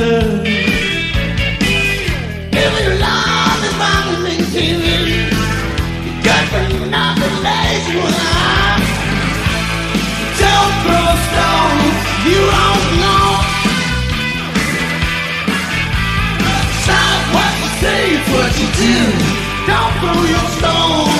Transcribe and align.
love. 0.00 0.46
If 2.52 2.72
your 2.82 2.94
love 2.98 3.64
is 3.64 3.74
bound 3.78 4.16
to 4.16 4.22
maintain 4.22 4.78
you 4.80 5.26
got 6.22 6.44
to 6.50 6.86
not 6.86 7.18
relax 7.18 7.86
with 7.88 8.18
I. 8.18 8.78
Don't 10.38 10.74
throw 10.84 11.02
a 11.02 11.16
stone, 11.26 11.82
you 12.28 12.40
don't 12.54 12.86
know. 13.02 13.26
Stop 16.84 17.20
what 17.34 17.52
you 17.58 17.70
say, 17.82 18.02
it's 18.14 18.28
what 18.30 18.52
you 18.60 18.68
do. 18.78 18.96
Don't 19.66 19.94
throw 20.00 20.20
your 20.34 20.48
stone. 20.58 21.10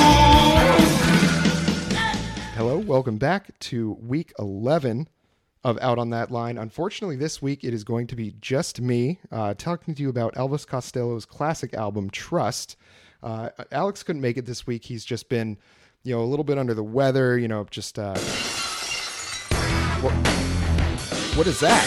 Hello, 2.55 2.75
welcome 2.79 3.19
back 3.19 3.59
to 3.61 3.97
week 4.01 4.33
11 4.39 5.09
of 5.65 5.79
Out 5.81 5.99
on 5.99 6.11
That 6.11 6.31
Line. 6.31 6.59
Unfortunately, 6.59 7.17
this 7.17 7.43
week 7.43 7.65
it 7.65 7.75
is 7.75 7.85
going 7.85 8.07
to 8.09 8.17
be 8.17 8.35
just 8.41 8.81
me 8.81 9.19
uh, 9.31 9.55
talking 9.55 9.95
to 9.95 10.03
you 10.03 10.09
about 10.09 10.35
Elvis 10.35 10.67
Costello's 10.67 11.25
classic 11.25 11.75
album, 11.75 12.11
Trust. 12.11 12.77
Uh, 13.23 13.51
Alex 13.73 14.03
couldn't 14.03 14.23
make 14.23 14.37
it 14.37 14.47
this 14.47 14.67
week. 14.67 14.85
He's 14.85 15.05
just 15.05 15.29
been, 15.29 15.59
you 16.05 16.15
know, 16.15 16.23
a 16.23 16.25
little 16.25 16.45
bit 16.45 16.59
under 16.59 16.75
the 16.75 16.85
weather, 16.85 17.39
you 17.39 17.49
know, 17.49 17.67
just. 17.71 17.99
Uh, 17.99 18.17
what, 20.01 20.13
what 21.37 21.47
is 21.47 21.59
that? 21.61 21.85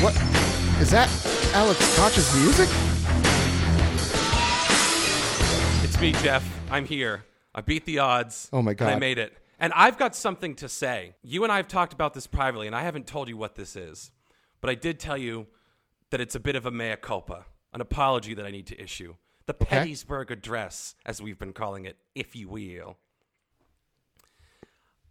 What? 0.00 0.14
Is 0.80 0.90
that 0.92 1.10
Alex 1.52 1.96
Koch's 1.98 2.34
music? 2.36 2.68
It's 5.84 6.00
me, 6.00 6.12
Jeff. 6.22 6.48
I'm 6.70 6.86
here. 6.86 7.24
I 7.54 7.60
beat 7.60 7.84
the 7.84 7.98
odds. 7.98 8.48
Oh, 8.52 8.62
my 8.62 8.70
And 8.70 8.82
I 8.82 8.98
made 8.98 9.18
it. 9.18 9.36
And 9.60 9.74
I've 9.74 9.98
got 9.98 10.16
something 10.16 10.54
to 10.56 10.68
say. 10.68 11.14
You 11.22 11.44
and 11.44 11.52
I 11.52 11.58
have 11.58 11.68
talked 11.68 11.92
about 11.92 12.14
this 12.14 12.26
privately, 12.26 12.66
and 12.66 12.74
I 12.74 12.82
haven't 12.82 13.06
told 13.06 13.28
you 13.28 13.36
what 13.36 13.56
this 13.56 13.76
is. 13.76 14.10
But 14.62 14.70
I 14.70 14.74
did 14.74 14.98
tell 14.98 15.18
you 15.18 15.46
that 16.10 16.20
it's 16.20 16.34
a 16.34 16.40
bit 16.40 16.56
of 16.56 16.64
a 16.64 16.70
mea 16.70 16.96
culpa, 16.96 17.44
an 17.74 17.82
apology 17.82 18.32
that 18.34 18.46
I 18.46 18.50
need 18.50 18.66
to 18.68 18.82
issue. 18.82 19.16
The 19.46 19.54
Pettysburg 19.54 20.30
Address, 20.30 20.94
as 21.04 21.20
we've 21.20 21.38
been 21.38 21.52
calling 21.52 21.84
it, 21.84 21.98
if 22.14 22.34
you 22.34 22.48
will. 22.48 22.96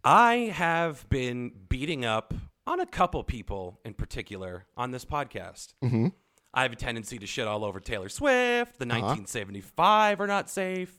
I 0.02 0.52
have 0.54 1.08
been 1.08 1.52
beating 1.68 2.04
up 2.04 2.34
on 2.66 2.80
a 2.80 2.86
couple 2.86 3.22
people 3.22 3.78
in 3.84 3.94
particular 3.94 4.64
on 4.76 4.90
this 4.90 5.04
podcast. 5.04 5.74
Mm-hmm. 5.84 6.08
I 6.52 6.62
have 6.62 6.72
a 6.72 6.76
tendency 6.76 7.18
to 7.18 7.26
shit 7.26 7.46
all 7.46 7.64
over 7.64 7.80
Taylor 7.80 8.08
Swift, 8.08 8.78
the 8.78 8.86
1975 8.86 10.20
are 10.20 10.26
not 10.26 10.50
safe, 10.50 10.98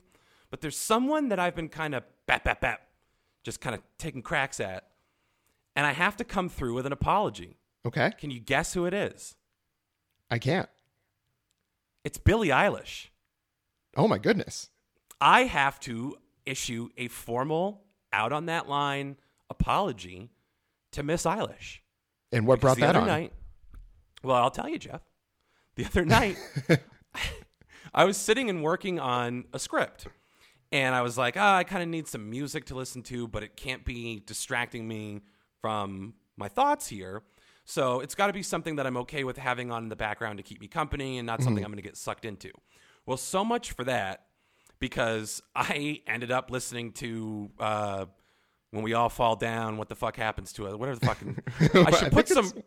but 0.49 0.61
there's 0.61 0.77
someone 0.77 1.29
that 1.29 1.39
I've 1.39 1.55
been 1.55 1.67
kind 1.67 1.95
of 1.95 2.03
bap, 2.25 2.43
bap, 2.45 2.61
bap, 2.61 2.81
just 3.43 3.61
kind 3.61 3.75
of 3.75 3.81
taking 3.97 4.21
cracks 4.21 4.59
at, 4.59 4.87
and 5.75 5.85
I 5.85 5.91
have 5.93 6.17
to 6.17 6.23
come 6.23 6.49
through 6.49 6.73
with 6.73 6.85
an 6.85 6.93
apology. 6.93 7.57
Okay, 7.85 8.11
Can 8.19 8.29
you 8.31 8.39
guess 8.39 8.73
who 8.73 8.85
it 8.85 8.93
is? 8.93 9.35
I 10.29 10.37
can't. 10.37 10.69
It's 12.03 12.17
Billie 12.17 12.49
Eilish. 12.49 13.07
Oh, 13.97 14.07
my 14.07 14.17
goodness. 14.17 14.69
I 15.19 15.43
have 15.43 15.79
to 15.81 16.17
issue 16.45 16.89
a 16.97 17.07
formal 17.07 17.83
out 18.13 18.31
on 18.31 18.45
that 18.47 18.67
line 18.69 19.17
apology 19.49 20.31
to 20.91 21.03
Miss 21.03 21.23
Eilish. 21.23 21.79
And 22.31 22.47
what 22.47 22.59
brought 22.61 22.77
Because 22.77 22.89
that 22.89 22.95
other 22.95 23.01
on? 23.01 23.07
night, 23.07 23.33
well, 24.23 24.37
I'll 24.37 24.51
tell 24.51 24.69
you, 24.69 24.79
Jeff. 24.79 25.01
The 25.75 25.85
other 25.85 26.05
night, 26.05 26.37
I 27.93 28.05
was 28.05 28.17
sitting 28.17 28.49
and 28.49 28.63
working 28.63 28.99
on 28.99 29.45
a 29.53 29.59
script, 29.59 30.07
and 30.71 30.95
I 30.95 31.01
was 31.01 31.17
like, 31.17 31.35
ah, 31.37 31.57
I 31.57 31.63
kind 31.63 31.83
of 31.83 31.89
need 31.89 32.07
some 32.07 32.29
music 32.29 32.65
to 32.65 32.75
listen 32.75 33.03
to, 33.03 33.27
but 33.27 33.43
it 33.43 33.57
can't 33.57 33.83
be 33.83 34.23
distracting 34.25 34.87
me 34.87 35.21
from 35.61 36.13
my 36.37 36.47
thoughts 36.47 36.87
here. 36.87 37.23
So 37.65 37.99
it's 37.99 38.15
got 38.15 38.27
to 38.27 38.33
be 38.33 38.43
something 38.43 38.77
that 38.77 38.87
I'm 38.87 38.97
okay 38.97 39.23
with 39.23 39.37
having 39.37 39.71
on 39.71 39.83
in 39.83 39.89
the 39.89 39.95
background 39.95 40.37
to 40.37 40.43
keep 40.43 40.59
me 40.59 40.67
company, 40.67 41.17
and 41.17 41.25
not 41.25 41.43
something 41.43 41.63
I'm 41.63 41.71
going 41.71 41.81
to 41.81 41.87
get 41.87 41.97
sucked 41.97 42.25
into. 42.25 42.51
Well, 43.05 43.17
so 43.17 43.45
much 43.45 43.73
for 43.73 43.83
that, 43.83 44.25
because 44.79 45.41
I 45.55 46.01
ended 46.07 46.31
up 46.31 46.51
listening 46.51 46.93
to. 46.93 47.51
Uh, 47.59 48.05
when 48.71 48.83
we 48.83 48.93
all 48.93 49.09
fall 49.09 49.35
down, 49.35 49.75
what 49.75 49.89
the 49.89 49.95
fuck 49.95 50.15
happens 50.15 50.53
to 50.53 50.65
us? 50.65 50.75
Whatever 50.75 50.97
the 50.97 51.05
fucking. 51.05 51.43
I 51.85 51.91
should 51.91 52.13
put 52.13 52.29
think 52.29 52.45
some. 52.45 52.63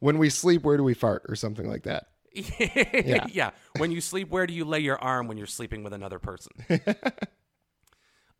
When 0.00 0.16
we 0.16 0.30
sleep, 0.30 0.62
where 0.62 0.78
do 0.78 0.82
we 0.82 0.94
fart, 0.94 1.26
or 1.28 1.36
something 1.36 1.68
like 1.68 1.82
that? 1.82 2.06
yeah. 2.32 3.26
yeah. 3.30 3.50
When 3.76 3.90
you 3.90 4.00
sleep, 4.00 4.30
where 4.30 4.46
do 4.46 4.54
you 4.54 4.64
lay 4.64 4.80
your 4.80 4.98
arm 4.98 5.28
when 5.28 5.36
you're 5.36 5.46
sleeping 5.46 5.82
with 5.82 5.92
another 5.92 6.18
person? 6.18 6.52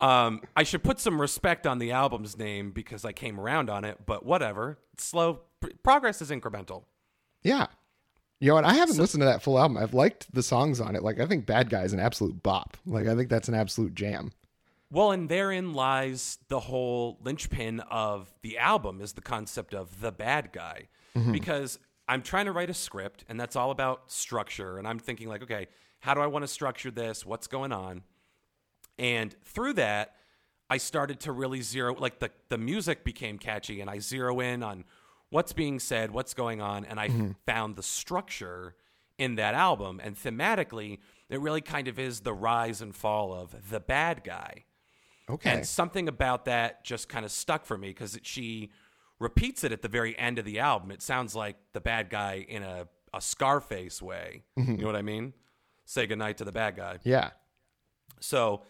Um, 0.03 0.43
I 0.57 0.65
should 0.65 0.83
put 0.83 1.01
some 1.01 1.21
respect 1.21 1.67
on 1.67 1.79
the 1.79 1.93
album's 1.93 2.37
name 2.37 2.73
because 2.73 3.05
I 3.05 3.13
came 3.13 3.41
around 3.41 3.71
on 3.71 3.85
it, 3.85 4.05
but 4.05 4.27
whatever. 4.27 4.79
It's 4.93 5.05
slow. 5.05 5.41
Progress 5.83 6.21
is 6.21 6.31
incremental. 6.31 6.85
Yeah. 7.43 7.67
You 8.41 8.49
know, 8.49 8.57
and 8.59 8.67
I 8.67 8.75
haven't 8.75 8.99
listened 8.99 9.21
to 9.21 9.27
that 9.27 9.43
full 9.43 9.59
album. 9.59 9.77
I've 9.77 9.95
liked 9.95 10.35
the 10.35 10.43
songs 10.43 10.81
on 10.81 10.97
it. 10.97 11.03
Like, 11.03 11.21
I 11.21 11.27
think 11.27 11.47
Bad 11.47 11.71
Guy 11.71 11.83
is 11.83 11.93
an 11.93 12.01
absolute 12.01 12.43
bop. 12.43 12.77
Like, 12.85 13.07
I 13.07 13.15
think 13.15 13.31
that's 13.31 13.49
an 13.49 13.55
absolute 13.55 13.95
jam. 13.95 14.33
Well, 14.91 15.13
and 15.13 15.29
therein 15.29 15.73
lies 15.73 16.39
the 16.49 16.61
whole 16.61 17.19
linchpin 17.23 17.81
of 17.81 18.35
the 18.43 18.59
album 18.59 19.01
is 19.01 19.13
the 19.15 19.23
concept 19.23 19.73
of 19.73 20.01
the 20.01 20.13
bad 20.13 20.53
guy. 20.53 20.89
Because 21.31 21.79
I'm 22.09 22.23
trying 22.23 22.47
to 22.47 22.53
write 22.53 22.71
a 22.71 22.75
script 22.75 23.25
and 23.29 23.39
that's 23.39 23.55
all 23.55 23.71
about 23.71 24.11
structure 24.11 24.79
and 24.79 24.89
I'm 24.89 24.99
thinking 24.99 25.29
like, 25.29 25.43
okay, 25.43 25.69
how 26.01 26.15
do 26.15 26.21
I 26.21 26.27
want 26.27 26.43
to 26.43 26.49
structure 26.49 26.91
this? 26.91 27.25
What's 27.25 27.47
going 27.47 27.71
on? 27.73 28.03
And 29.03 29.35
through 29.45 29.75
that, 29.75 30.15
I 30.71 30.79
started 30.79 31.21
to 31.21 31.33
really 31.33 31.61
zero 31.61 31.95
like 31.99 32.21
the 32.21 32.31
the 32.49 32.57
music 32.57 33.05
became 33.05 33.37
catchy 33.37 33.81
and 33.81 33.91
I 33.91 33.99
zero 33.99 34.41
in 34.41 34.63
on 34.63 34.85
what's 35.29 35.53
being 35.53 35.81
said, 35.81 36.13
what's 36.13 36.35
going 36.35 36.61
on, 36.61 36.85
and 36.85 37.01
I 37.01 37.09
mm-hmm. 37.09 37.33
found 37.45 37.75
the 37.75 37.83
structure 37.83 38.77
in 39.19 39.35
that 39.37 39.55
album. 39.55 40.01
And 40.03 40.17
thematically, 40.17 40.99
it 41.29 41.41
really 41.41 41.61
kind 41.61 41.89
of 41.89 41.99
is 41.99 42.21
the 42.21 42.33
rise 42.33 42.81
and 42.81 42.95
fall 42.95 43.35
of 43.35 43.71
the 43.71 43.81
bad 43.81 44.23
guy. 44.25 44.65
Okay. 45.29 45.51
And 45.51 45.67
something 45.67 46.07
about 46.09 46.45
that 46.45 46.85
just 46.85 47.09
kind 47.09 47.25
of 47.25 47.33
stuck 47.33 47.65
for 47.65 47.77
me 47.77 47.89
because 47.89 48.19
she 48.23 48.71
repeats 49.19 49.65
it 49.65 49.73
at 49.73 49.83
the 49.83 49.89
very 49.89 50.19
end 50.19 50.39
of 50.39 50.45
the 50.45 50.59
album. 50.59 50.91
It 50.91 51.03
sounds 51.03 51.35
like 51.35 51.57
the 51.73 51.81
bad 51.81 52.11
guy 52.11 52.45
in 52.49 52.63
a, 52.63 52.87
a 53.15 53.21
Scarface 53.21 54.01
way. 54.01 54.43
Mm-hmm. 54.59 54.73
You 54.73 54.79
know 54.79 54.87
what 54.87 54.97
I 54.97 55.03
mean? 55.03 55.33
Say 55.87 56.07
goodnight 56.07 56.39
to 56.39 56.45
the 56.45 56.53
bad 56.53 56.77
guy. 56.77 56.99
yeah. 57.05 57.31
So 58.21 58.63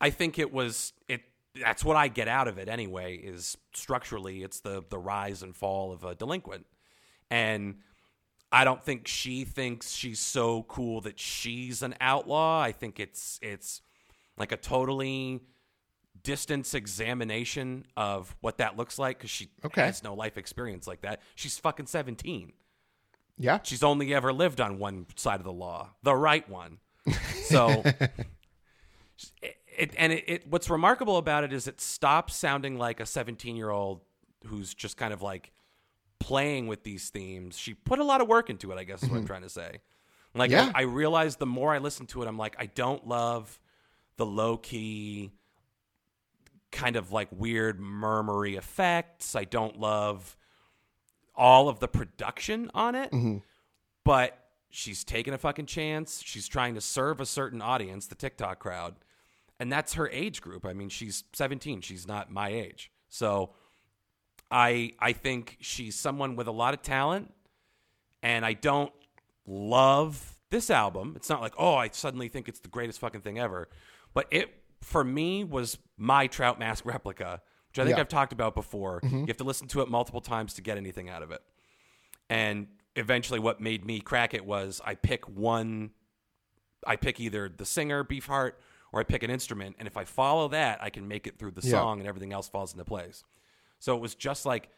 I 0.00 0.10
think 0.10 0.38
it 0.38 0.52
was 0.52 0.92
it. 1.08 1.22
That's 1.54 1.84
what 1.84 1.96
I 1.96 2.08
get 2.08 2.28
out 2.28 2.48
of 2.48 2.58
it 2.58 2.68
anyway. 2.68 3.16
Is 3.16 3.56
structurally, 3.74 4.42
it's 4.42 4.60
the 4.60 4.82
the 4.88 4.98
rise 4.98 5.42
and 5.42 5.54
fall 5.56 5.92
of 5.92 6.04
a 6.04 6.14
delinquent, 6.14 6.66
and 7.30 7.76
I 8.52 8.64
don't 8.64 8.82
think 8.84 9.08
she 9.08 9.44
thinks 9.44 9.92
she's 9.92 10.20
so 10.20 10.62
cool 10.64 11.00
that 11.02 11.18
she's 11.18 11.82
an 11.82 11.94
outlaw. 12.00 12.60
I 12.60 12.72
think 12.72 13.00
it's 13.00 13.38
it's 13.42 13.80
like 14.36 14.52
a 14.52 14.56
totally 14.56 15.40
distance 16.22 16.74
examination 16.74 17.86
of 17.96 18.34
what 18.40 18.58
that 18.58 18.76
looks 18.76 18.98
like 18.98 19.16
because 19.18 19.30
she 19.30 19.48
Okay. 19.64 19.82
has 19.82 20.02
no 20.02 20.12
life 20.14 20.36
experience 20.36 20.86
like 20.86 21.02
that. 21.02 21.22
She's 21.36 21.56
fucking 21.58 21.86
seventeen. 21.86 22.52
Yeah. 23.38 23.60
She's 23.62 23.82
only 23.82 24.14
ever 24.14 24.32
lived 24.32 24.60
on 24.60 24.78
one 24.78 25.06
side 25.16 25.40
of 25.40 25.44
the 25.44 25.52
law, 25.52 25.90
the 26.02 26.14
right 26.16 26.48
one. 26.48 26.78
So, 27.44 27.82
it, 29.76 29.94
and 29.98 30.12
it, 30.12 30.24
it, 30.26 30.48
what's 30.48 30.70
remarkable 30.70 31.16
about 31.16 31.44
it 31.44 31.52
is 31.52 31.68
it 31.68 31.80
stops 31.80 32.34
sounding 32.34 32.78
like 32.78 33.00
a 33.00 33.06
17 33.06 33.56
year 33.56 33.70
old 33.70 34.00
who's 34.46 34.74
just 34.74 34.96
kind 34.96 35.12
of 35.12 35.22
like 35.22 35.52
playing 36.18 36.66
with 36.66 36.82
these 36.82 37.10
themes. 37.10 37.58
She 37.58 37.74
put 37.74 37.98
a 37.98 38.04
lot 38.04 38.20
of 38.20 38.28
work 38.28 38.50
into 38.50 38.72
it, 38.72 38.76
I 38.76 38.84
guess 38.84 39.02
is 39.02 39.08
what 39.08 39.16
I'm 39.16 39.22
mm-hmm. 39.22 39.26
trying 39.26 39.42
to 39.42 39.48
say. 39.48 39.80
Like, 40.34 40.50
Yeah. 40.50 40.70
I, 40.74 40.80
I 40.80 40.84
realized 40.84 41.38
the 41.38 41.46
more 41.46 41.74
I 41.74 41.78
listen 41.78 42.06
to 42.06 42.22
it, 42.22 42.28
I'm 42.28 42.38
like, 42.38 42.56
I 42.58 42.66
don't 42.66 43.06
love 43.06 43.58
the 44.16 44.26
low 44.26 44.56
key, 44.56 45.32
kind 46.72 46.96
of 46.96 47.12
like 47.12 47.28
weird 47.30 47.80
murmury 47.80 48.56
effects. 48.56 49.36
I 49.36 49.44
don't 49.44 49.78
love 49.78 50.36
all 51.34 51.68
of 51.68 51.80
the 51.80 51.88
production 51.88 52.70
on 52.74 52.94
it, 52.94 53.10
mm-hmm. 53.12 53.38
but 54.04 54.38
she's 54.70 55.04
taking 55.04 55.34
a 55.34 55.38
fucking 55.38 55.66
chance. 55.66 56.22
She's 56.24 56.48
trying 56.48 56.74
to 56.74 56.80
serve 56.80 57.20
a 57.20 57.26
certain 57.26 57.60
audience, 57.60 58.06
the 58.06 58.14
TikTok 58.14 58.58
crowd, 58.58 58.96
and 59.58 59.72
that's 59.72 59.94
her 59.94 60.08
age 60.10 60.40
group. 60.40 60.64
I 60.66 60.72
mean, 60.72 60.88
she's 60.88 61.24
17. 61.32 61.80
She's 61.80 62.06
not 62.06 62.30
my 62.30 62.48
age. 62.50 62.90
So 63.08 63.50
I 64.50 64.92
I 64.98 65.12
think 65.12 65.56
she's 65.60 65.96
someone 65.96 66.36
with 66.36 66.46
a 66.46 66.52
lot 66.52 66.74
of 66.74 66.82
talent 66.82 67.32
and 68.22 68.44
I 68.44 68.52
don't 68.52 68.92
love 69.46 70.36
this 70.50 70.70
album. 70.70 71.14
It's 71.16 71.28
not 71.28 71.40
like, 71.40 71.54
"Oh, 71.58 71.74
I 71.74 71.88
suddenly 71.88 72.28
think 72.28 72.48
it's 72.48 72.60
the 72.60 72.68
greatest 72.68 73.00
fucking 73.00 73.20
thing 73.22 73.38
ever." 73.38 73.68
But 74.14 74.26
it 74.30 74.62
for 74.82 75.02
me 75.02 75.44
was 75.44 75.78
my 75.96 76.26
Trout 76.26 76.58
Mask 76.58 76.84
replica, 76.86 77.42
which 77.70 77.78
I 77.78 77.84
think 77.84 77.96
Yeah. 77.96 78.00
I've 78.02 78.08
talked 78.08 78.32
about 78.32 78.54
before. 78.54 79.00
Mm-hmm. 79.00 79.20
You 79.20 79.26
have 79.26 79.36
to 79.38 79.44
listen 79.44 79.68
to 79.68 79.80
it 79.80 79.88
multiple 79.88 80.20
times 80.20 80.54
to 80.54 80.62
get 80.62 80.76
anything 80.76 81.08
out 81.08 81.22
of 81.22 81.30
it. 81.30 81.42
And 82.28 82.68
eventually 82.94 83.38
what 83.38 83.60
made 83.60 83.84
me 83.84 84.00
crack 84.00 84.32
it 84.34 84.44
was 84.44 84.80
I 84.84 84.94
pick 84.94 85.28
one 85.28 85.90
I 86.86 86.96
pick 86.96 87.18
either 87.20 87.48
the 87.48 87.64
singer, 87.66 88.04
Beefheart, 88.04 88.52
or 88.96 89.00
I 89.00 89.04
pick 89.04 89.22
an 89.22 89.28
instrument, 89.30 89.76
and 89.78 89.86
if 89.86 89.98
I 89.98 90.04
follow 90.04 90.48
that, 90.48 90.82
I 90.82 90.88
can 90.88 91.06
make 91.06 91.26
it 91.26 91.38
through 91.38 91.50
the 91.50 91.60
Yeah. 91.60 91.72
song 91.72 91.98
and 91.98 92.08
everything 92.08 92.32
else 92.32 92.48
falls 92.48 92.72
into 92.72 92.86
place. 92.86 93.24
So 93.78 93.94
it 93.94 94.00
was 94.00 94.14
just 94.14 94.46
like 94.46 94.70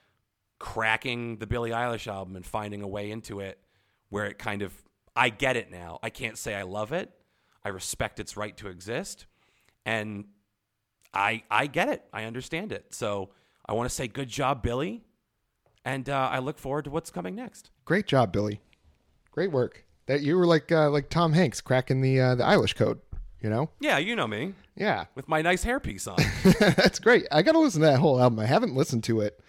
cracking 0.58 1.36
the 1.38 1.46
Billie 1.46 1.70
Eilish 1.70 2.08
album 2.08 2.34
and 2.34 2.44
finding 2.44 2.82
a 2.82 2.88
way 2.88 3.12
into 3.12 3.38
it 3.38 3.60
where 4.08 4.24
it 4.26 4.36
kind 4.36 4.62
of 4.62 4.74
I 5.14 5.28
get 5.28 5.56
it 5.56 5.70
now. 5.70 6.00
I 6.02 6.10
can't 6.10 6.36
say 6.36 6.56
I 6.56 6.62
love 6.62 6.90
it. 6.92 7.12
I 7.64 7.68
respect 7.68 8.18
its 8.18 8.36
right 8.36 8.56
to 8.56 8.66
exist, 8.66 9.26
and 9.86 10.24
I 11.14 11.44
I 11.48 11.68
get 11.68 11.88
it. 11.88 12.02
I 12.12 12.24
understand 12.24 12.72
it. 12.72 12.92
So 12.92 13.30
I 13.66 13.72
want 13.74 13.88
to 13.88 13.94
say 13.94 14.08
good 14.08 14.28
job, 14.28 14.64
Billie, 14.64 15.04
and 15.84 16.08
uh, 16.08 16.28
I 16.32 16.40
look 16.40 16.58
forward 16.58 16.86
to 16.86 16.90
what's 16.90 17.10
coming 17.10 17.36
next. 17.36 17.70
Great 17.84 18.06
job, 18.08 18.32
Billie. 18.32 18.60
Great 19.30 19.52
work. 19.52 19.84
That 20.06 20.22
you 20.22 20.36
were 20.36 20.46
like 20.46 20.72
uh, 20.72 20.90
like 20.90 21.08
Tom 21.08 21.34
Hanks 21.34 21.60
cracking 21.60 22.00
the 22.00 22.20
uh, 22.20 22.34
the 22.34 22.42
Eilish 22.44 22.74
code. 22.74 23.00
You 23.40 23.50
know? 23.50 23.70
Yeah, 23.80 23.98
you 23.98 24.16
know 24.16 24.26
me 24.26 24.54
Yeah, 24.76 25.04
with 25.14 25.28
my 25.28 25.42
nice 25.42 25.64
hairpiece 25.64 26.08
on. 26.08 26.16
that's 26.76 26.98
great. 26.98 27.26
I 27.30 27.42
got 27.42 27.52
to 27.52 27.60
listen 27.60 27.80
to 27.82 27.86
that 27.86 28.00
whole 28.00 28.20
album. 28.20 28.38
I 28.40 28.46
haven't 28.46 28.74
listened 28.74 29.04
to 29.04 29.20
it 29.20 29.40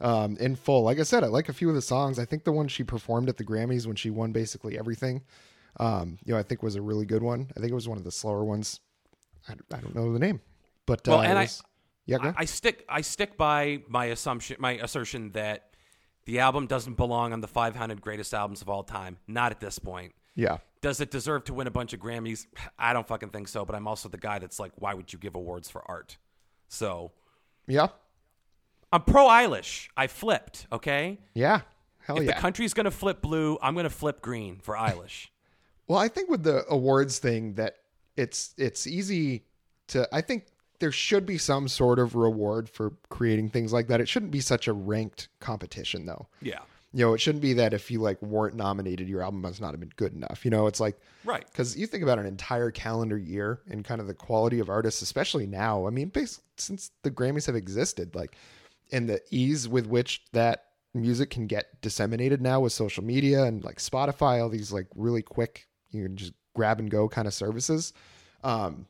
um, 0.00 0.36
in 0.38 0.56
full. 0.56 0.82
Like 0.82 0.98
I 0.98 1.04
said, 1.04 1.22
I 1.22 1.28
like 1.28 1.48
a 1.48 1.52
few 1.52 1.68
of 1.68 1.74
the 1.76 1.82
songs. 1.82 2.18
I 2.18 2.24
think 2.24 2.42
the 2.44 2.52
one 2.52 2.66
she 2.68 2.82
performed 2.82 3.28
at 3.28 3.36
the 3.36 3.44
Grammys 3.44 3.86
when 3.86 3.94
she 3.96 4.10
won 4.10 4.32
basically 4.32 4.76
everything, 4.78 5.22
um, 5.78 6.18
you 6.24 6.32
know, 6.32 6.38
I 6.40 6.42
think 6.42 6.62
was 6.62 6.74
a 6.74 6.82
really 6.82 7.06
good 7.06 7.22
one. 7.22 7.48
I 7.56 7.60
think 7.60 7.70
it 7.70 7.74
was 7.74 7.88
one 7.88 7.98
of 7.98 8.04
the 8.04 8.10
slower 8.10 8.44
ones. 8.44 8.80
I, 9.48 9.52
I 9.72 9.80
don't 9.80 9.94
know 9.94 10.12
the 10.12 10.18
name, 10.18 10.40
but 10.86 11.06
Well, 11.06 11.20
uh, 11.20 11.22
and 11.22 11.38
it 11.38 11.42
I- 11.62 11.66
yeah, 12.06 12.18
I, 12.20 12.34
I 12.38 12.44
stick 12.44 12.84
I 12.88 13.00
stick 13.00 13.36
by 13.36 13.82
my 13.88 14.06
assumption 14.06 14.56
my 14.60 14.72
assertion 14.72 15.32
that 15.32 15.70
the 16.24 16.38
album 16.40 16.66
doesn't 16.68 16.96
belong 16.96 17.32
on 17.32 17.40
the 17.40 17.48
500 17.48 18.00
greatest 18.00 18.32
albums 18.34 18.60
of 18.62 18.68
all 18.68 18.82
time. 18.84 19.18
Not 19.28 19.50
at 19.52 19.60
this 19.60 19.78
point. 19.78 20.14
yeah, 20.34 20.58
Does 20.86 21.00
it 21.00 21.10
deserve 21.10 21.42
to 21.46 21.52
win 21.52 21.66
a 21.66 21.70
bunch 21.72 21.94
of 21.94 21.98
Grammys? 21.98 22.46
I 22.78 22.92
don't 22.92 23.08
fucking 23.08 23.30
think 23.30 23.48
so. 23.48 23.64
But 23.64 23.74
I'm 23.74 23.88
also 23.88 24.08
the 24.08 24.18
guy 24.18 24.38
that's 24.38 24.60
like, 24.60 24.70
why 24.76 24.94
would 24.94 25.12
you 25.12 25.18
give 25.18 25.34
awards 25.34 25.68
for 25.68 25.82
art? 25.90 26.16
So 26.68 27.10
yeah, 27.66 27.88
I'm 28.92 29.02
pro 29.02 29.24
Eilish. 29.24 29.88
I 29.96 30.06
flipped. 30.06 30.68
Okay. 30.70 31.18
yeah. 31.34 31.62
Hell 31.98 32.16
yeah. 32.16 32.22
if 32.22 32.28
yeah. 32.28 32.34
the 32.34 32.40
country's 32.40 32.72
gonna 32.72 32.92
flip 32.92 33.20
blue, 33.20 33.58
I'm 33.60 33.74
gonna 33.74 33.90
flip 33.90 34.22
green 34.22 34.60
for 34.62 34.76
Eilish. 34.76 35.28
Well, 35.88 36.00
I 36.00 36.08
think 36.08 36.28
with 36.28 36.42
the 36.42 36.64
awards 36.68 37.20
thing 37.20 37.54
that 37.54 37.76
it's 38.16 38.54
it's 38.58 38.88
easy 38.88 39.44
to 39.86 40.08
I 40.12 40.20
think 40.20 40.46
there 40.80 40.90
should 40.90 41.24
be 41.24 41.38
some 41.38 41.68
sort 41.68 42.00
of 42.00 42.16
reward 42.16 42.68
for 42.68 42.94
creating 43.08 43.50
things 43.50 43.72
like 43.72 43.86
that. 43.86 44.00
It 44.00 44.08
shouldn't 44.08 44.32
be 44.32 44.40
such 44.40 44.66
a 44.66 44.72
ranked 44.72 45.28
competition 45.38 46.04
though. 46.04 46.26
yeah. 46.42 46.58
You 46.96 47.04
know, 47.04 47.12
it 47.12 47.20
shouldn't 47.20 47.42
be 47.42 47.52
that 47.52 47.74
if 47.74 47.90
you 47.90 48.00
like 48.00 48.22
weren't 48.22 48.54
nominated, 48.54 49.06
your 49.06 49.20
album 49.22 49.42
must 49.42 49.60
not 49.60 49.72
have 49.72 49.80
been 49.80 49.92
good 49.96 50.14
enough. 50.14 50.46
You 50.46 50.50
know, 50.50 50.66
it's 50.66 50.80
like 50.80 50.98
Right. 51.24 51.44
because 51.44 51.76
you 51.76 51.86
think 51.86 52.02
about 52.02 52.18
an 52.18 52.24
entire 52.24 52.70
calendar 52.70 53.18
year 53.18 53.60
and 53.68 53.84
kind 53.84 54.00
of 54.00 54.06
the 54.06 54.14
quality 54.14 54.60
of 54.60 54.70
artists, 54.70 55.02
especially 55.02 55.46
now. 55.46 55.86
I 55.86 55.90
mean, 55.90 56.08
bas 56.08 56.40
since 56.56 56.92
the 57.02 57.10
Grammys 57.10 57.44
have 57.46 57.54
existed, 57.54 58.14
like, 58.14 58.34
and 58.92 59.10
the 59.10 59.20
ease 59.30 59.68
with 59.68 59.86
which 59.86 60.22
that 60.32 60.64
music 60.94 61.28
can 61.28 61.46
get 61.46 61.82
disseminated 61.82 62.40
now 62.40 62.60
with 62.60 62.72
social 62.72 63.04
media 63.04 63.44
and 63.44 63.62
like 63.62 63.76
Spotify, 63.76 64.40
all 64.40 64.48
these 64.48 64.72
like 64.72 64.86
really 64.94 65.20
quick, 65.20 65.68
you 65.90 66.02
can 66.04 66.16
just 66.16 66.32
grab 66.54 66.78
and 66.78 66.90
go 66.90 67.10
kind 67.10 67.28
of 67.28 67.34
services. 67.34 67.92
Um, 68.42 68.86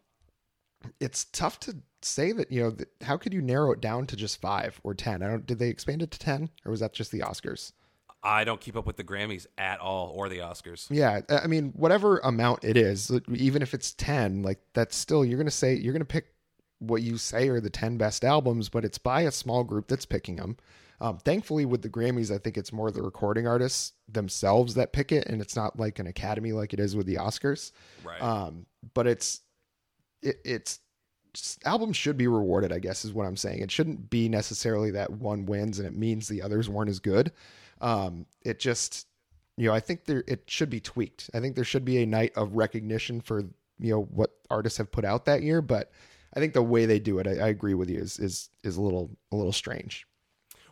it's 1.01 1.25
tough 1.33 1.59
to 1.61 1.77
say 2.03 2.31
that 2.31 2.53
you 2.53 2.63
know 2.63 2.71
th- 2.71 2.89
how 3.03 3.17
could 3.17 3.35
you 3.35 3.43
narrow 3.43 3.73
it 3.73 3.81
down 3.81 4.07
to 4.07 4.15
just 4.15 4.41
five 4.41 4.81
or 4.85 4.95
ten? 4.95 5.25
I 5.25 5.27
don't. 5.27 5.45
Did 5.45 5.59
they 5.59 5.71
expand 5.71 6.03
it 6.03 6.13
to 6.13 6.19
ten, 6.21 6.51
or 6.65 6.71
was 6.71 6.79
that 6.79 6.93
just 6.93 7.11
the 7.11 7.19
Oscars? 7.21 7.73
I 8.23 8.45
don't 8.45 8.61
keep 8.61 8.77
up 8.77 8.87
with 8.87 8.97
the 8.97 9.05
Grammys 9.05 9.47
at 9.57 9.79
all 9.81 10.13
or 10.15 10.29
the 10.29 10.39
Oscars. 10.39 10.89
Yeah, 10.91 11.21
I 11.29 11.47
mean, 11.47 11.73
whatever 11.77 12.19
amount 12.19 12.65
it 12.65 12.77
is, 12.77 13.11
even 13.33 13.63
if 13.63 13.73
it's 13.73 13.93
10, 13.95 14.43
like 14.43 14.59
that's 14.75 14.97
still, 14.97 15.25
you're 15.25 15.39
going 15.39 15.47
to 15.47 15.51
say, 15.51 15.75
you're 15.75 15.93
going 15.93 16.01
to 16.01 16.07
pick 16.07 16.27
what 16.79 17.03
you 17.03 17.19
say 17.19 17.49
are 17.49 17.61
the 17.61 17.71
10 17.71 17.97
best 17.97 18.25
albums, 18.25 18.69
but 18.69 18.85
it's 18.85 18.99
by 18.99 19.23
a 19.23 19.31
small 19.31 19.65
group 19.65 19.89
that's 19.89 20.07
picking 20.07 20.37
them. 20.37 20.57
Um, 21.01 21.19
thankfully, 21.19 21.67
with 21.67 21.83
the 21.83 21.89
Grammys, 21.89 22.35
I 22.35 22.39
think 22.39 22.57
it's 22.57 22.73
more 22.73 22.91
the 22.91 23.03
recording 23.03 23.47
artists 23.47 23.93
themselves 24.09 24.75
that 24.75 24.93
pick 24.93 25.13
it, 25.13 25.27
and 25.27 25.41
it's 25.43 25.55
not 25.55 25.79
like 25.79 25.99
an 25.99 26.07
academy 26.07 26.53
like 26.53 26.73
it 26.73 26.81
is 26.81 26.97
with 26.97 27.07
the 27.07 27.17
Oscars. 27.17 27.73
Right. 28.03 28.21
Um, 28.21 28.67
but 28.95 29.07
it's, 29.07 29.43
it, 30.23 30.37
it's, 30.45 30.81
albums 31.65 31.97
should 31.97 32.17
be 32.17 32.27
rewarded, 32.27 32.73
I 32.73 32.79
guess, 32.79 33.05
is 33.05 33.13
what 33.13 33.27
I'm 33.27 33.37
saying. 33.37 33.61
It 33.61 33.71
shouldn't 33.71 34.11
be 34.11 34.29
necessarily 34.29 34.91
that 34.93 35.11
one 35.11 35.47
wins 35.47 35.79
and 35.79 35.87
it 35.87 35.97
means 35.97 36.29
the 36.29 36.43
others 36.43 36.69
weren't 36.69 36.91
as 36.91 36.99
good. 36.99 37.33
Um, 37.81 38.27
it 38.43 38.59
just, 38.59 39.07
you 39.57 39.67
know, 39.67 39.75
I 39.75 39.81
think 39.81 40.05
there 40.05 40.25
it 40.27 40.45
should 40.47 40.71
be 40.71 40.81
tweaked. 40.81 41.31
I 41.35 41.41
think 41.41 41.55
there 41.55 41.65
should 41.65 41.85
be 41.85 42.03
a 42.03 42.07
night 42.07 42.33
of 42.37 42.55
recognition 42.55 43.21
for 43.21 43.45
you 43.79 43.93
know 43.93 44.03
what 44.03 44.31
artists 44.51 44.79
have 44.79 44.91
put 44.91 45.05
out 45.05 45.25
that 45.27 45.43
year, 45.43 45.61
but 45.61 45.91
I 46.35 46.41
think 46.41 46.53
the 46.53 46.63
way 46.63 46.87
they 46.87 46.99
do 46.99 47.19
it, 47.19 47.27
I, 47.27 47.33
I 47.33 47.49
agree 47.49 47.75
with 47.75 47.91
you, 47.91 47.99
is 47.99 48.19
is 48.19 48.51
is 48.63 48.77
a 48.77 48.83
little 48.83 49.11
a 49.33 49.37
little 49.37 49.53
strange. 49.53 50.07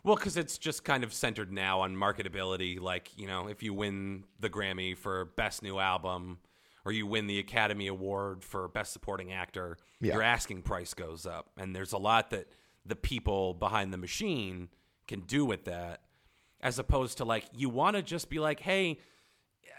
Well, 0.03 0.15
because 0.15 0.37
it's 0.37 0.59
just 0.59 0.83
kind 0.83 1.03
of 1.03 1.11
centered 1.11 1.51
now 1.51 1.81
on 1.81 1.95
marketability. 1.95 2.79
Like, 2.79 3.09
you 3.17 3.25
know, 3.25 3.47
if 3.47 3.63
you 3.63 3.73
win 3.73 4.23
the 4.39 4.51
Grammy 4.51 4.95
for 4.95 5.25
Best 5.25 5.63
New 5.63 5.79
Album 5.79 6.37
or 6.85 6.91
you 6.91 7.07
win 7.07 7.27
the 7.27 7.39
Academy 7.39 7.87
Award 7.87 8.43
for 8.43 8.67
Best 8.67 8.93
Supporting 8.93 9.31
Actor, 9.33 9.77
Yeah. 9.99 10.13
your 10.13 10.21
asking 10.21 10.61
price 10.61 10.93
goes 10.93 11.25
up. 11.25 11.49
And 11.57 11.75
there's 11.75 11.93
a 11.93 11.97
lot 11.97 12.29
that 12.29 12.47
the 12.85 12.95
people 12.95 13.53
behind 13.55 13.91
the 13.91 13.97
machine 13.97 14.69
can 15.07 15.21
do 15.21 15.43
with 15.45 15.65
that, 15.65 16.01
as 16.61 16.77
opposed 16.79 17.17
to 17.17 17.25
like, 17.25 17.45
you 17.53 17.69
want 17.69 17.95
to 17.95 18.03
just 18.03 18.29
be 18.29 18.37
like, 18.39 18.59
hey, 18.59 18.99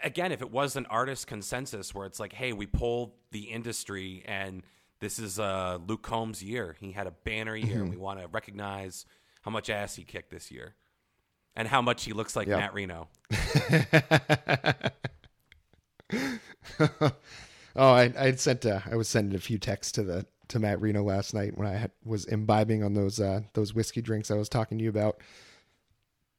again, 0.03 0.31
if 0.33 0.41
it 0.41 0.51
was 0.51 0.75
an 0.75 0.85
artist 0.87 1.27
consensus 1.27 1.95
where 1.95 2.05
it's 2.05 2.19
like, 2.19 2.33
hey, 2.33 2.51
we 2.53 2.67
polled 2.67 3.13
the 3.31 3.45
industry 3.45 4.23
and 4.25 4.63
this 4.99 5.19
is 5.19 5.39
uh, 5.39 5.77
Luke 5.87 6.01
Combs' 6.01 6.43
year. 6.43 6.75
He 6.79 6.91
had 6.91 7.05
a 7.07 7.11
banner 7.11 7.55
year, 7.55 7.81
and 7.81 7.89
we 7.91 7.97
want 7.97 8.19
to 8.19 8.27
recognize 8.27 9.05
how 9.43 9.51
much 9.51 9.69
ass 9.69 9.95
he 9.95 10.03
kicked 10.03 10.31
this 10.31 10.49
year 10.49 10.73
and 11.55 11.67
how 11.67 11.83
much 11.83 12.03
he 12.03 12.13
looks 12.13 12.35
like 12.35 12.47
Yeah. 12.47 12.57
Matt 12.57 12.73
Reno. 12.73 13.07
Oh, 17.77 17.91
I 17.91 18.11
I 18.17 18.25
had 18.25 18.39
sent 18.39 18.65
uh, 18.65 18.79
I 18.89 18.95
was 18.95 19.07
sending 19.07 19.35
a 19.35 19.39
few 19.39 19.59
texts 19.59 19.91
to 19.93 20.03
the 20.03 20.25
to 20.47 20.59
Matt 20.59 20.81
Reno 20.81 21.03
last 21.03 21.33
night 21.33 21.57
when 21.57 21.67
I 21.67 21.73
had, 21.73 21.91
was 22.03 22.25
imbibing 22.25 22.83
on 22.83 22.95
those 22.95 23.19
uh, 23.19 23.41
those 23.53 23.73
whiskey 23.73 24.01
drinks 24.01 24.31
I 24.31 24.35
was 24.35 24.49
talking 24.49 24.79
to 24.79 24.83
you 24.83 24.89
about. 24.89 25.21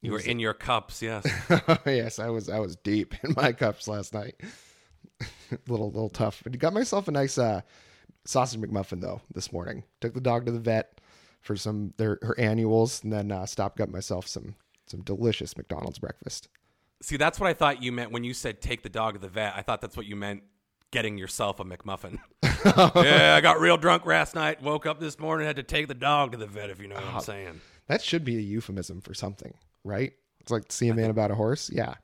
You 0.02 0.12
were 0.12 0.20
in 0.20 0.38
your 0.38 0.54
cups, 0.54 1.00
yes. 1.02 1.26
yes, 1.86 2.19
I 2.19 2.28
was 2.28 2.48
I 2.48 2.58
was 2.58 2.76
deep 2.76 3.14
in 3.22 3.34
my 3.36 3.52
cups 3.52 3.86
last 3.86 4.14
night. 4.14 4.34
little 5.69 5.90
little 5.92 6.10
tough, 6.10 6.43
but 6.43 6.58
got 6.58 6.72
myself 6.72 7.06
a 7.06 7.12
nice 7.12 7.38
uh, 7.38 7.60
sausage 8.24 8.60
McMuffin 8.60 9.00
though 9.00 9.20
this 9.32 9.53
morning. 9.53 9.84
Took 10.00 10.14
the 10.14 10.20
dog 10.20 10.46
to 10.46 10.53
the 10.53 10.58
vet 10.58 11.00
for 11.41 11.55
some 11.55 11.94
their 11.98 12.19
her 12.22 12.38
annuals, 12.38 13.05
and 13.05 13.12
then 13.12 13.31
uh, 13.31 13.46
stopped 13.46 13.79
got 13.79 13.91
myself 13.91 14.26
some 14.26 14.56
some 14.86 15.03
delicious 15.03 15.56
McDonald's 15.56 16.00
breakfast. 16.00 16.48
See, 17.02 17.17
that's 17.17 17.38
what 17.38 17.48
I 17.48 17.52
thought 17.55 17.82
you 17.82 17.93
meant 17.93 18.10
when 18.10 18.24
you 18.24 18.34
said 18.34 18.60
take 18.60 18.82
the 18.82 18.88
dog 18.88 19.14
to 19.14 19.20
the 19.20 19.28
vet. 19.28 19.55
I 19.56 19.62
thought 19.62 19.81
that's 19.81 19.96
what 19.96 20.06
you 20.06 20.17
meant 20.17 20.43
getting 20.90 21.17
yourself 21.19 21.60
a 21.60 21.64
McMuffin. 21.64 22.19
yeah, 22.43 23.34
I 23.36 23.40
got 23.40 23.60
real 23.60 23.76
drunk 23.76 24.05
last 24.06 24.34
night, 24.34 24.62
woke 24.62 24.86
up 24.86 24.98
this 25.00 25.19
morning, 25.19 25.46
had 25.46 25.56
to 25.56 25.62
take 25.62 25.86
the 25.88 25.94
dog 25.94 26.32
to 26.32 26.38
the 26.38 26.46
vet, 26.46 26.70
if 26.70 26.81
you 26.81 26.88
know 26.88 26.96
what 26.96 27.05
I'm 27.05 27.20
saying. 27.20 27.60
That 27.86 28.02
should 28.02 28.24
be 28.24 28.36
a 28.36 28.40
euphemism 28.40 29.00
for 29.00 29.14
something, 29.14 29.55
right? 29.84 30.12
It's 30.40 30.50
like 30.50 30.70
see 30.72 30.88
a 30.88 30.94
man 30.94 31.10
about 31.10 31.31
a 31.31 31.34
horse. 31.34 31.70
Yeah. 31.72 31.94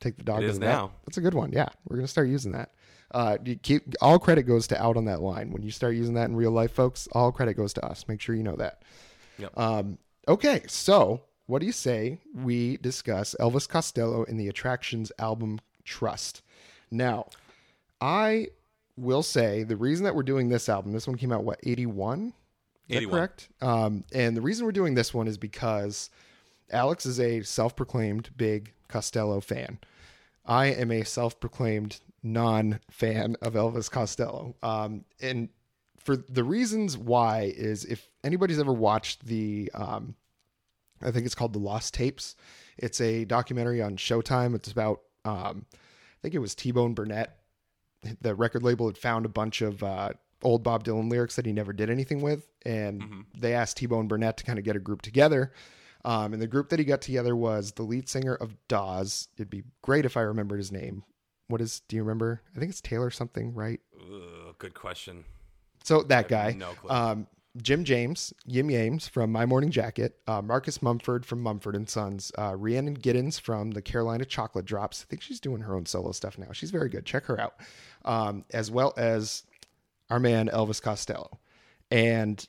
Take 0.00 0.16
the 0.18 0.24
dog 0.24 0.38
It 0.38 0.46
to 0.46 0.48
is 0.48 0.58
the 0.58 0.66
vet. 0.66 0.74
now. 0.74 0.92
That's 1.06 1.16
a 1.16 1.20
good 1.22 1.34
one. 1.34 1.52
Yeah, 1.52 1.68
we're 1.88 1.96
gonna 1.96 2.08
start 2.08 2.28
using 2.28 2.52
that. 2.52 2.72
Uh, 3.12 3.38
you 3.44 3.56
keep 3.56 3.94
all 4.00 4.18
credit 4.18 4.42
goes 4.42 4.66
to 4.68 4.82
out 4.82 4.96
on 4.96 5.04
that 5.04 5.20
line 5.20 5.52
when 5.52 5.62
you 5.62 5.70
start 5.70 5.94
using 5.94 6.14
that 6.14 6.28
in 6.28 6.34
real 6.36 6.50
life, 6.50 6.72
folks. 6.72 7.08
All 7.12 7.30
credit 7.30 7.54
goes 7.54 7.72
to 7.74 7.84
us. 7.86 8.06
Make 8.08 8.20
sure 8.20 8.34
you 8.34 8.42
know 8.42 8.56
that. 8.56 8.82
Yep. 9.38 9.52
Um, 9.56 9.98
okay, 10.28 10.62
so 10.66 11.22
what 11.46 11.60
do 11.60 11.66
you 11.66 11.72
say 11.72 12.18
we 12.34 12.76
discuss 12.78 13.34
Elvis 13.40 13.68
Costello 13.68 14.24
in 14.24 14.36
the 14.36 14.48
Attractions 14.48 15.12
album 15.18 15.60
Trust? 15.84 16.42
Now, 16.90 17.28
I 18.00 18.48
will 18.96 19.22
say 19.22 19.62
the 19.62 19.76
reason 19.76 20.04
that 20.04 20.14
we're 20.14 20.22
doing 20.22 20.48
this 20.48 20.68
album, 20.68 20.92
this 20.92 21.06
one 21.06 21.16
came 21.16 21.32
out 21.32 21.44
what 21.44 21.60
eighty 21.64 21.86
one. 21.86 22.32
Is 22.88 23.00
that 23.00 23.10
correct? 23.10 23.48
Um, 23.60 24.04
and 24.12 24.36
the 24.36 24.40
reason 24.40 24.64
we're 24.64 24.72
doing 24.72 24.94
this 24.94 25.12
one 25.12 25.26
is 25.26 25.38
because 25.38 26.10
Alex 26.70 27.04
is 27.06 27.18
a 27.18 27.42
self-proclaimed 27.42 28.30
big 28.36 28.72
Costello 28.88 29.40
fan. 29.40 29.78
I 30.44 30.66
am 30.66 30.92
a 30.92 31.04
self-proclaimed 31.04 32.00
non-fan 32.22 33.36
of 33.42 33.54
Elvis 33.54 33.90
Costello. 33.90 34.54
Um, 34.62 35.04
and 35.20 35.48
for 35.98 36.16
the 36.16 36.44
reasons 36.44 36.96
why 36.96 37.52
is 37.56 37.84
if 37.84 38.08
anybody's 38.22 38.60
ever 38.60 38.72
watched 38.72 39.26
the, 39.26 39.70
um, 39.74 40.14
I 41.02 41.10
think 41.10 41.26
it's 41.26 41.34
called 41.34 41.52
The 41.52 41.58
Lost 41.58 41.94
Tapes. 41.94 42.36
It's 42.78 43.00
a 43.00 43.24
documentary 43.24 43.82
on 43.82 43.96
Showtime. 43.96 44.54
It's 44.54 44.70
about, 44.70 45.00
um, 45.24 45.66
I 45.72 46.18
think 46.22 46.34
it 46.34 46.38
was 46.38 46.54
T-Bone 46.54 46.94
Burnett. 46.94 47.38
The 48.20 48.34
record 48.34 48.62
label 48.62 48.86
had 48.86 48.98
found 48.98 49.26
a 49.26 49.30
bunch 49.30 49.62
of 49.62 49.82
uh, 49.82 50.10
old 50.42 50.62
Bob 50.62 50.84
Dylan 50.84 51.10
lyrics 51.10 51.36
that 51.36 51.46
he 51.46 51.52
never 51.52 51.72
did 51.72 51.90
anything 51.90 52.20
with, 52.20 52.46
and 52.64 53.24
they 53.36 53.54
asked 53.54 53.78
T-Bone 53.78 54.08
Burnett 54.08 54.36
to 54.38 54.44
kind 54.44 54.58
of 54.58 54.64
get 54.64 54.76
a 54.76 54.80
group 54.80 55.02
together. 55.02 55.52
Um, 56.04 56.32
and 56.32 56.40
the 56.40 56.46
group 56.46 56.68
that 56.68 56.78
he 56.78 56.84
got 56.84 57.00
together 57.00 57.34
was 57.34 57.72
the 57.72 57.82
lead 57.82 58.08
singer 58.08 58.34
of 58.34 58.54
Dawes. 58.68 59.28
It'd 59.36 59.50
be 59.50 59.64
great 59.82 60.04
if 60.04 60.16
I 60.16 60.20
remembered 60.20 60.58
his 60.58 60.70
name. 60.70 61.02
What 61.48 61.60
is? 61.60 61.80
Do 61.88 61.96
you 61.96 62.02
remember? 62.02 62.42
I 62.54 62.60
think 62.60 62.70
it's 62.70 62.80
Taylor 62.80 63.10
something, 63.10 63.54
right? 63.54 63.80
Ugh, 64.00 64.54
good 64.58 64.74
question. 64.74 65.24
So 65.82 66.02
that 66.04 66.28
guy. 66.28 66.52
no 66.52 66.72
clue. 66.72 66.90
Um, 66.90 67.26
Jim 67.62 67.84
James, 67.84 68.32
Yim 68.46 68.68
Yames 68.68 69.08
from 69.08 69.30
My 69.32 69.46
Morning 69.46 69.70
Jacket, 69.70 70.18
uh, 70.26 70.42
Marcus 70.42 70.82
Mumford 70.82 71.24
from 71.24 71.42
Mumford 71.42 71.74
and 71.74 71.88
Sons, 71.88 72.32
uh, 72.38 72.54
Rhiannon 72.56 72.96
Giddens 72.96 73.40
from 73.40 73.70
the 73.70 73.82
Carolina 73.82 74.24
Chocolate 74.24 74.64
Drops. 74.64 75.02
I 75.02 75.06
think 75.08 75.22
she's 75.22 75.40
doing 75.40 75.62
her 75.62 75.74
own 75.74 75.86
solo 75.86 76.12
stuff 76.12 76.38
now. 76.38 76.52
She's 76.52 76.70
very 76.70 76.88
good. 76.88 77.04
Check 77.04 77.24
her 77.26 77.40
out. 77.40 77.54
Um, 78.04 78.44
as 78.52 78.70
well 78.70 78.92
as 78.96 79.44
our 80.10 80.20
man 80.20 80.48
Elvis 80.48 80.80
Costello. 80.80 81.38
And 81.90 82.46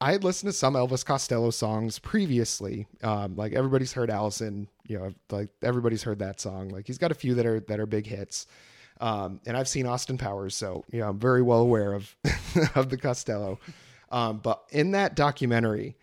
I 0.00 0.12
had 0.12 0.24
listened 0.24 0.50
to 0.50 0.56
some 0.56 0.74
Elvis 0.74 1.04
Costello 1.04 1.50
songs 1.50 1.98
previously. 1.98 2.86
Um, 3.02 3.36
like 3.36 3.52
everybody's 3.52 3.92
heard 3.92 4.10
Alison, 4.10 4.68
you 4.86 4.98
know, 4.98 5.12
like 5.30 5.48
everybody's 5.62 6.02
heard 6.02 6.18
that 6.18 6.40
song. 6.40 6.70
Like 6.70 6.86
he's 6.86 6.98
got 6.98 7.12
a 7.12 7.14
few 7.14 7.34
that 7.34 7.46
are 7.46 7.60
that 7.60 7.78
are 7.78 7.86
big 7.86 8.06
hits. 8.06 8.46
Um, 9.00 9.40
and 9.46 9.56
I've 9.56 9.68
seen 9.68 9.86
Austin 9.86 10.18
Powers, 10.18 10.54
so 10.54 10.84
you 10.92 11.00
know 11.00 11.08
I'm 11.08 11.18
very 11.18 11.42
well 11.42 11.60
aware 11.60 11.92
of 11.92 12.14
of 12.74 12.88
the 12.88 12.96
Costello. 12.96 13.58
Um, 14.12 14.38
but 14.38 14.62
in 14.70 14.92
that 14.92 15.16
documentary, 15.16 15.96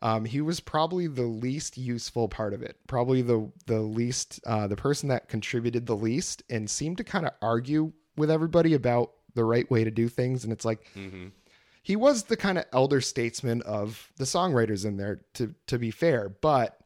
um, 0.00 0.24
he 0.24 0.40
was 0.40 0.60
probably 0.60 1.06
the 1.08 1.22
least 1.22 1.76
useful 1.76 2.28
part 2.28 2.54
of 2.54 2.62
it. 2.62 2.76
Probably 2.86 3.22
the 3.22 3.50
the 3.66 3.80
least 3.80 4.40
uh, 4.46 4.66
the 4.66 4.76
person 4.76 5.08
that 5.08 5.28
contributed 5.28 5.86
the 5.86 5.96
least, 5.96 6.42
and 6.48 6.70
seemed 6.70 6.98
to 6.98 7.04
kind 7.04 7.26
of 7.26 7.32
argue 7.42 7.92
with 8.16 8.30
everybody 8.30 8.74
about 8.74 9.12
the 9.34 9.44
right 9.44 9.70
way 9.70 9.84
to 9.84 9.90
do 9.90 10.08
things. 10.08 10.44
And 10.44 10.52
it's 10.52 10.64
like 10.64 10.86
he 11.82 11.96
was 11.96 12.24
the 12.24 12.36
kind 12.36 12.58
of 12.58 12.64
elder 12.72 13.00
statesman 13.00 13.62
of 13.62 14.10
the 14.16 14.24
songwriters 14.24 14.84
in 14.84 14.96
there. 14.96 15.20
To 15.34 15.54
to 15.66 15.78
be 15.78 15.90
fair, 15.90 16.28
but 16.28 16.78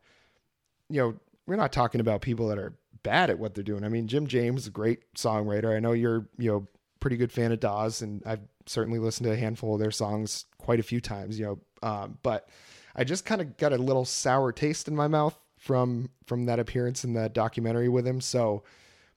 you 0.89 1.01
know 1.01 1.15
we're 1.47 1.57
not 1.57 1.73
talking 1.73 2.01
about 2.01 2.23
people 2.23 2.49
that 2.49 2.59
are 2.59 2.75
bad 3.03 3.29
at 3.29 3.39
what 3.39 3.55
they're 3.55 3.65
doing. 3.65 3.85
I 3.85 3.89
mean, 3.89 4.07
Jim 4.07 4.27
James 4.29 4.67
a 4.67 4.71
great 4.71 5.13
songwriter. 5.15 5.75
I 5.75 5.81
know 5.81 5.93
you're 5.93 6.29
you 6.39 6.51
know 6.51 6.67
pretty 7.01 7.17
good 7.17 7.33
fan 7.33 7.51
of 7.51 7.61
Dawes, 7.61 8.03
and 8.03 8.23
I've 8.25 8.41
certainly 8.71 8.99
listened 8.99 9.27
to 9.27 9.33
a 9.33 9.37
handful 9.37 9.75
of 9.75 9.81
their 9.81 9.91
songs 9.91 10.47
quite 10.59 10.81
a 10.81 10.85
few 10.85 11.00
times. 11.00 11.39
You 11.39 11.47
know, 11.83 11.89
um, 11.89 12.19
but 12.23 12.49
I 12.95 13.05
just 13.05 13.25
kind 13.25 13.41
of 13.41 13.57
got 13.57 13.73
a 13.73 13.79
little 13.79 14.05
sour 14.05 14.53
taste 14.53 14.89
in 14.89 14.97
my 14.97 15.09
mouth 15.09 15.39
from 15.57 16.11
from 16.27 16.47
that 16.47 16.59
appearance 16.59 17.05
in 17.05 17.12
the 17.12 17.29
documentary 17.29 17.89
with 17.89 18.07
him. 18.07 18.21
So, 18.21 18.62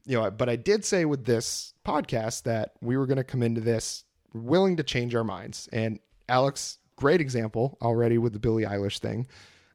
you 0.06 0.20
know, 0.20 0.30
but 0.32 0.50
I 0.50 0.56
did 0.56 0.84
say 0.84 1.06
with 1.06 1.26
this 1.26 1.74
podcast 1.86 2.44
that 2.44 2.74
we 2.82 2.98
were 2.98 3.06
going 3.06 3.18
to 3.18 3.24
come 3.24 3.44
into 3.44 3.62
this 3.62 4.04
willing 4.34 4.78
to 4.78 4.84
change 4.84 5.16
our 5.16 5.24
minds. 5.24 5.70
And 5.72 6.00
Alex, 6.28 6.80
great 6.96 7.22
example 7.22 7.78
already 7.82 8.18
with 8.18 8.34
the 8.34 8.40
Billie 8.40 8.64
Eilish 8.64 9.00
thing. 9.00 9.28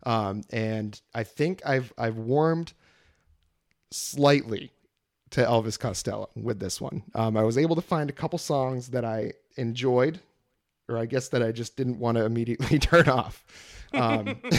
Um, 0.05 0.43
and 0.51 1.01
I 1.15 1.25
think 1.25 1.63
I've 1.65 1.93
I've 1.97 2.19
warmed 2.19 2.73
slightly 3.91 4.73
to 5.31 5.43
Elvis 5.45 5.79
Costello 5.79 6.31
with 6.35 6.59
this 6.61 6.81
one. 6.81 7.03
Um, 7.15 7.37
I 7.37 7.43
was 7.43 7.59
able 7.59 7.77
to 7.77 7.83
find 7.83 8.09
a 8.11 8.13
couple 8.13 8.39
songs 8.39 8.89
that 8.89 9.05
I 9.05 9.33
enjoyed, 9.57 10.21
or 10.89 10.99
I 10.99 11.07
guess 11.07 11.29
that 11.29 11.43
I 11.43 11.53
just 11.53 11.77
didn't 11.77 11.99
want 11.99 12.17
to 12.17 12.25
immediately 12.25 12.79
turn 12.79 13.09
off. 13.09 13.45
Um, 13.93 14.39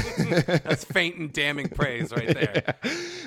That's 0.48 0.84
faint 0.92 1.18
and 1.18 1.32
damning 1.32 1.70
praise 1.70 2.12
right 2.12 2.28
there. 2.28 2.76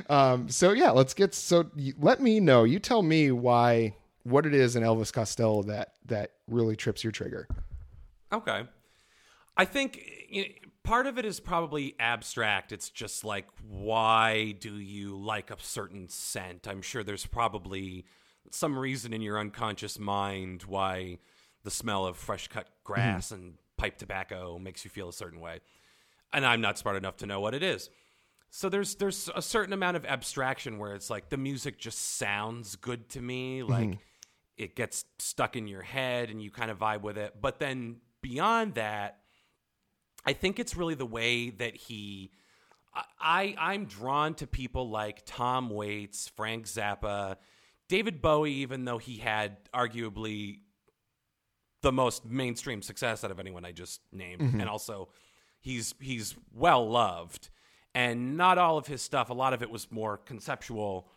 um, 0.08 0.48
so 0.48 0.72
yeah, 0.72 0.90
let's 0.90 1.14
get 1.14 1.34
so 1.34 1.70
let 1.98 2.20
me 2.20 2.40
know. 2.40 2.64
You 2.64 2.78
tell 2.78 3.02
me 3.02 3.30
why 3.30 3.94
what 4.24 4.46
it 4.46 4.54
is 4.54 4.76
in 4.76 4.82
Elvis 4.82 5.12
Costello 5.12 5.62
that 5.64 5.94
that 6.06 6.32
really 6.48 6.76
trips 6.76 7.04
your 7.04 7.12
trigger. 7.12 7.48
Okay. 8.32 8.64
I 9.56 9.64
think 9.64 10.02
you 10.28 10.42
know, 10.42 10.48
part 10.84 11.06
of 11.06 11.18
it 11.18 11.24
is 11.24 11.40
probably 11.40 11.94
abstract. 11.98 12.72
It's 12.72 12.90
just 12.90 13.24
like, 13.24 13.46
why 13.66 14.52
do 14.58 14.78
you 14.78 15.16
like 15.16 15.50
a 15.50 15.56
certain 15.60 16.08
scent? 16.08 16.66
I'm 16.66 16.82
sure 16.82 17.02
there's 17.02 17.26
probably 17.26 18.04
some 18.50 18.78
reason 18.78 19.12
in 19.12 19.22
your 19.22 19.38
unconscious 19.38 19.98
mind 19.98 20.62
why 20.62 21.18
the 21.64 21.70
smell 21.70 22.06
of 22.06 22.16
fresh 22.16 22.48
cut 22.48 22.68
grass 22.84 23.26
mm-hmm. 23.26 23.34
and 23.34 23.54
pipe 23.76 23.98
tobacco 23.98 24.58
makes 24.58 24.84
you 24.84 24.90
feel 24.90 25.08
a 25.08 25.12
certain 25.12 25.40
way. 25.40 25.60
And 26.32 26.44
I'm 26.44 26.60
not 26.60 26.78
smart 26.78 26.96
enough 26.96 27.18
to 27.18 27.26
know 27.26 27.40
what 27.40 27.54
it 27.54 27.62
is. 27.62 27.90
So 28.50 28.68
there's 28.68 28.96
there's 28.96 29.30
a 29.34 29.40
certain 29.40 29.72
amount 29.72 29.96
of 29.96 30.04
abstraction 30.04 30.78
where 30.78 30.94
it's 30.94 31.08
like 31.08 31.30
the 31.30 31.38
music 31.38 31.78
just 31.78 32.16
sounds 32.18 32.76
good 32.76 33.08
to 33.10 33.20
me, 33.22 33.62
like 33.62 33.88
mm-hmm. 33.88 34.00
it 34.58 34.76
gets 34.76 35.06
stuck 35.18 35.56
in 35.56 35.66
your 35.66 35.80
head 35.80 36.28
and 36.28 36.42
you 36.42 36.50
kind 36.50 36.70
of 36.70 36.78
vibe 36.78 37.00
with 37.00 37.16
it. 37.16 37.40
But 37.40 37.58
then 37.60 37.96
beyond 38.20 38.74
that, 38.74 39.21
I 40.24 40.32
think 40.32 40.58
it's 40.58 40.76
really 40.76 40.94
the 40.94 41.06
way 41.06 41.50
that 41.50 41.76
he. 41.76 42.30
I 43.20 43.54
I'm 43.58 43.86
drawn 43.86 44.34
to 44.34 44.46
people 44.46 44.90
like 44.90 45.22
Tom 45.24 45.70
Waits, 45.70 46.28
Frank 46.28 46.66
Zappa, 46.66 47.36
David 47.88 48.20
Bowie, 48.20 48.52
even 48.52 48.84
though 48.84 48.98
he 48.98 49.16
had 49.16 49.56
arguably 49.74 50.58
the 51.80 51.92
most 51.92 52.24
mainstream 52.24 52.82
success 52.82 53.24
out 53.24 53.30
of 53.30 53.40
anyone 53.40 53.64
I 53.64 53.72
just 53.72 54.00
named, 54.12 54.40
and 54.60 54.68
also 54.68 55.08
he's 55.60 55.94
he's 56.00 56.34
well 56.54 56.88
loved, 56.88 57.48
and 57.94 58.36
not 58.36 58.58
all 58.58 58.78
of 58.78 58.86
his 58.86 59.00
stuff. 59.02 59.30
A 59.30 59.34
lot 59.34 59.52
of 59.54 59.62
it 59.62 59.70
was 59.70 59.90
more 59.90 60.18
conceptual. 60.18 61.08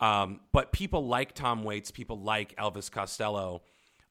Um, 0.00 0.40
but 0.52 0.72
people 0.72 1.06
like 1.06 1.34
Tom 1.34 1.62
Waits, 1.62 1.90
people 1.90 2.18
like 2.18 2.56
Elvis 2.56 2.90
Costello, 2.90 3.62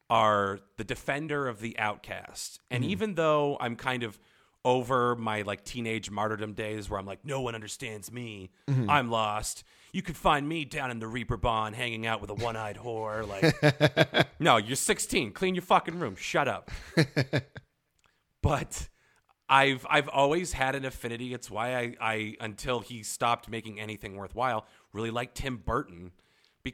are 0.10 0.60
the 0.78 0.84
defender 0.84 1.48
of 1.48 1.60
the 1.60 1.78
outcast. 1.78 2.60
And 2.72 2.84
mm. 2.84 2.88
even 2.88 3.16
though 3.16 3.58
I'm 3.60 3.76
kind 3.76 4.04
of 4.04 4.20
over 4.66 5.16
my 5.16 5.44
like 5.44 5.64
teenage 5.64 6.12
martyrdom 6.12 6.54
days 6.54 6.90
where 6.90 7.00
I'm 7.00 7.06
like, 7.06 7.24
no 7.24 7.42
one 7.42 7.56
understands 7.56 8.12
me, 8.12 8.52
mm-hmm. 8.68 8.90
I'm 8.90 9.10
lost. 9.10 9.64
You 9.92 10.02
could 10.02 10.18
find 10.18 10.48
me 10.48 10.66
down 10.66 10.92
in 10.92 11.00
the 11.00 11.08
Reaper 11.08 11.38
Bond 11.38 11.76
hanging 11.76 12.06
out 12.06 12.22
with 12.22 12.30
a 12.30 12.36
one 12.36 12.56
eyed 12.56 12.78
whore. 12.78 13.28
Like, 13.28 14.28
no, 14.40 14.58
you're 14.58 14.76
16. 14.76 15.32
Clean 15.32 15.56
your 15.56 15.64
fucking 15.64 15.98
room. 15.98 16.16
Shut 16.16 16.48
up. 16.48 16.70
but 18.42 18.90
I've 19.50 19.86
I've 19.90 20.08
always 20.10 20.54
had 20.54 20.76
an 20.76 20.86
affinity. 20.86 21.34
It's 21.34 21.50
why 21.50 21.76
I, 21.76 21.96
I 22.00 22.36
until 22.40 22.82
he 22.82 23.02
stopped 23.02 23.50
making 23.50 23.80
anything 23.80 24.16
worthwhile, 24.16 24.68
really 24.94 25.10
like 25.10 25.34
Tim 25.34 25.58
Burton. 25.58 26.12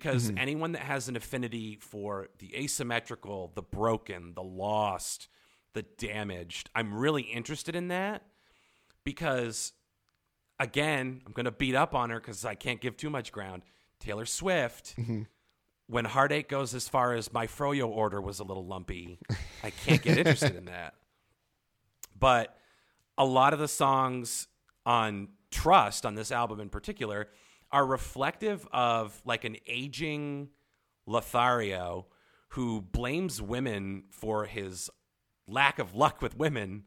Because 0.03 0.29
mm-hmm. 0.29 0.37
anyone 0.37 0.71
that 0.73 0.81
has 0.81 1.07
an 1.07 1.15
affinity 1.15 1.77
for 1.79 2.27
the 2.39 2.55
asymmetrical, 2.55 3.51
the 3.55 3.61
broken, 3.61 4.33
the 4.33 4.43
lost, 4.43 5.27
the 5.73 5.83
damaged, 5.83 6.69
I'm 6.75 6.93
really 6.93 7.23
interested 7.23 7.75
in 7.75 7.89
that. 7.89 8.23
Because 9.03 9.73
again, 10.59 11.21
I'm 11.25 11.31
gonna 11.33 11.51
beat 11.51 11.75
up 11.75 11.95
on 11.95 12.09
her 12.09 12.19
because 12.19 12.43
I 12.45 12.55
can't 12.55 12.81
give 12.81 12.97
too 12.97 13.09
much 13.09 13.31
ground. 13.31 13.63
Taylor 13.99 14.25
Swift, 14.25 14.95
mm-hmm. 14.97 15.23
when 15.87 16.05
heartache 16.05 16.49
goes 16.49 16.73
as 16.75 16.87
far 16.87 17.13
as 17.13 17.31
my 17.31 17.47
froyo 17.47 17.87
order 17.87 18.19
was 18.19 18.39
a 18.39 18.43
little 18.43 18.65
lumpy, 18.65 19.19
I 19.63 19.69
can't 19.69 20.01
get 20.01 20.17
interested 20.17 20.55
in 20.55 20.65
that 20.65 20.95
but 22.17 22.57
a 23.17 23.25
lot 23.25 23.53
of 23.53 23.59
the 23.59 23.67
songs 23.67 24.47
on 24.85 25.29
Trust 25.51 26.05
on 26.05 26.15
this 26.15 26.31
album 26.33 26.59
in 26.59 26.67
particular 26.67 27.29
are 27.75 27.85
reflective 27.85 28.65
of 28.71 29.21
like 29.25 29.43
an 29.43 29.57
aging 29.67 30.47
Lothario 31.05 32.05
who 32.49 32.79
blames 32.81 33.41
women 33.41 34.05
for 34.11 34.45
his 34.45 34.89
lack 35.45 35.77
of 35.77 35.93
luck 35.93 36.21
with 36.21 36.37
women. 36.37 36.85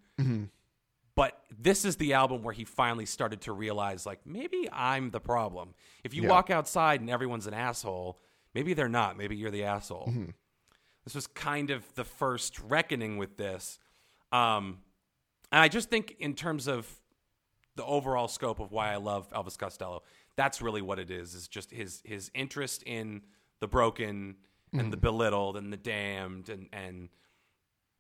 But 1.15 1.43
this 1.57 1.85
is 1.85 1.97
the 1.97 2.15
album 2.15 2.43
where 2.43 2.55
he 2.55 2.65
finally 2.65 3.05
started 3.05 3.41
to 3.43 3.53
realize 3.53 4.07
like 4.07 4.21
maybe 4.25 4.69
I'm 4.73 5.11
the 5.11 5.21
problem. 5.21 5.75
If 6.05 6.15
you 6.15 6.23
Yeah. 6.23 6.31
walk 6.31 6.49
outside 6.49 7.01
and 7.01 7.11
everyone's 7.11 7.47
an 7.47 7.55
asshole, 7.55 8.19
maybe 8.55 8.73
they're 8.73 8.89
not. 8.89 9.17
Maybe 9.19 9.37
you're 9.37 9.51
the 9.51 9.65
asshole. 9.65 10.13
This 11.05 11.15
was 11.15 11.27
kind 11.27 11.71
of 11.71 11.85
the 11.97 12.05
first 12.05 12.59
reckoning 12.61 13.19
with 13.19 13.37
this. 13.37 13.79
Um, 14.33 14.79
and 15.53 15.61
I 15.61 15.69
just 15.69 15.91
think, 15.91 16.17
in 16.19 16.35
terms 16.35 16.67
of 16.67 16.89
the 17.77 17.85
overall 17.85 18.29
scope 18.29 18.59
of 18.61 18.73
why 18.73 18.93
I 18.93 18.97
love 18.97 19.31
Elvis 19.31 19.57
Costello, 19.59 20.03
that's 20.39 20.63
really 20.63 20.81
what 20.81 20.99
it 20.99 21.11
is. 21.11 21.35
Is 21.35 21.49
just 21.49 21.71
his 21.71 22.01
his 22.05 22.31
interest 22.33 22.85
in 22.85 23.23
the 23.61 23.67
broken 23.67 24.37
and 24.73 24.93
the 24.93 24.97
belittled 24.97 25.57
and 25.57 25.73
the 25.73 25.77
damned 25.77 26.49
and 26.49 26.69
and 26.73 27.09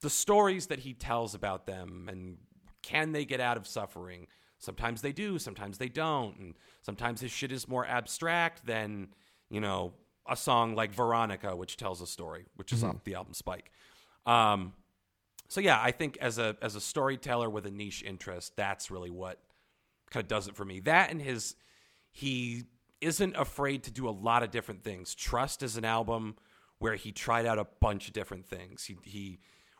the 0.00 0.08
stories 0.08 0.68
that 0.68 0.78
he 0.78 0.94
tells 0.94 1.34
about 1.34 1.66
them 1.66 2.08
and 2.08 2.36
can 2.82 3.12
they 3.12 3.24
get 3.24 3.40
out 3.40 3.56
of 3.56 3.66
suffering? 3.66 4.28
Sometimes 4.58 5.02
they 5.02 5.12
do, 5.12 5.38
sometimes 5.38 5.78
they 5.78 5.88
don't, 5.88 6.38
and 6.38 6.54
sometimes 6.82 7.20
his 7.20 7.30
shit 7.30 7.50
is 7.52 7.66
more 7.68 7.84
abstract 7.84 8.64
than 8.64 9.08
you 9.50 9.60
know 9.60 9.92
a 10.28 10.36
song 10.36 10.74
like 10.76 10.92
Veronica, 10.92 11.56
which 11.56 11.76
tells 11.76 12.00
a 12.00 12.06
story, 12.06 12.46
which 12.54 12.72
is 12.72 12.84
off 12.84 13.02
the 13.04 13.14
album 13.14 13.34
Spike. 13.34 13.70
Um, 14.26 14.74
so 15.48 15.60
yeah, 15.60 15.80
I 15.82 15.90
think 15.90 16.18
as 16.20 16.38
a 16.38 16.56
as 16.62 16.76
a 16.76 16.80
storyteller 16.80 17.50
with 17.50 17.66
a 17.66 17.70
niche 17.70 18.04
interest, 18.06 18.54
that's 18.56 18.90
really 18.90 19.10
what 19.10 19.40
kind 20.10 20.22
of 20.22 20.28
does 20.28 20.46
it 20.46 20.54
for 20.54 20.64
me. 20.64 20.80
That 20.80 21.10
and 21.10 21.20
his 21.20 21.56
he 22.18 22.64
isn't 23.00 23.36
afraid 23.36 23.84
to 23.84 23.92
do 23.92 24.08
a 24.08 24.10
lot 24.10 24.42
of 24.42 24.50
different 24.50 24.82
things. 24.82 25.14
Trust 25.14 25.62
is 25.62 25.76
an 25.76 25.84
album 25.84 26.34
where 26.80 26.96
he 26.96 27.12
tried 27.12 27.46
out 27.46 27.60
a 27.60 27.66
bunch 27.78 28.08
of 28.08 28.12
different 28.12 28.44
things. 28.44 28.84
He 28.84 28.96
he 29.04 29.38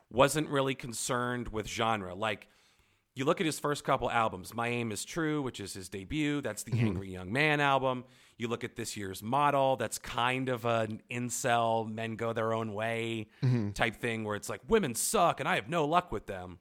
wasn't 0.08 0.48
really 0.48 0.76
concerned 0.76 1.48
with 1.48 1.66
genre. 1.66 2.14
Like 2.14 2.46
you 3.16 3.24
look 3.24 3.40
at 3.40 3.46
his 3.46 3.58
first 3.58 3.82
couple 3.82 4.08
albums, 4.08 4.54
My 4.54 4.68
Aim 4.68 4.92
is 4.92 5.04
True, 5.04 5.42
which 5.42 5.58
is 5.58 5.74
his 5.74 5.88
debut, 5.88 6.40
that's 6.40 6.62
the 6.62 6.70
mm-hmm. 6.70 6.86
Angry 6.86 7.10
Young 7.10 7.32
Man 7.32 7.58
album. 7.58 8.04
You 8.36 8.46
look 8.46 8.62
at 8.62 8.76
this 8.76 8.96
year's 8.96 9.20
Model, 9.20 9.74
that's 9.74 9.98
kind 9.98 10.48
of 10.48 10.64
an 10.64 11.02
incel, 11.10 11.92
men 11.92 12.14
go 12.14 12.32
their 12.32 12.52
own 12.52 12.72
way 12.72 13.26
mm-hmm. 13.42 13.70
type 13.70 13.96
thing 13.96 14.22
where 14.22 14.36
it's 14.36 14.48
like 14.48 14.60
women 14.68 14.94
suck 14.94 15.40
and 15.40 15.48
I 15.48 15.56
have 15.56 15.68
no 15.68 15.86
luck 15.86 16.12
with 16.12 16.26
them. 16.26 16.60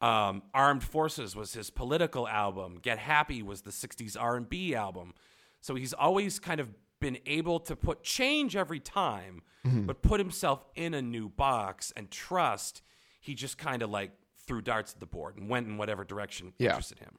Um, 0.00 0.42
Armed 0.54 0.84
Forces 0.84 1.34
was 1.34 1.52
his 1.54 1.70
political 1.70 2.28
album. 2.28 2.78
Get 2.80 2.98
Happy 2.98 3.42
was 3.42 3.62
the 3.62 3.70
'60s 3.70 4.16
R&B 4.18 4.74
album. 4.74 5.14
So 5.60 5.74
he's 5.74 5.92
always 5.92 6.38
kind 6.38 6.60
of 6.60 6.68
been 7.00 7.18
able 7.26 7.58
to 7.60 7.74
put 7.76 8.02
change 8.02 8.56
every 8.56 8.80
time, 8.80 9.42
Mm-hmm. 9.66 9.86
but 9.86 10.02
put 10.02 10.20
himself 10.20 10.64
in 10.76 10.94
a 10.94 11.02
new 11.02 11.28
box 11.28 11.92
and 11.96 12.08
trust. 12.12 12.80
He 13.20 13.34
just 13.34 13.58
kind 13.58 13.82
of 13.82 13.90
like 13.90 14.12
threw 14.46 14.60
darts 14.62 14.92
at 14.94 15.00
the 15.00 15.06
board 15.06 15.36
and 15.36 15.48
went 15.50 15.66
in 15.66 15.76
whatever 15.78 16.04
direction 16.04 16.52
Yeah. 16.58 16.70
interested 16.70 17.00
him. 17.00 17.18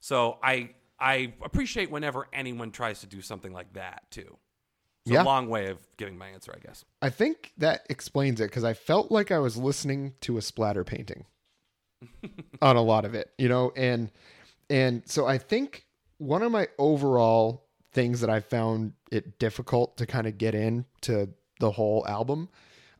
So 0.00 0.38
I 0.42 0.74
I 1.00 1.32
appreciate 1.42 1.90
whenever 1.90 2.26
anyone 2.32 2.70
tries 2.72 3.00
to 3.00 3.06
do 3.06 3.20
something 3.22 3.52
like 3.52 3.72
that 3.72 4.02
too. 4.10 4.36
It's 5.06 5.12
Yeah. 5.12 5.22
a 5.22 5.24
long 5.24 5.48
way 5.48 5.68
of 5.70 5.78
giving 5.96 6.16
my 6.18 6.28
answer, 6.28 6.54
I 6.54 6.58
guess. 6.58 6.84
I 7.00 7.08
think 7.10 7.52
that 7.58 7.86
explains 7.88 8.40
it 8.40 8.44
because 8.50 8.64
I 8.64 8.74
felt 8.74 9.10
like 9.10 9.30
I 9.30 9.38
was 9.38 9.56
listening 9.56 10.14
to 10.22 10.36
a 10.36 10.42
splatter 10.42 10.84
painting 10.84 11.24
on 12.62 12.76
a 12.76 12.82
lot 12.82 13.04
of 13.04 13.14
it, 13.14 13.30
you 13.38 13.48
know, 13.48 13.72
and 13.76 14.10
and 14.68 15.02
so 15.06 15.26
I 15.26 15.38
think 15.38 15.86
one 16.18 16.42
of 16.42 16.50
my 16.50 16.68
overall 16.78 17.64
things 17.92 18.20
that 18.20 18.30
I 18.30 18.40
found 18.40 18.92
it 19.10 19.38
difficult 19.38 19.96
to 19.98 20.06
kind 20.06 20.26
of 20.26 20.38
get 20.38 20.54
into 20.54 21.30
the 21.60 21.70
whole 21.70 22.04
album 22.06 22.48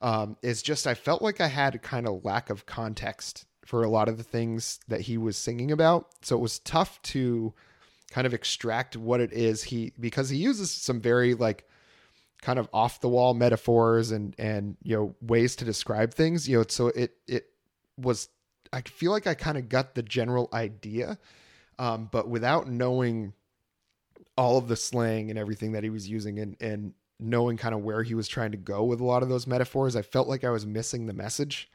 um, 0.00 0.36
is 0.42 0.62
just 0.62 0.86
I 0.86 0.94
felt 0.94 1.22
like 1.22 1.40
I 1.40 1.48
had 1.48 1.74
a 1.74 1.78
kind 1.78 2.06
of 2.06 2.24
lack 2.24 2.50
of 2.50 2.66
context 2.66 3.44
for 3.64 3.82
a 3.82 3.88
lot 3.88 4.08
of 4.08 4.16
the 4.16 4.22
things 4.22 4.78
that 4.88 5.02
he 5.02 5.18
was 5.18 5.36
singing 5.36 5.72
about, 5.72 6.08
so 6.22 6.36
it 6.36 6.40
was 6.40 6.58
tough 6.60 7.00
to 7.02 7.52
kind 8.10 8.26
of 8.26 8.32
extract 8.32 8.96
what 8.96 9.20
it 9.20 9.32
is 9.32 9.64
he 9.64 9.92
because 9.98 10.28
he 10.28 10.36
uses 10.36 10.70
some 10.70 11.00
very 11.00 11.34
like 11.34 11.66
kind 12.40 12.58
of 12.58 12.68
off 12.72 13.00
the 13.00 13.08
wall 13.08 13.34
metaphors 13.34 14.10
and 14.10 14.34
and 14.38 14.76
you 14.82 14.96
know 14.96 15.14
ways 15.20 15.56
to 15.56 15.64
describe 15.64 16.14
things 16.14 16.48
you 16.48 16.56
know 16.56 16.64
so 16.68 16.88
it 16.88 17.16
it 17.26 17.46
was 17.96 18.28
i 18.72 18.80
feel 18.82 19.10
like 19.10 19.26
i 19.26 19.34
kind 19.34 19.58
of 19.58 19.68
got 19.68 19.94
the 19.94 20.02
general 20.02 20.48
idea 20.52 21.18
um, 21.78 22.08
but 22.10 22.28
without 22.28 22.68
knowing 22.68 23.34
all 24.38 24.56
of 24.56 24.68
the 24.68 24.76
slang 24.76 25.28
and 25.28 25.38
everything 25.38 25.72
that 25.72 25.84
he 25.84 25.90
was 25.90 26.08
using 26.08 26.38
and 26.38 26.56
and 26.60 26.94
knowing 27.18 27.56
kind 27.56 27.74
of 27.74 27.82
where 27.82 28.02
he 28.02 28.14
was 28.14 28.28
trying 28.28 28.50
to 28.50 28.58
go 28.58 28.84
with 28.84 29.00
a 29.00 29.04
lot 29.04 29.22
of 29.22 29.28
those 29.28 29.46
metaphors 29.46 29.96
i 29.96 30.02
felt 30.02 30.28
like 30.28 30.44
i 30.44 30.50
was 30.50 30.66
missing 30.66 31.06
the 31.06 31.12
message 31.12 31.70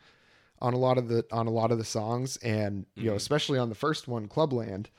on 0.61 0.73
a 0.73 0.77
lot 0.77 0.97
of 0.97 1.07
the 1.07 1.25
on 1.31 1.47
a 1.47 1.51
lot 1.51 1.71
of 1.71 1.77
the 1.77 1.85
songs. 1.85 2.37
And 2.37 2.85
you 2.95 3.09
know 3.09 3.15
especially 3.15 3.57
on 3.59 3.69
the 3.69 3.75
first 3.75 4.07
one 4.07 4.27
clubland 4.27 4.89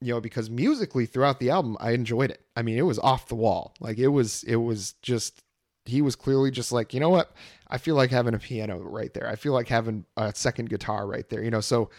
you 0.00 0.12
know 0.12 0.20
because 0.20 0.50
musically 0.50 1.06
throughout 1.06 1.40
the 1.40 1.50
album 1.50 1.76
i 1.80 1.92
enjoyed 1.92 2.30
it. 2.30 2.42
I 2.54 2.62
mean 2.62 2.78
it 2.78 2.82
was 2.82 2.98
off 2.98 3.28
the 3.28 3.34
wall. 3.34 3.74
Like 3.80 3.98
it 3.98 4.08
was 4.08 4.44
it 4.44 4.56
was 4.56 4.94
just 5.02 5.42
he 5.88 6.02
was 6.02 6.16
clearly 6.16 6.50
just 6.50 6.72
like 6.72 6.94
you 6.94 7.00
know 7.00 7.10
what? 7.10 7.32
I 7.68 7.78
feel 7.78 7.94
like 7.94 8.10
having 8.10 8.34
a 8.34 8.38
piano 8.38 8.78
right 8.78 9.12
there. 9.12 9.28
I 9.28 9.36
feel 9.36 9.52
like 9.52 9.68
having 9.68 10.04
a 10.16 10.34
second 10.34 10.70
guitar 10.70 11.06
right 11.06 11.28
there 11.28 11.42
you 11.42 11.50
know? 11.50 11.60
So 11.60 11.90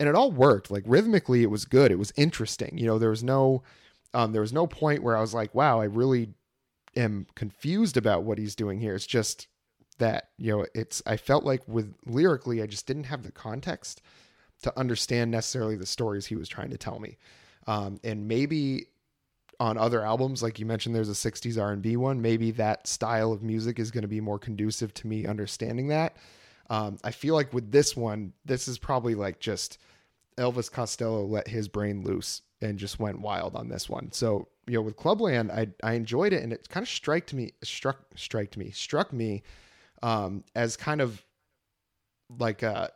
and 0.00 0.08
it 0.08 0.14
all 0.14 0.30
worked. 0.30 0.70
Like 0.70 0.84
rhythmically 0.86 1.42
it 1.42 1.50
was 1.50 1.64
good. 1.64 1.90
It 1.90 1.98
was 1.98 2.12
interesting 2.16 2.76
you 2.78 2.86
know? 2.86 2.98
There 2.98 3.10
was 3.10 3.24
no 3.24 3.62
um 4.14 4.32
there 4.32 4.42
was 4.42 4.52
no 4.52 4.66
point 4.66 5.02
where 5.02 5.16
i 5.16 5.20
was 5.20 5.34
like 5.34 5.54
wow 5.54 5.80
i 5.80 5.84
really 5.84 6.30
am 6.96 7.26
confused 7.34 7.96
about 7.96 8.24
what 8.24 8.38
he's 8.38 8.56
doing 8.56 8.80
here. 8.80 8.94
It's 8.94 9.06
just 9.06 9.48
that 9.98 10.28
you 10.38 10.56
know 10.56 10.66
it's 10.74 11.02
i 11.06 11.16
felt 11.16 11.44
like 11.44 11.60
with 11.66 11.92
lyrically 12.06 12.62
i 12.62 12.66
just 12.66 12.86
didn't 12.86 13.02
have 13.04 13.24
the 13.24 13.32
context 13.32 14.00
to 14.62 14.78
understand 14.78 15.30
necessarily 15.30 15.76
the 15.76 15.86
stories 15.86 16.26
he 16.26 16.36
was 16.36 16.48
trying 16.48 16.70
to 16.70 16.78
tell 16.78 16.98
me. 16.98 17.16
Um, 17.66 18.00
and 18.02 18.26
maybe 18.26 18.86
on 19.60 19.76
other 19.76 20.04
albums 20.04 20.42
like 20.42 20.58
you 20.58 20.66
mentioned 20.66 20.94
there's 20.94 21.08
a 21.08 21.30
60s 21.30 21.60
r&b 21.60 21.96
one. 21.96 22.22
Maybe 22.22 22.50
that 22.52 22.86
style 22.86 23.32
of 23.32 23.42
music 23.42 23.78
is 23.78 23.90
going 23.90 24.02
to 24.02 24.08
be 24.08 24.20
more 24.20 24.38
conducive 24.38 24.94
to 24.94 25.06
me 25.06 25.26
understanding 25.26 25.88
that. 25.88 26.16
Um, 26.70 26.98
i 27.02 27.10
feel 27.10 27.34
like 27.34 27.52
with 27.54 27.72
this 27.72 27.96
one 27.96 28.32
this 28.44 28.68
is 28.68 28.78
probably 28.78 29.14
like 29.14 29.40
just 29.40 29.78
elvis 30.36 30.70
costello 30.70 31.24
let 31.24 31.48
his 31.48 31.66
brain 31.66 32.04
loose 32.04 32.42
and 32.60 32.78
just 32.78 32.98
went 32.98 33.20
wild 33.20 33.56
on 33.56 33.68
this 33.68 33.88
one. 33.88 34.12
So 34.12 34.48
you 34.66 34.74
know 34.74 34.82
with 34.82 34.96
clubland 34.96 35.50
i, 35.50 35.68
I 35.82 35.94
enjoyed 35.94 36.32
it 36.32 36.42
and 36.42 36.52
it 36.52 36.68
kind 36.68 36.84
of 36.84 36.88
struck 36.88 37.32
me 37.32 37.52
struck 37.62 37.98
struck 38.16 38.56
me 38.56 38.70
struck 38.70 39.12
me 39.12 39.42
um, 40.02 40.44
as 40.54 40.76
kind 40.76 41.00
of 41.00 41.24
like 42.38 42.62
a 42.62 42.90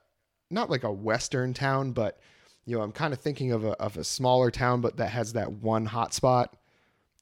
not 0.51 0.71
like 0.71 0.85
a 0.85 0.93
western 0.93 1.55
town, 1.55 1.93
but 1.93 2.21
you 2.67 2.77
know, 2.77 2.83
I'm 2.83 2.93
kind 2.93 3.13
of 3.13 3.21
thinking 3.21 3.53
of 3.53 3.65
a 3.65 3.73
of 3.73 3.97
a 3.97 4.05
smaller 4.05 4.51
town, 4.51 4.81
but 4.81 4.97
that 4.97 5.09
has 5.09 5.33
that 5.33 5.53
one 5.53 5.87
hot 5.87 6.15
spot, 6.15 6.57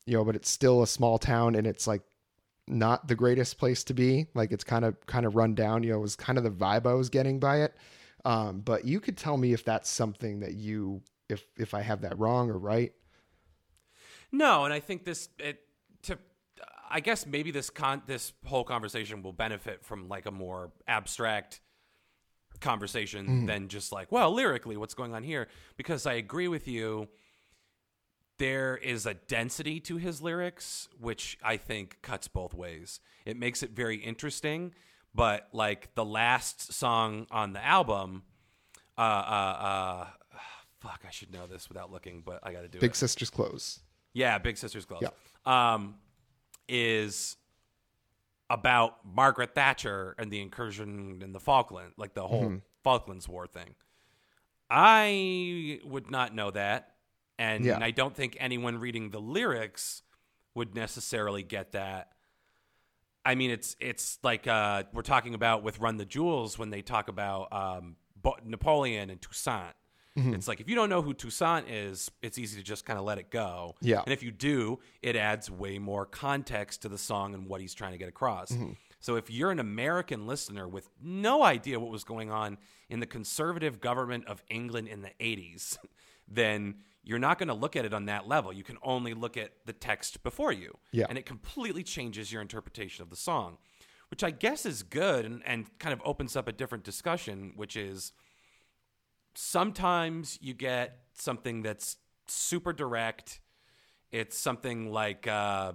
you 0.06 0.16
know, 0.16 0.24
but 0.24 0.36
it's 0.36 0.50
still 0.50 0.82
a 0.82 0.86
small 0.86 1.18
town 1.18 1.54
and 1.54 1.66
it's 1.66 1.86
like 1.86 2.02
not 2.66 3.08
the 3.08 3.14
greatest 3.14 3.58
place 3.58 3.82
to 3.84 3.94
be. 3.94 4.26
Like 4.34 4.52
it's 4.52 4.64
kind 4.64 4.84
of 4.84 5.04
kind 5.06 5.26
of 5.26 5.36
run 5.36 5.54
down. 5.54 5.82
You 5.82 5.92
know, 5.92 5.98
it 5.98 6.02
was 6.02 6.16
kind 6.16 6.38
of 6.38 6.44
the 6.44 6.50
vibe 6.50 6.86
I 6.86 6.94
was 6.94 7.08
getting 7.08 7.40
by 7.40 7.62
it. 7.62 7.74
Um, 8.24 8.60
but 8.60 8.84
you 8.84 9.00
could 9.00 9.16
tell 9.16 9.36
me 9.36 9.52
if 9.52 9.64
that's 9.64 9.88
something 9.88 10.40
that 10.40 10.54
you 10.54 11.02
if 11.28 11.44
if 11.56 11.74
I 11.74 11.80
have 11.80 12.02
that 12.02 12.18
wrong 12.18 12.50
or 12.50 12.58
right. 12.58 12.92
No, 14.32 14.64
and 14.64 14.74
I 14.74 14.80
think 14.80 15.04
this 15.04 15.28
it 15.38 15.60
to 16.02 16.18
I 16.88 17.00
guess 17.00 17.26
maybe 17.26 17.50
this 17.50 17.70
con 17.70 18.02
this 18.06 18.32
whole 18.44 18.64
conversation 18.64 19.22
will 19.22 19.32
benefit 19.32 19.84
from 19.84 20.08
like 20.08 20.26
a 20.26 20.30
more 20.30 20.72
abstract 20.86 21.60
conversation 22.60 23.46
than 23.46 23.68
just 23.68 23.92
like, 23.92 24.10
well, 24.12 24.32
lyrically 24.32 24.76
what's 24.76 24.94
going 24.94 25.14
on 25.14 25.22
here 25.22 25.48
because 25.76 26.06
I 26.06 26.14
agree 26.14 26.48
with 26.48 26.68
you 26.68 27.08
there 28.38 28.76
is 28.76 29.04
a 29.04 29.14
density 29.14 29.80
to 29.80 29.96
his 29.96 30.22
lyrics 30.22 30.88
which 30.98 31.38
I 31.42 31.56
think 31.56 31.98
cuts 32.02 32.28
both 32.28 32.54
ways. 32.54 33.00
It 33.26 33.36
makes 33.36 33.62
it 33.62 33.70
very 33.70 33.96
interesting, 33.96 34.72
but 35.14 35.48
like 35.52 35.94
the 35.94 36.04
last 36.04 36.72
song 36.72 37.26
on 37.30 37.52
the 37.52 37.64
album 37.64 38.22
uh 38.96 39.00
uh 39.00 39.56
uh 39.60 40.06
fuck, 40.80 41.02
I 41.06 41.10
should 41.10 41.32
know 41.32 41.46
this 41.46 41.68
without 41.68 41.92
looking, 41.92 42.22
but 42.24 42.40
I 42.42 42.52
got 42.52 42.62
to 42.62 42.68
do 42.68 42.78
it. 42.78 42.80
Big 42.80 42.96
Sister's 42.96 43.30
Clothes. 43.30 43.80
Yeah, 44.12 44.38
Big 44.38 44.56
Sister's 44.56 44.84
Clothes. 44.84 45.02
Yeah. 45.02 45.74
Um, 45.74 45.96
is 46.68 47.36
about 48.50 48.98
Margaret 49.06 49.54
Thatcher 49.54 50.14
and 50.18 50.30
the 50.30 50.40
incursion 50.40 51.22
in 51.22 51.32
the 51.32 51.40
Falkland, 51.40 51.92
like 51.96 52.12
the 52.14 52.26
whole 52.26 52.60
Falklands 52.82 53.28
War 53.28 53.46
thing. 53.46 53.76
I 54.68 55.80
would 55.84 56.10
not 56.10 56.34
know 56.34 56.50
that, 56.50 56.94
and 57.38 57.64
Yeah. 57.64 57.78
I 57.80 57.90
don't 57.92 58.14
think 58.14 58.36
anyone 58.40 58.78
reading 58.78 59.10
the 59.10 59.20
lyrics 59.20 60.02
would 60.54 60.74
necessarily 60.74 61.42
get 61.42 61.72
that. 61.72 62.12
I 63.24 63.34
mean, 63.34 63.50
it's 63.50 63.76
it's 63.80 64.18
like 64.22 64.46
uh, 64.46 64.84
we're 64.92 65.02
talking 65.02 65.34
about 65.34 65.62
with 65.62 65.78
Run 65.78 65.96
the 65.96 66.04
Jewels 66.04 66.58
when 66.58 66.70
they 66.70 66.82
talk 66.82 67.08
about 67.08 67.52
um, 67.52 67.96
Napoleon 68.44 69.10
and 69.10 69.20
Toussaint. 69.20 69.74
Mm-hmm. 70.20 70.34
It's 70.34 70.48
like 70.48 70.60
if 70.60 70.68
you 70.68 70.74
don't 70.74 70.88
know 70.88 71.02
who 71.02 71.14
Toussaint 71.14 71.64
is, 71.68 72.10
it's 72.22 72.38
easy 72.38 72.56
to 72.58 72.62
just 72.62 72.84
kind 72.84 72.98
of 72.98 73.04
let 73.04 73.18
it 73.18 73.30
go. 73.30 73.74
Yeah. 73.80 74.02
And 74.04 74.12
if 74.12 74.22
you 74.22 74.30
do, 74.30 74.80
it 75.02 75.16
adds 75.16 75.50
way 75.50 75.78
more 75.78 76.06
context 76.06 76.82
to 76.82 76.88
the 76.88 76.98
song 76.98 77.34
and 77.34 77.46
what 77.46 77.60
he's 77.60 77.74
trying 77.74 77.92
to 77.92 77.98
get 77.98 78.08
across. 78.08 78.52
Mm-hmm. 78.52 78.72
So 79.00 79.16
if 79.16 79.30
you're 79.30 79.50
an 79.50 79.58
American 79.58 80.26
listener 80.26 80.68
with 80.68 80.88
no 81.02 81.42
idea 81.42 81.80
what 81.80 81.90
was 81.90 82.04
going 82.04 82.30
on 82.30 82.58
in 82.90 83.00
the 83.00 83.06
conservative 83.06 83.80
government 83.80 84.26
of 84.26 84.42
England 84.50 84.88
in 84.88 85.00
the 85.00 85.12
80s, 85.20 85.78
then 86.28 86.76
you're 87.02 87.18
not 87.18 87.38
going 87.38 87.48
to 87.48 87.54
look 87.54 87.76
at 87.76 87.86
it 87.86 87.94
on 87.94 88.04
that 88.06 88.28
level. 88.28 88.52
You 88.52 88.62
can 88.62 88.76
only 88.82 89.14
look 89.14 89.38
at 89.38 89.52
the 89.64 89.72
text 89.72 90.22
before 90.22 90.52
you. 90.52 90.76
Yeah. 90.92 91.06
And 91.08 91.16
it 91.16 91.24
completely 91.24 91.82
changes 91.82 92.30
your 92.30 92.42
interpretation 92.42 93.02
of 93.02 93.08
the 93.08 93.16
song, 93.16 93.56
which 94.10 94.22
I 94.22 94.30
guess 94.30 94.66
is 94.66 94.82
good 94.82 95.24
and, 95.24 95.42
and 95.46 95.66
kind 95.78 95.94
of 95.94 96.02
opens 96.04 96.36
up 96.36 96.46
a 96.46 96.52
different 96.52 96.84
discussion, 96.84 97.54
which 97.56 97.76
is 97.76 98.12
sometimes 99.34 100.38
you 100.40 100.54
get 100.54 100.98
something 101.14 101.62
that's 101.62 101.96
super 102.26 102.72
direct. 102.72 103.40
It's 104.10 104.36
something 104.36 104.92
like 104.92 105.26
uh, 105.26 105.72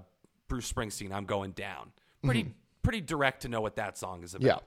Bruce 0.48 0.72
Springsteen, 0.72 1.12
"I'm 1.12 1.26
Going 1.26 1.52
Down." 1.52 1.92
Pretty 2.24 2.54
pretty 2.82 3.02
direct 3.02 3.42
to 3.44 3.50
know 3.50 3.62
what 3.62 3.76
that 3.76 3.98
song 3.98 4.24
is 4.24 4.36
about. 4.36 4.46
Yeah. 4.46 4.58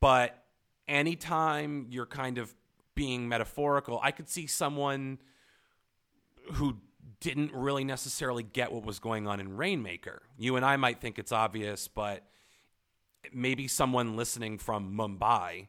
But 0.00 0.44
anytime 0.88 1.86
you're 1.90 2.06
kind 2.06 2.38
of 2.38 2.54
being 2.94 3.28
metaphorical, 3.28 4.00
I 4.02 4.10
could 4.10 4.28
see 4.28 4.46
someone 4.46 5.18
who 6.52 6.76
didn't 7.20 7.52
really 7.52 7.84
necessarily 7.84 8.42
get 8.42 8.72
what 8.72 8.84
was 8.84 8.98
going 8.98 9.26
on 9.26 9.40
in 9.40 9.56
Rainmaker. 9.56 10.22
You 10.38 10.56
and 10.56 10.64
I 10.64 10.76
might 10.76 11.00
think 11.00 11.18
it's 11.18 11.32
obvious, 11.32 11.88
but 11.88 12.24
maybe 13.32 13.68
someone 13.68 14.16
listening 14.16 14.58
from 14.58 14.96
Mumbai 14.96 15.68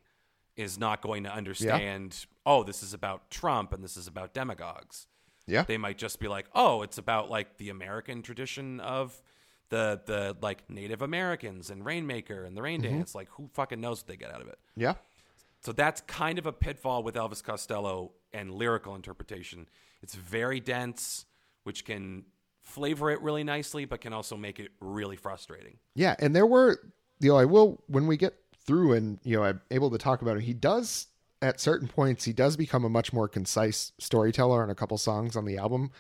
is 0.57 0.77
not 0.77 1.01
going 1.01 1.23
to 1.23 1.31
understand, 1.31 2.25
oh, 2.45 2.63
this 2.63 2.83
is 2.83 2.93
about 2.93 3.29
Trump 3.29 3.71
and 3.71 3.83
this 3.83 3.95
is 3.95 4.07
about 4.07 4.33
demagogues. 4.33 5.07
Yeah. 5.45 5.63
They 5.63 5.77
might 5.77 5.97
just 5.97 6.19
be 6.19 6.27
like, 6.27 6.47
oh, 6.53 6.81
it's 6.81 6.97
about 6.97 7.29
like 7.29 7.57
the 7.57 7.69
American 7.69 8.21
tradition 8.21 8.81
of 8.81 9.21
the 9.69 10.01
the 10.05 10.35
like 10.41 10.69
Native 10.69 11.01
Americans 11.01 11.69
and 11.69 11.85
Rainmaker 11.85 12.43
and 12.43 12.55
the 12.57 12.61
rain 12.61 12.81
mm-hmm. 12.81 12.97
dance. 12.97 13.15
Like 13.15 13.29
who 13.29 13.49
fucking 13.53 13.79
knows 13.79 13.99
what 13.99 14.07
they 14.07 14.17
get 14.17 14.33
out 14.33 14.41
of 14.41 14.47
it? 14.47 14.59
Yeah. 14.75 14.95
So 15.61 15.71
that's 15.71 16.01
kind 16.01 16.37
of 16.37 16.45
a 16.45 16.53
pitfall 16.53 17.03
with 17.03 17.15
Elvis 17.15 17.43
Costello 17.43 18.11
and 18.33 18.53
lyrical 18.53 18.95
interpretation. 18.95 19.67
It's 20.01 20.15
very 20.15 20.59
dense, 20.59 21.25
which 21.63 21.85
can 21.85 22.25
flavor 22.61 23.09
it 23.09 23.21
really 23.21 23.43
nicely, 23.43 23.85
but 23.85 24.01
can 24.01 24.13
also 24.13 24.37
make 24.37 24.59
it 24.59 24.71
really 24.79 25.15
frustrating. 25.15 25.77
Yeah, 25.95 26.15
and 26.19 26.35
there 26.35 26.45
were, 26.45 26.79
you 27.19 27.29
know, 27.29 27.37
I 27.37 27.45
will 27.45 27.81
when 27.87 28.07
we 28.07 28.17
get 28.17 28.35
through 28.67 28.93
and 28.93 29.19
you 29.23 29.35
know 29.35 29.43
I'm 29.43 29.61
able 29.71 29.89
to 29.91 29.97
talk 29.97 30.21
about 30.21 30.37
it. 30.37 30.43
He 30.43 30.53
does 30.53 31.07
at 31.41 31.59
certain 31.59 31.87
points 31.87 32.25
he 32.25 32.33
does 32.33 32.57
become 32.57 32.83
a 32.83 32.89
much 32.89 33.13
more 33.13 33.27
concise 33.27 33.91
storyteller 33.99 34.61
on 34.61 34.69
a 34.69 34.75
couple 34.75 34.97
songs 34.97 35.35
on 35.35 35.45
the 35.45 35.57
album, 35.57 35.91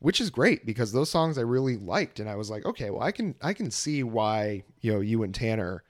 which 0.00 0.20
is 0.20 0.30
great 0.30 0.64
because 0.64 0.92
those 0.92 1.10
songs 1.10 1.38
I 1.38 1.42
really 1.42 1.76
liked 1.76 2.18
and 2.18 2.28
I 2.28 2.36
was 2.36 2.50
like, 2.50 2.64
okay, 2.64 2.90
well 2.90 3.02
I 3.02 3.12
can 3.12 3.34
I 3.42 3.52
can 3.52 3.70
see 3.70 4.02
why, 4.02 4.64
you 4.80 4.92
know, 4.92 5.00
you 5.00 5.22
and 5.22 5.34
Tanner 5.34 5.84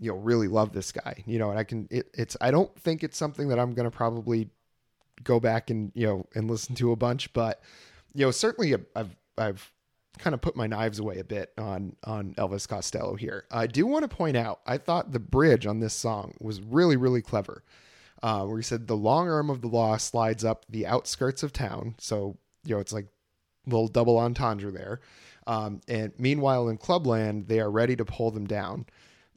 you 0.00 0.10
know 0.10 0.16
really 0.16 0.48
love 0.48 0.72
this 0.72 0.90
guy 0.90 1.22
you 1.26 1.38
know 1.38 1.50
and 1.50 1.58
i 1.58 1.62
can 1.62 1.86
it, 1.90 2.10
it's 2.12 2.36
i 2.40 2.50
don't 2.50 2.74
think 2.80 3.04
it's 3.04 3.16
something 3.16 3.48
that 3.48 3.58
i'm 3.58 3.72
to 3.74 3.90
probably 3.90 4.48
go 5.22 5.38
back 5.38 5.70
and 5.70 5.92
you 5.94 6.06
know 6.06 6.26
and 6.34 6.50
listen 6.50 6.74
to 6.74 6.90
a 6.90 6.96
bunch 6.96 7.32
but 7.32 7.62
you 8.12 8.24
know 8.24 8.30
certainly 8.32 8.74
i've 8.96 9.16
i've 9.38 9.72
kind 10.18 10.34
of 10.34 10.40
put 10.40 10.56
my 10.56 10.66
knives 10.66 10.98
away 10.98 11.18
a 11.18 11.24
bit 11.24 11.52
on 11.58 11.96
on 12.04 12.34
elvis 12.34 12.68
costello 12.68 13.14
here 13.14 13.44
i 13.50 13.66
do 13.66 13.86
want 13.86 14.02
to 14.02 14.14
point 14.14 14.36
out 14.36 14.60
i 14.66 14.76
thought 14.76 15.12
the 15.12 15.18
bridge 15.20 15.66
on 15.66 15.80
this 15.80 15.94
song 15.94 16.34
was 16.40 16.60
really 16.60 16.96
really 16.96 17.22
clever 17.22 17.64
uh, 18.22 18.44
where 18.44 18.56
he 18.56 18.62
said 18.62 18.86
the 18.86 18.96
long 18.96 19.28
arm 19.28 19.50
of 19.50 19.62
the 19.62 19.68
law 19.68 19.96
slides 19.96 20.44
up 20.44 20.64
the 20.68 20.86
outskirts 20.86 21.42
of 21.42 21.52
town 21.52 21.94
so 21.98 22.36
you 22.64 22.74
know 22.74 22.80
it's 22.80 22.92
like 22.92 23.06
little 23.66 23.88
double 23.88 24.18
entendre 24.18 24.70
there 24.70 25.00
um, 25.46 25.80
and 25.88 26.12
meanwhile 26.18 26.68
in 26.68 26.76
clubland 26.76 27.48
they 27.48 27.58
are 27.58 27.70
ready 27.70 27.96
to 27.96 28.04
pull 28.04 28.30
them 28.30 28.46
down 28.46 28.86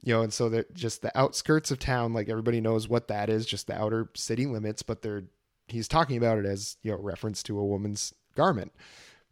you 0.06 0.12
know, 0.12 0.22
and 0.22 0.32
so 0.32 0.48
that 0.50 0.72
just 0.72 1.02
the 1.02 1.16
outskirts 1.18 1.72
of 1.72 1.80
town, 1.80 2.12
like 2.12 2.28
everybody 2.28 2.60
knows 2.60 2.88
what 2.88 3.08
that 3.08 3.28
is, 3.28 3.44
just 3.44 3.66
the 3.66 3.76
outer 3.76 4.08
city 4.14 4.46
limits, 4.46 4.80
but 4.80 5.02
they're 5.02 5.24
he's 5.66 5.88
talking 5.88 6.16
about 6.16 6.38
it 6.38 6.46
as, 6.46 6.76
you 6.84 6.92
know, 6.92 6.98
reference 6.98 7.42
to 7.42 7.58
a 7.58 7.64
woman's 7.64 8.14
garment. 8.36 8.72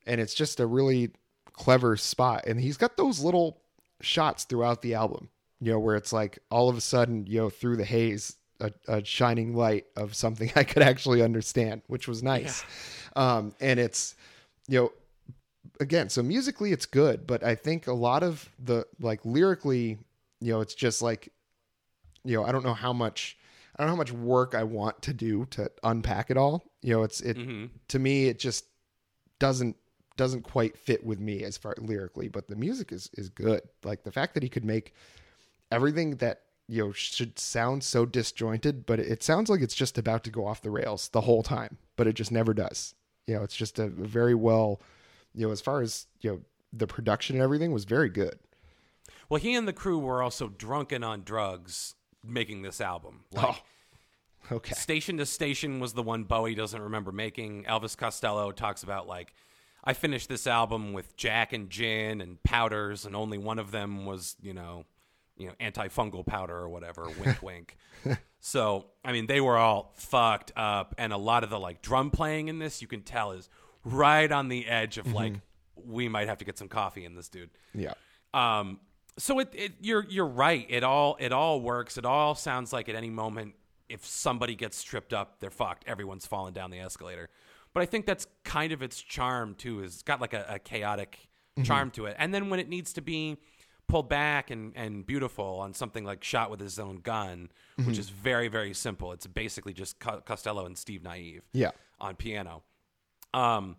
And 0.05 0.21
it's 0.21 0.35
just 0.35 0.59
a 0.59 0.67
really 0.67 1.13
clever 1.55 1.97
spot. 1.97 2.45
And 2.47 2.61
he's 2.61 2.77
got 2.77 2.97
those 2.97 3.21
little 3.21 3.61
shots 4.01 4.45
throughout 4.45 4.83
the 4.83 4.95
album, 4.95 5.31
you 5.61 5.73
know, 5.73 5.79
where 5.79 5.97
it's 5.97 6.13
like 6.13 6.39
all 6.51 6.69
of 6.69 6.77
a 6.77 6.81
sudden, 6.81 7.27
you 7.27 7.41
know, 7.41 7.51
through 7.51 7.77
the 7.77 7.85
haze, 7.85 8.37
a, 8.61 8.71
a 8.87 9.05
shining 9.05 9.57
light 9.57 9.87
of 9.97 10.15
something 10.15 10.53
I 10.57 10.65
could 10.65 10.83
actually 10.83 11.23
understand, 11.23 11.83
which 11.87 12.07
was 12.07 12.23
nice. 12.23 12.65
Yeah. 13.17 13.37
Um, 13.37 13.55
and 13.61 13.81
it's, 13.81 14.15
you 14.69 14.81
know, 14.81 14.93
again, 15.81 16.09
so 16.09 16.23
musically 16.23 16.73
it's 16.73 16.87
good, 16.87 17.27
but 17.27 17.43
I 17.43 17.55
think 17.55 17.87
a 17.87 17.93
lot 17.93 18.23
of 18.23 18.49
the 18.63 18.87
like 19.01 19.21
lyrically 19.25 19.99
you 20.45 20.53
know, 20.53 20.61
it's 20.61 20.75
just 20.75 21.01
like, 21.01 21.33
you 22.23 22.37
know, 22.37 22.45
I 22.45 22.53
don't 22.53 22.65
know 22.65 22.75
how 22.75 22.93
much, 22.93 23.39
I 23.75 23.83
don't 23.83 23.89
know 23.89 23.95
how 23.95 23.99
much 23.99 24.13
work 24.13 24.55
I 24.55 24.63
want 24.63 25.01
to 25.03 25.15
do 25.15 25.47
to 25.53 25.71
unpack 25.83 26.31
it 26.31 26.37
all. 26.37 26.63
You 26.83 26.95
know, 26.95 27.03
it's 27.03 27.23
it 27.23 27.39
mm-hmm. 27.39 27.67
to 27.89 27.99
me 27.99 28.27
it 28.27 28.39
just 28.39 28.67
doesn't 29.39 29.77
doesn't 30.17 30.43
quite 30.43 30.77
fit 30.77 31.05
with 31.05 31.21
me 31.21 31.43
as 31.43 31.57
far 31.57 31.75
lyrically, 31.79 32.29
but 32.29 32.49
the 32.49 32.57
music 32.57 32.93
is 32.93 33.11
is 33.15 33.29
good. 33.29 33.63
Like 33.83 34.05
the 34.05 34.13
fact 34.13 34.35
that 34.35 34.43
he 34.43 34.49
could 34.49 34.65
make 34.65 34.95
everything 35.71 36.17
that 36.17 36.43
you 36.69 36.85
know 36.85 36.93
should 36.93 37.39
sound 37.39 37.85
so 37.85 38.07
disjointed, 38.07 38.87
but 38.87 38.99
it 39.01 39.23
sounds 39.23 39.51
like 39.51 39.61
it's 39.61 39.75
just 39.75 39.99
about 39.99 40.25
to 40.25 40.31
go 40.31 40.47
off 40.47 40.63
the 40.63 40.71
rails 40.71 41.09
the 41.09 41.23
whole 41.23 41.43
time, 41.43 41.79
but 41.97 42.07
it 42.07 42.15
just 42.15 42.33
never 42.33 42.55
does. 42.55 42.95
You 43.27 43.37
know, 43.37 43.43
it's 43.43 43.57
just 43.57 43.79
a 43.79 43.89
very 43.89 44.35
well, 44.35 44.81
you 45.35 45.47
know, 45.47 45.53
as 45.53 45.61
far 45.61 45.81
as 45.81 46.07
you 46.21 46.31
know, 46.31 46.41
the 46.73 46.87
production 46.87 47.37
and 47.37 47.43
everything 47.43 47.73
was 47.73 47.85
very 47.85 48.09
good. 48.09 48.39
Well, 49.29 49.41
he 49.41 49.55
and 49.55 49.67
the 49.67 49.73
crew 49.73 49.99
were 49.99 50.23
also 50.23 50.49
drunken 50.49 51.03
on 51.03 51.23
drugs 51.23 51.95
making 52.23 52.63
this 52.63 52.81
album. 52.81 53.25
Like, 53.33 53.63
oh, 54.51 54.57
okay. 54.57 54.75
Station 54.75 55.17
to 55.19 55.27
Station 55.27 55.81
was 55.81 55.93
the 55.93 56.03
one 56.03 56.25
Bowie 56.25 56.55
doesn't 56.55 56.81
remember 56.81 57.13
making. 57.13 57.65
Elvis 57.65 57.97
Costello 57.97 58.53
talks 58.53 58.83
about 58.83 59.07
like, 59.07 59.33
I 59.85 59.93
finished 59.93 60.29
this 60.29 60.47
album 60.47 60.93
with 60.93 61.17
Jack 61.17 61.53
and 61.53 61.69
gin 61.69 62.21
and 62.21 62.43
powders, 62.43 63.05
and 63.05 63.15
only 63.15 63.39
one 63.39 63.59
of 63.59 63.71
them 63.71 64.07
was, 64.07 64.37
you 64.41 64.55
know, 64.55 64.87
you 65.37 65.49
know, 65.49 65.55
antifungal 65.61 66.25
powder 66.25 66.57
or 66.57 66.69
whatever. 66.69 67.07
Wink, 67.25 67.43
wink. 67.43 67.77
So, 68.41 68.87
I 69.05 69.13
mean, 69.13 69.27
they 69.27 69.41
were 69.41 69.57
all 69.57 69.93
fucked 69.95 70.53
up, 70.57 70.95
and 70.99 71.13
a 71.13 71.17
lot 71.17 71.45
of 71.45 71.51
the 71.51 71.59
like 71.59 71.81
drum 71.81 72.11
playing 72.11 72.49
in 72.49 72.59
this, 72.59 72.83
you 72.83 72.89
can 72.89 73.03
tell, 73.03 73.33
is 73.33 73.49
right 73.85 74.31
on 74.31 74.49
the 74.49 74.67
edge 74.67 74.99
of 74.99 75.07
mm-hmm. 75.07 75.15
like, 75.15 75.33
we 75.77 76.09
might 76.09 76.29
have 76.29 76.39
to 76.39 76.45
get 76.45 76.59
some 76.59 76.69
coffee 76.69 77.05
in 77.05 77.15
this 77.15 77.29
dude. 77.29 77.51
Yeah. 77.75 77.95
Um, 78.35 78.81
so 79.17 79.39
it, 79.39 79.49
it, 79.53 79.73
you're 79.81 80.05
you're 80.09 80.27
right. 80.27 80.67
It 80.69 80.83
all 80.83 81.17
it 81.21 81.33
all 81.33 81.61
works. 81.61 81.97
It 81.99 82.05
all 82.05 82.35
sounds 82.35 82.73
like 82.73 82.89
at 82.89 82.95
any 82.95 83.11
moment, 83.11 83.55
if 83.89 84.05
somebody 84.05 84.55
gets 84.55 84.77
stripped 84.77 85.13
up, 85.13 85.41
they're 85.41 85.51
fucked. 85.51 85.85
Everyone's 85.87 86.27
falling 86.27 86.53
down 86.53 86.71
the 86.71 86.81
escalator. 86.81 87.29
But 87.75 87.83
I 87.83 87.87
think 87.87 88.07
that's 88.07 88.27
kind 88.45 88.73
of 88.73 88.83
its 88.83 89.01
charm 89.03 89.55
too. 89.57 89.83
Is 89.83 89.95
it's 89.95 90.03
got 90.03 90.21
like 90.21 90.33
a, 90.33 90.47
a 90.49 90.59
chaotic 90.59 91.19
mm-hmm. 91.59 91.65
charm 91.65 91.91
to 91.93 92.07
it. 92.07 92.17
And 92.19 92.33
then 92.33 92.49
when 92.49 92.61
it 92.61 92.69
needs 92.69 92.93
to 92.95 93.03
be 93.03 93.37
pulled 93.87 94.09
back 94.09 94.51
and, 94.51 94.73
and 94.77 95.05
beautiful 95.05 95.59
on 95.61 95.75
something 95.75 96.05
like 96.05 96.25
shot 96.25 96.51
with 96.51 96.61
his 96.61 96.79
own 96.79 96.99
gun, 96.99 97.51
mm-hmm. 97.79 97.89
which 97.89 97.99
is 97.99 98.09
very 98.09 98.49
very 98.49 98.73
simple. 98.73 99.13
It's 99.13 99.27
basically 99.27 99.73
just 99.73 99.99
Costello 99.99 100.67
and 100.67 100.79
Steve 100.79 101.03
Nieve, 101.03 101.43
yeah, 101.53 101.73
on 102.01 102.17
piano. 102.17 102.63
Um, 103.35 103.77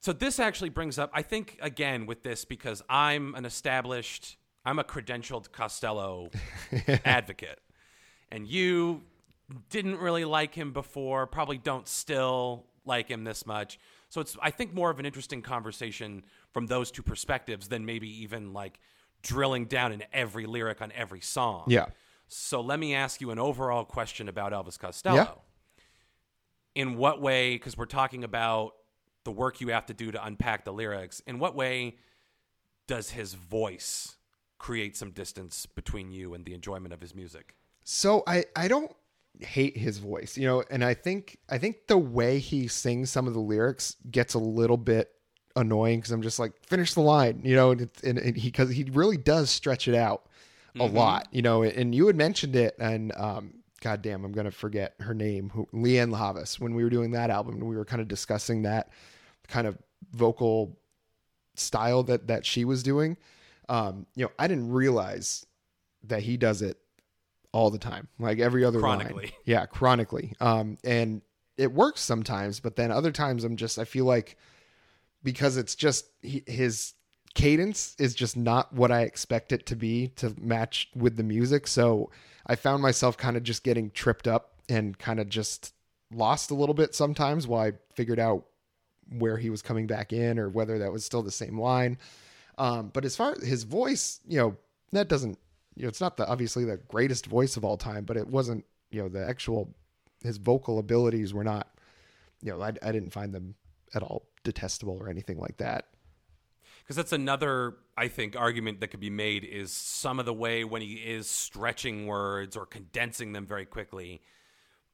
so 0.00 0.12
this 0.12 0.38
actually 0.38 0.68
brings 0.68 0.98
up, 0.98 1.10
I 1.14 1.22
think, 1.22 1.58
again 1.60 2.06
with 2.06 2.22
this 2.22 2.44
because 2.44 2.82
I'm 2.88 3.34
an 3.34 3.44
established, 3.44 4.36
I'm 4.64 4.78
a 4.78 4.84
credentialed 4.84 5.52
Costello 5.52 6.30
advocate, 7.04 7.60
and 8.30 8.46
you 8.46 9.02
didn't 9.70 9.98
really 9.98 10.24
like 10.24 10.54
him 10.54 10.72
before, 10.72 11.26
probably 11.26 11.58
don't 11.58 11.88
still 11.88 12.66
like 12.86 13.08
him 13.08 13.24
this 13.24 13.46
much. 13.46 13.78
So 14.08 14.20
it's, 14.20 14.36
I 14.40 14.50
think, 14.50 14.72
more 14.72 14.90
of 14.90 14.98
an 14.98 15.06
interesting 15.06 15.42
conversation 15.42 16.24
from 16.52 16.66
those 16.66 16.90
two 16.90 17.02
perspectives 17.02 17.68
than 17.68 17.84
maybe 17.84 18.08
even 18.22 18.52
like 18.52 18.78
drilling 19.22 19.66
down 19.66 19.92
in 19.92 20.04
every 20.12 20.46
lyric 20.46 20.80
on 20.80 20.92
every 20.92 21.20
song. 21.20 21.64
Yeah. 21.66 21.86
So 22.28 22.60
let 22.60 22.78
me 22.78 22.94
ask 22.94 23.20
you 23.20 23.30
an 23.30 23.38
overall 23.38 23.84
question 23.84 24.28
about 24.28 24.52
Elvis 24.52 24.78
Costello. 24.78 25.16
Yeah. 25.16 25.28
In 26.74 26.96
what 26.96 27.20
way, 27.20 27.54
because 27.54 27.76
we're 27.76 27.86
talking 27.86 28.24
about 28.24 28.74
the 29.24 29.32
work 29.32 29.60
you 29.60 29.68
have 29.68 29.86
to 29.86 29.94
do 29.94 30.12
to 30.12 30.24
unpack 30.24 30.64
the 30.64 30.72
lyrics, 30.72 31.20
in 31.26 31.38
what 31.38 31.54
way 31.54 31.96
does 32.86 33.10
his 33.10 33.34
voice 33.34 34.16
create 34.58 34.96
some 34.96 35.10
distance 35.10 35.66
between 35.66 36.10
you 36.10 36.34
and 36.34 36.44
the 36.44 36.54
enjoyment 36.54 36.92
of 36.92 37.00
his 37.00 37.14
music? 37.14 37.54
So 37.84 38.22
I 38.26 38.44
I 38.54 38.68
don't 38.68 38.94
hate 39.40 39.76
his 39.76 39.98
voice, 39.98 40.36
you 40.36 40.46
know, 40.46 40.62
and 40.70 40.84
I 40.84 40.94
think 40.94 41.38
I 41.48 41.58
think 41.58 41.86
the 41.86 41.98
way 41.98 42.38
he 42.38 42.68
sings 42.68 43.10
some 43.10 43.26
of 43.26 43.34
the 43.34 43.40
lyrics 43.40 43.96
gets 44.10 44.34
a 44.34 44.38
little 44.38 44.76
bit 44.76 45.12
annoying 45.54 46.00
because 46.00 46.12
I'm 46.12 46.22
just 46.22 46.38
like 46.38 46.52
finish 46.66 46.94
the 46.94 47.00
line, 47.00 47.40
you 47.44 47.54
know, 47.54 47.70
and, 47.70 47.90
and, 48.02 48.18
and 48.18 48.36
he 48.36 48.48
because 48.48 48.70
he 48.70 48.84
really 48.84 49.16
does 49.16 49.50
stretch 49.50 49.88
it 49.88 49.94
out 49.94 50.26
a 50.74 50.80
mm-hmm. 50.80 50.96
lot, 50.96 51.28
you 51.30 51.42
know, 51.42 51.62
and 51.62 51.94
you 51.94 52.06
had 52.06 52.16
mentioned 52.16 52.56
it 52.56 52.76
and 52.78 53.12
um 53.16 53.54
God 53.80 54.02
damn, 54.02 54.24
I'm 54.24 54.32
gonna 54.32 54.50
forget 54.50 54.94
her 55.00 55.14
name, 55.14 55.50
who 55.50 55.66
Lianne 55.72 56.10
La 56.10 56.18
Havas, 56.18 56.58
when 56.58 56.74
we 56.74 56.82
were 56.82 56.90
doing 56.90 57.12
that 57.12 57.30
album, 57.30 57.60
we 57.60 57.76
were 57.76 57.84
kind 57.84 58.02
of 58.02 58.08
discussing 58.08 58.62
that 58.62 58.90
kind 59.48 59.66
of 59.66 59.78
vocal 60.12 60.78
style 61.54 62.02
that 62.04 62.28
that 62.28 62.46
she 62.46 62.64
was 62.64 62.82
doing. 62.82 63.16
Um, 63.68 64.06
you 64.14 64.24
know, 64.24 64.32
I 64.38 64.46
didn't 64.46 64.70
realize 64.70 65.46
that 66.04 66.22
he 66.22 66.36
does 66.36 66.62
it 66.62 66.78
all 67.52 67.70
the 67.70 67.78
time, 67.78 68.08
like 68.18 68.38
every 68.38 68.64
other 68.64 68.80
chronically. 68.80 69.24
Line. 69.24 69.32
Yeah, 69.44 69.66
chronically. 69.66 70.34
Um, 70.40 70.78
and 70.84 71.22
it 71.56 71.72
works 71.72 72.00
sometimes, 72.00 72.60
but 72.60 72.76
then 72.76 72.90
other 72.90 73.12
times 73.12 73.44
I'm 73.44 73.56
just 73.56 73.78
I 73.78 73.84
feel 73.84 74.04
like 74.04 74.36
because 75.22 75.56
it's 75.56 75.74
just 75.74 76.06
he, 76.22 76.42
his 76.46 76.94
cadence 77.34 77.94
is 77.98 78.14
just 78.14 78.36
not 78.36 78.72
what 78.72 78.90
I 78.90 79.02
expect 79.02 79.52
it 79.52 79.66
to 79.66 79.76
be 79.76 80.08
to 80.16 80.34
match 80.40 80.88
with 80.94 81.16
the 81.16 81.22
music. 81.22 81.66
So 81.66 82.10
I 82.46 82.56
found 82.56 82.82
myself 82.82 83.16
kind 83.16 83.36
of 83.36 83.42
just 83.42 83.62
getting 83.62 83.90
tripped 83.90 84.26
up 84.26 84.54
and 84.68 84.98
kind 84.98 85.20
of 85.20 85.28
just 85.28 85.74
lost 86.12 86.50
a 86.50 86.54
little 86.54 86.74
bit 86.74 86.94
sometimes 86.94 87.46
while 87.46 87.62
I 87.62 87.72
figured 87.94 88.18
out 88.18 88.46
where 89.18 89.36
he 89.36 89.50
was 89.50 89.62
coming 89.62 89.86
back 89.86 90.12
in 90.12 90.38
or 90.38 90.48
whether 90.48 90.78
that 90.78 90.92
was 90.92 91.04
still 91.04 91.22
the 91.22 91.30
same 91.30 91.60
line. 91.60 91.98
Um, 92.58 92.90
but 92.92 93.04
as 93.04 93.16
far 93.16 93.32
as 93.32 93.42
his 93.42 93.64
voice, 93.64 94.20
you 94.26 94.38
know, 94.38 94.56
that 94.92 95.08
doesn't, 95.08 95.38
you 95.76 95.82
know, 95.82 95.88
it's 95.88 96.00
not 96.00 96.16
the 96.16 96.26
obviously 96.26 96.64
the 96.64 96.78
greatest 96.88 97.26
voice 97.26 97.56
of 97.56 97.64
all 97.64 97.76
time, 97.76 98.04
but 98.04 98.16
it 98.16 98.26
wasn't, 98.26 98.64
you 98.90 99.02
know, 99.02 99.08
the 99.08 99.26
actual 99.26 99.74
his 100.22 100.38
vocal 100.38 100.78
abilities 100.78 101.32
were 101.34 101.44
not, 101.44 101.68
you 102.42 102.50
know, 102.50 102.60
I, 102.62 102.72
I 102.82 102.92
didn't 102.92 103.10
find 103.10 103.34
them 103.34 103.54
at 103.94 104.02
all 104.02 104.26
detestable 104.42 104.98
or 104.98 105.08
anything 105.08 105.38
like 105.38 105.58
that. 105.58 105.86
Because 106.82 106.96
that's 106.96 107.12
another, 107.12 107.76
I 107.96 108.08
think, 108.08 108.36
argument 108.36 108.80
that 108.80 108.88
could 108.88 109.00
be 109.00 109.10
made 109.10 109.44
is 109.44 109.72
some 109.72 110.18
of 110.18 110.26
the 110.26 110.32
way 110.32 110.64
when 110.64 110.82
he 110.82 110.94
is 110.94 111.28
stretching 111.28 112.06
words 112.06 112.56
or 112.56 112.64
condensing 112.64 113.32
them 113.32 113.46
very 113.46 113.66
quickly 113.66 114.22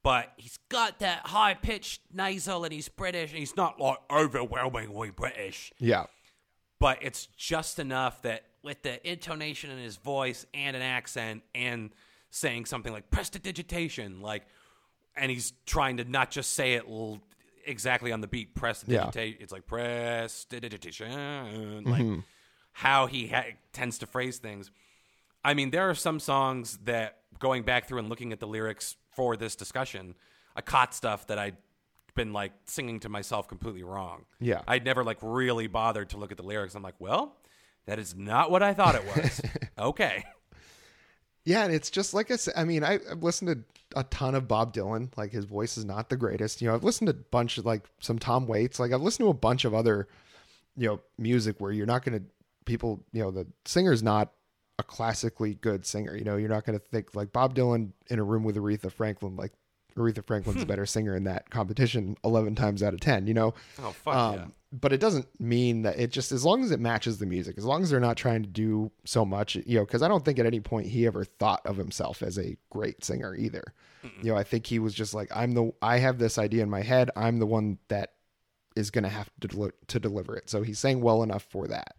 but 0.03 0.33
he's 0.37 0.59
got 0.68 0.99
that 0.99 1.27
high 1.27 1.55
pitched 1.55 2.03
nasal 2.12 2.64
and 2.64 2.73
he's 2.73 2.88
British 2.88 3.31
and 3.31 3.38
he's 3.38 3.57
not 3.57 3.79
like 3.81 3.99
overwhelmingly 4.11 5.11
British. 5.11 5.73
Yeah. 5.79 6.07
But 6.79 6.99
it's 7.03 7.27
just 7.37 7.79
enough 7.79 8.23
that 8.23 8.45
with 8.62 8.83
the 8.83 9.11
intonation 9.11 9.70
in 9.70 9.79
his 9.79 9.96
voice 9.96 10.46
and 10.55 10.77
an 10.77 10.83
accent 10.83 11.42
and 11.55 11.90
saying 12.31 12.66
something 12.66 12.92
like 12.92 13.11
prestidigitation, 13.11 14.20
like, 14.20 14.46
and 15.16 15.31
he's 15.31 15.53
trying 15.66 15.98
to 15.98 16.05
not 16.05 16.31
just 16.31 16.55
say 16.55 16.75
it 16.75 16.85
l- 16.88 17.20
exactly 17.66 18.12
on 18.12 18.20
the 18.20 18.27
beat, 18.27 18.55
prestidigitation. 18.55 19.37
Yeah. 19.38 19.42
It's 19.42 19.53
like 19.53 19.66
prestidigitation, 19.66 21.85
like 21.85 22.03
mm-hmm. 22.03 22.20
how 22.72 23.07
he 23.07 23.29
ha- 23.29 23.53
tends 23.72 23.98
to 23.98 24.07
phrase 24.07 24.38
things. 24.38 24.70
I 25.44 25.55
mean, 25.55 25.70
there 25.70 25.90
are 25.90 25.94
some 25.94 26.20
songs 26.20 26.79
that 26.85 27.18
going 27.38 27.64
back 27.64 27.88
through 27.88 27.98
and 27.98 28.09
looking 28.09 28.33
at 28.33 28.40
the 28.40 28.46
lyrics 28.46 28.96
for 29.11 29.37
this 29.37 29.57
discussion, 29.57 30.14
I 30.55 30.61
caught 30.61 30.94
stuff 30.94 31.27
that 31.27 31.38
I'd 31.38 31.57
been 32.14 32.33
like 32.33 32.53
singing 32.64 33.01
to 33.01 33.09
myself 33.09 33.48
completely 33.48 33.83
wrong. 33.83 34.25
Yeah. 34.38 34.62
I'd 34.68 34.85
never 34.85 35.03
like 35.03 35.18
really 35.20 35.66
bothered 35.66 36.11
to 36.11 36.16
look 36.16 36.31
at 36.31 36.37
the 36.37 36.42
lyrics. 36.42 36.75
I'm 36.75 36.83
like, 36.83 36.94
well, 36.98 37.37
that 37.87 37.99
is 37.99 38.14
not 38.14 38.51
what 38.51 38.62
I 38.62 38.75
thought 38.75 38.95
it 38.95 39.05
was. 39.16 39.40
okay. 39.79 40.25
Yeah, 41.45 41.64
and 41.64 41.75
it's 41.75 41.90
just 41.90 42.14
like 42.14 42.31
I 42.31 42.37
said. 42.37 42.55
I 42.57 42.64
mean, 42.64 42.85
I, 42.85 43.01
I've 43.11 43.23
listened 43.23 43.49
to 43.49 43.99
a 43.99 44.05
ton 44.05 44.35
of 44.35 44.47
Bob 44.47 44.73
Dylan. 44.73 45.16
Like 45.16 45.33
his 45.33 45.45
voice 45.45 45.77
is 45.77 45.85
not 45.85 46.09
the 46.09 46.16
greatest. 46.16 46.62
You 46.62 46.68
know, 46.68 46.75
I've 46.75 46.85
listened 46.85 47.09
to 47.09 47.14
a 47.14 47.25
bunch 47.31 47.59
of 47.59 47.66
like 47.66 47.85
some 48.01 48.18
Tom 48.18 48.47
Waits. 48.47 48.79
Like 48.79 48.92
I've 48.92 49.03
listened 49.03 49.27
to 49.27 49.31
a 49.31 49.35
bunch 49.35 49.64
of 49.64 49.75
other, 49.75 50.09
you 50.77 50.88
know, 50.88 51.01
music 51.18 51.57
where 51.59 51.73
you're 51.73 51.87
not 51.87 52.05
going 52.05 52.21
to 52.21 52.25
people. 52.64 53.05
You 53.12 53.23
know, 53.23 53.31
the 53.33 53.47
singer's 53.64 54.03
not 54.03 54.33
a 54.79 54.85
classically 54.85 55.55
good 55.55 55.85
singer. 55.85 56.16
You 56.16 56.25
know, 56.25 56.37
you're 56.37 56.49
not 56.49 56.64
going 56.64 56.79
to 56.79 56.85
think 56.85 57.14
like 57.14 57.33
Bob 57.33 57.55
Dylan 57.55 57.90
in 58.09 58.21
a 58.21 58.25
room 58.25 58.45
with 58.45 58.57
Aretha 58.57 58.92
Franklin. 58.92 59.35
Like 59.35 59.53
Aretha 59.96 60.24
Franklin's 60.24 60.62
a 60.62 60.66
better 60.66 60.87
singer 60.87 61.14
in 61.16 61.24
that 61.24 61.50
competition 61.50 62.16
11 62.24 62.55
times 62.55 62.83
out 62.83 62.94
of 62.94 63.00
10. 63.00 63.26
You 63.26 63.35
know, 63.35 63.55
Oh 63.81 63.90
fuck 63.90 64.14
um, 64.14 64.35
yeah. 64.35 64.44
but 64.72 64.92
it 64.92 65.00
doesn't 65.00 65.26
mean 65.40 65.83
that 65.83 65.98
it 65.98 66.11
just 66.11 66.33
as 66.33 66.44
long 66.44 66.62
as 66.64 66.70
it 66.70 66.81
matches 66.81 67.18
the 67.18 67.26
music, 67.26 67.59
as 67.59 67.64
long 67.64 67.83
as 67.83 67.90
they're 67.90 68.00
not 68.00 68.16
trying 68.16 68.42
to 68.42 68.48
do 68.48 68.90
so 69.05 69.24
much, 69.24 69.55
you 69.57 69.78
know, 69.78 69.85
because 69.85 70.02
I 70.02 70.09
don't 70.09 70.24
think 70.24 70.38
at 70.38 70.46
any 70.46 70.61
point 70.61 70.87
he 70.87 71.07
ever 71.07 71.24
thought 71.24 71.64
of 71.66 71.76
himself 71.76 72.22
as 72.22 72.38
a 72.38 72.57
great 72.70 73.05
singer 73.05 73.35
either. 73.35 73.64
You 74.20 74.33
know, 74.33 74.37
I 74.37 74.42
think 74.42 74.66
he 74.66 74.81
was 74.81 74.94
just 74.94 75.14
like, 75.14 75.31
I'm 75.33 75.52
the, 75.52 75.72
I 75.81 75.98
have 75.98 76.18
this 76.18 76.37
idea 76.37 76.64
in 76.64 76.70
my 76.70 76.83
head. 76.83 77.11
I'm 77.14 77.38
the 77.38 77.46
one 77.46 77.78
that 77.87 78.14
is 78.74 78.90
going 78.90 79.05
to 79.05 79.11
have 79.11 79.31
to 79.42 79.72
to 79.87 80.00
deliver 80.00 80.35
it. 80.37 80.50
So 80.50 80.62
he 80.62 80.74
sang 80.74 81.00
well 81.02 81.22
enough 81.22 81.44
for 81.44 81.68
that. 81.68 81.94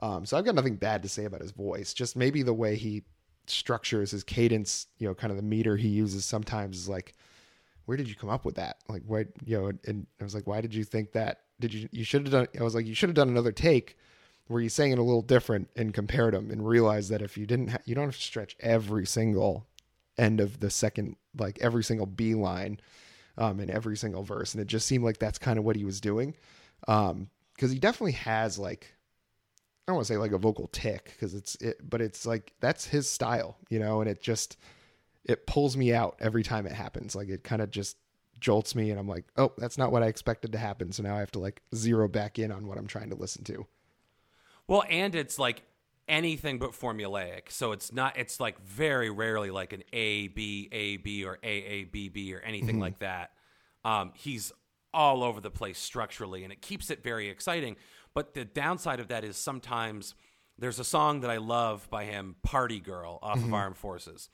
Um, 0.00 0.24
so 0.24 0.38
I've 0.38 0.44
got 0.46 0.54
nothing 0.54 0.76
bad 0.76 1.02
to 1.02 1.08
say 1.08 1.24
about 1.26 1.42
his 1.42 1.50
voice. 1.50 1.92
Just 1.92 2.16
maybe 2.16 2.42
the 2.42 2.54
way 2.54 2.76
he 2.76 3.02
structures 3.46 4.10
his 4.10 4.24
cadence, 4.24 4.86
you 4.98 5.06
know, 5.06 5.14
kind 5.14 5.30
of 5.30 5.36
the 5.36 5.42
meter 5.42 5.76
he 5.76 5.88
uses 5.88 6.24
sometimes 6.24 6.78
is 6.78 6.88
like, 6.88 7.14
where 7.86 7.96
did 7.96 8.08
you 8.08 8.14
come 8.14 8.30
up 8.30 8.44
with 8.44 8.54
that? 8.56 8.78
Like, 8.88 9.02
why, 9.06 9.26
you 9.44 9.60
know, 9.60 9.72
and 9.86 10.06
I 10.20 10.24
was 10.24 10.34
like, 10.34 10.46
why 10.46 10.60
did 10.60 10.74
you 10.74 10.84
think 10.84 11.12
that? 11.12 11.40
Did 11.60 11.74
you, 11.74 11.88
you 11.92 12.04
should 12.04 12.22
have 12.22 12.32
done, 12.32 12.48
I 12.58 12.62
was 12.62 12.74
like, 12.74 12.86
you 12.86 12.94
should 12.94 13.08
have 13.08 13.16
done 13.16 13.28
another 13.28 13.52
take 13.52 13.96
where 14.48 14.60
you 14.60 14.68
sang 14.68 14.92
it 14.92 14.98
a 14.98 15.02
little 15.02 15.22
different 15.22 15.68
and 15.76 15.94
compared 15.94 16.34
them 16.34 16.50
and 16.50 16.66
realized 16.66 17.10
that 17.10 17.22
if 17.22 17.36
you 17.36 17.46
didn't, 17.46 17.68
ha- 17.68 17.78
you 17.84 17.94
don't 17.94 18.06
have 18.06 18.16
to 18.16 18.22
stretch 18.22 18.56
every 18.60 19.06
single 19.06 19.66
end 20.18 20.40
of 20.40 20.60
the 20.60 20.70
second, 20.70 21.16
like 21.38 21.58
every 21.60 21.84
single 21.84 22.06
B 22.06 22.34
line, 22.34 22.80
um, 23.36 23.60
in 23.60 23.70
every 23.70 23.96
single 23.96 24.22
verse. 24.22 24.54
And 24.54 24.60
it 24.60 24.66
just 24.66 24.86
seemed 24.86 25.04
like 25.04 25.18
that's 25.18 25.38
kind 25.38 25.58
of 25.58 25.64
what 25.64 25.76
he 25.76 25.84
was 25.84 26.00
doing. 26.00 26.34
Um, 26.88 27.28
cause 27.58 27.70
he 27.70 27.78
definitely 27.78 28.12
has 28.12 28.58
like, 28.58 28.94
I 29.86 29.90
don't 29.92 29.96
want 29.96 30.06
to 30.06 30.12
say 30.14 30.18
like 30.18 30.32
a 30.32 30.38
vocal 30.38 30.68
tick 30.68 31.12
because 31.14 31.34
it's 31.34 31.56
it, 31.56 31.78
but 31.88 32.00
it's 32.00 32.24
like 32.24 32.54
that's 32.60 32.86
his 32.86 33.08
style, 33.08 33.58
you 33.68 33.78
know, 33.78 34.00
and 34.00 34.08
it 34.08 34.22
just 34.22 34.56
it 35.24 35.46
pulls 35.46 35.76
me 35.76 35.92
out 35.92 36.16
every 36.20 36.42
time 36.42 36.66
it 36.66 36.72
happens. 36.72 37.14
Like 37.14 37.28
it 37.28 37.44
kind 37.44 37.60
of 37.60 37.70
just 37.70 37.98
jolts 38.40 38.74
me, 38.74 38.90
and 38.90 38.98
I'm 38.98 39.08
like, 39.08 39.24
oh, 39.36 39.52
that's 39.58 39.76
not 39.76 39.92
what 39.92 40.02
I 40.02 40.06
expected 40.06 40.52
to 40.52 40.58
happen. 40.58 40.90
So 40.92 41.02
now 41.02 41.16
I 41.16 41.20
have 41.20 41.32
to 41.32 41.38
like 41.38 41.62
zero 41.74 42.08
back 42.08 42.38
in 42.38 42.50
on 42.50 42.66
what 42.66 42.78
I'm 42.78 42.86
trying 42.86 43.10
to 43.10 43.16
listen 43.16 43.44
to. 43.44 43.66
Well, 44.66 44.84
and 44.88 45.14
it's 45.14 45.38
like 45.38 45.62
anything 46.08 46.58
but 46.58 46.72
formulaic. 46.72 47.50
So 47.50 47.72
it's 47.72 47.92
not. 47.92 48.18
It's 48.18 48.40
like 48.40 48.58
very 48.62 49.10
rarely 49.10 49.50
like 49.50 49.74
an 49.74 49.82
A 49.92 50.28
B 50.28 50.68
A 50.72 50.96
B 50.96 51.24
or 51.24 51.38
A 51.42 51.46
A 51.46 51.84
B 51.84 52.08
B 52.08 52.34
or 52.34 52.40
anything 52.40 52.80
like 52.80 53.00
that. 53.00 53.32
Um, 53.84 54.12
he's 54.14 54.50
all 54.94 55.22
over 55.22 55.40
the 55.40 55.50
place 55.50 55.78
structurally, 55.78 56.44
and 56.44 56.52
it 56.52 56.62
keeps 56.62 56.88
it 56.88 57.02
very 57.02 57.28
exciting. 57.28 57.76
But 58.14 58.34
the 58.34 58.44
downside 58.44 59.00
of 59.00 59.08
that 59.08 59.24
is 59.24 59.36
sometimes 59.36 60.14
there's 60.56 60.78
a 60.78 60.84
song 60.84 61.20
that 61.20 61.30
I 61.30 61.38
love 61.38 61.88
by 61.90 62.04
him, 62.04 62.36
"Party 62.42 62.80
Girl" 62.80 63.18
off 63.22 63.38
of 63.38 63.44
mm-hmm. 63.44 63.54
Armed 63.54 63.76
Forces. 63.76 64.28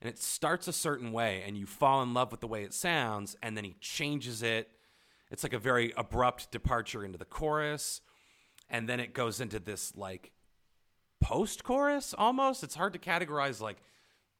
And 0.00 0.08
it 0.08 0.18
starts 0.18 0.68
a 0.68 0.72
certain 0.72 1.12
way, 1.12 1.42
and 1.44 1.58
you 1.58 1.66
fall 1.66 2.02
in 2.02 2.14
love 2.14 2.30
with 2.30 2.40
the 2.40 2.46
way 2.46 2.62
it 2.62 2.72
sounds, 2.72 3.36
and 3.42 3.56
then 3.56 3.64
he 3.64 3.74
changes 3.80 4.42
it. 4.42 4.70
It's 5.30 5.42
like 5.42 5.52
a 5.52 5.58
very 5.58 5.92
abrupt 5.96 6.52
departure 6.52 7.04
into 7.04 7.18
the 7.18 7.24
chorus 7.24 8.00
and 8.70 8.88
then 8.88 9.00
it 9.00 9.14
goes 9.14 9.40
into 9.40 9.58
this 9.58 9.94
like 9.96 10.30
post 11.20 11.64
chorus 11.64 12.14
almost 12.16 12.62
it's 12.62 12.74
hard 12.74 12.92
to 12.92 12.98
categorize 12.98 13.60
like 13.60 13.78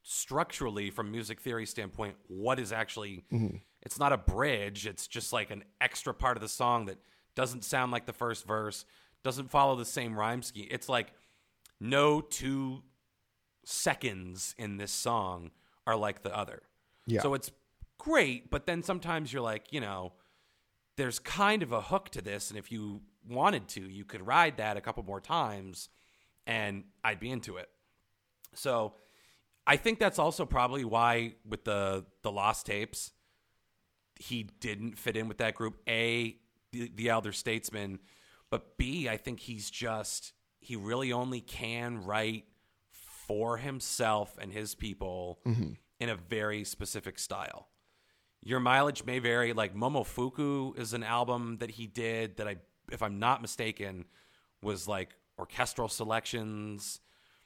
structurally 0.02 0.90
from 0.90 1.10
music 1.10 1.40
theory 1.40 1.66
standpoint 1.66 2.14
what 2.28 2.60
is 2.60 2.72
actually 2.72 3.24
mm-hmm. 3.32 3.56
it's 3.82 3.98
not 3.98 4.12
a 4.12 4.16
bridge 4.16 4.86
it's 4.86 5.06
just 5.06 5.32
like 5.32 5.50
an 5.50 5.64
extra 5.80 6.14
part 6.14 6.36
of 6.36 6.40
the 6.40 6.48
song 6.48 6.86
that 6.86 6.98
doesn't 7.38 7.64
sound 7.64 7.92
like 7.92 8.04
the 8.06 8.12
first 8.12 8.46
verse 8.46 8.84
doesn't 9.24 9.50
follow 9.50 9.74
the 9.76 9.84
same 9.84 10.18
rhyme 10.18 10.42
scheme 10.42 10.68
it's 10.70 10.88
like 10.88 11.12
no 11.80 12.20
two 12.20 12.82
seconds 13.64 14.54
in 14.58 14.76
this 14.76 14.92
song 14.92 15.50
are 15.86 15.96
like 15.96 16.22
the 16.22 16.36
other 16.36 16.62
Yeah. 17.06 17.22
so 17.22 17.34
it's 17.34 17.50
great 17.98 18.50
but 18.50 18.66
then 18.66 18.82
sometimes 18.82 19.32
you're 19.32 19.42
like 19.42 19.72
you 19.72 19.80
know 19.80 20.12
there's 20.98 21.20
kind 21.20 21.62
of 21.62 21.70
a 21.72 21.80
hook 21.80 22.10
to 22.10 22.20
this, 22.20 22.50
and 22.50 22.58
if 22.58 22.72
you 22.72 23.00
wanted 23.24 23.68
to, 23.68 23.80
you 23.80 24.04
could 24.04 24.26
ride 24.26 24.56
that 24.56 24.76
a 24.76 24.80
couple 24.80 25.04
more 25.04 25.20
times, 25.20 25.88
and 26.44 26.82
I'd 27.04 27.20
be 27.20 27.30
into 27.30 27.56
it. 27.56 27.68
So, 28.54 28.94
I 29.64 29.76
think 29.76 30.00
that's 30.00 30.18
also 30.18 30.44
probably 30.44 30.84
why 30.84 31.36
with 31.48 31.64
the 31.64 32.04
the 32.22 32.32
lost 32.32 32.66
tapes, 32.66 33.12
he 34.16 34.42
didn't 34.58 34.98
fit 34.98 35.16
in 35.16 35.28
with 35.28 35.38
that 35.38 35.54
group. 35.54 35.76
A, 35.88 36.36
the, 36.72 36.90
the 36.94 37.08
elder 37.08 37.32
statesman, 37.32 37.98
but 38.50 38.76
B, 38.76 39.08
I 39.08 39.16
think 39.16 39.40
he's 39.40 39.70
just 39.70 40.32
he 40.60 40.76
really 40.76 41.12
only 41.12 41.40
can 41.40 42.04
write 42.04 42.44
for 43.26 43.58
himself 43.58 44.36
and 44.40 44.52
his 44.52 44.74
people 44.74 45.38
mm-hmm. 45.46 45.72
in 46.00 46.08
a 46.08 46.16
very 46.16 46.64
specific 46.64 47.18
style. 47.18 47.68
Your 48.42 48.60
mileage 48.60 49.04
may 49.04 49.18
vary. 49.18 49.52
Like 49.52 49.74
Momofuku 49.74 50.78
is 50.78 50.94
an 50.94 51.04
album 51.04 51.58
that 51.58 51.72
he 51.72 51.86
did 51.86 52.38
that 52.38 52.48
I, 52.48 52.56
if 52.90 53.02
I'm 53.02 53.18
not 53.18 53.42
mistaken, 53.42 54.06
was 54.62 54.88
like 54.88 55.10
orchestral 55.38 55.88
selections. 55.88 57.00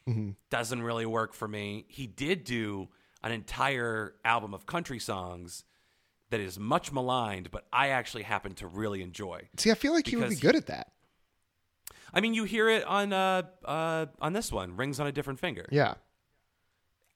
Mm-hmm. 0.08 0.30
Doesn't 0.50 0.82
really 0.82 1.06
work 1.06 1.34
for 1.34 1.48
me. 1.48 1.84
He 1.88 2.06
did 2.06 2.44
do 2.44 2.88
an 3.22 3.32
entire 3.32 4.14
album 4.24 4.54
of 4.54 4.66
country 4.66 4.98
songs 4.98 5.64
that 6.32 6.40
is 6.40 6.58
much 6.58 6.90
maligned, 6.92 7.50
but 7.50 7.66
I 7.72 7.88
actually 7.88 8.24
happen 8.24 8.54
to 8.56 8.66
really 8.66 9.02
enjoy. 9.02 9.48
See, 9.56 9.70
I 9.70 9.74
feel 9.74 9.92
like 9.92 10.06
he 10.08 10.16
would 10.16 10.28
be 10.30 10.34
good 10.36 10.56
at 10.56 10.66
that. 10.66 10.88
I 12.12 12.20
mean, 12.20 12.34
you 12.34 12.44
hear 12.44 12.68
it 12.68 12.84
on 12.84 13.12
uh, 13.12 13.42
uh, 13.64 14.06
on 14.20 14.32
this 14.32 14.50
one, 14.50 14.76
"Rings 14.76 14.98
on 14.98 15.06
a 15.06 15.12
Different 15.12 15.38
Finger." 15.38 15.66
Yeah. 15.70 15.94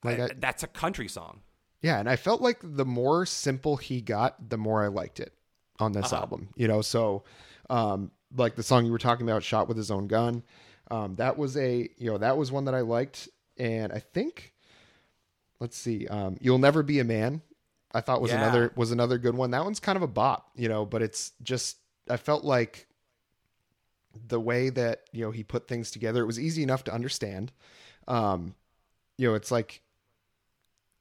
Like 0.05 0.19
Uh, 0.19 0.25
I, 0.25 0.29
that's 0.39 0.63
a 0.63 0.67
country 0.67 1.09
song. 1.09 1.41
Yeah, 1.83 1.99
and 1.99 2.09
I 2.09 2.17
felt 2.17 2.41
like 2.41 2.59
the 2.63 2.85
more 2.85 3.27
simple 3.27 3.77
he 3.77 4.01
got, 4.01 4.49
the 4.51 4.57
more 4.59 4.83
I 4.85 4.89
liked 4.89 5.21
it 5.21 5.33
on 5.79 5.93
this 5.93 6.07
Uh-huh. 6.13 6.23
album. 6.23 6.49
You 6.57 6.69
know, 6.69 6.81
so 6.83 7.25
um 7.69 8.11
like 8.35 8.55
the 8.57 8.63
song 8.63 8.87
you 8.87 8.93
were 8.93 8.99
talking 8.99 9.27
about, 9.29 9.43
Shot 9.43 9.69
with 9.69 9.77
His 9.77 9.91
Own 9.91 10.07
Gun. 10.09 10.43
Um, 10.91 11.17
that 11.17 11.37
was 11.37 11.57
a 11.57 11.89
you 11.97 12.11
know, 12.11 12.19
that 12.19 12.37
was 12.37 12.53
one 12.53 12.65
that 12.67 12.75
I 12.75 12.81
liked. 12.81 13.29
And 13.59 13.93
I 13.93 13.99
think 13.99 14.53
let's 15.61 15.77
see, 15.77 16.07
um, 16.09 16.37
You'll 16.41 16.59
Never 16.59 16.83
Be 16.83 16.99
a 17.01 17.05
Man, 17.05 17.41
I 17.97 18.01
thought 18.03 18.21
was 18.21 18.31
Yeah. 18.31 18.39
another 18.39 18.73
was 18.77 18.93
another 18.93 19.19
good 19.19 19.35
one. 19.35 19.51
That 19.53 19.65
one's 19.65 19.81
kind 19.81 19.97
of 19.97 20.03
a 20.03 20.09
bop, 20.09 20.51
you 20.55 20.69
know, 20.69 20.85
but 20.85 21.03
it's 21.03 21.33
just 21.43 21.79
I 22.09 22.17
felt 22.17 22.45
like 22.45 22.87
the 24.29 24.41
way 24.41 24.71
that, 24.71 25.03
you 25.13 25.25
know, 25.25 25.31
he 25.31 25.43
put 25.43 25.69
things 25.69 25.91
together, 25.91 26.23
it 26.23 26.27
was 26.27 26.39
easy 26.41 26.63
enough 26.63 26.85
to 26.85 26.93
understand. 26.95 27.53
Um, 28.09 28.55
you 29.19 29.29
know, 29.29 29.35
it's 29.35 29.51
like 29.51 29.83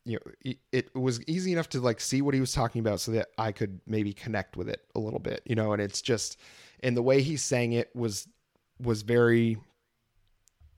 you 0.05 0.13
know 0.13 0.31
it, 0.43 0.58
it 0.71 0.95
was 0.95 1.23
easy 1.25 1.51
enough 1.51 1.67
to 1.69 1.81
like 1.81 1.99
see 1.99 2.21
what 2.21 2.34
he 2.34 2.39
was 2.39 2.51
talking 2.53 2.79
about 2.79 2.99
so 2.99 3.12
that 3.12 3.29
i 3.39 3.51
could 3.51 3.81
maybe 3.88 4.13
connect 4.13 4.55
with 4.55 4.69
it 4.69 4.81
a 4.93 4.99
little 4.99 5.19
bit 5.19 5.41
you 5.45 5.55
know 5.55 5.73
and 5.73 5.81
it's 5.81 5.99
just 6.01 6.38
and 6.81 6.95
the 6.95 7.01
way 7.01 7.23
he 7.23 7.36
sang 7.36 7.73
it 7.73 7.89
was 7.95 8.27
was 8.79 9.01
very 9.01 9.58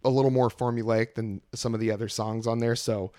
a 0.05 0.09
little 0.09 0.31
more 0.31 0.49
formulaic 0.49 1.15
than 1.15 1.41
some 1.53 1.73
of 1.73 1.81
the 1.81 1.91
other 1.91 2.07
songs 2.07 2.47
on 2.47 2.59
there 2.59 2.75
so 2.75 3.11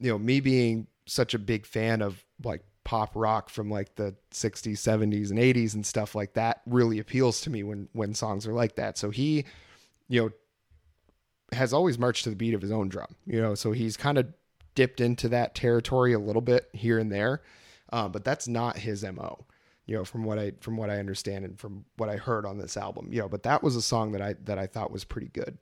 you 0.00 0.10
know 0.10 0.18
me 0.18 0.40
being 0.40 0.88
such 1.06 1.34
a 1.34 1.38
big 1.38 1.66
fan 1.66 2.02
of 2.02 2.24
like 2.42 2.62
pop 2.84 3.12
rock 3.14 3.48
from 3.48 3.70
like 3.70 3.94
the 3.94 4.14
60s 4.30 4.74
70s 4.74 5.30
and 5.30 5.38
80s 5.38 5.74
and 5.74 5.86
stuff 5.86 6.14
like 6.14 6.34
that 6.34 6.60
really 6.66 6.98
appeals 6.98 7.40
to 7.40 7.50
me 7.50 7.62
when 7.62 7.88
when 7.92 8.14
songs 8.14 8.46
are 8.46 8.52
like 8.52 8.74
that 8.74 8.98
so 8.98 9.08
he 9.08 9.44
you 10.08 10.22
know 10.22 10.30
has 11.54 11.72
always 11.72 11.98
marched 11.98 12.24
to 12.24 12.30
the 12.30 12.36
beat 12.36 12.54
of 12.54 12.62
his 12.62 12.72
own 12.72 12.88
drum, 12.88 13.14
you 13.26 13.40
know, 13.40 13.54
so 13.54 13.72
he's 13.72 13.96
kind 13.96 14.18
of 14.18 14.26
dipped 14.74 15.00
into 15.00 15.28
that 15.28 15.54
territory 15.54 16.12
a 16.12 16.18
little 16.18 16.42
bit 16.42 16.68
here 16.72 16.98
and 16.98 17.10
there. 17.10 17.42
Um, 17.92 18.12
but 18.12 18.24
that's 18.24 18.48
not 18.48 18.78
his 18.78 19.04
MO, 19.04 19.46
you 19.86 19.96
know, 19.96 20.04
from 20.04 20.24
what 20.24 20.38
I, 20.38 20.52
from 20.60 20.76
what 20.76 20.90
I 20.90 20.98
understand 20.98 21.44
and 21.44 21.58
from 21.58 21.84
what 21.96 22.08
I 22.08 22.16
heard 22.16 22.44
on 22.44 22.58
this 22.58 22.76
album, 22.76 23.08
you 23.12 23.20
know, 23.20 23.28
but 23.28 23.44
that 23.44 23.62
was 23.62 23.76
a 23.76 23.82
song 23.82 24.12
that 24.12 24.22
I, 24.22 24.34
that 24.44 24.58
I 24.58 24.66
thought 24.66 24.90
was 24.90 25.04
pretty 25.04 25.28
good. 25.28 25.58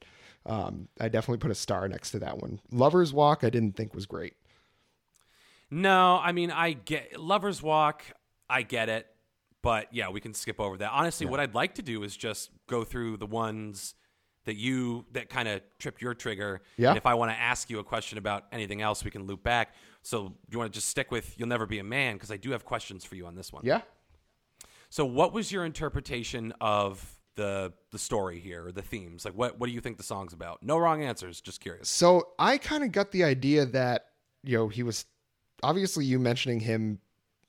Um, 0.46 0.88
I 0.98 1.08
definitely 1.08 1.38
put 1.38 1.50
a 1.50 1.56
star 1.56 1.86
next 1.88 2.10
to 2.12 2.18
that 2.20 2.38
one. 2.38 2.60
Lover's 2.70 3.12
Walk, 3.12 3.44
I 3.44 3.50
didn't 3.50 3.76
think 3.76 3.94
was 3.94 4.06
great. 4.06 4.34
No, 5.72 6.20
I 6.22 6.32
mean, 6.32 6.50
I 6.50 6.74
get 6.74 7.18
Lover's 7.18 7.62
Walk. 7.62 8.04
I 8.48 8.60
get 8.60 8.90
it, 8.90 9.06
but 9.62 9.88
yeah, 9.90 10.10
we 10.10 10.20
can 10.20 10.34
skip 10.34 10.60
over 10.60 10.76
that. 10.76 10.90
Honestly, 10.92 11.24
what 11.24 11.40
I'd 11.40 11.54
like 11.54 11.76
to 11.76 11.82
do 11.82 12.02
is 12.02 12.14
just 12.14 12.50
go 12.66 12.84
through 12.84 13.16
the 13.16 13.26
ones 13.26 13.94
that 14.44 14.56
you 14.56 15.06
that 15.12 15.30
kind 15.30 15.48
of 15.48 15.62
tripped 15.78 16.02
your 16.02 16.12
trigger. 16.12 16.60
Yeah. 16.76 16.90
And 16.90 16.98
if 16.98 17.06
I 17.06 17.14
want 17.14 17.30
to 17.30 17.38
ask 17.38 17.70
you 17.70 17.78
a 17.78 17.84
question 17.84 18.18
about 18.18 18.44
anything 18.52 18.82
else, 18.82 19.02
we 19.02 19.10
can 19.10 19.26
loop 19.26 19.42
back. 19.42 19.74
So 20.02 20.34
you 20.50 20.58
want 20.58 20.70
to 20.70 20.76
just 20.76 20.90
stick 20.90 21.10
with 21.10 21.38
"You'll 21.38 21.48
Never 21.48 21.64
Be 21.64 21.78
a 21.78 21.84
Man" 21.84 22.16
because 22.16 22.30
I 22.30 22.36
do 22.36 22.50
have 22.50 22.66
questions 22.66 23.02
for 23.02 23.14
you 23.14 23.24
on 23.26 23.34
this 23.34 23.50
one. 23.50 23.62
Yeah. 23.64 23.80
So, 24.90 25.06
what 25.06 25.32
was 25.32 25.50
your 25.50 25.64
interpretation 25.64 26.52
of 26.60 27.18
the 27.36 27.72
the 27.92 27.98
story 27.98 28.40
here, 28.40 28.66
or 28.66 28.72
the 28.72 28.82
themes? 28.82 29.24
Like, 29.24 29.34
what 29.34 29.58
what 29.58 29.68
do 29.68 29.72
you 29.72 29.80
think 29.80 29.96
the 29.96 30.02
song's 30.02 30.34
about? 30.34 30.62
No 30.62 30.76
wrong 30.76 31.02
answers. 31.02 31.40
Just 31.40 31.62
curious. 31.62 31.88
So 31.88 32.28
I 32.38 32.58
kind 32.58 32.84
of 32.84 32.92
got 32.92 33.10
the 33.10 33.24
idea 33.24 33.64
that 33.64 34.08
you 34.42 34.58
know 34.58 34.68
he 34.68 34.82
was 34.82 35.06
obviously 35.62 36.04
you 36.04 36.18
mentioning 36.18 36.60
him, 36.60 36.98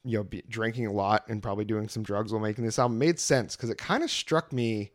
you 0.03 0.17
know, 0.17 0.39
drinking 0.49 0.87
a 0.87 0.91
lot 0.91 1.27
and 1.29 1.41
probably 1.41 1.65
doing 1.65 1.87
some 1.87 2.03
drugs 2.03 2.31
while 2.31 2.41
making 2.41 2.65
this 2.65 2.79
album 2.79 2.97
made 2.97 3.19
sense 3.19 3.55
because 3.55 3.69
it 3.69 3.77
kind 3.77 4.03
of 4.03 4.11
struck 4.11 4.51
me 4.51 4.91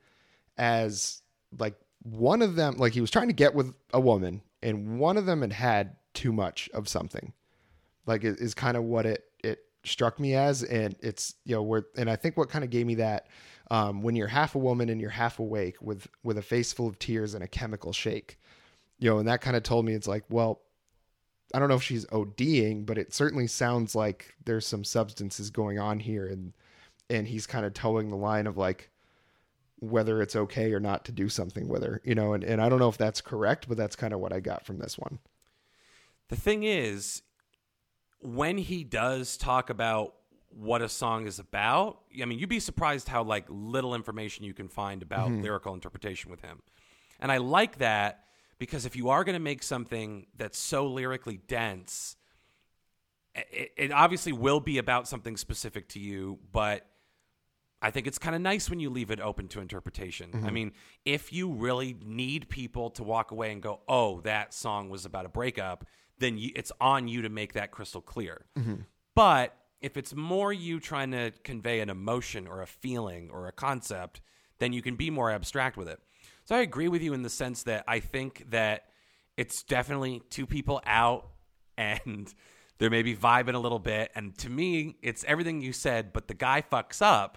as 0.57 1.23
like 1.59 1.75
one 2.03 2.43
of 2.43 2.57
them, 2.57 2.77
like 2.77 2.93
he 2.93 3.01
was 3.01 3.11
trying 3.11 3.29
to 3.29 3.35
get 3.35 3.55
with 3.55 3.75
a 3.93 4.01
woman, 4.01 4.43
and 4.63 4.99
one 4.99 5.17
of 5.17 5.27
them 5.27 5.41
had 5.43 5.53
had 5.53 5.97
too 6.15 6.33
much 6.33 6.69
of 6.75 6.89
something. 6.89 7.33
Like 8.07 8.25
it 8.25 8.41
is 8.41 8.55
kind 8.55 8.77
of 8.77 8.85
what 8.85 9.07
it 9.07 9.25
it 9.43 9.61
struck 9.85 10.21
me 10.21 10.35
as, 10.35 10.63
and 10.63 10.95
it's 11.01 11.35
you 11.45 11.55
know 11.55 11.63
where, 11.63 11.87
and 11.97 12.11
I 12.11 12.17
think 12.17 12.37
what 12.37 12.51
kind 12.51 12.65
of 12.65 12.71
gave 12.71 12.87
me 12.87 12.97
that 12.97 13.29
um, 13.71 14.03
when 14.03 14.17
you're 14.17 14.29
half 14.29 14.55
a 14.55 14.59
woman 14.59 14.89
and 14.89 15.01
you're 15.01 15.11
half 15.11 15.39
awake 15.39 15.77
with 15.81 16.07
with 16.23 16.39
a 16.39 16.43
face 16.43 16.73
full 16.73 16.87
of 16.87 16.99
tears 16.99 17.35
and 17.35 17.43
a 17.43 17.49
chemical 17.49 17.93
shake 17.93 18.39
you 18.99 19.11
know, 19.11 19.19
and 19.19 19.29
that 19.29 19.41
kind 19.41 19.57
of 19.57 19.63
told 19.63 19.85
me 19.85 19.95
it's 19.95 20.09
like, 20.09 20.25
well, 20.29 20.61
I 21.55 21.59
don't 21.59 21.69
know 21.69 21.77
if 21.77 21.83
she's 21.83 22.05
ODing, 22.07 22.85
but 22.85 22.99
it 22.99 23.15
certainly 23.15 23.47
sounds 23.47 23.95
like 23.95 24.35
there's 24.45 24.67
some 24.67 24.85
substances 24.85 25.51
going 25.51 25.79
on 25.79 26.01
here, 26.01 26.27
and 26.27 26.53
and 27.11 27.27
he's 27.27 27.47
kind 27.47 27.65
of 27.65 27.75
toeing 27.75 28.11
the 28.11 28.17
line 28.17 28.47
of 28.47 28.57
like 28.57 28.91
whether 29.81 30.21
it's 30.21 30.35
okay 30.35 30.73
or 30.73 30.81
not 30.81 31.05
to 31.05 31.13
do 31.13 31.29
something 31.29 31.69
with 31.69 31.83
her, 31.85 32.01
you 32.05 32.15
know, 32.15 32.33
and, 32.33 32.43
and 32.43 32.61
I 32.61 32.69
don't 32.69 32.81
know 32.81 32.89
if 32.89 32.99
that's 32.99 33.21
correct, 33.21 33.69
but 33.69 33.77
that's 33.77 33.95
kind 33.95 34.13
of 34.13 34.19
what 34.19 34.33
I 34.33 34.41
got 34.41 34.67
from 34.67 34.79
this 34.79 34.99
one. 34.99 35.21
The 36.29 36.37
thing 36.37 36.65
is, 36.65 37.23
when 38.21 38.59
he 38.59 38.83
does 38.83 39.37
talk 39.37 39.71
about 39.71 40.15
what 40.51 40.83
a 40.83 40.89
song 40.89 41.27
is 41.27 41.39
about, 41.39 42.01
I 42.21 42.25
mean, 42.25 42.39
you'd 42.39 42.49
be 42.49 42.61
surprised 42.61 43.09
how 43.09 43.23
like 43.23 43.47
little 43.49 43.95
information 43.95 44.45
you 44.45 44.53
can 44.53 44.69
find 44.69 45.03
about 45.03 45.31
mm-hmm. 45.31 45.43
lyrical 45.43 45.75
interpretation 45.75 46.31
with 46.31 46.41
him. 46.41 46.61
And 47.21 47.31
I 47.31 47.37
like 47.39 47.79
that 47.79 48.25
because 48.59 48.85
if 48.85 48.97
you 48.97 49.09
are 49.09 49.25
going 49.25 49.35
to 49.35 49.41
make 49.41 49.63
something 49.63 50.27
that's 50.37 50.59
so 50.59 50.87
lyrically 50.87 51.39
dense, 51.47 52.17
it, 53.35 53.73
it 53.77 53.93
obviously 53.93 54.33
will 54.33 54.61
be 54.61 54.79
about 54.79 55.09
something 55.09 55.37
specific 55.37 55.89
to 55.91 56.01
you, 56.01 56.39
but 56.53 56.87
I 57.81 57.91
think 57.91 58.07
it's 58.07 58.19
kind 58.19 58.35
of 58.35 58.43
nice 58.43 58.69
when 58.69 58.81
you 58.81 58.91
leave 58.91 59.11
it 59.11 59.21
open 59.21 59.47
to 59.49 59.61
interpretation. 59.61 60.31
I 60.33 60.37
mm-hmm. 60.39 60.55
mean, 60.55 60.73
if 61.05 61.33
you 61.33 61.53
really 61.53 61.97
need 62.05 62.49
people 62.49 62.91
to 62.91 63.05
walk 63.05 63.31
away 63.31 63.53
and 63.53 63.63
go, 63.63 63.81
"Oh, 63.89 64.21
that 64.23 64.53
song 64.53 64.91
was 64.91 65.05
about 65.05 65.27
a 65.27 65.29
breakup," 65.29 65.85
then 66.19 66.39
you, 66.39 66.51
it's 66.57 66.73
on 66.81 67.07
you 67.07 67.23
to 67.23 67.29
make 67.29 67.53
that 67.53 67.71
crystal 67.71 68.01
clear. 68.01 68.47
Mm-hmm. 68.59 68.83
But 69.15 69.57
if 69.81 69.97
it's 69.97 70.15
more 70.15 70.53
you 70.53 70.81
trying 70.81 71.13
to 71.13 71.33
convey 71.45 71.79
an 71.81 71.89
emotion 71.89 72.49
or 72.49 72.63
a 72.63 72.67
feeling 72.67 73.31
or 73.31 73.47
a 73.47 73.53
concept, 73.53 74.21
then 74.59 74.73
you 74.73 74.83
can 74.83 74.97
be 74.97 75.09
more 75.11 75.31
abstract 75.31 75.77
with 75.77 75.89
it. 75.89 76.01
So 76.49 76.57
I 76.57 76.61
agree 76.61 76.89
with 76.89 77.03
you 77.03 77.13
in 77.13 77.21
the 77.21 77.29
sense 77.29 77.65
that 77.65 77.85
I 77.87 78.01
think 78.01 78.47
that 78.53 78.87
it's 79.37 79.63
definitely 79.63 80.23
two 80.31 80.47
people 80.47 80.81
out 80.87 81.29
and 81.77 82.33
they're 82.79 82.89
maybe 82.89 83.15
vibing 83.15 83.53
a 83.53 83.59
little 83.59 83.79
bit. 83.79 84.11
And 84.15 84.37
to 84.39 84.49
me, 84.49 84.97
it's 85.03 85.25
everything 85.25 85.61
you 85.61 85.75
said, 85.75 86.11
but 86.15 86.27
the 86.27 86.33
guy 86.33 86.63
fucks 86.63 87.03
up 87.03 87.37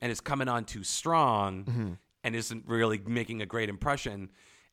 and 0.00 0.10
is 0.10 0.20
coming 0.20 0.48
on 0.48 0.64
too 0.64 0.82
strong 0.82 1.64
mm-hmm. 1.66 1.92
and 2.24 2.34
isn't 2.34 2.64
really 2.66 3.00
making 3.06 3.42
a 3.42 3.46
great 3.46 3.68
impression 3.68 4.30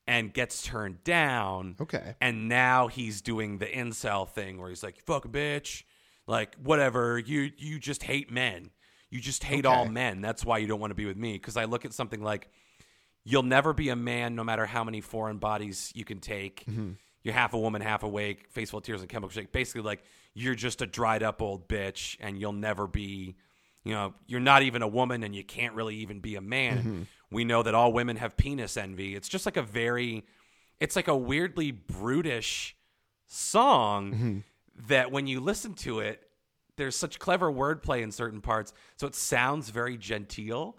and 0.08 0.34
gets 0.34 0.64
turned 0.64 1.04
down. 1.04 1.76
Okay. 1.80 2.16
And 2.20 2.50
now 2.50 2.88
he's 2.88 3.22
doing 3.22 3.60
the 3.60 3.68
incel 3.68 4.28
thing 4.28 4.60
where 4.60 4.70
he's 4.70 4.82
like, 4.82 4.98
"You 4.98 5.04
fucking 5.06 5.32
bitch. 5.32 5.84
Like, 6.26 6.56
whatever. 6.56 7.20
You 7.20 7.52
you 7.56 7.78
just 7.78 8.02
hate 8.02 8.32
men. 8.32 8.72
You 9.12 9.20
just 9.20 9.44
hate 9.44 9.68
all 9.68 9.86
men. 9.86 10.22
That's 10.22 10.44
why 10.44 10.58
you 10.58 10.66
don't 10.66 10.80
want 10.80 10.90
to 10.90 10.96
be 10.96 11.06
with 11.06 11.18
me. 11.18 11.34
Because 11.34 11.56
I 11.56 11.66
look 11.66 11.86
at 11.86 11.94
something 11.94 12.24
like, 12.24 12.50
you'll 13.24 13.44
never 13.44 13.74
be 13.74 13.90
a 13.90 13.96
man 13.96 14.36
no 14.36 14.44
matter 14.44 14.66
how 14.66 14.84
many 14.84 15.02
foreign 15.02 15.38
bodies 15.38 15.92
you 15.96 16.06
can 16.06 16.20
take. 16.20 16.66
Mm-hmm. 16.66 16.92
You're 17.24 17.34
half 17.34 17.54
a 17.54 17.60
woman, 17.60 17.82
half 17.82 18.04
awake, 18.04 18.48
face 18.50 18.70
full 18.70 18.80
of 18.80 18.84
tears 18.84 19.02
and 19.02 19.10
chemical 19.10 19.30
shake. 19.30 19.52
Basically, 19.52 19.82
like, 19.82 20.04
you're 20.34 20.56
just 20.56 20.82
a 20.82 20.86
dried 20.86 21.22
up 21.22 21.42
old 21.42 21.68
bitch 21.68 22.16
and 22.20 22.40
you'll 22.40 22.54
never 22.54 22.88
be, 22.88 23.36
you 23.84 23.94
know, 23.94 24.14
you're 24.26 24.40
not 24.40 24.64
even 24.64 24.82
a 24.82 24.88
woman 24.88 25.24
and 25.24 25.36
you 25.36 25.44
can't 25.44 25.74
really 25.74 25.98
even 25.98 26.22
be 26.22 26.36
a 26.36 26.42
man. 26.42 26.78
Mm-hmm. 26.78 27.02
We 27.32 27.44
know 27.44 27.62
that 27.62 27.76
all 27.76 27.92
women 27.92 28.16
have 28.16 28.38
penis 28.38 28.78
envy. 28.78 29.16
It's 29.16 29.28
just 29.28 29.46
like 29.46 29.58
a 29.58 29.62
very, 29.62 30.26
it's 30.80 30.96
like 30.96 31.08
a 31.08 31.16
weirdly 31.16 31.72
brutish 31.72 32.76
song 33.28 34.14
mm-hmm. 34.14 34.38
that 34.88 35.12
when 35.12 35.28
you 35.28 35.40
listen 35.42 35.74
to 35.76 36.00
it, 36.00 36.24
there's 36.78 36.96
such 36.96 37.20
clever 37.20 37.52
wordplay 37.52 38.02
in 38.02 38.12
certain 38.12 38.40
parts, 38.40 38.72
so 38.96 39.06
it 39.06 39.14
sounds 39.14 39.70
very 39.70 39.98
genteel, 39.98 40.78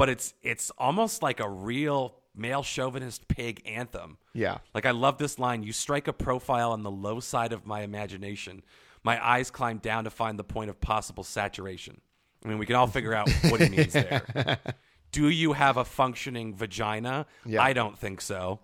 but 0.00 0.08
it's 0.08 0.32
it's 0.40 0.70
almost 0.78 1.22
like 1.22 1.40
a 1.40 1.48
real 1.48 2.14
male 2.34 2.62
chauvinist 2.62 3.28
pig 3.28 3.60
anthem. 3.66 4.16
Yeah. 4.32 4.56
Like 4.74 4.86
I 4.86 4.92
love 4.92 5.18
this 5.18 5.38
line, 5.38 5.62
you 5.62 5.74
strike 5.74 6.08
a 6.08 6.14
profile 6.14 6.72
on 6.72 6.82
the 6.82 6.90
low 6.90 7.20
side 7.20 7.52
of 7.52 7.66
my 7.66 7.82
imagination. 7.82 8.62
My 9.04 9.22
eyes 9.22 9.50
climb 9.50 9.76
down 9.76 10.04
to 10.04 10.10
find 10.10 10.38
the 10.38 10.44
point 10.44 10.70
of 10.70 10.80
possible 10.80 11.22
saturation. 11.22 12.00
I 12.42 12.48
mean, 12.48 12.56
we 12.56 12.64
can 12.64 12.76
all 12.76 12.86
figure 12.86 13.12
out 13.12 13.28
what 13.50 13.60
he 13.60 13.68
means 13.68 13.92
there. 13.92 14.58
Do 15.12 15.28
you 15.28 15.52
have 15.52 15.76
a 15.76 15.84
functioning 15.84 16.54
vagina? 16.54 17.26
Yeah. 17.44 17.62
I 17.62 17.74
don't 17.74 17.98
think 17.98 18.22
so. 18.22 18.60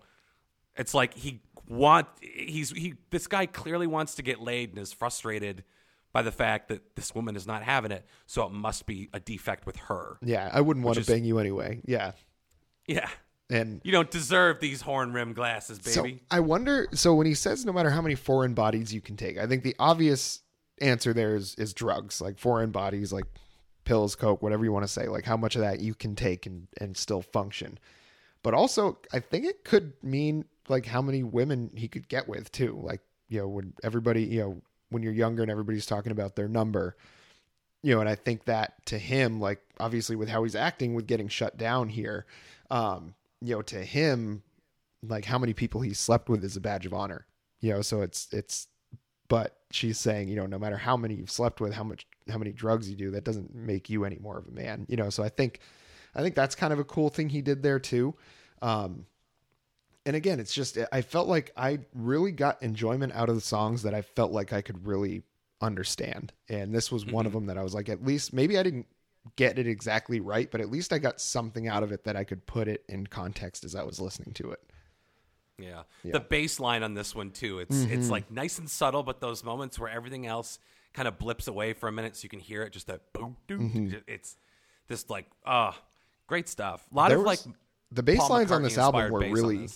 It's 0.75 0.95
like 0.95 1.13
he 1.13 1.41
want 1.67 2.07
he's 2.19 2.71
he 2.71 2.95
this 3.11 3.27
guy 3.27 3.45
clearly 3.45 3.85
wants 3.85 4.15
to 4.15 4.23
get 4.23 4.41
laid 4.41 4.69
and 4.69 4.79
is 4.79 4.91
frustrated 4.91 5.63
by 6.13 6.21
the 6.21 6.31
fact 6.31 6.69
that 6.69 6.95
this 6.95 7.13
woman 7.13 7.35
is 7.35 7.45
not 7.45 7.63
having 7.63 7.91
it, 7.91 8.05
so 8.25 8.43
it 8.45 8.51
must 8.51 8.85
be 8.85 9.09
a 9.13 9.19
defect 9.19 9.65
with 9.65 9.75
her. 9.77 10.17
Yeah. 10.21 10.49
I 10.51 10.61
wouldn't 10.61 10.85
want 10.85 10.95
to 10.95 11.01
is- 11.01 11.07
bang 11.07 11.23
you 11.25 11.39
anyway. 11.39 11.81
Yeah. 11.85 12.13
Yeah. 12.87 13.09
And 13.49 13.79
You 13.83 13.91
don't 13.93 14.11
deserve 14.11 14.59
these 14.59 14.81
horn 14.81 15.13
rim 15.13 15.33
glasses, 15.33 15.79
so 15.81 16.03
baby. 16.03 16.21
I 16.29 16.41
wonder. 16.41 16.87
So 16.93 17.15
when 17.15 17.27
he 17.27 17.33
says 17.33 17.65
no 17.65 17.71
matter 17.71 17.89
how 17.89 18.01
many 18.01 18.15
foreign 18.15 18.53
bodies 18.53 18.93
you 18.93 18.99
can 18.99 19.15
take, 19.15 19.37
I 19.37 19.47
think 19.47 19.63
the 19.63 19.75
obvious 19.79 20.41
answer 20.81 21.13
there 21.13 21.35
is 21.35 21.55
is 21.55 21.73
drugs, 21.73 22.19
like 22.19 22.37
foreign 22.37 22.71
bodies, 22.71 23.13
like 23.13 23.23
pills, 23.85 24.15
coke, 24.15 24.41
whatever 24.41 24.65
you 24.65 24.73
want 24.73 24.83
to 24.83 24.91
say, 24.91 25.07
like 25.07 25.23
how 25.23 25.37
much 25.37 25.55
of 25.55 25.61
that 25.61 25.79
you 25.79 25.95
can 25.95 26.13
take 26.13 26.45
and 26.45 26.67
and 26.81 26.97
still 26.97 27.21
function. 27.21 27.79
But 28.43 28.53
also, 28.53 28.97
I 29.13 29.19
think 29.21 29.45
it 29.45 29.63
could 29.63 29.93
mean 30.03 30.43
like 30.67 30.85
how 30.85 31.01
many 31.01 31.23
women 31.23 31.71
he 31.73 31.87
could 31.87 32.09
get 32.09 32.27
with 32.27 32.51
too. 32.51 32.77
Like 32.83 32.99
you 33.29 33.39
know 33.39 33.47
when 33.47 33.73
everybody 33.81 34.23
you 34.23 34.41
know 34.41 34.61
when 34.89 35.03
you're 35.03 35.13
younger 35.13 35.41
and 35.41 35.51
everybody's 35.51 35.85
talking 35.85 36.11
about 36.11 36.35
their 36.35 36.47
number. 36.47 36.95
You 37.83 37.95
know, 37.95 38.01
and 38.01 38.09
I 38.09 38.15
think 38.15 38.45
that 38.45 38.85
to 38.87 38.97
him, 38.97 39.39
like 39.39 39.61
obviously 39.79 40.15
with 40.15 40.29
how 40.29 40.43
he's 40.43 40.55
acting 40.55 40.93
with 40.93 41.07
getting 41.07 41.27
shut 41.27 41.57
down 41.57 41.89
here, 41.89 42.25
um, 42.71 43.13
you 43.41 43.55
know, 43.55 43.61
to 43.63 43.83
him, 43.83 44.43
like 45.03 45.25
how 45.25 45.37
many 45.37 45.53
people 45.53 45.81
he 45.81 45.93
slept 45.93 46.27
with 46.27 46.43
is 46.43 46.57
a 46.57 46.61
badge 46.61 46.85
of 46.85 46.93
honor. 46.93 47.27
You 47.61 47.73
know, 47.73 47.81
so 47.81 48.01
it's 48.01 48.27
it's 48.31 48.67
but 49.29 49.57
she's 49.71 49.99
saying, 49.99 50.29
you 50.29 50.35
know, 50.35 50.45
no 50.45 50.57
matter 50.57 50.77
how 50.77 50.97
many 50.97 51.15
you've 51.15 51.31
slept 51.31 51.59
with, 51.61 51.73
how 51.73 51.83
much 51.83 52.07
how 52.29 52.37
many 52.37 52.51
drugs 52.51 52.89
you 52.89 52.95
do, 52.95 53.11
that 53.11 53.23
doesn't 53.23 53.53
make 53.53 53.89
you 53.89 54.05
any 54.05 54.17
more 54.17 54.37
of 54.37 54.47
a 54.47 54.51
man. 54.51 54.85
You 54.89 54.97
know, 54.97 55.09
so 55.09 55.23
I 55.23 55.29
think 55.29 55.59
I 56.15 56.21
think 56.21 56.35
that's 56.35 56.55
kind 56.55 56.73
of 56.73 56.79
a 56.79 56.83
cool 56.83 57.09
thing 57.09 57.29
he 57.29 57.41
did 57.41 57.63
there 57.63 57.79
too. 57.79 58.15
Um 58.61 59.05
and 60.07 60.15
again, 60.15 60.39
it's 60.39 60.53
just 60.53 60.77
I 60.91 61.01
felt 61.01 61.27
like 61.27 61.51
I 61.55 61.79
really 61.93 62.31
got 62.31 62.63
enjoyment 62.63 63.13
out 63.13 63.29
of 63.29 63.35
the 63.35 63.41
songs 63.41 63.83
that 63.83 63.93
I 63.93 64.01
felt 64.01 64.31
like 64.31 64.53
I 64.53 64.61
could 64.61 64.87
really 64.87 65.21
understand. 65.61 66.33
And 66.49 66.73
this 66.73 66.91
was 66.91 67.05
one 67.05 67.25
of 67.27 67.33
them 67.33 67.45
that 67.47 67.57
I 67.57 67.63
was 67.63 67.73
like 67.75 67.89
at 67.89 68.03
least 68.03 68.33
maybe 68.33 68.57
I 68.57 68.63
didn't 68.63 68.87
get 69.35 69.59
it 69.59 69.67
exactly 69.67 70.19
right, 70.19 70.49
but 70.49 70.61
at 70.61 70.71
least 70.71 70.93
I 70.93 70.97
got 70.99 71.19
something 71.19 71.67
out 71.67 71.83
of 71.83 71.91
it 71.91 72.05
that 72.05 72.15
I 72.15 72.23
could 72.23 72.45
put 72.45 72.67
it 72.67 72.83
in 72.87 73.05
context 73.07 73.63
as 73.65 73.75
I 73.75 73.83
was 73.83 73.99
listening 73.99 74.33
to 74.35 74.51
it. 74.51 74.61
Yeah. 75.59 75.81
The 76.03 76.19
bass 76.19 76.59
line 76.59 76.83
on 76.83 76.93
this 76.93 77.13
one 77.15 77.31
too. 77.31 77.59
It's 77.59 77.75
Mm-hmm. 77.75 77.91
it's 77.93 78.09
like 78.09 78.29
nice 78.31 78.59
and 78.59 78.69
subtle, 78.69 79.03
but 79.03 79.19
those 79.19 79.43
moments 79.43 79.77
where 79.79 79.89
everything 79.89 80.25
else 80.27 80.59
kind 80.93 81.07
of 81.07 81.17
blips 81.19 81.47
away 81.47 81.73
for 81.73 81.89
a 81.89 81.91
minute 81.91 82.15
so 82.15 82.23
you 82.23 82.29
can 82.29 82.39
hear 82.39 82.63
it 82.63 82.71
just 82.71 82.87
that 82.87 83.11
boom 83.13 83.35
doom. 83.47 83.71
Mm-hmm. 83.71 83.97
It's 84.07 84.37
this 84.87 85.09
like 85.09 85.25
ah 85.45 85.77
great 86.27 86.47
stuff. 86.47 86.85
A 86.91 86.95
lot 86.95 87.09
There 87.09 87.17
of 87.17 87.25
was- 87.25 87.45
like 87.45 87.55
the 87.91 88.03
bass 88.03 88.19
Paul 88.19 88.29
lines 88.29 88.51
on 88.51 88.61
this 88.63 88.77
album 88.77 89.11
were 89.11 89.19
really. 89.19 89.67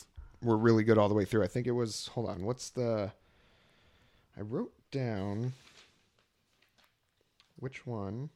Were 0.41 0.57
really 0.57 0.83
good 0.83 0.97
all 0.97 1.07
the 1.09 1.15
way 1.15 1.25
through. 1.25 1.43
I 1.43 1.47
think 1.47 1.67
it 1.67 1.71
was 1.71 2.07
hold 2.13 2.29
on, 2.29 2.43
what's 2.43 2.69
the 2.69 3.11
I 4.37 4.41
wrote 4.41 4.73
down 4.91 5.53
which 7.57 7.85
one? 7.85 8.29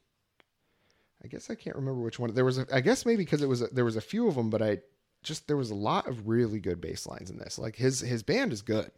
I 1.24 1.28
guess 1.28 1.50
I 1.50 1.56
can't 1.56 1.76
remember 1.76 2.02
which 2.02 2.20
one. 2.20 2.34
There 2.34 2.46
was 2.46 2.58
a 2.60 2.68
I 2.72 2.82
guess 2.82 3.06
maybe 3.06 3.24
because 3.24 3.42
it 3.42 3.50
was 3.50 3.62
a, 3.62 3.68
there 3.68 3.86
was 3.86 3.96
a 3.96 4.02
few 4.02 4.28
of 4.28 4.36
them, 4.36 4.50
but 4.50 4.62
I 4.62 4.80
just 5.24 5.48
there 5.48 5.58
was 5.58 5.72
a 5.72 5.76
lot 5.76 6.08
of 6.08 6.28
really 6.28 6.60
good 6.60 6.80
bass 6.80 7.08
lines 7.08 7.32
in 7.32 7.38
this. 7.38 7.58
Like 7.58 7.76
his 7.76 8.00
his 8.02 8.22
band 8.24 8.54
is 8.54 8.62
good. 8.62 8.92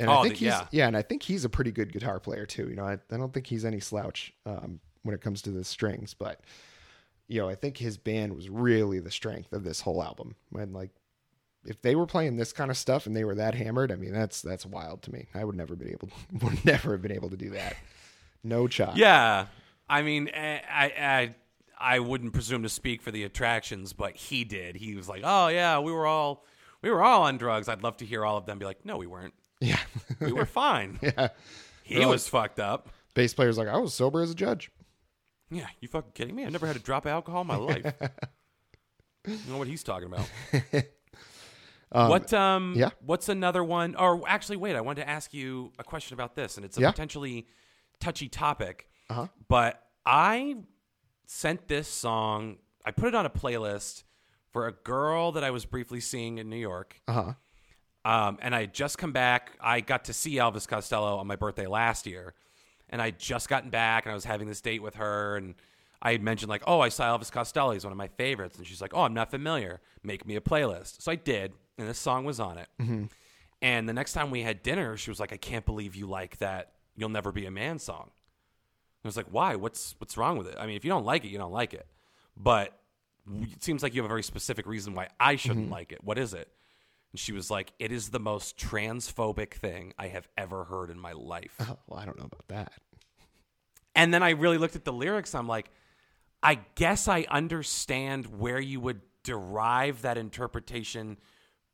And 0.00 0.08
Oh, 0.08 0.18
I 0.18 0.22
think 0.22 0.34
the- 0.34 0.38
he's 0.40 0.46
yeah. 0.48 0.66
yeah, 0.70 0.86
and 0.86 0.96
I 0.96 1.02
think 1.02 1.22
he's 1.24 1.44
a 1.44 1.48
pretty 1.48 1.72
good 1.72 1.92
guitar 1.92 2.20
player 2.20 2.46
too. 2.46 2.68
You 2.68 2.76
know, 2.76 2.84
I, 2.84 2.94
I 3.10 3.16
don't 3.16 3.34
think 3.34 3.46
he's 3.48 3.64
any 3.64 3.80
slouch 3.80 4.32
um, 4.46 4.80
when 5.02 5.14
it 5.14 5.20
comes 5.20 5.42
to 5.42 5.50
the 5.50 5.64
strings, 5.64 6.14
but 6.14 6.40
you 7.26 7.40
know, 7.40 7.48
I 7.48 7.56
think 7.56 7.76
his 7.76 7.98
band 7.98 8.34
was 8.34 8.48
really 8.48 9.00
the 9.00 9.10
strength 9.10 9.52
of 9.52 9.64
this 9.64 9.82
whole 9.82 10.02
album. 10.02 10.34
And 10.56 10.72
like 10.72 10.90
if 11.64 11.82
they 11.82 11.94
were 11.94 12.06
playing 12.06 12.36
this 12.36 12.52
kind 12.52 12.70
of 12.70 12.76
stuff 12.76 13.06
and 13.06 13.16
they 13.16 13.24
were 13.24 13.34
that 13.34 13.54
hammered, 13.54 13.92
I 13.92 13.96
mean 13.96 14.12
that's 14.12 14.42
that's 14.42 14.64
wild 14.64 15.02
to 15.02 15.12
me. 15.12 15.26
I 15.34 15.44
would 15.44 15.56
never 15.56 15.76
been 15.76 15.90
able 15.90 16.10
would 16.42 16.64
never 16.64 16.92
have 16.92 17.02
been 17.02 17.12
able 17.12 17.30
to 17.30 17.36
do 17.36 17.50
that. 17.50 17.76
No 18.44 18.68
shot. 18.68 18.96
Yeah, 18.96 19.46
I 19.88 20.02
mean, 20.02 20.28
eh, 20.28 20.60
I, 20.70 20.84
I, 20.84 21.34
I 21.96 21.98
wouldn't 22.00 22.32
presume 22.32 22.62
to 22.62 22.68
speak 22.68 23.02
for 23.02 23.10
the 23.10 23.24
attractions, 23.24 23.92
but 23.92 24.16
he 24.16 24.44
did. 24.44 24.76
He 24.76 24.94
was 24.94 25.08
like, 25.08 25.22
"Oh 25.24 25.48
yeah, 25.48 25.78
we 25.80 25.92
were 25.92 26.06
all, 26.06 26.44
we 26.82 26.90
were 26.90 27.02
all 27.02 27.22
on 27.22 27.38
drugs." 27.38 27.68
I'd 27.68 27.82
love 27.82 27.96
to 27.98 28.06
hear 28.06 28.24
all 28.24 28.36
of 28.36 28.46
them 28.46 28.58
be 28.58 28.64
like, 28.64 28.84
"No, 28.84 28.96
we 28.96 29.06
weren't. 29.06 29.34
Yeah. 29.60 29.80
We 30.20 30.32
were 30.32 30.46
fine. 30.46 30.98
yeah. 31.02 31.28
He 31.84 32.04
was 32.04 32.28
fucked 32.28 32.60
up." 32.60 32.88
Bass 33.14 33.34
player's 33.34 33.58
like, 33.58 33.68
I 33.68 33.76
was 33.78 33.94
sober 33.94 34.20
as 34.20 34.30
a 34.30 34.34
judge. 34.34 34.70
Yeah, 35.50 35.66
you 35.80 35.88
fucking 35.88 36.12
kidding 36.14 36.34
me? 36.36 36.44
I 36.44 36.50
never 36.50 36.66
had 36.66 36.76
a 36.76 36.80
drop 36.80 37.04
of 37.06 37.10
alcohol 37.10 37.40
in 37.40 37.46
my 37.46 37.56
life. 37.56 37.92
you 39.26 39.38
know 39.48 39.58
what 39.58 39.66
he's 39.66 39.82
talking 39.82 40.06
about. 40.06 40.28
What 41.90 42.32
um 42.34 42.74
yeah. 42.76 42.90
what's 43.04 43.28
another 43.28 43.64
one 43.64 43.94
or 43.96 44.22
actually 44.28 44.56
wait, 44.56 44.76
I 44.76 44.80
wanted 44.80 45.02
to 45.02 45.08
ask 45.08 45.32
you 45.32 45.72
a 45.78 45.84
question 45.84 46.14
about 46.14 46.34
this 46.34 46.56
and 46.56 46.64
it's 46.64 46.76
a 46.78 46.80
Yeah. 46.82 46.90
potentially 46.90 47.46
touchy 48.00 48.28
topic. 48.28 48.88
Uh-huh. 49.10 49.26
But 49.48 49.82
I 50.04 50.56
sent 51.26 51.68
this 51.68 51.88
song, 51.88 52.56
I 52.84 52.90
put 52.90 53.08
it 53.08 53.14
on 53.14 53.26
a 53.26 53.30
playlist 53.30 54.04
for 54.50 54.66
a 54.66 54.72
girl 54.72 55.32
that 55.32 55.44
I 55.44 55.50
was 55.50 55.64
briefly 55.64 56.00
seeing 56.00 56.38
in 56.38 56.48
New 56.48 56.56
York. 56.56 57.00
Uh 57.08 57.12
huh. 57.12 57.32
Um, 58.04 58.38
and 58.40 58.54
I 58.54 58.60
had 58.60 58.72
just 58.72 58.96
come 58.96 59.12
back. 59.12 59.52
I 59.60 59.80
got 59.80 60.04
to 60.06 60.12
see 60.12 60.36
Elvis 60.36 60.66
Costello 60.66 61.18
on 61.18 61.26
my 61.26 61.36
birthday 61.36 61.66
last 61.66 62.06
year, 62.06 62.32
and 62.88 63.02
I 63.02 63.10
just 63.10 63.48
gotten 63.50 63.68
back, 63.68 64.06
and 64.06 64.12
I 64.12 64.14
was 64.14 64.24
having 64.24 64.48
this 64.48 64.62
date 64.62 64.80
with 64.82 64.94
her, 64.94 65.36
and 65.36 65.54
I 66.00 66.12
had 66.12 66.22
mentioned 66.22 66.48
like, 66.48 66.62
"Oh, 66.66 66.80
I 66.80 66.88
saw 66.88 67.16
Elvis 67.16 67.30
Costello. 67.30 67.72
He's 67.72 67.84
one 67.84 67.92
of 67.92 67.98
my 67.98 68.08
favorites," 68.08 68.56
and 68.56 68.66
she's 68.66 68.80
like, 68.80 68.94
"Oh, 68.94 69.02
I'm 69.02 69.14
not 69.14 69.30
familiar. 69.30 69.80
Make 70.02 70.26
me 70.26 70.36
a 70.36 70.40
playlist." 70.40 71.02
So 71.02 71.10
I 71.10 71.16
did, 71.16 71.52
and 71.76 71.88
this 71.88 71.98
song 71.98 72.24
was 72.24 72.38
on 72.38 72.58
it. 72.58 72.68
Mm-hmm. 72.80 73.04
And 73.60 73.88
the 73.88 73.92
next 73.92 74.12
time 74.12 74.30
we 74.30 74.42
had 74.42 74.62
dinner, 74.62 74.96
she 74.96 75.10
was 75.10 75.18
like, 75.18 75.32
"I 75.32 75.36
can't 75.36 75.66
believe 75.66 75.96
you 75.96 76.06
like 76.06 76.38
that. 76.38 76.72
You'll 76.96 77.08
never 77.08 77.32
be 77.32 77.46
a 77.46 77.50
man 77.50 77.78
song." 77.78 78.04
And 78.04 79.04
I 79.04 79.08
was 79.08 79.16
like, 79.16 79.26
"Why? 79.30 79.56
What's 79.56 79.96
what's 79.98 80.16
wrong 80.16 80.38
with 80.38 80.46
it? 80.46 80.56
I 80.58 80.66
mean, 80.66 80.76
if 80.76 80.84
you 80.84 80.90
don't 80.90 81.04
like 81.04 81.24
it, 81.24 81.28
you 81.28 81.38
don't 81.38 81.52
like 81.52 81.74
it. 81.74 81.86
But 82.36 82.78
it 83.42 83.62
seems 83.62 83.82
like 83.82 83.94
you 83.94 84.00
have 84.00 84.06
a 84.06 84.08
very 84.08 84.22
specific 84.22 84.66
reason 84.66 84.94
why 84.94 85.08
I 85.18 85.36
shouldn't 85.36 85.66
mm-hmm. 85.66 85.72
like 85.72 85.92
it. 85.92 86.04
What 86.04 86.18
is 86.18 86.32
it?" 86.32 86.48
And 87.12 87.18
she 87.18 87.32
was 87.32 87.50
like, 87.50 87.72
"It 87.80 87.90
is 87.90 88.10
the 88.10 88.20
most 88.20 88.56
transphobic 88.56 89.54
thing 89.54 89.94
I 89.98 90.08
have 90.08 90.28
ever 90.36 90.64
heard 90.64 90.90
in 90.90 90.98
my 91.00 91.12
life." 91.12 91.56
Oh, 91.60 91.76
well, 91.88 91.98
I 91.98 92.04
don't 92.04 92.18
know 92.18 92.26
about 92.26 92.46
that. 92.48 92.72
And 93.96 94.14
then 94.14 94.22
I 94.22 94.30
really 94.30 94.58
looked 94.58 94.76
at 94.76 94.84
the 94.84 94.92
lyrics. 94.92 95.34
I'm 95.34 95.48
like, 95.48 95.72
I 96.42 96.60
guess 96.74 97.08
I 97.08 97.26
understand 97.28 98.38
where 98.38 98.60
you 98.60 98.80
would 98.80 99.00
derive 99.24 100.02
that 100.02 100.16
interpretation 100.16 101.18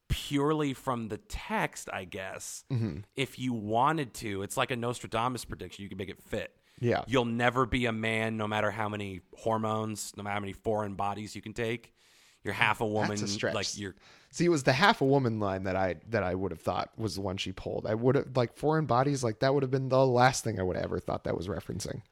purely 0.08 0.74
from 0.74 1.08
the 1.08 1.18
text, 1.18 1.88
I 1.92 2.04
guess. 2.04 2.64
Mm-hmm. 2.72 2.98
If 3.16 3.38
you 3.38 3.52
wanted 3.52 4.14
to, 4.14 4.42
it's 4.42 4.56
like 4.56 4.70
a 4.70 4.76
Nostradamus 4.76 5.44
prediction. 5.44 5.82
You 5.82 5.88
can 5.88 5.98
make 5.98 6.08
it 6.08 6.22
fit. 6.22 6.54
Yeah. 6.80 7.02
You'll 7.06 7.24
never 7.24 7.66
be 7.66 7.86
a 7.86 7.92
man 7.92 8.36
no 8.36 8.48
matter 8.48 8.70
how 8.70 8.88
many 8.88 9.20
hormones, 9.36 10.12
no 10.16 10.22
matter 10.22 10.34
how 10.34 10.40
many 10.40 10.52
foreign 10.52 10.94
bodies 10.94 11.36
you 11.36 11.42
can 11.42 11.52
take. 11.52 11.94
You're 12.42 12.54
half 12.54 12.80
a 12.80 12.86
woman. 12.86 13.10
That's 13.10 13.22
a 13.22 13.28
stretch. 13.28 13.54
Like 13.54 13.78
you're 13.78 13.94
See, 14.30 14.44
it 14.44 14.48
was 14.50 14.64
the 14.64 14.72
half 14.72 15.00
a 15.00 15.04
woman 15.04 15.38
line 15.38 15.62
that 15.62 15.76
I 15.76 15.94
that 16.08 16.24
I 16.24 16.34
would 16.34 16.50
have 16.50 16.60
thought 16.60 16.90
was 16.96 17.14
the 17.14 17.20
one 17.20 17.36
she 17.36 17.52
pulled. 17.52 17.86
I 17.86 17.94
would 17.94 18.16
have 18.16 18.36
like 18.36 18.56
foreign 18.56 18.84
bodies, 18.84 19.22
like 19.22 19.38
that 19.38 19.54
would 19.54 19.62
have 19.62 19.70
been 19.70 19.88
the 19.88 20.04
last 20.04 20.42
thing 20.42 20.58
I 20.58 20.64
would 20.64 20.76
have 20.76 20.84
ever 20.84 20.98
thought 20.98 21.24
that 21.24 21.36
was 21.36 21.46
referencing. 21.46 22.02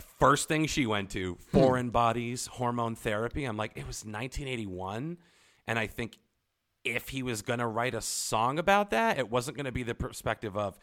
First 0.00 0.48
thing 0.48 0.66
she 0.66 0.86
went 0.86 1.10
to 1.10 1.36
foreign 1.52 1.86
hmm. 1.86 1.92
bodies 1.92 2.46
hormone 2.46 2.94
therapy 2.96 3.44
i'm 3.44 3.56
like 3.56 3.72
it 3.76 3.86
was 3.86 4.04
1981 4.04 5.18
and 5.66 5.78
i 5.78 5.86
think 5.86 6.18
if 6.84 7.08
he 7.08 7.22
was 7.22 7.42
going 7.42 7.60
to 7.60 7.66
write 7.66 7.94
a 7.94 8.00
song 8.00 8.58
about 8.58 8.90
that 8.90 9.18
it 9.18 9.30
wasn't 9.30 9.56
going 9.56 9.66
to 9.66 9.72
be 9.72 9.82
the 9.82 9.94
perspective 9.94 10.56
of 10.56 10.76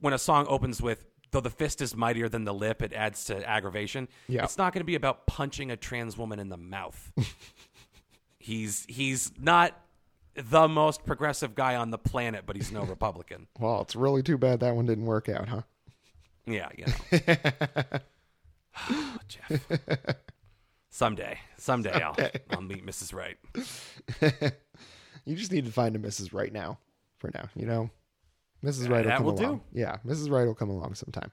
when 0.00 0.12
a 0.14 0.18
song 0.18 0.46
opens 0.48 0.80
with 0.80 1.04
though 1.30 1.40
the 1.40 1.50
fist 1.50 1.82
is 1.82 1.94
mightier 1.94 2.28
than 2.28 2.44
the 2.44 2.54
lip 2.54 2.80
it 2.82 2.92
adds 2.92 3.24
to 3.24 3.48
aggravation 3.48 4.08
Yeah. 4.28 4.44
it's 4.44 4.56
not 4.58 4.72
going 4.72 4.80
to 4.80 4.86
be 4.86 4.94
about 4.94 5.26
punching 5.26 5.70
a 5.70 5.76
trans 5.76 6.16
woman 6.16 6.38
in 6.38 6.48
the 6.48 6.56
mouth 6.56 7.12
he's 8.38 8.86
he's 8.88 9.32
not 9.38 9.78
the 10.34 10.68
most 10.68 11.04
progressive 11.04 11.54
guy 11.54 11.74
on 11.76 11.90
the 11.90 11.98
planet 11.98 12.44
but 12.46 12.56
he's 12.56 12.72
no 12.72 12.82
republican 12.84 13.46
Well, 13.58 13.82
it's 13.82 13.94
really 13.96 14.22
too 14.22 14.38
bad 14.38 14.60
that 14.60 14.74
one 14.74 14.86
didn't 14.86 15.04
work 15.06 15.28
out, 15.28 15.48
huh? 15.48 15.62
Yeah, 16.46 16.68
you 16.76 16.86
know. 17.12 17.98
Jeff. 19.28 19.62
Someday, 20.90 21.38
someday 21.58 21.92
I'll 21.92 22.16
I'll 22.50 22.60
meet 22.60 22.84
Mrs. 22.84 23.14
Right. 23.14 23.36
You 25.28 25.36
just 25.36 25.52
need 25.52 25.66
to 25.66 25.72
find 25.72 25.94
a 25.94 25.98
Mrs. 25.98 26.32
Right 26.32 26.50
now. 26.50 26.78
For 27.18 27.30
now, 27.34 27.50
you 27.54 27.66
know, 27.66 27.90
Mrs. 28.64 28.88
Right 28.88 29.04
will 29.04 29.12
come 29.12 29.24
will 29.24 29.32
do. 29.32 29.44
along. 29.44 29.60
Yeah, 29.72 29.96
Mrs. 30.06 30.30
Right 30.30 30.46
will 30.46 30.54
come 30.54 30.70
along 30.70 30.94
sometime. 30.94 31.30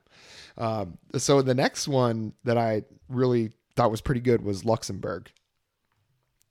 Um, 0.58 0.98
so 1.16 1.40
the 1.40 1.54
next 1.54 1.88
one 1.88 2.34
that 2.44 2.58
I 2.58 2.82
really 3.08 3.52
thought 3.74 3.90
was 3.90 4.02
pretty 4.02 4.20
good 4.20 4.42
was 4.42 4.64
Luxembourg. 4.66 5.30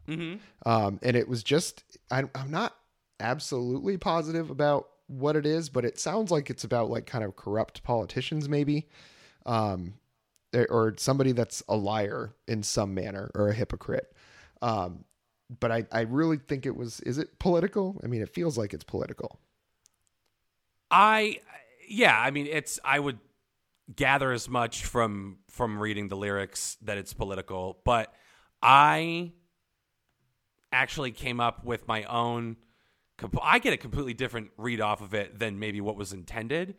Mm-hmm. 0.07 0.37
um, 0.69 0.99
and 1.01 1.15
it 1.15 1.27
was 1.27 1.41
just 1.41 1.83
I, 2.11 2.25
i'm 2.35 2.51
not 2.51 2.75
absolutely 3.19 3.97
positive 3.97 4.51
about 4.51 4.87
what 5.07 5.35
it 5.35 5.47
is 5.47 5.67
but 5.67 5.83
it 5.83 5.97
sounds 5.97 6.29
like 6.29 6.51
it's 6.51 6.63
about 6.63 6.91
like 6.91 7.07
kind 7.07 7.23
of 7.23 7.35
corrupt 7.35 7.81
politicians 7.81 8.47
maybe 8.47 8.87
um, 9.47 9.95
or- 10.55 10.95
somebody 10.97 11.31
that's 11.31 11.63
a 11.67 11.75
liar 11.75 12.33
in 12.47 12.63
some 12.63 12.93
manner 12.93 13.31
or 13.35 13.49
a 13.49 13.53
hypocrite. 13.53 14.13
Um, 14.61 15.05
but 15.59 15.71
I, 15.71 15.85
I 15.91 16.01
really 16.01 16.37
think 16.37 16.65
it 16.65 16.75
was 16.75 16.99
is 17.01 17.17
it 17.17 17.37
political? 17.39 17.99
I 18.03 18.07
mean 18.07 18.21
it 18.21 18.29
feels 18.29 18.57
like 18.57 18.73
it's 18.73 18.83
political. 18.83 19.39
I 20.89 21.39
yeah, 21.87 22.19
I 22.19 22.31
mean 22.31 22.47
it's 22.47 22.79
I 22.83 22.99
would 22.99 23.19
gather 23.95 24.31
as 24.31 24.49
much 24.49 24.85
from 24.85 25.37
from 25.49 25.79
reading 25.79 26.07
the 26.07 26.17
lyrics 26.17 26.77
that 26.81 26.97
it's 26.97 27.13
political, 27.13 27.79
but 27.85 28.13
I 28.61 29.33
actually 30.71 31.11
came 31.11 31.39
up 31.39 31.63
with 31.63 31.87
my 31.87 32.03
own 32.03 32.57
comp- 33.17 33.37
I 33.41 33.59
get 33.59 33.73
a 33.73 33.77
completely 33.77 34.13
different 34.13 34.49
read 34.57 34.81
off 34.81 35.01
of 35.01 35.13
it 35.13 35.37
than 35.37 35.59
maybe 35.59 35.79
what 35.81 35.95
was 35.95 36.11
intended. 36.13 36.75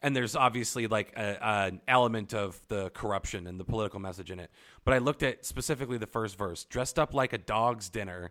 And 0.00 0.14
there's 0.14 0.36
obviously 0.36 0.86
like 0.86 1.12
a, 1.16 1.44
an 1.44 1.80
element 1.88 2.32
of 2.32 2.60
the 2.68 2.90
corruption 2.90 3.46
and 3.46 3.58
the 3.58 3.64
political 3.64 3.98
message 3.98 4.30
in 4.30 4.38
it. 4.38 4.50
But 4.84 4.94
I 4.94 4.98
looked 4.98 5.22
at 5.22 5.44
specifically 5.44 5.98
the 5.98 6.06
first 6.06 6.38
verse, 6.38 6.64
dressed 6.64 6.98
up 6.98 7.14
like 7.14 7.32
a 7.32 7.38
dog's 7.38 7.88
dinner, 7.88 8.30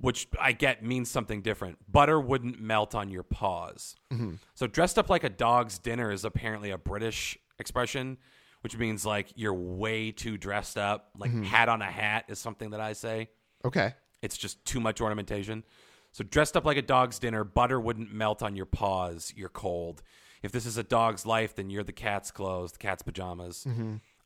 which 0.00 0.28
I 0.40 0.52
get 0.52 0.82
means 0.82 1.10
something 1.10 1.42
different. 1.42 1.78
Butter 1.90 2.18
wouldn't 2.18 2.60
melt 2.60 2.94
on 2.94 3.10
your 3.10 3.24
paws. 3.24 3.96
Mm-hmm. 4.10 4.34
So 4.54 4.66
dressed 4.66 4.98
up 4.98 5.10
like 5.10 5.24
a 5.24 5.28
dog's 5.28 5.78
dinner 5.78 6.10
is 6.10 6.24
apparently 6.24 6.70
a 6.70 6.78
British 6.78 7.36
expression, 7.58 8.16
which 8.62 8.76
means 8.78 9.04
like 9.04 9.32
you're 9.34 9.54
way 9.54 10.12
too 10.12 10.38
dressed 10.38 10.78
up. 10.78 11.10
Like 11.18 11.30
mm-hmm. 11.30 11.42
hat 11.42 11.68
on 11.68 11.82
a 11.82 11.90
hat 11.90 12.24
is 12.28 12.38
something 12.38 12.70
that 12.70 12.80
I 12.80 12.94
say. 12.94 13.28
okay 13.64 13.94
It's 14.22 14.36
just 14.36 14.64
too 14.64 14.80
much 14.80 15.00
ornamentation. 15.00 15.64
So 16.12 16.24
dressed 16.24 16.56
up 16.56 16.64
like 16.64 16.76
a 16.76 16.82
dog's 16.82 17.18
dinner, 17.18 17.44
butter 17.44 17.78
wouldn't 17.78 18.12
melt 18.12 18.42
on 18.42 18.56
your 18.56 18.66
paws. 18.66 19.32
You're 19.36 19.48
cold. 19.48 20.02
If 20.42 20.52
this 20.52 20.66
is 20.66 20.76
a 20.76 20.82
dog's 20.82 21.26
life, 21.26 21.54
then 21.56 21.70
you're 21.70 21.84
the 21.84 21.92
cat's 21.92 22.30
clothes, 22.30 22.72
the 22.72 22.78
cat's 22.78 23.02
pajamas. 23.02 23.66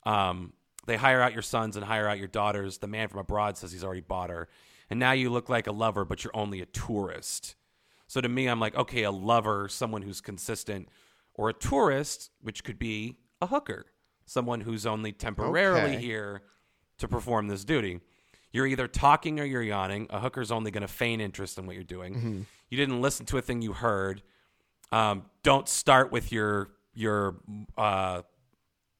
Um, 0.05 0.53
they 0.85 0.97
hire 0.97 1.21
out 1.21 1.33
your 1.33 1.41
sons 1.41 1.75
and 1.77 1.85
hire 1.85 2.07
out 2.07 2.17
your 2.19 2.27
daughters. 2.27 2.77
The 2.79 2.87
man 2.87 3.07
from 3.07 3.19
abroad 3.19 3.57
says 3.57 3.71
he's 3.71 3.83
already 3.83 4.01
bought 4.01 4.29
her. 4.29 4.47
And 4.89 4.99
now 4.99 5.13
you 5.13 5.29
look 5.29 5.49
like 5.49 5.65
a 5.67 5.71
lover, 5.71 6.03
but 6.05 6.23
you're 6.23 6.35
only 6.35 6.61
a 6.61 6.65
tourist. 6.65 7.55
So 8.07 8.21
to 8.21 8.29
me, 8.29 8.47
I'm 8.47 8.59
like, 8.59 8.75
okay, 8.75 9.03
a 9.03 9.11
lover, 9.11 9.67
someone 9.69 10.01
who's 10.01 10.21
consistent, 10.21 10.89
or 11.33 11.49
a 11.49 11.53
tourist, 11.53 12.29
which 12.41 12.63
could 12.63 12.77
be 12.77 13.17
a 13.41 13.47
hooker, 13.47 13.85
someone 14.25 14.61
who's 14.61 14.85
only 14.85 15.11
temporarily 15.13 15.93
Okay. 15.95 16.01
here 16.01 16.43
to 16.99 17.07
perform 17.07 17.47
this 17.47 17.63
duty. 17.65 18.01
You're 18.51 18.67
either 18.67 18.87
talking 18.87 19.39
or 19.39 19.45
you're 19.45 19.63
yawning. 19.63 20.05
A 20.11 20.19
hooker's 20.19 20.51
only 20.51 20.69
going 20.69 20.83
to 20.83 20.87
feign 20.87 21.21
interest 21.21 21.57
in 21.57 21.65
what 21.65 21.73
you're 21.75 21.83
doing. 21.83 22.45
You 22.69 22.77
didn't 22.77 23.01
listen 23.01 23.25
to 23.27 23.37
a 23.39 23.41
thing 23.41 23.61
you 23.63 23.73
heard. 23.73 24.21
Um, 24.93 25.25
don't 25.43 25.67
start 25.67 26.11
with 26.11 26.31
your 26.31 26.69
your. 26.93 27.35
Uh, 27.77 28.21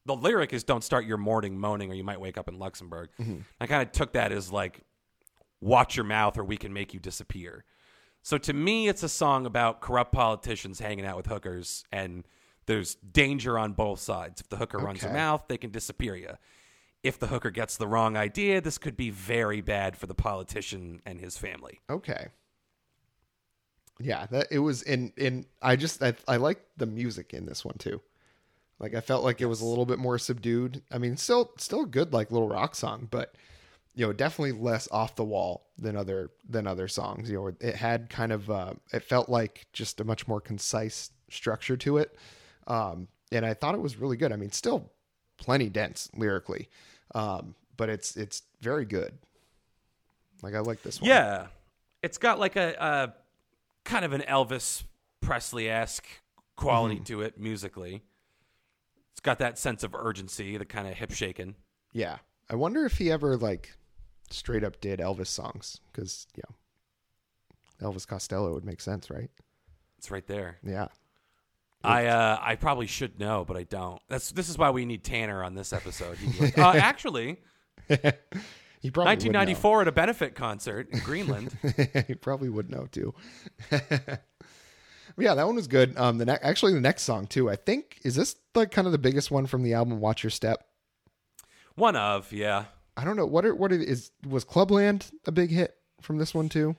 the 0.06 0.14
lyric 0.16 0.52
is 0.52 0.64
"Don't 0.64 0.84
start 0.84 1.06
your 1.06 1.16
morning 1.16 1.58
moaning, 1.58 1.90
or 1.90 1.94
you 1.94 2.04
might 2.04 2.20
wake 2.20 2.36
up 2.36 2.48
in 2.48 2.58
Luxembourg." 2.58 3.08
I 3.60 3.66
kind 3.66 3.82
of 3.82 3.92
took 3.92 4.12
that 4.12 4.32
as 4.32 4.50
like, 4.52 4.80
"Watch 5.60 5.96
your 5.96 6.04
mouth, 6.04 6.36
or 6.36 6.44
we 6.44 6.56
can 6.56 6.72
make 6.72 6.92
you 6.92 7.00
disappear." 7.00 7.64
So 8.22 8.38
to 8.38 8.52
me, 8.52 8.88
it's 8.88 9.02
a 9.02 9.08
song 9.08 9.46
about 9.46 9.80
corrupt 9.80 10.12
politicians 10.12 10.80
hanging 10.80 11.04
out 11.06 11.16
with 11.16 11.26
hookers, 11.26 11.84
and 11.92 12.24
there's 12.66 12.94
danger 12.96 13.58
on 13.58 13.72
both 13.74 14.00
sides. 14.00 14.40
If 14.40 14.48
the 14.48 14.56
hooker 14.56 14.78
runs 14.78 15.02
her 15.02 15.12
mouth, 15.12 15.44
they 15.48 15.58
can 15.58 15.70
disappear 15.70 16.16
you. 16.16 16.36
If 17.02 17.18
the 17.18 17.26
hooker 17.26 17.50
gets 17.50 17.76
the 17.76 17.86
wrong 17.86 18.16
idea, 18.16 18.62
this 18.62 18.78
could 18.78 18.96
be 18.96 19.10
very 19.10 19.60
bad 19.60 19.94
for 19.96 20.06
the 20.06 20.14
politician 20.14 21.02
and 21.04 21.20
his 21.20 21.36
family. 21.36 21.80
Okay. 21.90 22.28
Yeah, 24.00 24.26
that 24.26 24.48
it 24.50 24.58
was 24.58 24.82
in 24.82 25.12
in 25.16 25.46
I 25.62 25.76
just 25.76 26.02
I 26.02 26.14
I 26.26 26.36
like 26.36 26.60
the 26.76 26.86
music 26.86 27.32
in 27.32 27.46
this 27.46 27.64
one 27.64 27.76
too. 27.78 28.00
Like 28.80 28.94
I 28.94 29.00
felt 29.00 29.24
like 29.24 29.40
it 29.40 29.46
was 29.46 29.60
a 29.60 29.66
little 29.66 29.86
bit 29.86 29.98
more 29.98 30.18
subdued. 30.18 30.82
I 30.90 30.98
mean, 30.98 31.16
still 31.16 31.52
still 31.58 31.84
good 31.84 32.12
like 32.12 32.32
little 32.32 32.48
rock 32.48 32.74
song, 32.74 33.08
but 33.10 33.34
you 33.94 34.04
know, 34.04 34.12
definitely 34.12 34.52
less 34.52 34.88
off 34.90 35.14
the 35.14 35.24
wall 35.24 35.68
than 35.78 35.96
other 35.96 36.30
than 36.48 36.66
other 36.66 36.88
songs. 36.88 37.30
You 37.30 37.36
know, 37.36 37.46
it 37.60 37.76
had 37.76 38.10
kind 38.10 38.32
of 38.32 38.50
uh, 38.50 38.74
it 38.92 39.04
felt 39.04 39.28
like 39.28 39.66
just 39.72 40.00
a 40.00 40.04
much 40.04 40.26
more 40.26 40.40
concise 40.40 41.10
structure 41.30 41.76
to 41.78 41.98
it, 41.98 42.16
um, 42.66 43.06
and 43.30 43.46
I 43.46 43.54
thought 43.54 43.74
it 43.74 43.80
was 43.80 43.96
really 43.96 44.16
good. 44.16 44.32
I 44.32 44.36
mean, 44.36 44.50
still 44.50 44.90
plenty 45.36 45.68
dense 45.68 46.10
lyrically, 46.16 46.68
um, 47.14 47.54
but 47.76 47.88
it's 47.88 48.16
it's 48.16 48.42
very 48.60 48.84
good. 48.84 49.16
Like 50.42 50.54
I 50.54 50.58
like 50.58 50.82
this 50.82 51.00
one. 51.00 51.08
Yeah, 51.08 51.46
it's 52.02 52.18
got 52.18 52.40
like 52.40 52.56
a, 52.56 52.74
a 52.78 53.14
kind 53.84 54.04
of 54.04 54.12
an 54.12 54.22
Elvis 54.28 54.84
Presley 55.20 55.68
esque 55.68 56.06
quality 56.56 56.96
Mm-hmm. 56.96 57.04
to 57.04 57.20
it 57.22 57.38
musically. 57.38 58.02
It's 59.12 59.20
got 59.20 59.38
that 59.38 59.58
sense 59.58 59.82
of 59.84 59.94
urgency, 59.94 60.56
the 60.56 60.64
kind 60.64 60.86
of 60.88 60.94
hip 60.94 61.12
shaking. 61.12 61.54
Yeah. 61.92 62.18
I 62.50 62.56
wonder 62.56 62.84
if 62.84 62.98
he 62.98 63.10
ever 63.10 63.36
like 63.36 63.72
straight 64.30 64.64
up 64.64 64.80
did 64.80 64.98
Elvis 65.00 65.28
songs 65.28 65.80
because 65.92 66.26
you 66.36 66.42
know 67.80 67.90
Elvis 67.90 68.06
Costello 68.06 68.52
would 68.54 68.64
make 68.64 68.80
sense, 68.80 69.10
right? 69.10 69.30
It's 69.98 70.10
right 70.10 70.26
there. 70.26 70.58
Yeah. 70.64 70.88
I 71.82 72.06
uh, 72.06 72.38
I 72.40 72.56
probably 72.56 72.86
should 72.86 73.18
know, 73.20 73.44
but 73.46 73.56
I 73.56 73.64
don't. 73.64 74.00
That's 74.08 74.30
this 74.32 74.48
is 74.48 74.56
why 74.58 74.70
we 74.70 74.84
need 74.86 75.04
Tanner 75.04 75.44
on 75.44 75.54
this 75.54 75.72
episode. 75.72 76.16
Like, 76.40 76.56
uh, 76.58 76.72
actually, 76.76 77.40
He 78.84 78.90
probably 78.90 79.14
would 79.14 79.32
know. 79.32 79.38
1994 79.38 79.80
at 79.80 79.88
a 79.88 79.92
benefit 79.92 80.34
concert 80.34 80.90
in 80.90 80.98
Greenland. 80.98 81.56
he 82.06 82.14
probably 82.14 82.50
would 82.50 82.68
know 82.68 82.86
too. 82.92 83.14
yeah, 83.70 85.34
that 85.34 85.46
one 85.46 85.54
was 85.54 85.68
good. 85.68 85.96
Um, 85.96 86.18
the 86.18 86.26
ne- 86.26 86.38
actually 86.42 86.74
the 86.74 86.82
next 86.82 87.04
song 87.04 87.26
too. 87.26 87.48
I 87.48 87.56
think 87.56 87.98
is 88.04 88.14
this 88.14 88.36
like 88.54 88.72
kind 88.72 88.84
of 88.84 88.92
the 88.92 88.98
biggest 88.98 89.30
one 89.30 89.46
from 89.46 89.62
the 89.62 89.72
album 89.72 90.00
Watch 90.00 90.22
Your 90.22 90.30
Step. 90.30 90.66
One 91.76 91.96
of, 91.96 92.30
yeah. 92.30 92.66
I 92.94 93.04
don't 93.04 93.16
know 93.16 93.24
what 93.24 93.46
are, 93.46 93.54
what 93.54 93.72
it 93.72 93.80
is. 93.80 94.10
Was 94.28 94.44
Clubland 94.44 95.10
a 95.26 95.32
big 95.32 95.48
hit 95.48 95.74
from 96.02 96.18
this 96.18 96.34
one 96.34 96.50
too? 96.50 96.76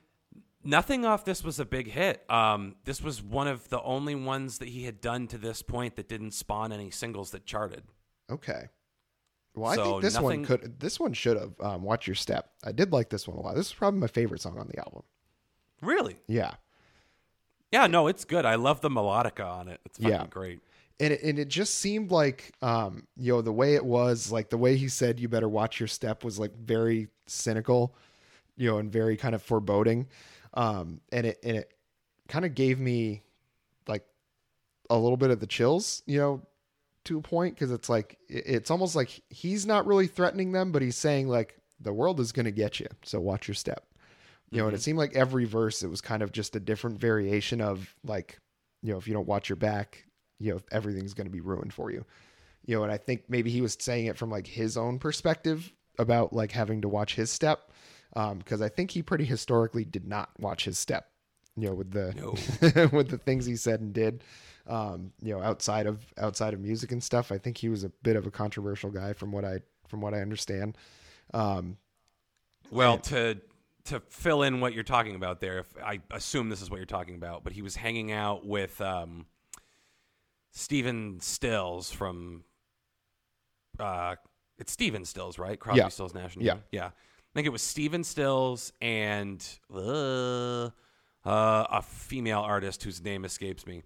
Nothing 0.64 1.06
off 1.06 1.26
this 1.26 1.44
was 1.44 1.60
a 1.60 1.66
big 1.66 1.90
hit. 1.90 2.24
Um, 2.30 2.76
this 2.84 3.02
was 3.02 3.24
one 3.24 3.48
of 3.48 3.68
the 3.70 3.82
only 3.82 4.14
ones 4.14 4.60
that 4.60 4.68
he 4.68 4.84
had 4.84 5.02
done 5.02 5.26
to 5.30 5.40
this 5.40 5.64
point 5.64 5.96
that 5.96 6.08
didn't 6.08 6.36
spawn 6.36 6.72
any 6.72 6.92
singles 6.92 7.32
that 7.32 7.48
charted. 7.48 7.82
Okay. 8.30 8.70
Well, 9.56 9.72
I 9.72 9.76
So 9.76 9.84
think 9.84 10.02
this 10.04 10.20
one 10.20 10.46
could. 10.46 10.80
This 10.80 11.00
one 11.00 11.14
should 11.14 11.38
have. 11.38 11.54
Um, 11.60 11.84
Watch 11.84 12.08
Your 12.08 12.16
Step. 12.16 12.50
I 12.64 12.72
did 12.72 12.92
like 12.92 13.10
this 13.10 13.28
one 13.28 13.38
a 13.38 13.42
lot. 13.42 13.56
This 13.56 13.68
is 13.68 13.74
probably 13.74 14.00
my 14.00 14.08
favorite 14.08 14.42
song 14.42 14.58
on 14.60 14.68
the 14.68 14.78
album. 14.80 15.04
Really? 15.82 16.18
Yeah. 16.28 16.54
Yeah, 17.72 17.88
no, 17.88 18.08
it's 18.08 18.26
good. 18.26 18.46
I 18.46 18.56
love 18.56 18.82
the 18.82 18.90
melodica 18.90 19.46
on 19.46 19.68
it. 19.68 19.82
It's 19.86 19.98
fucking 19.98 20.12
Yeah. 20.12 20.28
great. 20.30 20.60
and 21.00 21.12
it, 21.14 21.22
and 21.24 21.38
it 21.40 21.50
just 21.50 21.76
seemed 21.76 22.10
like 22.10 22.54
um 22.62 23.06
you 23.18 23.34
know 23.34 23.42
the 23.42 23.52
way 23.52 23.76
it 23.76 23.84
was 23.84 24.32
like 24.32 24.50
the 24.50 24.58
way 24.58 24.78
he 24.78 24.88
said 24.88 25.20
you 25.20 25.28
better 25.28 25.50
watch 25.50 25.78
your 25.78 25.88
step 25.88 26.24
was 26.24 26.40
like 26.40 26.56
very 26.56 27.10
cynical 27.28 27.94
you 28.56 28.70
know 28.70 28.78
and 28.78 28.90
very 28.94 29.18
kind 29.18 29.36
of 29.36 29.44
foreboding 29.44 30.08
um 30.54 31.02
and 31.12 31.26
it 31.28 31.38
and 31.44 31.58
it 31.58 31.74
kind 32.30 32.46
of 32.46 32.56
gave 32.56 32.80
me 32.80 33.24
like 33.90 34.06
a 34.90 34.98
little 34.98 35.18
bit 35.18 35.32
of 35.32 35.42
the 35.42 35.48
chills 35.48 36.02
you 36.06 36.18
know 36.18 36.42
to 37.06 37.18
a 37.18 37.22
point 37.22 37.56
because 37.56 37.72
it's 37.72 37.90
like 37.90 38.18
it's 38.28 38.72
almost 38.72 38.96
like 38.96 39.22
he's 39.30 39.66
not 39.66 39.86
really 39.88 40.08
threatening 40.08 40.52
them 40.52 40.72
but 40.72 40.82
he's 40.82 40.96
saying 40.96 41.28
like 41.28 41.58
the 41.80 41.94
world 41.94 42.20
is 42.20 42.32
going 42.32 42.46
to 42.46 42.52
get 42.52 42.80
you 42.80 42.88
so 43.04 43.20
watch 43.20 43.48
your 43.48 43.56
step. 43.56 43.86
You 44.52 44.62
know 44.62 44.68
and 44.68 44.76
it 44.76 44.82
seemed 44.82 45.00
like 45.00 45.16
every 45.16 45.46
verse 45.46 45.84
it 45.84 45.90
was 45.90 46.02
kind 46.02 46.22
of 46.22 46.32
just 46.32 46.56
a 46.56 46.60
different 46.60 47.00
variation 47.00 47.62
of 47.62 47.94
like 48.04 48.40
you 48.82 48.92
know 48.92 48.98
if 48.98 49.08
you 49.08 49.14
don't 49.14 49.28
watch 49.28 49.50
your 49.50 49.56
back 49.58 50.06
you 50.40 50.54
know 50.54 50.62
everything's 50.72 51.14
going 51.14 51.28
to 51.28 51.32
be 51.32 51.42
ruined 51.42 51.74
for 51.74 51.92
you. 51.92 52.06
You 52.66 52.78
know 52.78 52.84
and 52.84 52.92
i 52.92 52.98
think 52.98 53.24
maybe 53.28 53.52
he 53.52 53.62
was 53.62 53.78
saying 53.80 54.06
it 54.08 54.18
from 54.18 54.32
like 54.32 54.48
his 54.48 54.78
own 54.78 55.00
perspective 55.00 55.72
about 56.00 56.34
like 56.34 56.52
having 56.52 56.82
to 56.82 56.90
watch 56.90 57.16
his 57.16 57.32
step 57.32 57.72
um 58.16 58.40
because 58.40 58.62
i 58.62 58.70
think 58.70 58.92
he 58.92 59.04
pretty 59.04 59.26
historically 59.26 59.86
did 59.86 60.08
not 60.08 60.30
watch 60.40 60.66
his 60.66 60.80
step 60.80 61.10
you 61.56 61.68
know 61.68 61.74
with 61.76 61.92
the 61.92 62.90
with 62.94 63.10
the 63.10 63.18
things 63.18 63.46
he 63.46 63.56
said 63.56 63.82
and 63.82 63.94
did 63.94 64.24
um 64.68 65.12
you 65.22 65.34
know 65.34 65.42
outside 65.42 65.86
of 65.88 66.06
outside 66.18 66.54
of 66.54 66.60
music 66.60 66.92
and 66.92 67.04
stuff 67.04 67.32
i 67.32 67.38
think 67.38 67.58
he 67.58 67.70
was 67.70 67.84
a 67.84 67.90
bit 68.04 68.16
of 68.16 68.26
a 68.26 68.32
controversial 68.32 68.90
guy 68.90 69.14
from 69.14 69.32
what 69.32 69.46
i 69.46 69.60
from 69.88 70.02
what 70.02 70.14
i 70.14 70.22
understand 70.22 70.78
um 71.34 71.78
Well, 72.72 72.98
to 72.98 73.40
to 73.86 74.00
fill 74.10 74.42
in 74.42 74.62
what 74.62 74.74
you're 74.74 74.84
talking 74.84 75.16
about 75.16 75.40
there, 75.40 75.60
if 75.60 75.68
I 75.78 76.02
assume 76.10 76.50
this 76.50 76.62
is 76.62 76.72
what 76.72 76.78
you're 76.78 76.88
talking 76.88 77.14
about, 77.14 77.44
but 77.44 77.54
he 77.54 77.62
was 77.62 77.76
hanging 77.76 78.12
out 78.12 78.44
with 78.44 78.82
um, 78.82 79.28
Stephen 80.52 81.20
Stills 81.20 81.92
from 81.92 82.44
uh, 83.80 84.16
it's 84.58 84.72
Stephen 84.72 85.06
Stills, 85.06 85.38
right? 85.38 85.60
Crosby, 85.60 85.80
Yeah. 85.80 85.90
Stills, 85.90 86.16
and 86.16 86.36
Yeah. 86.40 86.56
Yeah. 86.72 86.88
I 86.88 86.92
think 87.36 87.46
it 87.46 87.52
was 87.52 87.62
Stephen 87.62 88.04
Stills 88.04 88.72
and 88.82 89.46
uh, 89.72 90.66
uh, 90.66 90.70
a 91.26 91.82
female 91.84 92.40
artist 92.40 92.84
whose 92.84 93.04
name 93.04 93.26
escapes 93.26 93.68
me. 93.68 93.84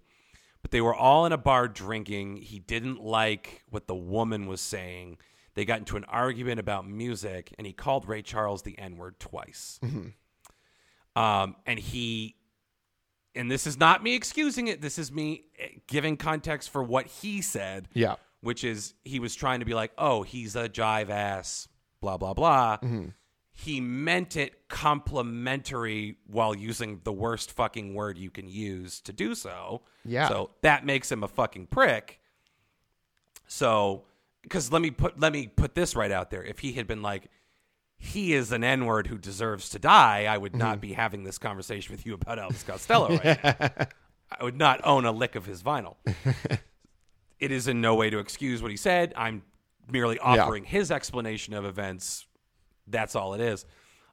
But 0.62 0.70
they 0.72 0.80
were 0.80 0.94
all 0.94 1.24
in 1.26 1.32
a 1.32 1.38
bar 1.38 1.68
drinking. 1.68 2.36
He 2.38 2.58
didn't 2.58 3.02
like 3.02 3.64
what 3.70 3.86
the 3.86 3.94
woman 3.94 4.46
was 4.46 4.60
saying. 4.60 5.18
They 5.54 5.64
got 5.64 5.78
into 5.78 5.96
an 5.96 6.04
argument 6.04 6.60
about 6.60 6.86
music, 6.86 7.54
and 7.58 7.66
he 7.66 7.72
called 7.72 8.06
Ray 8.08 8.22
Charles 8.22 8.62
the 8.62 8.78
N 8.78 8.96
word 8.96 9.18
twice. 9.18 9.80
Um, 11.16 11.56
and 11.66 11.78
he, 11.78 12.36
and 13.34 13.50
this 13.50 13.66
is 13.66 13.78
not 13.78 14.02
me 14.02 14.14
excusing 14.14 14.68
it. 14.68 14.80
This 14.80 14.98
is 14.98 15.10
me 15.10 15.44
eh, 15.58 15.68
giving 15.88 16.16
context 16.16 16.70
for 16.70 16.82
what 16.82 17.06
he 17.06 17.40
said. 17.42 17.88
yeah 17.94 18.14
Which 18.42 18.62
is 18.64 18.94
he 19.02 19.18
was 19.18 19.34
trying 19.34 19.60
to 19.60 19.66
be 19.66 19.74
like, 19.74 19.92
oh, 19.98 20.22
he's 20.22 20.56
a 20.56 20.68
jive 20.68 21.10
ass, 21.10 21.68
blah 22.00 22.16
blah 22.16 22.32
blah. 22.34 22.78
He 23.52 23.80
meant 23.80 24.36
it 24.36 24.68
complimentary 24.68 26.16
while 26.26 26.54
using 26.54 27.00
the 27.04 27.12
worst 27.12 27.52
fucking 27.52 27.94
word 27.94 28.16
you 28.16 28.30
can 28.30 28.48
use 28.48 29.00
to 29.02 29.12
do 29.12 29.34
so. 29.34 29.82
Yeah. 30.04 30.28
So 30.28 30.50
that 30.62 30.86
makes 30.86 31.10
him 31.10 31.22
a 31.22 31.28
fucking 31.28 31.66
prick. 31.66 32.20
So, 33.46 34.04
because 34.42 34.72
let 34.72 34.80
me 34.80 34.90
put 34.90 35.20
let 35.20 35.32
me 35.32 35.48
put 35.48 35.74
this 35.74 35.94
right 35.94 36.10
out 36.10 36.30
there. 36.30 36.42
If 36.42 36.60
he 36.60 36.72
had 36.72 36.86
been 36.86 37.02
like, 37.02 37.28
he 37.98 38.32
is 38.32 38.50
an 38.52 38.64
N 38.64 38.86
word 38.86 39.08
who 39.08 39.18
deserves 39.18 39.68
to 39.70 39.78
die, 39.78 40.24
I 40.24 40.38
would 40.38 40.56
not 40.56 40.74
mm-hmm. 40.74 40.80
be 40.80 40.92
having 40.94 41.24
this 41.24 41.36
conversation 41.36 41.92
with 41.92 42.06
you 42.06 42.14
about 42.14 42.38
Elvis 42.38 42.66
Costello 42.66 43.18
right. 43.18 43.88
I 44.40 44.44
would 44.44 44.56
not 44.56 44.80
own 44.84 45.04
a 45.04 45.12
lick 45.12 45.34
of 45.34 45.44
his 45.44 45.62
vinyl. 45.62 45.96
it 47.40 47.50
is 47.50 47.68
in 47.68 47.80
no 47.80 47.94
way 47.94 48.10
to 48.10 48.18
excuse 48.18 48.62
what 48.62 48.70
he 48.70 48.76
said. 48.76 49.12
I'm 49.16 49.42
merely 49.90 50.18
offering 50.18 50.64
his 50.64 50.90
explanation 50.90 51.52
of 51.52 51.64
events. 51.64 52.26
That's 52.90 53.14
all 53.14 53.34
it 53.34 53.40
is. 53.40 53.64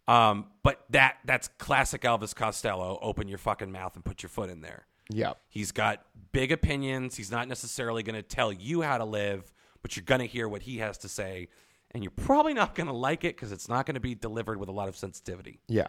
Um, 0.08 0.46
but 0.64 0.86
that 0.92 1.18
that's 1.26 1.50
classic 1.58 2.02
Elvis 2.02 2.34
Costello. 2.34 2.98
Open 3.02 3.28
your 3.28 3.38
fucking 3.38 3.72
mouth 3.72 3.96
and 3.96 4.06
put 4.06 4.24
your 4.24 4.30
foot 4.30 4.50
in 4.50 4.62
there. 4.62 4.88
yeah 5.10 5.34
He's 5.50 5.72
got 5.72 6.06
big 6.32 6.52
opinions. 6.52 7.16
He's 7.16 7.32
not 7.32 7.48
necessarily 7.48 8.04
going 8.04 8.16
to 8.16 8.22
tell 8.22 8.54
you 8.54 8.82
how 8.82 8.98
to 8.98 9.06
live, 9.06 9.52
but 9.82 9.96
you're 9.96 10.06
going 10.06 10.22
to 10.22 10.28
hear 10.28 10.48
what 10.48 10.62
he 10.62 10.78
has 10.78 10.98
to 11.00 11.10
say. 11.10 11.50
And 11.92 12.04
you're 12.04 12.12
probably 12.12 12.54
not 12.54 12.76
going 12.76 12.88
to 12.88 12.94
like 12.94 13.24
it 13.24 13.36
because 13.36 13.52
it's 13.52 13.70
not 13.70 13.86
going 13.86 13.96
to 13.96 14.02
be 14.02 14.16
delivered 14.16 14.60
with 14.60 14.70
a 14.70 14.74
lot 14.74 14.88
of 14.88 14.96
sensitivity. 14.96 15.60
Yeah. 15.68 15.88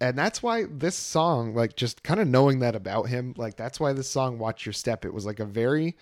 And 0.00 0.18
that's 0.18 0.42
why 0.42 0.64
this 0.64 0.96
song, 0.96 1.54
like 1.54 1.76
just 1.76 2.02
kind 2.02 2.20
of 2.20 2.26
knowing 2.26 2.58
that 2.60 2.74
about 2.74 3.08
him, 3.08 3.32
like 3.36 3.56
that's 3.56 3.78
why 3.78 3.92
this 3.92 4.10
song 4.10 4.38
Watch 4.38 4.66
Your 4.66 4.72
Step, 4.72 5.04
it 5.04 5.14
was 5.14 5.24
like 5.24 5.38
a 5.38 5.44
very 5.44 5.96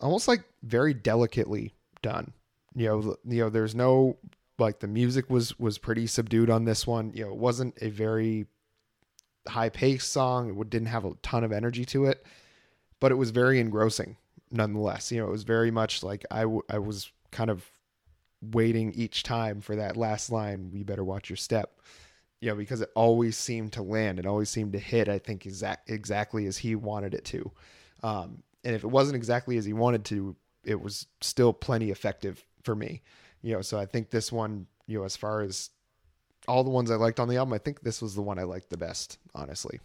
almost 0.00 0.28
like 0.28 0.44
very 0.62 0.92
delicately 0.94 1.74
done. 2.02 2.32
You 2.74 2.88
know, 2.88 3.16
you 3.24 3.42
know, 3.44 3.50
there's 3.50 3.74
no 3.74 4.16
like 4.62 4.80
the 4.80 4.88
music 4.88 5.28
was 5.30 5.58
was 5.58 5.78
pretty 5.78 6.06
subdued 6.06 6.50
on 6.50 6.64
this 6.64 6.86
one. 6.86 7.12
You 7.14 7.24
know, 7.24 7.30
it 7.32 7.38
wasn't 7.38 7.76
a 7.80 7.90
very 7.90 8.46
high 9.48 9.68
paced 9.68 10.12
song. 10.12 10.48
It 10.50 10.70
didn't 10.70 10.88
have 10.88 11.04
a 11.04 11.14
ton 11.22 11.44
of 11.44 11.52
energy 11.52 11.84
to 11.86 12.06
it, 12.06 12.24
but 13.00 13.12
it 13.12 13.16
was 13.16 13.30
very 13.30 13.60
engrossing 13.60 14.16
nonetheless. 14.50 15.10
You 15.10 15.20
know, 15.20 15.28
it 15.28 15.32
was 15.32 15.44
very 15.44 15.70
much 15.70 16.02
like 16.02 16.24
I, 16.30 16.42
w- 16.42 16.62
I 16.70 16.78
was 16.78 17.10
kind 17.30 17.50
of 17.50 17.64
waiting 18.40 18.92
each 18.92 19.22
time 19.22 19.60
for 19.60 19.76
that 19.76 19.96
last 19.96 20.30
line, 20.30 20.70
"We 20.72 20.82
better 20.82 21.04
watch 21.04 21.28
your 21.30 21.36
step." 21.36 21.78
You 22.40 22.50
know, 22.50 22.56
because 22.56 22.80
it 22.80 22.90
always 22.96 23.36
seemed 23.36 23.72
to 23.74 23.82
land. 23.82 24.18
It 24.18 24.26
always 24.26 24.50
seemed 24.50 24.72
to 24.72 24.78
hit. 24.78 25.08
I 25.08 25.18
think 25.18 25.46
exact 25.46 25.90
exactly 25.90 26.46
as 26.46 26.58
he 26.58 26.74
wanted 26.74 27.14
it 27.14 27.24
to. 27.26 27.52
Um, 28.02 28.42
and 28.64 28.74
if 28.74 28.84
it 28.84 28.88
wasn't 28.88 29.16
exactly 29.16 29.56
as 29.58 29.64
he 29.64 29.72
wanted 29.72 30.04
to, 30.06 30.36
it 30.64 30.80
was 30.80 31.06
still 31.20 31.52
plenty 31.52 31.90
effective 31.90 32.44
for 32.62 32.74
me. 32.74 33.02
You 33.42 33.54
know, 33.54 33.62
so 33.62 33.78
I 33.78 33.86
think 33.86 34.10
this 34.10 34.30
one, 34.30 34.66
you 34.86 34.98
know, 34.98 35.04
as 35.04 35.16
far 35.16 35.42
as 35.42 35.70
all 36.48 36.64
the 36.64 36.70
ones 36.70 36.90
I 36.90 36.94
liked 36.94 37.20
on 37.20 37.28
the 37.28 37.36
album, 37.36 37.52
I 37.52 37.58
think 37.58 37.82
this 37.82 38.00
was 38.00 38.14
the 38.14 38.22
one 38.22 38.38
I 38.38 38.44
liked 38.44 38.70
the 38.70 38.76
best, 38.76 39.18
honestly. 39.34 39.80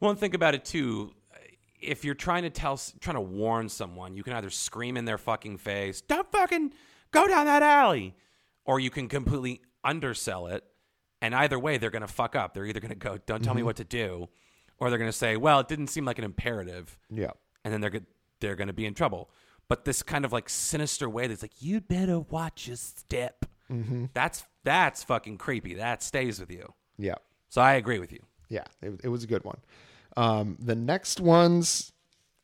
Well, 0.00 0.10
and 0.10 0.18
think 0.18 0.34
about 0.34 0.54
it 0.54 0.64
too. 0.64 1.14
If 1.80 2.04
you're 2.04 2.14
trying 2.14 2.42
to 2.42 2.50
tell, 2.50 2.80
trying 3.00 3.16
to 3.16 3.20
warn 3.20 3.68
someone, 3.68 4.16
you 4.16 4.22
can 4.22 4.32
either 4.32 4.50
scream 4.50 4.96
in 4.96 5.04
their 5.04 5.18
fucking 5.18 5.58
face, 5.58 6.00
"Don't 6.00 6.30
fucking 6.32 6.72
go 7.12 7.28
down 7.28 7.46
that 7.46 7.62
alley," 7.62 8.16
or 8.64 8.80
you 8.80 8.90
can 8.90 9.08
completely 9.08 9.62
undersell 9.84 10.48
it. 10.48 10.64
And 11.20 11.34
either 11.34 11.58
way, 11.58 11.78
they're 11.78 11.90
going 11.90 12.02
to 12.02 12.12
fuck 12.12 12.36
up. 12.36 12.54
They're 12.54 12.66
either 12.66 12.80
going 12.80 12.90
to 12.90 12.96
go, 12.96 13.18
"Don't 13.26 13.42
tell 13.42 13.54
me 13.54 13.60
mm-hmm. 13.60 13.66
what 13.66 13.76
to 13.76 13.84
do," 13.84 14.28
or 14.78 14.90
they're 14.90 14.98
going 14.98 15.10
to 15.10 15.16
say, 15.16 15.36
"Well, 15.36 15.60
it 15.60 15.68
didn't 15.68 15.88
seem 15.88 16.04
like 16.04 16.18
an 16.18 16.24
imperative," 16.24 16.98
Yeah. 17.10 17.32
and 17.64 17.72
then 17.72 17.80
they're 17.80 18.00
they're 18.40 18.56
going 18.56 18.68
to 18.68 18.74
be 18.74 18.86
in 18.86 18.94
trouble. 18.94 19.30
But 19.68 19.84
this 19.84 20.02
kind 20.02 20.24
of 20.24 20.32
like 20.32 20.48
sinister 20.48 21.08
way 21.08 21.26
that's 21.26 21.42
like, 21.42 21.60
"You'd 21.60 21.88
better 21.88 22.20
watch 22.20 22.66
your 22.66 22.76
step." 22.76 23.44
That's 24.14 24.44
that's 24.64 25.04
fucking 25.04 25.36
creepy. 25.38 25.74
That 25.74 26.02
stays 26.02 26.40
with 26.40 26.50
you. 26.50 26.72
Yeah. 26.96 27.16
So 27.50 27.60
I 27.60 27.74
agree 27.74 27.98
with 27.98 28.12
you. 28.12 28.20
Yeah, 28.48 28.64
it, 28.82 29.00
it 29.04 29.08
was 29.08 29.24
a 29.24 29.26
good 29.26 29.44
one. 29.44 29.58
Um, 30.16 30.56
the 30.58 30.74
next 30.74 31.20
ones, 31.20 31.92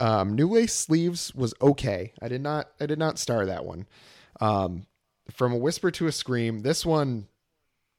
um, 0.00 0.34
New 0.34 0.48
Lace 0.48 0.74
Sleeves 0.74 1.34
was 1.34 1.54
okay. 1.60 2.12
I 2.20 2.28
did 2.28 2.42
not, 2.42 2.68
I 2.80 2.86
did 2.86 2.98
not 2.98 3.18
star 3.18 3.46
that 3.46 3.64
one. 3.64 3.86
Um, 4.40 4.86
from 5.30 5.52
a 5.52 5.56
whisper 5.56 5.90
to 5.92 6.06
a 6.06 6.12
scream, 6.12 6.60
this 6.60 6.84
one, 6.84 7.28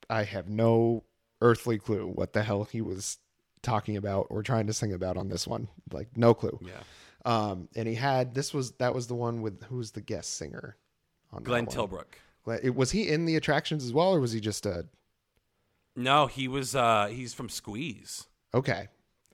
I 0.10 0.24
have 0.24 0.48
no 0.48 1.04
earthly 1.42 1.78
clue 1.78 2.08
what 2.08 2.34
the 2.34 2.44
hell 2.44 2.64
he 2.66 2.82
was 2.82 3.18
talking 3.64 3.98
about 3.98 4.28
or 4.30 4.44
trying 4.44 4.68
to 4.68 4.74
sing 4.74 4.94
about 4.94 5.18
on 5.18 5.30
this 5.30 5.48
one. 5.48 5.68
Like 5.92 6.10
no 6.16 6.34
clue. 6.34 6.60
Yeah. 6.62 6.84
Um, 7.26 7.68
and 7.76 7.88
he 7.88 7.96
had 7.96 8.34
this 8.36 8.54
was 8.54 8.72
that 8.74 8.94
was 8.94 9.08
the 9.08 9.16
one 9.16 9.42
with 9.42 9.64
who's 9.64 9.92
the 9.92 10.02
guest 10.02 10.36
singer 10.38 10.78
on 11.34 11.44
Glenn? 11.44 11.66
Tilbrook. 11.66 12.16
Glenn- 12.44 12.60
it- 12.64 12.76
Was 12.76 12.92
he 12.92 13.10
in 13.10 13.26
the 13.26 13.36
attractions 13.36 13.84
as 13.84 13.92
well, 13.92 14.14
or 14.14 14.20
was 14.20 14.32
he 14.32 14.40
just 14.40 14.66
a 14.66 14.86
No, 15.96 16.28
he 16.28 16.48
was. 16.48 16.76
uh 16.76 17.08
He's 17.08 17.34
from 17.34 17.50
Squeeze. 17.50 18.26
Okay. 18.54 18.88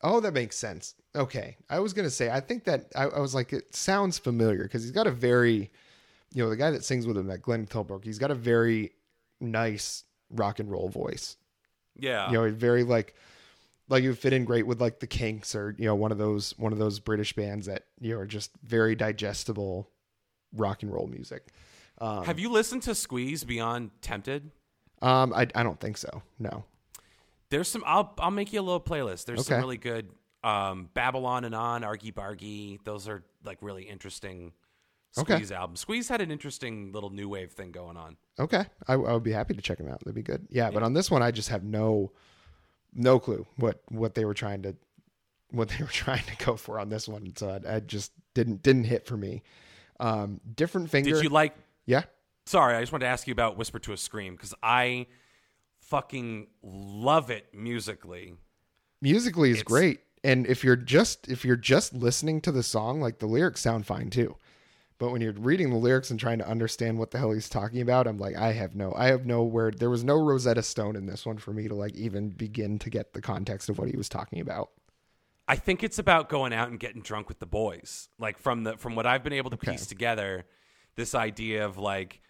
Oh, 0.04 0.20
that 0.22 0.34
makes 0.34 0.58
sense. 0.58 0.96
Okay. 1.16 1.58
I 1.70 1.80
was 1.80 1.94
going 1.94 2.08
to 2.08 2.10
say, 2.10 2.30
I 2.32 2.40
think 2.40 2.64
that 2.64 2.86
I, 2.96 3.04
I 3.04 3.20
was 3.20 3.36
like, 3.36 3.54
it 3.54 3.76
sounds 3.76 4.18
familiar 4.18 4.64
because 4.64 4.82
he's 4.82 4.92
got 4.92 5.06
a 5.06 5.12
very, 5.12 5.70
you 6.34 6.44
know, 6.44 6.50
the 6.50 6.56
guy 6.56 6.72
that 6.72 6.84
sings 6.84 7.06
with 7.06 7.18
him, 7.18 7.28
that 7.28 7.44
Glenn 7.44 7.68
Tilbrook, 7.68 8.04
he's 8.04 8.18
got 8.18 8.32
a 8.32 8.36
very 8.36 8.94
nice 9.40 10.04
rock 10.32 10.58
and 10.60 10.72
roll 10.72 10.90
voice. 10.90 11.38
Yeah. 12.00 12.28
You 12.32 12.34
know, 12.38 12.50
very 12.52 12.84
like, 12.84 13.14
like 13.90 14.04
you 14.04 14.10
would 14.10 14.20
fit 14.20 14.34
in 14.34 14.46
great 14.46 14.66
with 14.66 14.80
like 14.80 15.00
the 15.00 15.08
Kinks 15.08 15.56
or, 15.56 15.76
you 15.78 15.86
know, 15.86 15.96
one 15.96 16.12
of 16.12 16.18
those, 16.18 16.54
one 16.58 16.72
of 16.72 16.80
those 16.80 17.00
British 17.00 17.34
bands 17.34 17.68
that, 17.68 17.84
you 18.00 18.14
know, 18.14 18.20
are 18.20 18.26
just 18.26 18.52
very 18.64 18.96
digestible 18.96 19.90
rock 20.56 20.84
and 20.84 20.94
roll 20.94 21.08
music. 21.08 21.48
Um, 22.00 22.24
Have 22.26 22.40
you 22.40 22.50
listened 22.50 22.84
to 22.84 22.96
Squeeze 22.96 23.44
Beyond 23.44 23.92
Tempted? 24.02 24.52
um, 25.02 25.34
I, 25.34 25.48
I 25.56 25.64
don't 25.64 25.80
think 25.80 25.98
so. 25.98 26.22
No. 26.40 26.64
There's 27.50 27.68
some. 27.68 27.84
I'll 27.86 28.14
I'll 28.18 28.32
make 28.32 28.54
you 28.54 28.62
a 28.62 28.64
little 28.64 28.80
playlist. 28.80 29.26
There's 29.26 29.46
some 29.46 29.60
really 29.60 29.78
good. 29.78 30.10
Um, 30.42 30.90
Babylon 30.94 31.44
and 31.44 31.54
on 31.54 31.84
Argy 31.84 32.12
Bargy. 32.12 32.80
Those 32.86 33.10
are 33.10 33.24
like 33.44 33.58
really 33.62 33.84
interesting. 33.84 34.54
Okay. 35.18 35.36
Squeeze 35.36 35.52
albums. 35.52 35.82
Squeeze 35.82 36.08
had 36.08 36.22
an 36.22 36.32
interesting 36.32 36.94
little 36.94 37.10
new 37.10 37.28
wave 37.28 37.52
thing 37.52 37.72
going 37.72 37.98
on. 37.98 38.16
Okay, 38.40 38.64
I, 38.88 38.94
I 38.94 38.96
would 38.96 39.24
be 39.24 39.34
happy 39.34 39.54
to 39.54 39.62
check 39.62 39.80
them 39.80 39.90
out. 39.90 40.00
That'd 40.00 40.16
be 40.16 40.22
good. 40.22 40.48
Yeah, 40.50 40.72
but 40.72 40.82
on 40.82 40.94
this 40.94 41.12
one, 41.12 41.22
I 41.22 41.32
just 41.32 41.50
have 41.50 41.66
no, 41.66 42.14
no 42.94 43.20
clue 43.20 43.46
what 43.58 43.82
what 43.90 44.16
they 44.16 44.26
were 44.26 44.34
trying 44.34 44.62
to, 44.64 44.76
what 45.52 45.70
they 45.70 45.84
were 45.84 45.90
trying 45.92 46.24
to 46.24 46.46
go 46.46 46.56
for 46.56 46.80
on 46.80 46.90
this 46.90 47.08
one. 47.08 47.34
So 47.36 47.60
I, 47.66 47.76
I 47.76 47.80
just 47.80 48.12
didn't 48.34 48.64
didn't 48.64 48.86
hit 48.86 49.06
for 49.06 49.18
me. 49.18 49.44
Um, 50.00 50.42
different 50.56 50.90
finger. 50.90 51.12
Did 51.14 51.24
you 51.24 51.30
like? 51.30 51.54
yeah. 51.86 52.04
Sorry, 52.48 52.76
I 52.76 52.80
just 52.82 52.92
wanted 52.92 53.06
to 53.06 53.10
ask 53.12 53.28
you 53.28 53.32
about 53.34 53.56
Whisper 53.56 53.78
to 53.80 53.94
a 53.94 53.98
Scream 53.98 54.36
because 54.36 54.54
I 54.64 55.06
fucking 55.82 56.48
love 56.64 57.30
it 57.30 57.48
musically. 57.54 58.36
musically 59.02 59.50
is 59.52 59.58
It's- 59.58 59.68
great 59.68 60.00
and 60.24 60.46
if 60.48 60.64
you're 60.64 60.76
just 60.76 61.28
if 61.28 61.44
you're 61.46 61.56
just 61.56 61.94
listening 61.94 62.40
to 62.42 62.52
the 62.52 62.64
song 62.64 63.02
like 63.02 63.20
the 63.20 63.26
lyrics 63.26 63.62
sound 63.62 63.86
fine 63.86 64.10
too 64.10 64.36
but 65.02 65.12
when 65.12 65.20
you're 65.20 65.34
reading 65.34 65.72
the 65.72 65.78
lyrics 65.78 66.12
and 66.12 66.20
trying 66.20 66.38
to 66.38 66.48
understand 66.48 67.00
what 67.00 67.10
the 67.10 67.18
hell 67.18 67.32
he's 67.32 67.50
talking 67.50 67.82
about 67.82 68.08
i'm 68.08 68.20
like 68.20 68.36
i 68.38 68.52
have 68.52 68.76
no 68.76 68.94
i 68.96 69.08
have 69.08 69.26
no 69.26 69.42
where 69.42 69.72
there 69.72 69.90
was 69.90 70.04
no 70.04 70.16
rosetta 70.16 70.62
stone 70.62 70.96
in 70.96 71.08
this 71.08 71.26
one 71.26 71.38
for 71.40 71.52
me 71.52 71.68
to 71.68 71.74
like 71.74 71.96
even 71.96 72.30
begin 72.30 72.78
to 72.78 72.90
get 72.90 73.14
the 73.14 73.22
context 73.22 73.68
of 73.68 73.80
what 73.80 73.90
he 73.90 73.98
was 73.98 74.08
talking 74.08 74.40
about 74.40 74.70
I 75.48 75.56
think 75.58 75.84
it's 75.84 76.00
about 76.00 76.30
going 76.30 76.54
out 76.54 76.70
and 76.70 76.80
getting 76.80 77.02
drunk 77.02 77.28
with 77.28 77.40
the 77.40 77.46
boys. 77.46 78.08
Like 78.18 78.40
from 78.40 78.64
the 78.64 78.78
from 78.78 78.96
what 78.96 79.06
I've 79.06 79.22
been 79.22 79.34
able 79.34 79.50
to 79.50 79.58
Okay. 79.58 79.72
piece 79.72 79.86
together, 79.86 80.46
this 80.96 81.14
idea 81.14 81.66
of 81.66 81.78
like 81.78 82.22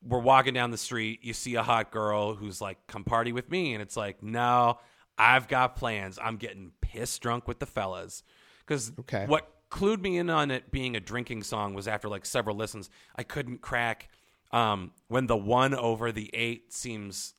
we're 0.00 0.20
walking 0.20 0.54
down 0.54 0.70
the 0.70 0.78
street, 0.78 1.24
you 1.24 1.32
see 1.32 1.56
a 1.56 1.62
hot 1.64 1.90
girl 1.90 2.34
who's 2.34 2.60
like, 2.60 2.86
"Come 2.86 3.02
party 3.02 3.32
with 3.32 3.50
me," 3.50 3.72
and 3.74 3.82
it's 3.82 3.96
like, 3.96 4.22
"No, 4.22 4.78
I've 5.18 5.48
got 5.48 5.74
plans. 5.74 6.20
I'm 6.22 6.36
getting 6.36 6.70
pissed 6.80 7.20
drunk 7.20 7.48
with 7.48 7.58
the 7.58 7.66
fellas." 7.66 8.22
Because 8.60 8.92
Okay. 9.00 9.24
what 9.26 9.50
clued 9.70 10.00
me 10.00 10.18
in 10.18 10.28
on 10.30 10.50
it 10.50 10.70
being 10.70 10.96
a 10.96 11.00
drinking 11.00 11.42
song 11.44 11.74
was 11.74 11.86
after 11.88 12.08
like 12.08 12.26
several 12.26 12.56
listens, 12.56 12.90
I 13.16 13.22
couldn't 13.22 13.60
crack 13.60 14.08
um, 14.52 14.90
when 15.08 15.26
the 15.26 15.36
one 15.36 15.74
over 15.74 16.10
the 16.12 16.30
eight 16.34 16.72
seems 16.72 17.34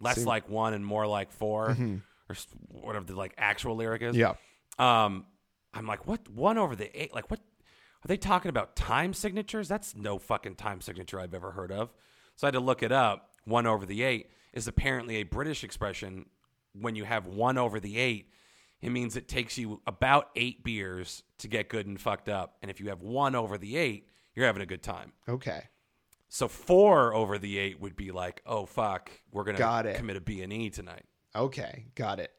less 0.00 0.16
Seem- 0.16 0.26
like 0.26 0.48
one 0.48 0.74
and 0.74 0.84
more 0.86 1.06
like 1.06 1.32
4 1.32 1.70
or 1.70 2.36
whatever 2.68 3.04
the 3.04 3.16
like 3.16 3.34
actual 3.36 3.74
lyric 3.76 4.02
is. 4.02 4.16
yeah 4.16 4.34
Um, 4.78 5.26
I'm 5.74 5.86
like, 5.86 6.06
what? 6.06 6.28
One 6.30 6.56
over 6.56 6.74
the 6.76 6.88
eight? 7.00 7.12
Like, 7.14 7.30
what? 7.30 7.40
Are 7.40 8.08
they 8.08 8.16
talking 8.16 8.48
about 8.48 8.76
time 8.76 9.12
signatures? 9.12 9.66
That's 9.68 9.94
no 9.96 10.18
fucking 10.18 10.54
time 10.54 10.80
signature 10.80 11.18
I've 11.20 11.34
ever 11.34 11.50
heard 11.50 11.72
of. 11.72 11.92
So 12.36 12.46
I 12.46 12.48
had 12.48 12.54
to 12.54 12.60
look 12.60 12.82
it 12.82 12.92
up. 12.92 13.30
One 13.44 13.66
over 13.66 13.84
the 13.84 14.02
eight 14.04 14.30
is 14.52 14.68
apparently 14.68 15.16
a 15.16 15.24
British 15.24 15.64
expression. 15.64 16.26
When 16.72 16.94
you 16.94 17.04
have 17.04 17.26
one 17.26 17.58
over 17.58 17.80
the 17.80 17.98
eight, 17.98 18.30
it 18.80 18.90
means 18.90 19.16
it 19.16 19.28
takes 19.28 19.58
you 19.58 19.80
about 19.86 20.30
eight 20.36 20.62
beers 20.64 21.22
to 21.38 21.48
get 21.48 21.68
good 21.68 21.86
and 21.86 22.00
fucked 22.00 22.28
up. 22.28 22.56
And 22.62 22.70
if 22.70 22.80
you 22.80 22.88
have 22.88 23.02
one 23.02 23.34
over 23.34 23.58
the 23.58 23.76
eight, 23.76 24.06
you're 24.34 24.46
having 24.46 24.62
a 24.62 24.66
good 24.66 24.82
time. 24.82 25.12
okay 25.28 25.64
So 26.28 26.46
four 26.48 27.12
over 27.14 27.38
the 27.38 27.58
eight 27.58 27.80
would 27.80 27.96
be 27.96 28.10
like, 28.12 28.42
oh 28.46 28.66
fuck, 28.66 29.10
we're 29.32 29.44
gonna 29.44 29.58
Got 29.58 29.86
it. 29.86 29.96
commit 29.96 30.16
a 30.16 30.20
B 30.20 30.42
and 30.42 30.52
E 30.52 30.70
tonight. 30.70 31.04
okay 31.34 31.86
got 31.94 32.20
it 32.20 32.32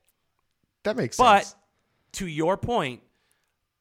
that 0.84 0.96
makes 0.96 1.18
But 1.18 1.40
sense 1.44 1.54
But 1.54 2.14
to 2.20 2.28
your 2.28 2.56
point, 2.58 3.02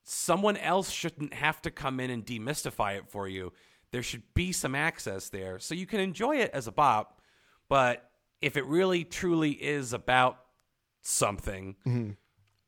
someone 0.03 0.57
else 0.57 0.89
shouldn't 0.91 1.33
have 1.33 1.61
to 1.63 1.71
come 1.71 1.99
in 1.99 2.09
and 2.09 2.25
demystify 2.25 2.97
it 2.97 3.07
for 3.09 3.27
you. 3.27 3.53
There 3.91 4.03
should 4.03 4.23
be 4.35 4.51
some 4.51 4.75
access 4.75 5.29
there 5.29 5.59
so 5.59 5.73
you 5.75 5.85
can 5.87 5.99
enjoy 5.99 6.37
it 6.37 6.51
as 6.53 6.67
a 6.67 6.71
bop. 6.71 7.21
But 7.69 8.09
if 8.41 8.57
it 8.57 8.65
really 8.65 9.03
truly 9.03 9.51
is 9.51 9.93
about 9.93 10.39
something, 11.01 11.75
Mm-hmm. 11.87 12.11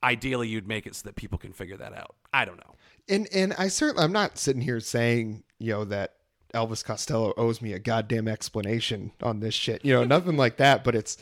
Ideally 0.03 0.47
you'd 0.47 0.67
make 0.67 0.85
it 0.85 0.95
so 0.95 1.03
that 1.05 1.15
people 1.15 1.37
can 1.37 1.53
figure 1.53 1.77
that 1.77 1.93
out. 1.93 2.15
I 2.33 2.45
don't 2.45 2.57
know. 2.57 2.75
and 3.09 3.27
and 3.33 3.53
i 3.57 3.67
certainly 3.67 4.03
i'm 4.03 4.11
not 4.11 4.37
sitting 4.37 4.61
here 4.61 4.79
saying 4.79 5.43
you 5.59 5.71
know 5.71 5.85
that 5.85 6.15
elvis 6.53 6.83
costello 6.83 7.33
owes 7.37 7.61
me 7.61 7.73
a 7.73 7.79
goddamn 7.79 8.27
explanation 8.27 9.11
on 9.23 9.39
this 9.39 9.53
shit 9.53 9.83
you 9.83 9.93
know 9.93 10.03
nothing 10.03 10.37
like 10.37 10.57
that 10.57 10.83
but 10.83 10.95
it's 10.95 11.17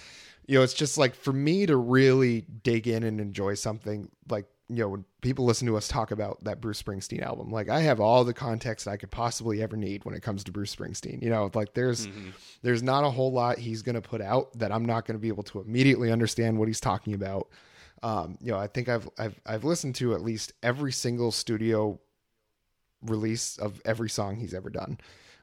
you 0.47 0.57
know 0.57 0.63
it's 0.63 0.73
just 0.73 0.97
like 0.97 1.15
for 1.15 1.31
me 1.31 1.65
to 1.65 1.77
really 1.77 2.41
dig 2.63 2.87
in 2.87 3.03
and 3.03 3.21
enjoy 3.21 3.53
something 3.53 4.09
like 4.29 4.45
you 4.67 4.77
know 4.77 4.89
when 4.89 5.05
people 5.21 5.45
listen 5.45 5.67
to 5.67 5.77
us 5.77 5.87
talk 5.87 6.11
about 6.11 6.43
that 6.43 6.59
bruce 6.61 6.81
springsteen 6.81 7.21
album 7.21 7.51
like 7.51 7.69
i 7.69 7.81
have 7.81 7.99
all 7.99 8.23
the 8.23 8.33
context 8.33 8.87
i 8.87 8.97
could 8.97 9.11
possibly 9.11 9.61
ever 9.61 9.77
need 9.77 10.03
when 10.05 10.15
it 10.15 10.21
comes 10.21 10.43
to 10.43 10.51
bruce 10.51 10.75
springsteen 10.75 11.21
you 11.21 11.29
know 11.29 11.49
like 11.53 11.73
there's 11.73 12.07
mm-hmm. 12.07 12.29
there's 12.61 12.83
not 12.83 13.03
a 13.03 13.09
whole 13.09 13.31
lot 13.31 13.57
he's 13.57 13.81
going 13.81 13.95
to 13.95 14.01
put 14.01 14.21
out 14.21 14.51
that 14.57 14.71
i'm 14.71 14.85
not 14.85 15.05
going 15.05 15.15
to 15.15 15.21
be 15.21 15.27
able 15.27 15.43
to 15.43 15.59
immediately 15.61 16.11
understand 16.11 16.57
what 16.57 16.67
he's 16.67 16.79
talking 16.79 17.13
about 17.13 17.47
um, 18.03 18.37
you 18.41 18.51
know, 18.51 18.57
I 18.57 18.67
think 18.67 18.89
I've 18.89 19.09
I've 19.17 19.39
I've 19.45 19.63
listened 19.63 19.95
to 19.95 20.13
at 20.13 20.21
least 20.21 20.53
every 20.63 20.91
single 20.91 21.31
studio 21.31 21.99
release 23.01 23.57
of 23.57 23.81
every 23.85 24.09
song 24.09 24.35
he's 24.35 24.53
ever 24.53 24.69
done. 24.69 24.99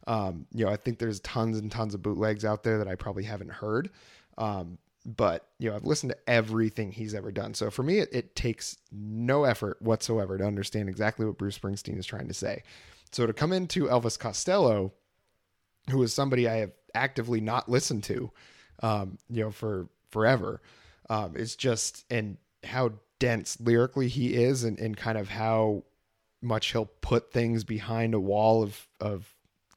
Um, 0.06 0.46
you 0.52 0.64
know, 0.64 0.70
I 0.70 0.76
think 0.76 0.98
there's 0.98 1.20
tons 1.20 1.58
and 1.58 1.70
tons 1.70 1.94
of 1.94 2.02
bootlegs 2.02 2.44
out 2.44 2.62
there 2.62 2.78
that 2.78 2.88
I 2.88 2.94
probably 2.94 3.24
haven't 3.24 3.50
heard. 3.50 3.90
Um, 4.38 4.78
but 5.04 5.48
you 5.58 5.70
know, 5.70 5.76
I've 5.76 5.84
listened 5.84 6.12
to 6.12 6.30
everything 6.30 6.92
he's 6.92 7.14
ever 7.14 7.30
done. 7.30 7.54
So 7.54 7.70
for 7.70 7.82
me, 7.82 7.98
it, 7.98 8.08
it 8.12 8.36
takes 8.36 8.76
no 8.90 9.44
effort 9.44 9.80
whatsoever 9.80 10.38
to 10.38 10.44
understand 10.44 10.88
exactly 10.88 11.26
what 11.26 11.38
Bruce 11.38 11.58
Springsteen 11.58 11.98
is 11.98 12.06
trying 12.06 12.28
to 12.28 12.34
say. 12.34 12.62
So 13.12 13.26
to 13.26 13.32
come 13.32 13.52
into 13.52 13.84
Elvis 13.84 14.18
Costello, 14.18 14.92
who 15.90 16.02
is 16.02 16.12
somebody 16.12 16.48
I 16.48 16.56
have 16.56 16.72
actively 16.94 17.40
not 17.40 17.68
listened 17.68 18.02
to, 18.04 18.32
um, 18.82 19.18
you 19.30 19.44
know, 19.44 19.50
for 19.50 19.88
forever. 20.10 20.60
Um, 21.08 21.34
it's 21.36 21.54
just 21.54 22.04
and 22.10 22.36
how 22.64 22.92
dense 23.18 23.58
lyrically 23.60 24.08
he 24.08 24.34
is, 24.34 24.64
and, 24.64 24.78
and 24.78 24.96
kind 24.96 25.18
of 25.18 25.28
how 25.28 25.84
much 26.42 26.72
he'll 26.72 26.86
put 27.00 27.32
things 27.32 27.64
behind 27.64 28.14
a 28.14 28.20
wall 28.20 28.62
of 28.62 28.86
of 29.00 29.34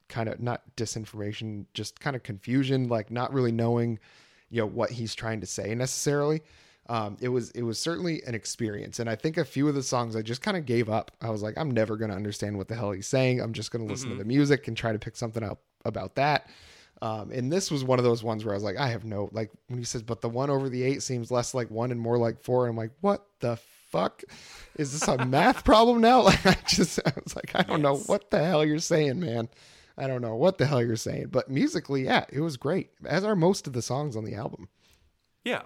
kind 0.08 0.28
of 0.28 0.40
not 0.40 0.62
disinformation, 0.76 1.66
just 1.72 2.00
kind 2.00 2.16
of 2.16 2.22
confusion, 2.22 2.88
like 2.88 3.10
not 3.10 3.32
really 3.32 3.52
knowing, 3.52 3.98
you 4.50 4.60
know, 4.60 4.66
what 4.66 4.90
he's 4.90 5.14
trying 5.14 5.40
to 5.40 5.46
say 5.46 5.74
necessarily. 5.74 6.42
Um, 6.88 7.16
it 7.20 7.28
was 7.28 7.50
it 7.52 7.62
was 7.62 7.78
certainly 7.78 8.20
an 8.26 8.34
experience, 8.34 8.98
and 8.98 9.08
I 9.08 9.14
think 9.14 9.36
a 9.36 9.44
few 9.44 9.68
of 9.68 9.76
the 9.76 9.82
songs 9.82 10.16
I 10.16 10.22
just 10.22 10.42
kind 10.42 10.56
of 10.56 10.66
gave 10.66 10.90
up. 10.90 11.12
I 11.20 11.30
was 11.30 11.40
like, 11.40 11.56
I'm 11.56 11.70
never 11.70 11.96
going 11.96 12.10
to 12.10 12.16
understand 12.16 12.58
what 12.58 12.66
the 12.66 12.74
hell 12.74 12.90
he's 12.90 13.06
saying. 13.06 13.40
I'm 13.40 13.52
just 13.52 13.70
going 13.70 13.86
to 13.86 13.90
listen 13.90 14.10
to 14.10 14.16
the 14.16 14.24
music 14.24 14.66
and 14.66 14.76
try 14.76 14.92
to 14.92 14.98
pick 14.98 15.16
something 15.16 15.44
up 15.44 15.62
about 15.84 16.16
that. 16.16 16.48
Um, 17.02 17.30
and 17.32 17.50
this 17.50 17.70
was 17.70 17.82
one 17.82 17.98
of 17.98 18.04
those 18.04 18.22
ones 18.22 18.44
where 18.44 18.52
I 18.52 18.56
was 18.56 18.62
like, 18.64 18.76
I 18.76 18.88
have 18.88 19.04
no 19.04 19.30
like 19.32 19.50
when 19.68 19.78
he 19.78 19.84
says, 19.84 20.02
but 20.02 20.20
the 20.20 20.28
one 20.28 20.50
over 20.50 20.68
the 20.68 20.82
eight 20.82 21.02
seems 21.02 21.30
less 21.30 21.54
like 21.54 21.70
one 21.70 21.90
and 21.92 22.00
more 22.00 22.18
like 22.18 22.42
four. 22.42 22.66
And 22.66 22.72
I'm 22.72 22.76
like, 22.76 22.92
what 23.00 23.24
the 23.40 23.56
fuck? 23.90 24.22
Is 24.76 24.92
this 24.92 25.08
a 25.08 25.24
math 25.24 25.64
problem 25.64 26.00
now? 26.00 26.22
Like 26.24 26.44
I 26.46 26.56
just 26.66 27.00
I 27.06 27.12
was 27.24 27.34
like, 27.34 27.52
I 27.54 27.62
don't 27.62 27.82
know 27.82 27.96
what 27.96 28.30
the 28.30 28.44
hell 28.44 28.64
you're 28.64 28.78
saying, 28.78 29.18
man. 29.20 29.48
I 29.96 30.06
don't 30.06 30.22
know 30.22 30.36
what 30.36 30.58
the 30.58 30.66
hell 30.66 30.82
you're 30.82 30.96
saying. 30.96 31.28
But 31.30 31.50
musically, 31.50 32.04
yeah, 32.04 32.24
it 32.30 32.40
was 32.40 32.56
great. 32.56 32.90
As 33.04 33.24
are 33.24 33.36
most 33.36 33.66
of 33.66 33.72
the 33.72 33.82
songs 33.82 34.16
on 34.16 34.24
the 34.24 34.34
album. 34.34 34.68
Yeah. 35.44 35.62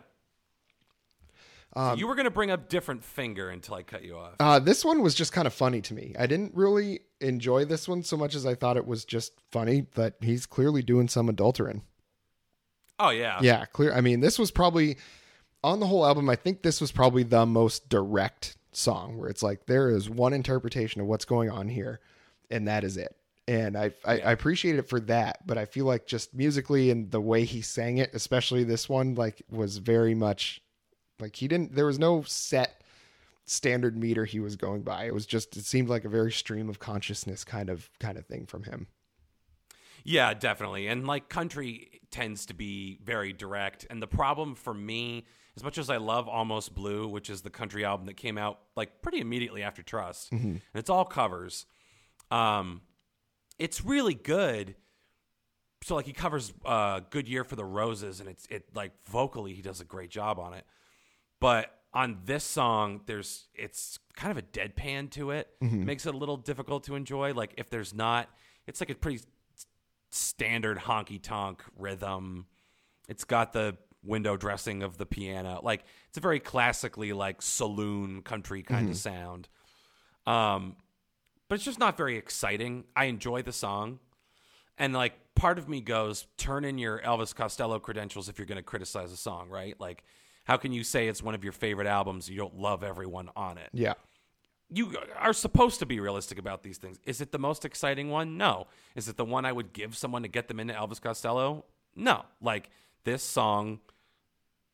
Um, 1.77 1.95
So 1.95 1.99
you 1.99 2.07
were 2.07 2.15
going 2.15 2.25
to 2.25 2.31
bring 2.31 2.51
up 2.51 2.69
different 2.69 3.05
finger 3.05 3.49
until 3.51 3.75
I 3.75 3.83
cut 3.83 4.05
you 4.05 4.17
off. 4.17 4.35
Uh, 4.41 4.59
this 4.61 4.85
one 4.85 5.03
was 5.03 5.15
just 5.15 5.33
kind 5.33 5.47
of 5.47 5.55
funny 5.55 5.81
to 5.83 5.95
me. 5.95 6.15
I 6.19 6.27
didn't 6.27 6.55
really 6.55 7.01
enjoy 7.25 7.65
this 7.65 7.89
one 7.89 8.03
so 8.03 8.17
much 8.17 8.35
as 8.35 8.47
I 8.47 8.55
thought 8.55 8.77
it 8.77 8.87
was 8.87 9.05
just 9.05 9.33
funny 9.51 9.87
that 9.95 10.15
he's 10.21 10.47
clearly 10.47 10.83
doing 10.83 11.09
some 11.09 11.29
adulterin. 11.29 11.83
Oh 12.99 13.11
yeah. 13.11 13.39
Yeah, 13.43 13.65
clear. 13.67 13.93
I 13.93 14.01
mean, 14.01 14.21
this 14.21 14.39
was 14.39 14.51
probably 14.51 14.97
on 15.63 15.81
the 15.81 15.87
whole 15.87 16.07
album. 16.07 16.29
I 16.29 16.37
think 16.37 16.63
this 16.63 16.81
was 16.81 16.93
probably 16.93 17.23
the 17.23 17.47
most 17.47 17.89
direct 17.89 18.57
song 18.73 19.19
where 19.19 19.29
it's 19.29 19.43
like 19.43 19.67
there 19.67 19.91
is 19.91 20.09
one 20.09 20.33
interpretation 20.33 21.01
of 21.01 21.07
what's 21.07 21.25
going 21.25 21.51
on 21.51 21.69
here, 21.69 22.01
and 22.51 22.69
that 22.69 22.85
is 22.85 22.97
it. 22.97 23.17
And 23.47 23.77
I, 23.77 23.93
I, 24.05 24.21
I 24.21 24.33
appreciate 24.33 24.77
it 24.77 24.89
for 24.89 25.01
that, 25.01 25.47
but 25.47 25.59
I 25.59 25.67
feel 25.67 25.85
like 25.85 26.07
just 26.07 26.35
musically 26.35 26.91
and 26.91 27.11
the 27.11 27.21
way 27.21 27.45
he 27.45 27.61
sang 27.61 27.99
it, 27.99 28.15
especially 28.15 28.65
this 28.65 28.89
one, 28.89 29.15
like 29.17 29.43
was 29.51 29.79
very 29.79 30.15
much 30.15 30.63
like 31.21 31.37
he 31.37 31.49
didn't. 31.49 31.75
There 31.75 31.87
was 31.87 31.99
no 31.99 32.23
set 32.23 32.83
standard 33.47 33.97
meter 33.97 34.25
he 34.25 34.41
was 34.41 34.57
going 34.57 34.83
by. 34.83 35.05
It 35.05 35.15
was 35.15 35.27
just 35.27 35.57
it 35.57 35.65
seemed 35.65 35.89
like 35.89 36.05
a 36.05 36.09
very 36.09 36.33
stream 36.33 36.69
of 36.69 36.79
consciousness 36.79 37.45
kind 37.45 37.69
of 37.69 37.91
kind 38.01 38.19
of 38.19 38.27
thing 38.27 38.47
from 38.47 38.65
him. 38.65 38.89
Yeah, 40.05 40.35
definitely. 40.35 40.87
And 40.87 41.07
like 41.07 41.29
country 41.29 42.01
tends 42.11 42.47
to 42.47 42.55
be 42.55 42.99
very 43.03 43.33
direct. 43.33 43.87
And 43.89 44.03
the 44.03 44.07
problem 44.07 44.55
for 44.55 44.75
me, 44.75 45.25
as 45.57 45.65
much 45.65 45.79
as 45.79 45.89
I 45.89 45.97
love 45.97 46.29
Almost 46.29 46.75
Blue, 46.75 47.09
which 47.09 47.31
is 47.31 47.43
the 47.43 47.51
country 47.51 47.85
album 47.85 48.07
that 48.07 48.17
came 48.17 48.37
out 48.37 48.61
like 48.77 49.03
pretty 49.03 49.21
immediately 49.21 49.63
after 49.63 49.83
Trust, 49.83 50.33
and 50.33 50.61
it's 50.75 50.91
all 50.91 51.05
covers. 51.05 51.67
Um, 52.31 52.83
it's 53.59 53.85
really 53.85 54.15
good. 54.15 54.75
So 55.83 55.95
like 55.95 56.07
he 56.07 56.13
covers 56.13 56.53
uh, 56.65 57.01
"Good 57.11 57.29
Year 57.29 57.45
for 57.45 57.57
the 57.57 57.65
Roses," 57.65 58.21
and 58.21 58.29
it's 58.29 58.47
it 58.47 58.75
like 58.75 58.93
vocally 59.07 59.55
he 59.55 59.63
does 59.63 59.81
a 59.81 59.85
great 59.85 60.11
job 60.11 60.39
on 60.39 60.55
it. 60.55 60.65
But 61.41 61.71
on 61.95 62.19
this 62.25 62.45
song, 62.45 63.01
there's 63.07 63.47
it's 63.55 63.99
kind 64.17 64.31
of 64.31 64.37
a 64.37 64.43
deadpan 64.43 65.11
to 65.13 65.31
it. 65.31 65.49
Makes 65.85 66.07
it 66.07 66.15
a 66.15 66.19
little 66.19 66.37
difficult 66.37 66.85
to 66.85 66.97
enjoy. 66.97 67.33
Like 67.33 67.55
if 67.57 67.71
there's 67.71 67.95
not, 67.95 68.29
it's 68.67 68.81
like 68.81 68.91
a 68.91 68.95
pretty 68.95 69.21
standard 70.11 70.79
honky 70.79 71.23
tonk 71.23 71.63
rhythm. 71.79 72.47
It's 73.09 73.25
got 73.25 73.53
the 73.53 73.77
window 74.03 74.37
dressing 74.37 74.83
of 74.83 74.99
the 74.99 75.07
piano. 75.07 75.61
Like 75.63 75.85
it's 76.09 76.19
a 76.19 76.21
very 76.21 76.41
classically 76.41 77.13
like 77.13 77.41
saloon 77.41 78.23
country 78.23 78.63
kind 78.63 78.91
of 78.91 78.97
sound. 78.97 79.49
Um, 80.27 80.77
but 81.49 81.57
it's 81.57 81.65
just 81.65 81.79
not 81.79 81.97
very 81.97 82.17
exciting. 82.17 82.85
I 82.97 83.05
enjoy 83.05 83.43
the 83.43 83.53
song. 83.53 84.01
And 84.79 84.93
like 84.93 85.15
part 85.37 85.59
of 85.59 85.69
me 85.69 85.81
goes, 85.81 86.27
turn 86.37 86.65
in 86.65 86.79
your 86.79 86.99
Elvis 87.01 87.35
Costello 87.35 87.79
credentials 87.79 88.29
if 88.29 88.39
you're 88.39 88.47
going 88.47 88.57
to 88.57 88.63
criticize 88.63 89.13
a 89.13 89.17
song, 89.17 89.49
right? 89.49 89.79
Like, 89.79 90.03
how 90.45 90.57
can 90.57 90.73
you 90.73 90.85
say 90.85 91.09
it's 91.09 91.23
one 91.23 91.35
of 91.35 91.43
your 91.43 91.53
favorite 91.53 91.87
albums? 91.87 92.29
You 92.29 92.37
don't 92.37 92.59
love 92.59 92.83
everyone 92.83 93.31
on 93.35 93.59
it. 93.59 93.71
Yeah. 93.73 93.95
You 94.71 94.95
are 95.19 95.33
supposed 95.33 95.79
to 95.81 95.87
be 95.87 96.01
realistic 96.01 96.39
about 96.39 96.63
these 96.63 96.79
things. 96.79 96.99
Is 97.05 97.21
it 97.21 97.33
the 97.33 97.39
most 97.39 97.65
exciting 97.65 98.11
one? 98.11 98.37
No. 98.37 98.67
Is 98.95 99.09
it 99.09 99.17
the 99.17 99.25
one 99.25 99.45
I 99.45 99.53
would 99.53 99.73
give 99.73 99.97
someone 99.97 100.23
to 100.23 100.29
get 100.29 100.49
them 100.49 100.59
into 100.61 100.75
Elvis 100.75 101.01
Costello? 101.01 101.65
No. 101.95 102.25
Like 102.41 102.71
this 103.05 103.23
song, 103.23 103.81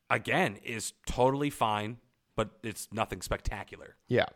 again, 0.09 0.59
is 0.65 0.93
totally 1.07 1.51
fine, 1.51 1.99
but 2.37 2.51
it's 2.63 2.89
nothing 2.93 3.21
spectacular. 3.21 3.97
Yeah. 4.09 4.27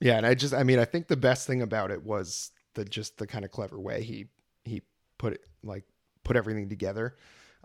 Yeah, 0.00 0.16
and 0.16 0.26
I 0.26 0.34
just 0.34 0.54
I 0.54 0.62
mean 0.62 0.78
I 0.78 0.84
think 0.84 1.08
the 1.08 1.16
best 1.16 1.46
thing 1.46 1.62
about 1.62 1.90
it 1.90 2.04
was 2.04 2.52
the 2.74 2.84
just 2.84 3.18
the 3.18 3.26
kind 3.26 3.44
of 3.44 3.50
clever 3.50 3.78
way 3.78 4.02
he 4.02 4.26
he 4.64 4.82
put 5.18 5.32
it 5.32 5.40
like 5.62 5.84
put 6.24 6.36
everything 6.36 6.68
together. 6.68 7.16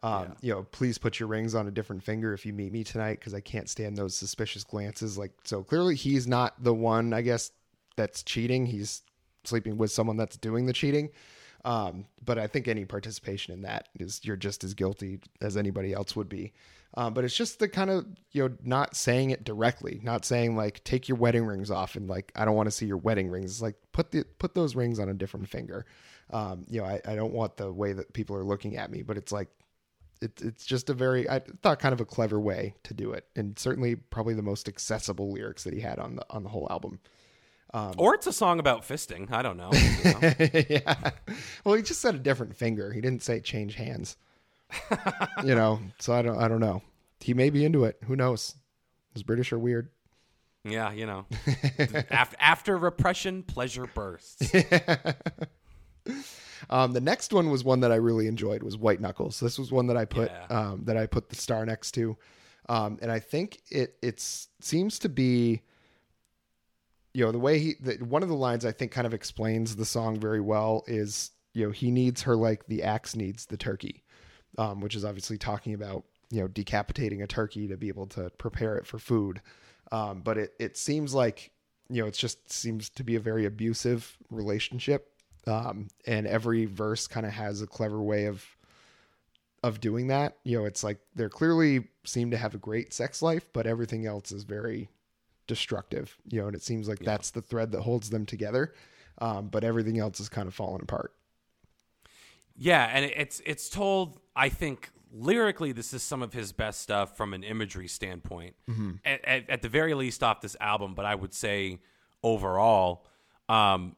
Um, 0.03 0.35
you 0.41 0.53
know, 0.53 0.63
please 0.63 0.97
put 0.97 1.17
your 1.17 1.29
rings 1.29 1.55
on 1.55 1.67
a 1.67 1.71
different 1.71 2.03
finger 2.03 2.33
if 2.33 2.45
you 2.45 2.51
meet 2.51 2.73
me 2.73 2.83
tonight 2.83 3.19
because 3.19 3.33
I 3.33 3.39
can't 3.39 3.69
stand 3.69 3.97
those 3.97 4.15
suspicious 4.15 4.65
glances. 4.65 5.17
Like, 5.17 5.31
so 5.45 5.63
clearly 5.63 5.95
he's 5.95 6.27
not 6.27 6.61
the 6.61 6.73
one, 6.73 7.13
I 7.13 7.21
guess, 7.21 7.51
that's 7.95 8.21
cheating. 8.21 8.65
He's 8.65 9.01
sleeping 9.45 9.77
with 9.77 9.91
someone 9.91 10.17
that's 10.17 10.35
doing 10.35 10.65
the 10.65 10.73
cheating. 10.73 11.09
Um, 11.65 12.05
but 12.23 12.37
I 12.37 12.47
think 12.47 12.67
any 12.67 12.83
participation 12.83 13.53
in 13.53 13.61
that 13.61 13.87
is 13.97 14.19
you're 14.23 14.35
just 14.35 14.65
as 14.65 14.73
guilty 14.73 15.21
as 15.41 15.55
anybody 15.55 15.93
else 15.93 16.15
would 16.15 16.27
be. 16.27 16.51
Um, 16.95 17.13
but 17.13 17.23
it's 17.23 17.35
just 17.35 17.59
the 17.59 17.67
kind 17.69 17.89
of 17.89 18.05
you 18.31 18.43
know 18.43 18.55
not 18.63 18.95
saying 18.95 19.31
it 19.31 19.43
directly, 19.43 19.99
not 20.03 20.25
saying 20.25 20.55
like 20.55 20.83
take 20.83 21.07
your 21.07 21.17
wedding 21.17 21.45
rings 21.45 21.71
off 21.71 21.95
and 21.95 22.07
like 22.07 22.31
I 22.35 22.45
don't 22.45 22.55
want 22.55 22.67
to 22.67 22.71
see 22.71 22.85
your 22.85 22.97
wedding 22.97 23.29
rings. 23.29 23.51
It's 23.51 23.61
like 23.61 23.75
put 23.93 24.11
the 24.11 24.25
put 24.37 24.53
those 24.53 24.75
rings 24.75 24.99
on 24.99 25.09
a 25.09 25.13
different 25.13 25.47
finger. 25.47 25.85
Um, 26.29 26.65
you 26.69 26.81
know 26.81 26.87
I, 26.87 27.01
I 27.07 27.15
don't 27.15 27.33
want 27.33 27.57
the 27.57 27.71
way 27.71 27.93
that 27.93 28.13
people 28.13 28.35
are 28.35 28.43
looking 28.43 28.77
at 28.77 28.91
me, 28.91 29.01
but 29.01 29.17
it's 29.17 29.31
like 29.31 29.49
it, 30.21 30.41
it's 30.41 30.65
just 30.65 30.89
a 30.89 30.93
very 30.93 31.29
I 31.29 31.41
thought 31.61 31.79
kind 31.79 31.93
of 31.93 32.01
a 32.01 32.05
clever 32.05 32.39
way 32.39 32.75
to 32.83 32.93
do 32.93 33.11
it, 33.11 33.27
and 33.35 33.57
certainly 33.57 33.95
probably 33.95 34.33
the 34.33 34.41
most 34.41 34.67
accessible 34.67 35.31
lyrics 35.31 35.63
that 35.63 35.73
he 35.73 35.81
had 35.81 35.99
on 35.99 36.15
the 36.17 36.25
on 36.29 36.43
the 36.43 36.49
whole 36.49 36.67
album. 36.69 36.99
Um, 37.73 37.93
or 37.97 38.13
it's 38.13 38.27
a 38.27 38.33
song 38.33 38.59
about 38.59 38.83
fisting. 38.83 39.31
I 39.31 39.41
don't 39.41 39.57
know. 39.57 39.71
you 39.73 40.11
know? 40.11 40.63
yeah. 40.69 41.11
Well, 41.63 41.75
he 41.75 41.81
just 41.81 42.01
said 42.01 42.13
a 42.13 42.19
different 42.19 42.55
finger. 42.55 42.93
He 42.93 43.01
didn't 43.01 43.23
say 43.23 43.39
change 43.39 43.75
hands. 43.75 44.15
you 45.43 45.55
know, 45.55 45.79
so 45.99 46.13
I 46.13 46.21
don't 46.21 46.37
I 46.37 46.47
don't 46.47 46.59
know. 46.59 46.81
He 47.19 47.33
may 47.33 47.49
be 47.49 47.65
into 47.65 47.83
it. 47.85 47.97
Who 48.05 48.15
knows? 48.15 48.55
Is 49.15 49.23
British 49.23 49.51
are 49.51 49.59
weird. 49.59 49.89
Yeah, 50.65 50.91
you 50.91 51.05
know. 51.05 51.25
after, 52.09 52.37
after 52.39 52.77
repression, 52.77 53.43
pleasure 53.43 53.85
bursts. 53.93 54.51
Um, 56.69 56.91
the 56.93 57.01
next 57.01 57.33
one 57.33 57.49
was 57.49 57.63
one 57.63 57.79
that 57.81 57.91
I 57.91 57.95
really 57.95 58.27
enjoyed 58.27 58.63
was 58.63 58.77
White 58.77 59.01
Knuckles. 59.01 59.39
This 59.39 59.57
was 59.59 59.71
one 59.71 59.87
that 59.87 59.97
I 59.97 60.05
put 60.05 60.31
Yeah. 60.31 60.45
um, 60.57 60.83
that 60.85 60.97
I 60.97 61.05
put 61.07 61.29
the 61.29 61.35
star 61.35 61.65
next 61.65 61.91
to, 61.93 62.17
um, 62.69 62.97
and 63.01 63.11
I 63.11 63.19
think 63.19 63.61
it 63.69 63.95
it's 64.01 64.47
seems 64.59 64.99
to 64.99 65.09
be, 65.09 65.61
you 67.13 67.25
know, 67.25 67.31
the 67.31 67.39
way 67.39 67.59
he 67.59 67.75
the, 67.79 67.95
one 68.03 68.23
of 68.23 68.29
the 68.29 68.35
lines 68.35 68.65
I 68.65 68.71
think 68.71 68.91
kind 68.91 69.05
of 69.07 69.13
explains 69.13 69.75
the 69.75 69.85
song 69.85 70.19
very 70.19 70.41
well 70.41 70.83
is 70.87 71.31
you 71.53 71.65
know 71.65 71.71
he 71.71 71.91
needs 71.91 72.23
her 72.23 72.35
like 72.35 72.65
the 72.67 72.83
axe 72.83 73.15
needs 73.15 73.45
the 73.45 73.57
turkey, 73.57 74.03
um, 74.57 74.81
which 74.81 74.95
is 74.95 75.05
obviously 75.05 75.37
talking 75.37 75.73
about 75.73 76.05
you 76.31 76.41
know 76.41 76.47
decapitating 76.47 77.21
a 77.21 77.27
turkey 77.27 77.67
to 77.67 77.77
be 77.77 77.89
able 77.89 78.07
to 78.07 78.29
prepare 78.37 78.77
it 78.77 78.87
for 78.87 78.97
food, 78.97 79.41
um, 79.91 80.21
but 80.21 80.37
it 80.37 80.53
it 80.59 80.77
seems 80.77 81.13
like 81.13 81.51
you 81.89 82.01
know 82.01 82.07
it 82.07 82.15
just 82.15 82.51
seems 82.51 82.89
to 82.89 83.03
be 83.03 83.15
a 83.15 83.19
very 83.19 83.45
abusive 83.45 84.17
relationship 84.31 85.12
um, 85.47 85.87
and 86.05 86.27
every 86.27 86.65
verse 86.65 87.07
kind 87.07 87.25
of 87.25 87.33
has 87.33 87.61
a 87.61 87.67
clever 87.67 88.01
way 88.01 88.25
of 88.25 88.45
of 89.63 89.79
doing 89.79 90.07
that. 90.07 90.37
You 90.43 90.59
know, 90.59 90.65
it's 90.65 90.83
like 90.83 90.99
they're 91.15 91.29
clearly 91.29 91.87
seem 92.03 92.31
to 92.31 92.37
have 92.37 92.53
a 92.53 92.57
great 92.57 92.93
sex 92.93 93.21
life, 93.21 93.47
but 93.53 93.65
everything 93.65 94.05
else 94.05 94.31
is 94.31 94.43
very 94.43 94.89
destructive. 95.47 96.17
You 96.29 96.41
know, 96.41 96.47
and 96.47 96.55
it 96.55 96.63
seems 96.63 96.87
like 96.87 96.99
that's 96.99 97.31
the 97.31 97.41
thread 97.41 97.71
that 97.71 97.81
holds 97.81 98.09
them 98.09 98.25
together. 98.25 98.73
Um, 99.19 99.47
but 99.47 99.63
everything 99.63 99.99
else 99.99 100.19
is 100.19 100.27
kind 100.27 100.47
of 100.47 100.53
falling 100.53 100.81
apart. 100.81 101.13
Yeah, 102.57 102.89
and 102.91 103.05
it's 103.05 103.41
it's 103.45 103.69
told. 103.69 104.19
I 104.35 104.49
think 104.49 104.89
lyrically, 105.13 105.71
this 105.71 105.93
is 105.93 106.01
some 106.01 106.21
of 106.23 106.33
his 106.33 106.51
best 106.51 106.81
stuff 106.81 107.15
from 107.15 107.33
an 107.33 107.43
imagery 107.43 107.87
standpoint. 107.87 108.55
At, 109.05 109.25
at, 109.25 109.49
at 109.49 109.61
the 109.61 109.69
very 109.69 109.93
least, 109.93 110.23
off 110.23 110.41
this 110.41 110.57
album, 110.59 110.95
but 110.95 111.05
I 111.05 111.15
would 111.15 111.33
say 111.33 111.79
overall, 112.23 113.05
um, 113.47 113.95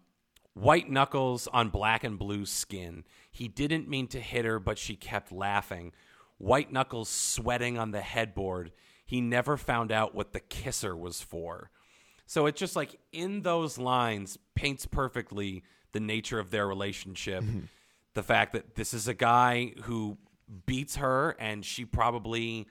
white 0.56 0.90
knuckles 0.90 1.48
on 1.54 1.70
black 1.70 2.04
and 2.04 2.18
blue 2.18 2.46
skin. 2.46 3.04
He 3.30 3.48
didn't 3.48 3.88
mean 3.88 4.08
to 4.08 4.20
hit 4.20 4.46
her, 4.46 4.60
but 4.60 4.80
she 4.80 4.96
kept 4.96 5.32
laughing. 5.32 5.92
White 6.38 6.72
knuckles 6.72 7.10
sweating 7.10 7.78
on 7.78 7.92
the 7.92 8.02
headboard. 8.02 8.72
He 9.06 9.22
never 9.22 9.58
found 9.58 9.92
out 9.92 10.16
what 10.16 10.34
the 10.34 10.40
kisser 10.40 10.96
was 10.96 11.22
for. 11.22 11.70
So 12.26 12.48
it's 12.48 12.60
just 12.60 12.76
like 12.76 12.98
in 13.12 13.44
those 13.44 13.78
lines 13.78 14.40
paints 14.56 14.86
perfectly 14.86 15.64
the 15.92 16.00
nature 16.00 16.40
of 16.40 16.50
their 16.50 16.68
relationship. 16.68 17.44
Mm-hmm. 17.44 17.60
The 18.16 18.24
fact 18.24 18.54
that 18.54 18.76
this 18.76 18.94
is 18.94 19.08
a 19.08 19.14
guy 19.14 19.74
who 19.84 20.18
beats 20.66 20.96
her 20.96 21.36
and 21.40 21.64
she 21.66 21.86
probably 21.86 22.68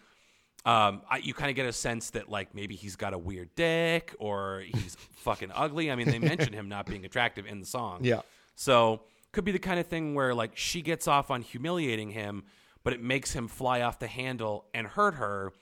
um, 0.66 1.02
I, 1.10 1.18
you 1.18 1.34
kind 1.34 1.50
of 1.50 1.56
get 1.56 1.66
a 1.66 1.72
sense 1.72 2.10
that 2.10 2.30
like 2.30 2.54
maybe 2.54 2.74
he's 2.74 2.96
got 2.96 3.12
a 3.12 3.18
weird 3.18 3.54
dick 3.54 4.14
or 4.18 4.62
he's 4.66 4.96
fucking 5.16 5.50
ugly. 5.54 5.90
I 5.90 5.96
mean, 5.96 6.08
they 6.08 6.18
mention 6.18 6.52
him 6.52 6.68
not 6.68 6.86
being 6.86 7.04
attractive 7.04 7.46
in 7.46 7.60
the 7.60 7.66
song. 7.66 8.00
Yeah. 8.02 8.22
So 8.56 9.02
could 9.32 9.44
be 9.44 9.52
the 9.52 9.58
kind 9.58 9.78
of 9.78 9.86
thing 9.86 10.14
where 10.14 10.34
like 10.34 10.56
she 10.56 10.80
gets 10.80 11.06
off 11.06 11.30
on 11.30 11.42
humiliating 11.42 12.10
him, 12.10 12.44
but 12.82 12.94
it 12.94 13.02
makes 13.02 13.32
him 13.32 13.48
fly 13.48 13.82
off 13.82 13.98
the 13.98 14.06
handle 14.06 14.64
and 14.72 14.86
hurt 14.86 15.16
her, 15.16 15.52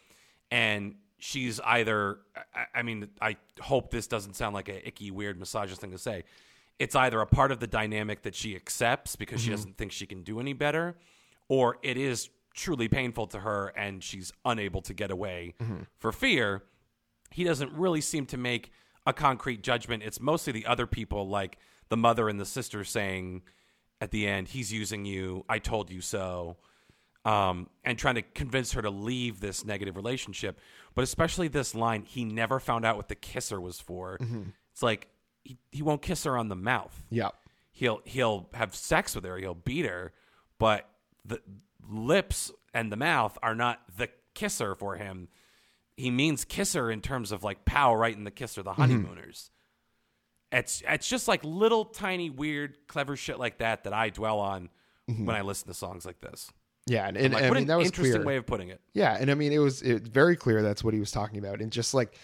and 0.50 0.94
she's 1.18 1.58
either. 1.60 2.18
I, 2.54 2.80
I 2.80 2.82
mean, 2.82 3.08
I 3.20 3.36
hope 3.60 3.90
this 3.90 4.06
doesn't 4.06 4.34
sound 4.36 4.54
like 4.54 4.68
a 4.68 4.86
icky, 4.86 5.10
weird, 5.10 5.38
misogynist 5.38 5.80
thing 5.80 5.90
to 5.90 5.98
say. 5.98 6.24
It's 6.78 6.94
either 6.94 7.20
a 7.20 7.26
part 7.26 7.50
of 7.52 7.60
the 7.60 7.66
dynamic 7.66 8.22
that 8.22 8.34
she 8.34 8.56
accepts 8.56 9.16
because 9.16 9.40
she 9.40 9.50
doesn't 9.50 9.76
think 9.76 9.92
she 9.92 10.06
can 10.06 10.22
do 10.22 10.40
any 10.40 10.52
better, 10.52 10.96
or 11.48 11.78
it 11.82 11.96
is 11.96 12.28
truly 12.54 12.88
painful 12.88 13.26
to 13.28 13.40
her 13.40 13.68
and 13.76 14.02
she's 14.04 14.32
unable 14.44 14.82
to 14.82 14.92
get 14.94 15.10
away 15.10 15.54
for 15.98 16.12
fear 16.12 16.62
he 17.30 17.44
doesn't 17.44 17.72
really 17.72 18.00
seem 18.02 18.26
to 18.26 18.36
make 18.36 18.70
a 19.06 19.12
concrete 19.14 19.62
judgment. 19.62 20.02
It's 20.02 20.20
mostly 20.20 20.52
the 20.52 20.66
other 20.66 20.86
people, 20.86 21.26
like 21.28 21.56
the 21.88 21.96
mother 21.96 22.28
and 22.28 22.38
the 22.38 22.44
sister, 22.44 22.84
saying 22.84 23.40
at 24.02 24.10
the 24.10 24.26
end, 24.26 24.48
"He's 24.48 24.70
using 24.70 25.06
you. 25.06 25.44
I 25.48 25.58
told 25.58 25.90
you 25.90 26.02
so," 26.02 26.58
um, 27.24 27.70
and 27.84 27.98
trying 27.98 28.16
to 28.16 28.22
convince 28.22 28.72
her 28.72 28.82
to 28.82 28.90
leave 28.90 29.40
this 29.40 29.64
negative 29.64 29.96
relationship. 29.96 30.60
But 30.94 31.02
especially 31.04 31.48
this 31.48 31.74
line, 31.74 32.02
"He 32.04 32.24
never 32.24 32.60
found 32.60 32.84
out 32.84 32.96
what 32.96 33.08
the 33.08 33.14
kisser 33.14 33.58
was 33.60 33.80
for." 33.80 34.18
It's 34.72 34.82
like 34.82 35.08
he, 35.42 35.56
he 35.70 35.82
won't 35.82 36.02
kiss 36.02 36.24
her 36.24 36.36
on 36.36 36.48
the 36.48 36.56
mouth 36.56 37.02
Yeah. 37.10 37.30
he'll 37.72 38.02
he'll 38.04 38.50
have 38.54 38.74
sex 38.74 39.14
with 39.14 39.24
her, 39.24 39.38
he'll 39.38 39.54
beat 39.54 39.86
her, 39.86 40.12
but 40.58 40.88
the 41.24 41.40
lips 41.88 42.50
and 42.74 42.90
the 42.90 42.96
mouth 42.96 43.38
are 43.42 43.54
not 43.54 43.80
the 43.96 44.08
kisser 44.34 44.74
for 44.74 44.96
him. 44.96 45.28
He 45.96 46.10
means 46.10 46.44
kisser 46.44 46.90
in 46.90 47.00
terms 47.00 47.32
of 47.32 47.44
like 47.44 47.64
pow 47.64 47.94
right 47.94 48.16
in 48.16 48.24
the 48.24 48.30
kisser, 48.30 48.62
the 48.62 48.70
mm-hmm. 48.70 48.80
honeymooners. 48.80 49.50
It's 50.50 50.82
it's 50.86 51.08
just 51.08 51.28
like 51.28 51.42
little 51.44 51.84
tiny 51.84 52.28
weird 52.28 52.76
clever 52.86 53.16
shit 53.16 53.38
like 53.38 53.58
that 53.58 53.84
that 53.84 53.92
I 53.92 54.10
dwell 54.10 54.38
on 54.38 54.68
mm-hmm. 55.10 55.24
when 55.24 55.36
I 55.36 55.42
listen 55.42 55.68
to 55.68 55.74
songs 55.74 56.04
like 56.04 56.20
this. 56.20 56.50
Yeah, 56.86 57.06
and, 57.06 57.16
and 57.16 57.34
Like, 57.34 57.44
I 57.44 57.48
mean 57.48 57.56
an 57.58 57.66
that 57.68 57.78
was 57.78 57.86
interesting 57.86 58.14
clear. 58.14 58.26
way 58.26 58.36
of 58.36 58.46
putting 58.46 58.68
it. 58.68 58.80
Yeah, 58.92 59.16
and 59.18 59.30
I 59.30 59.34
mean 59.34 59.52
it 59.52 59.58
was 59.58 59.82
it, 59.82 60.02
very 60.02 60.36
clear 60.36 60.62
that's 60.62 60.82
what 60.82 60.94
he 60.94 61.00
was 61.00 61.10
talking 61.10 61.38
about, 61.38 61.60
and 61.60 61.70
just 61.70 61.94
like 61.94 62.16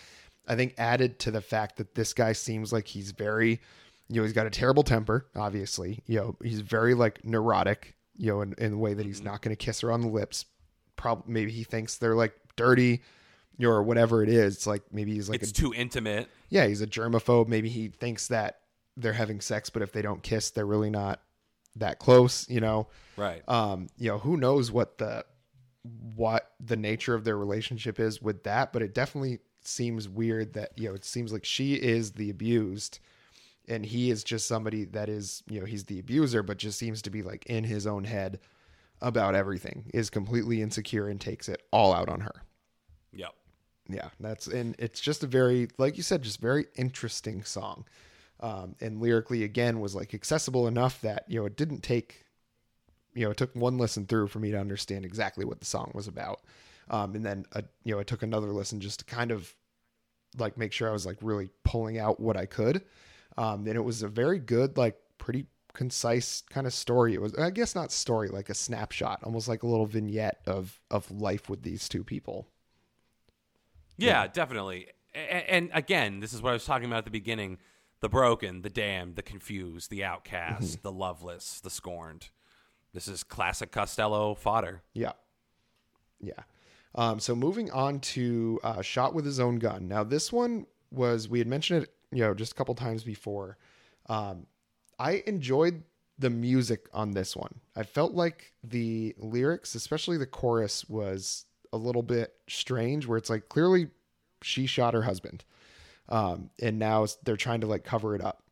I 0.46 0.56
think 0.56 0.74
added 0.78 1.18
to 1.20 1.30
the 1.30 1.40
fact 1.40 1.76
that 1.76 1.94
this 1.94 2.12
guy 2.14 2.32
seems 2.32 2.72
like 2.72 2.88
he's 2.88 3.12
very, 3.12 3.60
you 4.08 4.16
know, 4.16 4.22
he's 4.22 4.32
got 4.32 4.46
a 4.46 4.50
terrible 4.50 4.82
temper. 4.82 5.26
Obviously, 5.36 6.02
you 6.06 6.18
know, 6.18 6.36
he's 6.42 6.60
very 6.60 6.94
like 6.94 7.24
neurotic, 7.24 7.94
you 8.18 8.26
know, 8.30 8.42
in, 8.42 8.52
in 8.58 8.72
the 8.72 8.76
way 8.76 8.92
that 8.94 9.06
he's 9.06 9.22
not 9.22 9.40
going 9.42 9.56
to 9.56 9.64
kiss 9.64 9.80
her 9.80 9.90
on 9.90 10.02
the 10.02 10.08
lips. 10.08 10.44
Probably 10.96 11.32
maybe 11.32 11.50
he 11.52 11.64
thinks 11.64 11.96
they're 11.96 12.14
like 12.16 12.34
dirty, 12.56 13.02
you 13.56 13.66
know, 13.68 13.70
or 13.72 13.82
whatever 13.82 14.22
it 14.22 14.28
is. 14.28 14.56
It's 14.56 14.66
like 14.66 14.82
maybe 14.92 15.14
he's 15.14 15.28
like 15.30 15.40
It's 15.42 15.52
a, 15.52 15.54
too 15.54 15.72
intimate. 15.72 16.28
yeah, 16.50 16.66
he's 16.66 16.82
a 16.82 16.86
germaphobe. 16.86 17.48
Maybe 17.48 17.68
he 17.68 17.88
thinks 17.88 18.28
that 18.28 18.58
they're 18.96 19.12
having 19.12 19.40
sex, 19.40 19.70
but 19.70 19.80
if 19.80 19.92
they 19.92 20.02
don't 20.02 20.22
kiss, 20.22 20.50
they're 20.50 20.66
really 20.66 20.90
not 20.90 21.20
that 21.76 21.98
close. 22.00 22.48
You 22.50 22.60
know, 22.60 22.88
Right. 23.16 23.42
um 23.48 23.86
you 23.96 24.08
know 24.10 24.18
who 24.18 24.36
knows 24.36 24.70
what 24.72 24.98
the 24.98 25.24
what 26.16 26.50
the 26.60 26.76
nature 26.76 27.14
of 27.14 27.24
their 27.24 27.36
relationship 27.38 27.98
is 28.00 28.20
with 28.20 28.42
that 28.44 28.72
but 28.72 28.82
it 28.82 28.92
definitely 28.94 29.38
seems 29.62 30.08
weird 30.08 30.52
that 30.54 30.70
you 30.76 30.88
know 30.88 30.94
it 30.94 31.04
seems 31.04 31.32
like 31.32 31.44
she 31.44 31.74
is 31.74 32.12
the 32.12 32.30
abused 32.30 32.98
and 33.68 33.84
he 33.84 34.10
is 34.10 34.24
just 34.24 34.46
somebody 34.48 34.84
that 34.84 35.08
is 35.08 35.42
you 35.48 35.60
know 35.60 35.66
he's 35.66 35.84
the 35.84 35.98
abuser 35.98 36.42
but 36.42 36.56
just 36.56 36.78
seems 36.78 37.02
to 37.02 37.10
be 37.10 37.22
like 37.22 37.46
in 37.46 37.64
his 37.64 37.86
own 37.86 38.04
head 38.04 38.40
about 39.00 39.34
everything 39.34 39.90
is 39.94 40.10
completely 40.10 40.60
insecure 40.60 41.08
and 41.08 41.20
takes 41.20 41.48
it 41.48 41.62
all 41.72 41.92
out 41.92 42.08
on 42.08 42.20
her. 42.20 42.42
Yep. 43.12 43.34
yeah 43.88 44.08
that's 44.20 44.46
and 44.48 44.74
it's 44.78 45.00
just 45.00 45.22
a 45.22 45.26
very 45.26 45.68
like 45.78 45.96
you 45.96 46.02
said 46.02 46.22
just 46.22 46.40
very 46.40 46.66
interesting 46.76 47.44
song. 47.44 47.84
Um 48.40 48.74
and 48.80 49.00
lyrically 49.00 49.44
again 49.44 49.80
was 49.80 49.94
like 49.94 50.14
accessible 50.14 50.66
enough 50.66 51.00
that 51.02 51.24
you 51.28 51.38
know 51.38 51.46
it 51.46 51.56
didn't 51.56 51.82
take 51.82 52.24
you 53.14 53.24
know 53.24 53.30
it 53.30 53.36
took 53.36 53.54
one 53.54 53.78
listen 53.78 54.06
through 54.06 54.28
for 54.28 54.38
me 54.38 54.50
to 54.50 54.58
understand 54.58 55.04
exactly 55.04 55.44
what 55.44 55.60
the 55.60 55.66
song 55.66 55.92
was 55.94 56.08
about. 56.08 56.40
Um 56.90 57.14
and 57.14 57.24
then 57.24 57.46
uh, 57.52 57.62
you 57.84 57.94
know 57.94 58.00
i 58.00 58.04
took 58.04 58.22
another 58.22 58.48
listen 58.48 58.80
just 58.80 59.00
to 59.00 59.04
kind 59.04 59.30
of 59.30 59.54
like 60.38 60.58
make 60.58 60.72
sure 60.72 60.88
i 60.88 60.92
was 60.92 61.06
like 61.06 61.16
really 61.22 61.48
pulling 61.64 61.98
out 61.98 62.20
what 62.20 62.36
i 62.36 62.44
could 62.44 62.82
um 63.38 63.66
and 63.66 63.76
it 63.76 63.84
was 63.84 64.02
a 64.02 64.08
very 64.08 64.38
good 64.38 64.76
like 64.76 64.96
pretty 65.16 65.46
concise 65.72 66.42
kind 66.50 66.66
of 66.66 66.72
story 66.74 67.14
it 67.14 67.20
was 67.22 67.34
i 67.36 67.50
guess 67.50 67.74
not 67.74 67.90
story 67.92 68.28
like 68.28 68.48
a 68.50 68.54
snapshot 68.54 69.20
almost 69.22 69.46
like 69.48 69.62
a 69.62 69.66
little 69.66 69.86
vignette 69.86 70.38
of 70.46 70.80
of 70.90 71.10
life 71.10 71.48
with 71.48 71.62
these 71.62 71.88
two 71.88 72.02
people 72.04 72.46
Yeah, 73.96 74.26
definitely. 74.28 74.88
A- 75.14 75.18
a- 75.18 75.50
And 75.54 75.70
again, 75.72 76.20
this 76.20 76.32
is 76.32 76.40
what 76.42 76.50
I 76.50 76.52
was 76.52 76.64
talking 76.64 76.86
about 76.86 76.98
at 76.98 77.04
the 77.04 77.10
beginning: 77.10 77.58
the 78.00 78.08
broken, 78.08 78.62
the 78.62 78.70
damned, 78.70 79.16
the 79.16 79.22
confused, 79.22 79.90
the 79.90 80.04
outcast, 80.04 80.82
the 80.82 80.92
loveless, 80.92 81.60
the 81.60 81.70
scorned. 81.70 82.28
This 82.94 83.08
is 83.08 83.24
classic 83.24 83.70
Costello 83.72 84.34
fodder. 84.34 84.82
Yeah. 84.94 85.12
Yeah. 86.20 86.42
Um, 86.94 87.18
so 87.20 87.34
moving 87.34 87.70
on 87.70 88.00
to 88.14 88.60
uh, 88.62 88.82
shot 88.82 89.14
with 89.14 89.24
his 89.24 89.40
own 89.40 89.56
gun. 89.58 89.88
Now 89.88 90.04
this 90.04 90.32
one 90.32 90.66
was 90.90 91.28
we 91.28 91.38
had 91.40 91.48
mentioned 91.48 91.82
it, 91.84 91.92
you 92.12 92.22
know, 92.22 92.34
just 92.34 92.52
a 92.52 92.54
couple 92.54 92.74
times 92.74 93.02
before. 93.04 93.58
Um, 94.06 94.46
I 94.98 95.22
enjoyed 95.26 95.82
the 96.18 96.30
music 96.30 96.88
on 96.92 97.12
this 97.12 97.36
one. 97.36 97.60
I 97.76 97.82
felt 97.84 98.12
like 98.12 98.52
the 98.64 99.14
lyrics, 99.18 99.74
especially 99.74 100.16
the 100.16 100.26
chorus, 100.26 100.88
was 100.88 101.44
a 101.72 101.76
little 101.76 102.02
bit 102.02 102.34
strange. 102.48 103.06
Where 103.06 103.18
it's 103.18 103.30
like 103.30 103.48
clearly 103.48 103.88
she 104.42 104.66
shot 104.66 104.94
her 104.94 105.02
husband, 105.02 105.44
um, 106.08 106.50
and 106.60 106.78
now 106.78 107.06
they're 107.24 107.36
trying 107.36 107.60
to 107.60 107.66
like 107.66 107.84
cover 107.84 108.14
it 108.14 108.24
up 108.24 108.42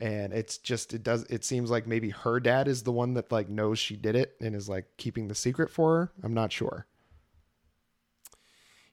and 0.00 0.32
it's 0.32 0.58
just 0.58 0.94
it 0.94 1.02
does 1.02 1.24
it 1.24 1.44
seems 1.44 1.72
like 1.72 1.84
maybe 1.84 2.10
her 2.10 2.38
dad 2.38 2.68
is 2.68 2.84
the 2.84 2.92
one 2.92 3.14
that 3.14 3.32
like 3.32 3.48
knows 3.48 3.80
she 3.80 3.96
did 3.96 4.14
it 4.14 4.36
and 4.40 4.54
is 4.54 4.68
like 4.68 4.84
keeping 4.96 5.26
the 5.26 5.34
secret 5.34 5.68
for 5.68 5.96
her 5.96 6.12
i'm 6.22 6.32
not 6.32 6.52
sure 6.52 6.86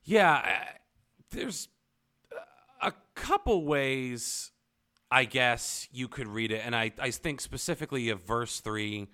Yeah, 0.04 0.32
I- 0.34 0.78
there's 1.32 1.68
couple 3.16 3.66
ways, 3.66 4.52
I 5.10 5.26
guess, 5.26 5.88
you 5.92 6.08
could 6.08 6.28
read 6.28 6.52
it. 6.52 6.62
And 6.66 6.76
I, 6.76 6.92
I 7.00 7.12
think 7.12 7.42
specifically 7.42 8.10
of 8.10 8.22
verse 8.22 8.60
3 8.60 9.08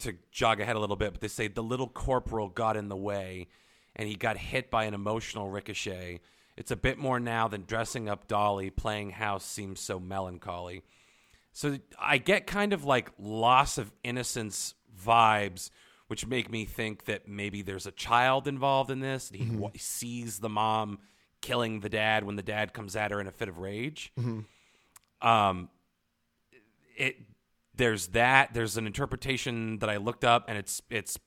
to 0.00 0.14
jog 0.30 0.60
ahead 0.60 0.76
a 0.76 0.78
little 0.78 0.96
bit, 0.96 1.12
but 1.12 1.20
they 1.20 1.28
say 1.28 1.48
the 1.48 1.62
little 1.62 1.88
corporal 1.88 2.48
got 2.48 2.76
in 2.76 2.88
the 2.88 2.96
way 2.96 3.48
and 3.96 4.08
he 4.08 4.14
got 4.14 4.36
hit 4.36 4.70
by 4.70 4.84
an 4.84 4.94
emotional 4.94 5.48
ricochet. 5.48 6.20
It's 6.56 6.70
a 6.70 6.76
bit 6.76 6.98
more 6.98 7.20
now 7.20 7.48
than 7.48 7.64
dressing 7.64 8.08
up 8.08 8.26
Dolly, 8.26 8.70
playing 8.70 9.10
house 9.10 9.44
seems 9.44 9.80
so 9.80 9.98
melancholy. 9.98 10.82
So 11.52 11.78
I 11.98 12.18
get 12.18 12.46
kind 12.46 12.72
of 12.72 12.84
like 12.84 13.10
loss 13.18 13.78
of 13.78 13.92
innocence 14.04 14.74
vibes, 15.04 15.70
which 16.06 16.26
make 16.26 16.50
me 16.50 16.64
think 16.64 17.04
that 17.04 17.28
maybe 17.28 17.62
there's 17.62 17.86
a 17.86 17.92
child 17.92 18.46
involved 18.46 18.90
in 18.90 19.00
this. 19.00 19.30
And 19.30 19.40
he 19.40 19.46
mm-hmm. 19.46 19.58
wa- 19.58 19.70
sees 19.76 20.38
the 20.38 20.48
mom 20.48 20.98
killing 21.40 21.80
the 21.80 21.88
dad 21.88 22.24
when 22.24 22.36
the 22.36 22.42
dad 22.42 22.72
comes 22.72 22.96
at 22.96 23.10
her 23.10 23.20
in 23.20 23.26
a 23.26 23.32
fit 23.32 23.48
of 23.48 23.58
rage. 23.58 24.12
Um, 25.22 25.68
it 26.96 27.16
there's 27.74 28.08
that. 28.08 28.52
There's 28.52 28.76
an 28.76 28.86
interpretation 28.86 29.78
that 29.78 29.88
I 29.88 29.96
looked 29.96 30.24
up, 30.24 30.44
and 30.48 30.58
it's 30.58 30.82
it's 30.90 31.18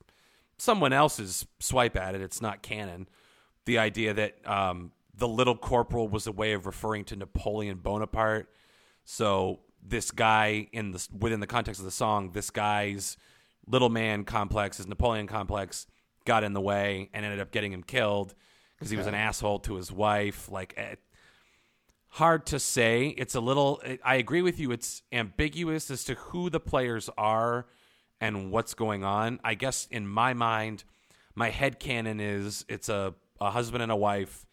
someone 0.58 0.94
else's 0.94 1.46
swipe 1.60 1.98
at 1.98 2.16
it. 2.16 2.22
It's 2.22 2.42
not 2.42 2.62
canon. 2.62 3.08
The 3.66 3.80
idea 3.80 4.14
that 4.14 4.48
um, 4.48 4.92
the 5.16 5.28
little 5.28 5.56
corporal 5.56 6.08
was 6.08 6.28
a 6.28 6.32
way 6.32 6.54
of 6.54 6.66
referring 6.66 7.06
to 7.06 7.16
Napoleon 7.16 7.78
Bonaparte. 7.78 8.50
So 9.06 9.60
this 9.82 10.12
guy 10.12 10.68
in 10.72 10.92
the 10.92 11.08
within 11.18 11.40
the 11.40 11.48
context 11.48 11.80
of 11.80 11.86
the 11.86 11.92
song, 11.92 12.32
this 12.32 12.50
guy's 12.50 13.18
little 13.68 13.90
man 13.90 14.24
complex, 14.24 14.78
his 14.78 14.88
Napoleon 14.88 15.28
complex, 15.28 15.88
got 16.26 16.44
in 16.44 16.54
the 16.54 16.62
way 16.62 17.10
and 17.14 17.26
ended 17.26 17.40
up 17.40 17.52
getting 17.52 17.72
him 17.74 17.84
killed 17.84 18.36
because 18.84 18.92
he 18.92 18.98
was 18.98 19.08
an 19.08 19.16
asshole 19.16 19.60
to 19.60 19.76
his 19.76 19.92
wife. 19.92 20.50
Like, 20.50 20.74
eh, 20.76 20.96
hard 22.10 22.46
to 22.48 22.60
say. 22.60 23.08
It's 23.18 23.34
a 23.34 23.40
little. 23.40 23.82
I 24.04 24.16
agree 24.16 24.42
with 24.42 24.60
you. 24.60 24.72
It's 24.72 25.04
ambiguous 25.12 25.90
as 25.90 26.04
to 26.06 26.16
who 26.16 26.50
the 26.50 26.60
players 26.60 27.10
are 27.18 27.66
and 28.20 28.52
what's 28.52 28.74
going 28.74 29.06
on. 29.06 29.40
I 29.44 29.54
guess 29.54 29.88
in 29.90 30.06
my 30.06 30.34
mind, 30.34 30.84
my 31.34 31.50
head 31.50 31.80
canon 31.80 32.20
is 32.20 32.66
it's 32.68 32.90
a, 32.90 33.14
a 33.40 33.52
husband 33.52 33.84
and 33.84 33.92
a 33.92 33.96
wife, 33.96 34.46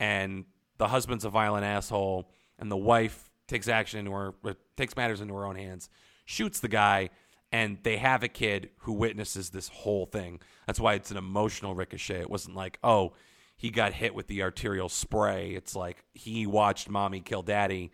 and 0.00 0.46
the 0.78 0.88
husband's 0.88 1.24
a 1.24 1.30
violent 1.30 1.64
asshole, 1.64 2.28
and 2.58 2.70
the 2.72 2.76
wife 2.76 3.30
takes 3.46 3.68
action 3.68 4.00
into 4.00 4.10
her 4.10 4.34
uh, 4.44 4.54
takes 4.76 4.96
matters 4.96 5.20
into 5.20 5.34
her 5.34 5.46
own 5.46 5.54
hands, 5.54 5.88
shoots 6.24 6.58
the 6.58 6.68
guy, 6.68 7.10
and 7.52 7.78
they 7.84 7.98
have 7.98 8.24
a 8.24 8.28
kid 8.28 8.70
who 8.78 8.92
witnesses 8.92 9.50
this 9.50 9.68
whole 9.68 10.06
thing. 10.06 10.40
That's 10.66 10.80
why 10.80 10.94
it's 10.94 11.12
an 11.12 11.16
emotional 11.16 11.74
ricochet. 11.74 12.20
It 12.20 12.30
wasn't 12.30 12.56
like, 12.56 12.78
oh, 12.82 13.12
he 13.60 13.68
got 13.68 13.92
hit 13.92 14.14
with 14.14 14.26
the 14.26 14.42
arterial 14.42 14.88
spray. 14.88 15.50
It's 15.50 15.76
like 15.76 16.02
he 16.14 16.46
watched 16.46 16.88
mommy 16.88 17.20
kill 17.20 17.42
daddy, 17.42 17.92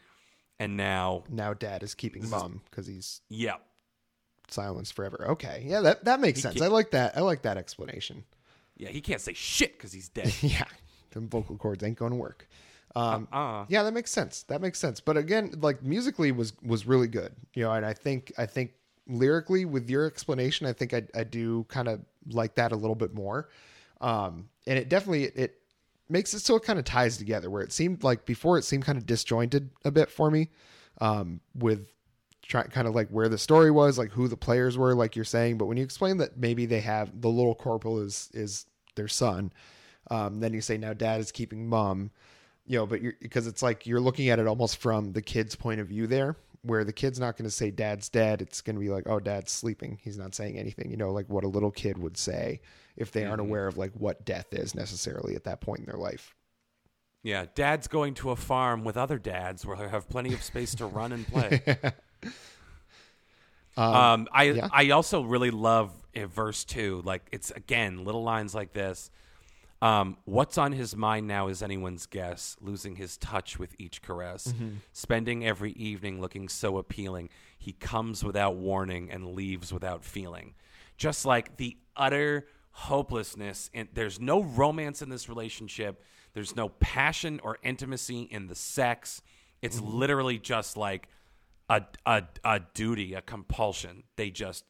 and 0.60 0.76
now, 0.76 1.24
now 1.28 1.54
dad 1.54 1.82
is 1.82 1.92
keeping 1.92 2.30
mom 2.30 2.62
because 2.70 2.86
he's 2.86 3.20
yeah, 3.28 3.56
silenced 4.46 4.94
forever. 4.94 5.26
Okay. 5.30 5.64
Yeah 5.66 5.80
that 5.80 6.04
that 6.04 6.20
makes 6.20 6.40
sense. 6.40 6.62
i 6.62 6.68
like 6.68 6.92
that. 6.92 7.16
I 7.16 7.20
like 7.20 7.42
that 7.42 7.56
explanation. 7.56 8.22
Yeah, 8.76 8.90
he 8.90 9.00
can't 9.00 9.20
say 9.20 9.32
shit 9.32 9.76
because 9.76 9.92
he's 9.92 10.08
dead. 10.08 10.32
yeah. 10.40 10.66
Them 11.10 11.28
vocal 11.28 11.56
cords 11.56 11.82
ain't 11.82 11.98
going 11.98 12.12
to 12.12 12.16
work. 12.16 12.48
Um 12.94 13.26
uh, 13.32 13.64
yeah 13.68 13.82
that 13.82 13.92
makes 13.92 14.12
sense. 14.12 14.44
That 14.44 14.60
makes 14.60 14.78
sense. 14.78 15.00
But 15.00 15.16
again 15.16 15.52
like 15.60 15.82
musically 15.82 16.30
was 16.30 16.52
was 16.62 16.86
really 16.86 17.08
good 17.08 17.32
you 17.54 17.64
know 17.64 17.72
and 17.72 17.84
i 17.84 17.92
think 17.92 18.32
i 18.38 18.46
think 18.46 18.74
lyrically 19.08 19.64
with 19.64 19.90
your 19.90 20.06
explanation 20.06 20.66
i 20.66 20.72
think 20.72 20.94
i, 20.94 21.02
I 21.14 21.24
do 21.24 21.64
kind 21.64 21.88
of 21.88 22.00
like 22.28 22.54
that 22.54 22.70
a 22.70 22.76
little 22.76 22.94
bit 22.94 23.14
more 23.14 23.48
um 24.00 24.48
and 24.66 24.78
it 24.78 24.88
definitely 24.88 25.24
it 25.24 25.60
makes 26.08 26.34
it 26.34 26.40
so 26.40 26.56
it 26.56 26.62
kind 26.62 26.78
of 26.78 26.84
ties 26.84 27.16
together 27.16 27.50
where 27.50 27.62
it 27.62 27.72
seemed 27.72 28.04
like 28.04 28.24
before 28.24 28.58
it 28.58 28.64
seemed 28.64 28.84
kind 28.84 28.98
of 28.98 29.06
disjointed 29.06 29.70
a 29.84 29.90
bit 29.90 30.10
for 30.10 30.30
me 30.30 30.48
um 31.00 31.40
with 31.54 31.88
try 32.46 32.62
kind 32.64 32.86
of 32.86 32.94
like 32.94 33.08
where 33.08 33.28
the 33.28 33.38
story 33.38 33.70
was 33.70 33.98
like 33.98 34.10
who 34.10 34.28
the 34.28 34.36
players 34.36 34.78
were 34.78 34.94
like 34.94 35.16
you're 35.16 35.24
saying. 35.24 35.58
But 35.58 35.66
when 35.66 35.76
you 35.76 35.84
explain 35.84 36.18
that 36.18 36.36
maybe 36.36 36.66
they 36.66 36.80
have 36.80 37.20
the 37.20 37.28
little 37.28 37.54
corporal 37.54 38.00
is 38.00 38.30
is 38.32 38.66
their 38.94 39.08
son 39.08 39.52
um 40.10 40.40
then 40.40 40.54
you 40.54 40.60
say 40.60 40.78
now 40.78 40.94
dad 40.94 41.20
is 41.20 41.30
keeping 41.30 41.68
mom 41.68 42.10
you 42.64 42.78
know 42.78 42.86
but 42.86 43.02
you're 43.02 43.14
because 43.20 43.46
it's 43.46 43.62
like 43.62 43.86
you're 43.86 44.00
looking 44.00 44.30
at 44.30 44.38
it 44.38 44.46
almost 44.46 44.78
from 44.78 45.12
the 45.12 45.20
kid's 45.20 45.54
point 45.54 45.80
of 45.80 45.88
view 45.88 46.06
there 46.06 46.36
where 46.62 46.84
the 46.84 46.92
kid's 46.92 47.20
not 47.20 47.36
going 47.36 47.44
to 47.44 47.54
say 47.54 47.70
dad's 47.70 48.08
dead. 48.08 48.42
It's 48.42 48.60
going 48.60 48.74
to 48.74 48.80
be 48.80 48.88
like 48.88 49.04
oh 49.06 49.20
dad's 49.20 49.52
sleeping. 49.52 49.98
He's 50.02 50.18
not 50.18 50.34
saying 50.34 50.58
anything. 50.58 50.90
You 50.90 50.96
know 50.96 51.12
like 51.12 51.28
what 51.28 51.44
a 51.44 51.48
little 51.48 51.70
kid 51.70 51.98
would 51.98 52.16
say 52.16 52.60
if 52.96 53.12
they 53.12 53.24
aren't 53.24 53.40
aware 53.40 53.66
of 53.66 53.76
like 53.76 53.92
what 53.92 54.24
death 54.24 54.52
is 54.52 54.74
necessarily 54.74 55.34
at 55.34 55.44
that 55.44 55.60
point 55.60 55.80
in 55.80 55.86
their 55.86 55.98
life 55.98 56.34
yeah, 57.26 57.46
dad's 57.56 57.88
going 57.88 58.14
to 58.14 58.30
a 58.30 58.36
farm 58.36 58.84
with 58.84 58.96
other 58.96 59.18
dads 59.18 59.66
where 59.66 59.76
they 59.76 59.88
have 59.88 60.08
plenty 60.08 60.32
of 60.32 60.44
space 60.44 60.76
to 60.76 60.86
run 60.86 61.10
and 61.10 61.26
play. 61.26 61.60
um, 63.76 64.28
I 64.32 64.44
yeah. 64.44 64.68
I 64.70 64.90
also 64.90 65.22
really 65.22 65.50
love 65.50 65.92
verse 66.14 66.64
two. 66.64 67.02
Like 67.04 67.28
it's 67.32 67.50
again 67.50 68.04
little 68.04 68.22
lines 68.22 68.54
like 68.54 68.72
this. 68.72 69.10
Um, 69.82 70.18
what's 70.24 70.56
on 70.56 70.70
his 70.70 70.94
mind 70.94 71.26
now 71.26 71.48
is 71.48 71.64
anyone's 71.64 72.06
guess, 72.06 72.56
losing 72.60 72.94
his 72.94 73.16
touch 73.16 73.58
with 73.58 73.74
each 73.76 74.02
caress, 74.02 74.54
spending 74.92 75.44
every 75.44 75.72
evening 75.72 76.20
looking 76.20 76.48
so 76.48 76.78
appealing. 76.78 77.30
He 77.58 77.72
comes 77.72 78.22
without 78.22 78.54
warning 78.54 79.10
and 79.10 79.34
leaves 79.34 79.72
without 79.72 80.04
feeling. 80.04 80.54
Just 80.96 81.26
like 81.26 81.56
the 81.56 81.76
utter 81.96 82.46
hopelessness, 82.76 83.70
and 83.72 83.88
there's 83.94 84.20
no 84.20 84.42
romance 84.42 85.00
in 85.00 85.08
this 85.08 85.30
relationship, 85.30 86.02
there's 86.34 86.54
no 86.54 86.68
passion 86.68 87.40
or 87.42 87.56
intimacy 87.62 88.22
in 88.22 88.48
the 88.48 88.54
sex. 88.54 89.22
It's 89.62 89.80
mm-hmm. 89.80 89.96
literally 89.96 90.38
just 90.38 90.76
like 90.76 91.08
a, 91.70 91.82
a, 92.04 92.24
a 92.44 92.60
duty, 92.74 93.14
a 93.14 93.22
compulsion. 93.22 94.02
They 94.16 94.28
just 94.28 94.64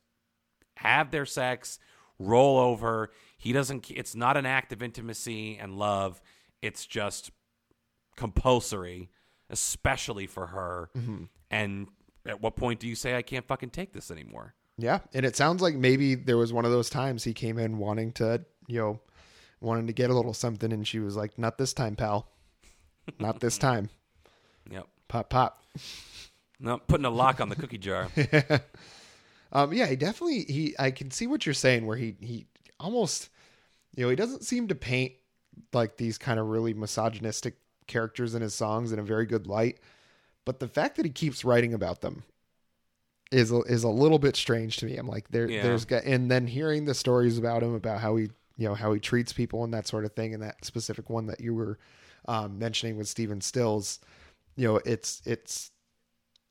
have 0.76 1.10
their 1.10 1.26
sex, 1.26 1.80
roll 2.20 2.58
over. 2.58 3.10
He 3.38 3.52
doesn't. 3.52 3.90
It's 3.90 4.14
not 4.14 4.36
an 4.36 4.46
act 4.46 4.72
of 4.72 4.84
intimacy 4.84 5.58
and 5.58 5.76
love. 5.76 6.22
It's 6.62 6.86
just 6.86 7.32
compulsory, 8.16 9.10
especially 9.50 10.28
for 10.28 10.46
her. 10.46 10.90
Mm-hmm. 10.96 11.24
And 11.50 11.88
at 12.24 12.40
what 12.40 12.54
point 12.54 12.78
do 12.78 12.86
you 12.86 12.94
say 12.94 13.16
I 13.16 13.22
can't 13.22 13.46
fucking 13.46 13.70
take 13.70 13.92
this 13.92 14.12
anymore? 14.12 14.54
Yeah, 14.78 15.00
and 15.14 15.24
it 15.24 15.36
sounds 15.36 15.62
like 15.62 15.74
maybe 15.74 16.14
there 16.14 16.36
was 16.36 16.52
one 16.52 16.64
of 16.64 16.70
those 16.70 16.90
times 16.90 17.24
he 17.24 17.32
came 17.32 17.58
in 17.58 17.78
wanting 17.78 18.12
to, 18.12 18.44
you 18.66 18.78
know, 18.78 19.00
wanting 19.60 19.86
to 19.86 19.92
get 19.92 20.10
a 20.10 20.14
little 20.14 20.34
something, 20.34 20.72
and 20.72 20.86
she 20.86 20.98
was 20.98 21.16
like, 21.16 21.38
"Not 21.38 21.56
this 21.56 21.72
time, 21.72 21.96
pal. 21.96 22.28
Not 23.18 23.40
this 23.40 23.58
time. 23.58 23.90
Yep. 24.68 24.88
Pop, 25.06 25.30
pop." 25.30 25.62
No, 26.58 26.78
putting 26.78 27.04
a 27.04 27.10
lock 27.10 27.40
on 27.40 27.48
the 27.48 27.54
cookie 27.54 27.78
jar. 27.78 28.08
Um, 29.52 29.72
yeah, 29.72 29.86
he 29.86 29.96
definitely 29.96 30.40
he. 30.42 30.74
I 30.78 30.90
can 30.90 31.10
see 31.10 31.26
what 31.26 31.46
you're 31.46 31.54
saying, 31.54 31.86
where 31.86 31.96
he 31.96 32.16
he 32.20 32.46
almost, 32.80 33.30
you 33.94 34.02
know, 34.02 34.10
he 34.10 34.16
doesn't 34.16 34.44
seem 34.44 34.68
to 34.68 34.74
paint 34.74 35.12
like 35.72 35.96
these 35.96 36.18
kind 36.18 36.38
of 36.38 36.48
really 36.48 36.74
misogynistic 36.74 37.54
characters 37.86 38.34
in 38.34 38.42
his 38.42 38.54
songs 38.54 38.92
in 38.92 38.98
a 38.98 39.02
very 39.02 39.24
good 39.24 39.46
light, 39.46 39.78
but 40.44 40.58
the 40.58 40.68
fact 40.68 40.96
that 40.96 41.06
he 41.06 41.12
keeps 41.12 41.44
writing 41.44 41.72
about 41.72 42.00
them 42.00 42.24
is 43.32 43.50
a- 43.50 43.60
is 43.62 43.82
a 43.84 43.88
little 43.88 44.18
bit 44.18 44.36
strange 44.36 44.76
to 44.78 44.86
me. 44.86 44.96
I'm 44.96 45.08
like, 45.08 45.28
there, 45.28 45.50
Yeah. 45.50 45.62
there's 45.62 45.84
and 45.86 46.30
then 46.30 46.46
hearing 46.46 46.84
the 46.84 46.94
stories 46.94 47.38
about 47.38 47.62
him 47.62 47.74
about 47.74 48.00
how 48.00 48.16
he, 48.16 48.30
you 48.56 48.68
know, 48.68 48.74
how 48.74 48.92
he 48.92 49.00
treats 49.00 49.32
people 49.32 49.64
and 49.64 49.74
that 49.74 49.86
sort 49.86 50.04
of 50.04 50.12
thing, 50.12 50.32
and 50.34 50.42
that 50.42 50.64
specific 50.64 51.10
one 51.10 51.26
that 51.26 51.40
you 51.40 51.54
were 51.54 51.78
um, 52.28 52.58
mentioning 52.58 52.96
with 52.96 53.08
Stephen 53.08 53.40
Stills, 53.40 54.00
you 54.56 54.66
know, 54.66 54.80
it's 54.84 55.22
it's 55.24 55.70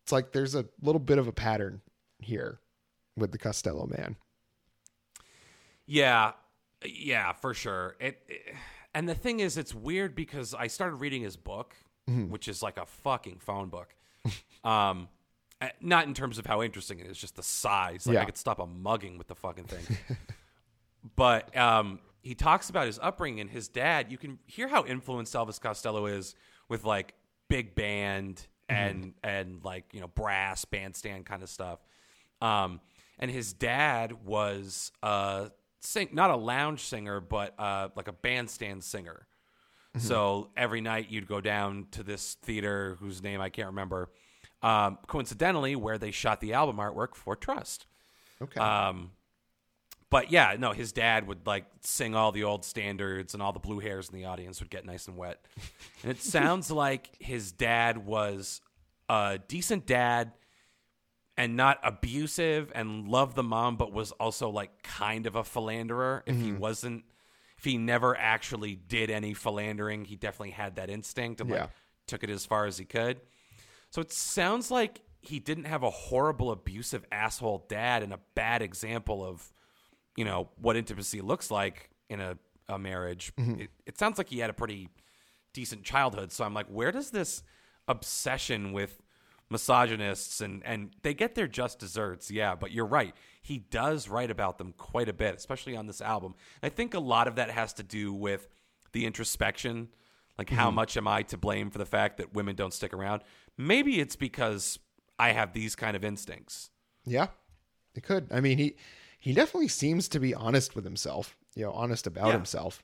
it's 0.03 0.11
like 0.11 0.31
there's 0.31 0.53
a 0.55 0.65
little 0.81 0.99
bit 0.99 1.17
of 1.17 1.27
a 1.27 1.31
pattern 1.31 1.81
here 2.19 2.59
with 3.17 3.31
the 3.31 3.37
Costello 3.37 3.87
man. 3.87 4.15
Yeah, 5.85 6.31
yeah, 6.85 7.33
for 7.33 7.53
sure. 7.53 7.95
It, 7.99 8.21
it- 8.27 8.55
and 8.93 9.09
the 9.09 9.15
thing 9.15 9.41
is, 9.41 9.57
it's 9.57 9.75
weird 9.75 10.15
because 10.15 10.53
I 10.53 10.67
started 10.67 10.95
reading 10.95 11.23
his 11.23 11.35
book, 11.35 11.75
which 12.07 12.47
is 12.47 12.63
like 12.63 12.77
a 12.77 12.85
fucking 12.85 13.39
phone 13.39 13.67
book. 13.67 13.93
um, 14.63 15.09
not 15.81 16.05
in 16.05 16.13
terms 16.13 16.37
of 16.37 16.45
how 16.45 16.61
interesting 16.61 16.99
it 16.99 17.07
is, 17.07 17.17
just 17.17 17.35
the 17.35 17.43
size. 17.43 18.05
Like 18.05 18.15
Yeah. 18.15 18.21
I 18.21 18.25
could 18.25 18.37
stop 18.37 18.59
a 18.59 18.65
mugging 18.65 19.17
with 19.17 19.27
the 19.27 19.35
fucking 19.35 19.65
thing. 19.65 19.97
but 21.15 21.55
um, 21.55 21.99
he 22.21 22.35
talks 22.35 22.69
about 22.69 22.87
his 22.87 22.99
upbringing 23.01 23.39
and 23.39 23.49
his 23.49 23.67
dad. 23.67 24.11
You 24.11 24.17
can 24.17 24.39
hear 24.45 24.67
how 24.67 24.85
influenced 24.85 25.33
Elvis 25.33 25.59
Costello 25.59 26.05
is 26.07 26.35
with 26.67 26.83
like 26.83 27.13
big 27.49 27.75
band 27.75 28.47
and 28.67 29.13
and 29.23 29.63
like 29.63 29.85
you 29.93 30.01
know 30.01 30.07
brass 30.07 30.65
bandstand 30.65 31.25
kind 31.25 31.43
of 31.43 31.49
stuff. 31.49 31.79
Um, 32.41 32.81
and 33.19 33.29
his 33.29 33.53
dad 33.53 34.25
was 34.25 34.91
uh 35.03 35.49
sing 35.81 36.09
not 36.13 36.31
a 36.31 36.35
lounge 36.35 36.81
singer, 36.81 37.19
but 37.21 37.53
uh 37.59 37.89
like 37.95 38.07
a 38.07 38.13
bandstand 38.13 38.83
singer. 38.83 39.27
So 39.97 40.49
every 40.57 40.81
night 40.81 41.09
you'd 41.09 41.25
go 41.25 41.39
down 41.39 41.87
to 41.91 42.03
this 42.03 42.33
theater 42.41 42.97
whose 42.99 43.23
name 43.23 43.39
I 43.39 43.47
can't 43.47 43.67
remember. 43.67 44.09
Um, 44.61 44.97
coincidentally, 45.07 45.75
where 45.75 45.97
they 45.97 46.11
shot 46.11 46.41
the 46.41 46.53
album 46.53 46.77
artwork 46.77 47.13
for 47.15 47.35
Trust. 47.35 47.85
Okay. 48.41 48.59
Um, 48.59 49.11
but 50.09 50.31
yeah, 50.31 50.55
no, 50.57 50.71
his 50.71 50.91
dad 50.91 51.27
would 51.27 51.45
like 51.45 51.65
sing 51.81 52.15
all 52.15 52.31
the 52.31 52.43
old 52.43 52.65
standards, 52.65 53.33
and 53.33 53.43
all 53.43 53.53
the 53.53 53.59
blue 53.59 53.79
hairs 53.79 54.09
in 54.09 54.15
the 54.15 54.25
audience 54.25 54.59
would 54.61 54.69
get 54.69 54.85
nice 54.85 55.07
and 55.07 55.17
wet. 55.17 55.45
And 56.03 56.11
it 56.11 56.21
sounds 56.21 56.71
like 56.85 57.09
his 57.19 57.51
dad 57.51 58.05
was 58.05 58.61
a 59.09 59.39
decent 59.47 59.85
dad 59.85 60.31
and 61.37 61.55
not 61.57 61.79
abusive 61.83 62.71
and 62.73 63.07
loved 63.07 63.35
the 63.35 63.43
mom, 63.43 63.75
but 63.75 63.91
was 63.91 64.11
also 64.13 64.49
like 64.49 64.81
kind 64.83 65.25
of 65.27 65.35
a 65.35 65.43
philanderer. 65.43 66.23
If 66.25 66.37
he 66.39 66.53
wasn't, 66.53 67.03
if 67.57 67.65
he 67.65 67.77
never 67.77 68.17
actually 68.17 68.75
did 68.75 69.09
any 69.09 69.33
philandering, 69.33 70.05
he 70.05 70.15
definitely 70.15 70.51
had 70.51 70.77
that 70.77 70.89
instinct 70.89 71.41
and 71.41 71.49
Yeah. 71.49 71.61
like 71.61 71.69
took 72.07 72.23
it 72.23 72.29
as 72.29 72.45
far 72.45 72.65
as 72.65 72.77
he 72.77 72.85
could. 72.85 73.19
So 73.95 74.01
it 74.01 74.11
sounds 74.11 74.69
like 74.69 74.99
he 75.21 75.39
didn't 75.39 75.63
have 75.67 75.81
a 75.81 75.89
horrible, 75.89 76.51
abusive 76.51 77.05
asshole 77.13 77.63
dad 77.69 78.03
and 78.03 78.11
a 78.11 78.19
bad 78.35 78.61
example 78.61 79.23
of, 79.23 79.53
you 80.17 80.25
know, 80.25 80.49
what 80.59 80.75
intimacy 80.75 81.21
looks 81.21 81.49
like 81.49 81.91
in 82.09 82.19
a, 82.19 82.37
a 82.67 82.77
marriage. 82.77 83.31
Mm-hmm. 83.37 83.61
It, 83.61 83.69
it 83.85 83.97
sounds 83.97 84.17
like 84.17 84.27
he 84.27 84.39
had 84.39 84.49
a 84.49 84.53
pretty 84.53 84.89
decent 85.53 85.85
childhood. 85.85 86.33
So 86.33 86.43
I'm 86.43 86.53
like, 86.53 86.67
where 86.67 86.91
does 86.91 87.11
this 87.11 87.41
obsession 87.87 88.73
with 88.73 89.01
misogynists 89.49 90.41
and 90.41 90.61
and 90.65 90.93
they 91.03 91.13
get 91.13 91.35
their 91.35 91.47
just 91.47 91.79
desserts, 91.79 92.29
yeah, 92.29 92.53
but 92.53 92.73
you're 92.73 92.85
right. 92.85 93.15
He 93.41 93.59
does 93.59 94.09
write 94.09 94.29
about 94.29 94.57
them 94.57 94.73
quite 94.77 95.07
a 95.07 95.13
bit, 95.13 95.35
especially 95.35 95.77
on 95.77 95.87
this 95.87 96.01
album. 96.01 96.35
I 96.61 96.67
think 96.67 96.95
a 96.95 96.99
lot 96.99 97.29
of 97.29 97.35
that 97.35 97.49
has 97.49 97.71
to 97.75 97.83
do 97.83 98.11
with 98.11 98.49
the 98.91 99.05
introspection. 99.05 99.87
Like 100.37 100.49
how 100.49 100.67
mm-hmm. 100.67 100.75
much 100.75 100.97
am 100.97 101.07
I 101.07 101.21
to 101.23 101.37
blame 101.37 101.71
for 101.71 101.77
the 101.77 101.85
fact 101.85 102.17
that 102.17 102.33
women 102.33 102.57
don't 102.57 102.73
stick 102.73 102.93
around? 102.93 103.21
Maybe 103.57 103.99
it's 103.99 104.15
because 104.15 104.79
I 105.17 105.31
have 105.31 105.53
these 105.53 105.75
kind 105.75 105.95
of 105.95 106.03
instincts. 106.03 106.69
Yeah, 107.05 107.27
it 107.95 108.03
could. 108.03 108.27
I 108.31 108.41
mean, 108.41 108.57
he 108.57 108.75
he 109.19 109.33
definitely 109.33 109.67
seems 109.69 110.07
to 110.09 110.19
be 110.19 110.33
honest 110.33 110.75
with 110.75 110.83
himself. 110.83 111.35
You 111.55 111.65
know, 111.65 111.71
honest 111.71 112.05
about 112.07 112.27
Yeah. 112.27 112.33
himself. 112.33 112.83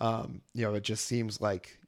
Um, 0.00 0.42
you 0.54 0.64
know, 0.64 0.74
it 0.74 0.82
just 0.84 1.04
seems 1.04 1.40
like 1.40 1.78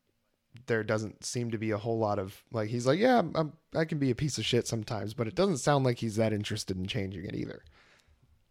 there 0.66 0.83
doesn't 0.83 1.24
seem 1.24 1.51
to 1.53 1.59
be 1.59 1.70
a 1.70 1.78
whole 1.78 1.99
lot 1.99 2.18
of 2.18 2.43
like 2.53 2.68
he's 2.68 2.87
like, 2.87 2.99
yeah, 2.99 3.18
I'm, 3.18 3.33
I'm 3.35 3.53
I 3.74 3.85
can 3.85 3.99
be 3.99 4.11
a 4.11 4.14
piece 4.14 4.39
of 4.39 4.45
shit 4.45 4.66
sometimes, 4.66 5.14
but 5.14 5.26
it 5.26 5.35
doesn't 5.35 5.59
sound 5.59 5.85
like 5.85 5.99
he's 5.99 6.16
that 6.16 6.33
interested 6.33 6.76
in 6.76 6.87
changing 6.87 7.24
it 7.24 7.35
either. 7.35 7.62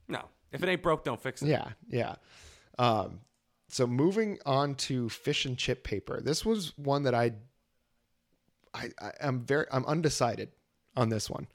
No. 0.08 0.26
If 0.52 0.64
it 0.64 0.70
ain't 0.70 0.82
broke, 0.82 1.04
don't 1.04 1.22
fix 1.22 1.42
it. 1.42 1.50
Yeah, 1.50 1.70
yeah. 1.90 2.16
Um, 2.80 3.20
so 3.68 3.86
moving 3.86 4.40
on 4.46 4.76
to 4.76 5.08
fish 5.10 5.46
and 5.46 5.58
chip 5.58 5.84
paper. 5.84 6.22
This 6.22 6.44
was 6.44 6.76
one 6.78 7.04
that 7.04 7.14
I, 7.14 7.34
I, 8.74 8.90
I 9.02 9.12
am 9.22 9.42
very, 9.42 9.66
I'm 9.72 9.86
undecided 9.86 10.50
on 10.96 11.10
this 11.10 11.30
one. 11.30 11.48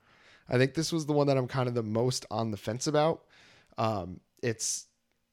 I 0.48 0.58
think 0.58 0.74
this 0.74 0.92
was 0.92 1.06
the 1.06 1.12
one 1.12 1.26
that 1.28 1.36
I'm 1.36 1.48
kind 1.48 1.68
of 1.68 1.74
the 1.74 1.82
most 1.82 2.26
on 2.30 2.50
the 2.50 2.56
fence 2.56 2.86
about. 2.86 3.24
Um, 3.78 4.20
it's 4.42 4.86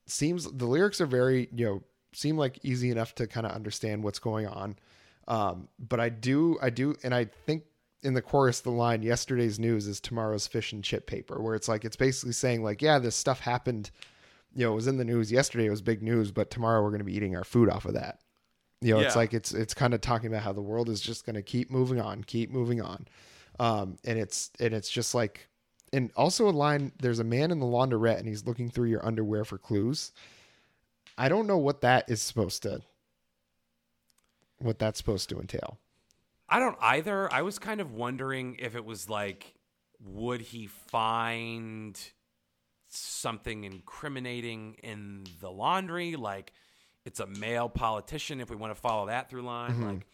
seems 0.08 0.50
the 0.52 0.66
lyrics 0.66 1.02
are 1.02 1.06
very, 1.06 1.50
you 1.54 1.66
know, 1.66 1.84
seem 2.14 2.38
like 2.38 2.60
easy 2.64 2.92
enough 2.92 3.16
to 3.16 3.28
kind 3.28 3.46
of 3.46 3.54
understand 3.54 4.04
what's 4.04 4.20
going 4.20 4.48
on. 4.48 4.76
Um, 5.28 5.68
but 5.80 6.00
I 6.00 6.10
do, 6.10 6.58
I 6.62 6.70
do, 6.70 6.96
and 7.04 7.14
I 7.14 7.26
think 7.46 7.64
in 8.04 8.14
the 8.14 8.22
chorus, 8.22 8.62
the 8.62 8.72
line 8.72 9.04
"Yesterday's 9.04 9.60
news 9.60 9.88
is 9.88 10.00
tomorrow's 10.00 10.48
fish 10.48 10.74
and 10.74 10.84
chip 10.84 11.08
paper," 11.08 11.42
where 11.42 11.56
it's 11.56 11.68
like 11.68 11.86
it's 11.86 11.96
basically 11.96 12.34
saying 12.34 12.64
like, 12.64 12.82
yeah, 12.82 13.00
this 13.00 13.16
stuff 13.16 13.40
happened. 13.42 13.92
You 14.54 14.66
know, 14.66 14.74
it 14.74 14.76
was 14.76 14.88
in 14.88 14.98
the 14.98 15.06
news 15.06 15.32
yesterday. 15.32 15.68
It 15.68 15.70
was 15.70 15.82
big 15.82 16.02
news, 16.02 16.32
but 16.32 16.50
tomorrow 16.50 16.82
we're 16.82 16.90
going 16.90 17.00
to 17.00 17.06
be 17.06 17.16
eating 17.16 17.36
our 17.36 17.44
food 17.44 17.70
off 17.70 17.86
of 17.86 17.94
that. 17.94 18.20
You 18.82 18.96
know, 18.96 19.00
it's 19.02 19.16
like 19.16 19.34
it's 19.34 19.54
it's 19.54 19.74
kind 19.76 19.94
of 19.94 20.02
talking 20.02 20.28
about 20.28 20.42
how 20.42 20.54
the 20.54 20.62
world 20.62 20.90
is 20.90 21.02
just 21.02 21.26
going 21.26 21.36
to 21.36 21.44
keep 21.44 21.70
moving 21.70 22.02
on, 22.02 22.24
keep 22.24 22.50
moving 22.50 22.82
on, 22.82 23.08
um, 23.60 23.98
and 24.04 24.18
it's 24.18 24.50
and 24.60 24.74
it's 24.74 24.90
just 24.90 25.14
like, 25.14 25.48
and 25.94 26.12
also 26.16 26.50
a 26.50 26.52
line. 26.52 26.92
There's 27.00 27.20
a 27.20 27.24
man 27.24 27.52
in 27.52 27.60
the 27.60 27.66
laundrette, 27.66 28.18
and 28.18 28.28
he's 28.28 28.48
looking 28.48 28.72
through 28.72 28.90
your 28.90 29.06
underwear 29.06 29.46
for 29.46 29.60
clues. 29.60 30.14
I 31.16 31.30
don't 31.30 31.46
know 31.46 31.60
what 31.60 31.82
that 31.82 32.10
is 32.10 32.24
supposed 32.24 32.64
to, 32.64 32.82
what 34.58 34.80
that's 34.80 34.98
supposed 34.98 35.30
to 35.30 35.40
entail. 35.40 35.78
I 36.50 36.60
don't 36.60 36.78
either. 36.82 37.32
I 37.32 37.44
was 37.44 37.60
kind 37.60 37.82
of 37.82 37.94
wondering 37.94 38.58
if 38.60 38.76
it 38.76 38.84
was 38.84 39.10
like, 39.10 39.54
would 40.04 40.42
he 40.42 40.66
find 40.66 42.00
something 42.90 43.64
incriminating 43.64 44.76
in 44.84 45.26
the 45.40 45.52
laundry? 45.52 46.16
Like, 46.16 46.52
it's 47.06 47.20
a 47.20 47.28
male 47.28 47.70
politician, 47.70 48.40
if 48.42 48.50
we 48.50 48.56
want 48.56 48.74
to 48.74 48.80
follow 48.80 49.08
that 49.08 49.30
through 49.30 49.42
line. 49.44 49.72
Mm-hmm. 49.72 49.88
Like, 49.88 50.08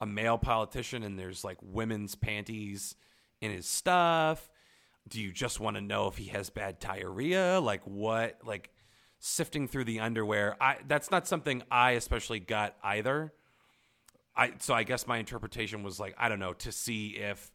a 0.00 0.06
male 0.06 0.38
politician, 0.38 1.04
and 1.04 1.16
there's 1.18 1.44
like 1.44 1.58
women's 1.62 2.14
panties 2.16 2.96
in 3.40 3.52
his 3.52 3.66
stuff. 3.66 4.50
Do 5.08 5.20
you 5.20 5.30
just 5.32 5.60
want 5.60 5.76
to 5.76 5.80
know 5.80 6.08
if 6.08 6.16
he 6.16 6.26
has 6.26 6.50
bad 6.50 6.80
diarrhea? 6.80 7.60
Like, 7.60 7.82
what? 7.84 8.38
Like, 8.44 8.70
sifting 9.20 9.68
through 9.68 9.84
the 9.84 10.00
underwear. 10.00 10.56
I 10.60 10.78
that's 10.88 11.12
not 11.12 11.28
something 11.28 11.62
I 11.70 11.92
especially 11.92 12.40
got 12.40 12.74
either. 12.82 13.32
I 14.34 14.54
so 14.58 14.74
I 14.74 14.82
guess 14.82 15.06
my 15.06 15.18
interpretation 15.18 15.84
was 15.84 16.00
like 16.00 16.16
I 16.18 16.28
don't 16.28 16.40
know 16.40 16.54
to 16.54 16.72
see 16.72 17.10
if 17.10 17.52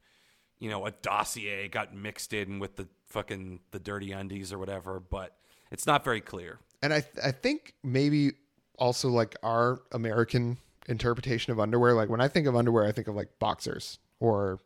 you 0.60 0.70
know 0.70 0.86
a 0.86 0.92
dossier 0.92 1.68
got 1.68 1.94
mixed 1.94 2.32
in 2.32 2.60
with 2.60 2.78
the 2.78 2.88
fucking 3.08 3.60
the 3.72 3.80
dirty 3.80 4.14
undies 4.14 4.54
or 4.54 4.58
whatever. 4.58 5.02
But 5.02 5.36
It's 5.72 5.86
not 5.86 6.06
very 6.06 6.22
clear. 6.22 6.60
and 6.82 6.94
I 6.94 7.04
I 7.22 7.32
think 7.32 7.74
maybe 7.84 8.32
also 8.78 9.10
like 9.10 9.36
our 9.44 9.82
American 9.92 10.58
interpretation 10.88 11.52
of 11.52 11.60
underwear. 11.60 11.94
Like 11.94 12.10
when 12.10 12.22
I 12.22 12.28
think 12.28 12.48
of 12.48 12.56
underwear, 12.56 12.86
I 12.86 12.92
think 12.92 13.08
of 13.08 13.16
like 13.16 13.40
boxers 13.40 14.00
or 14.20 14.60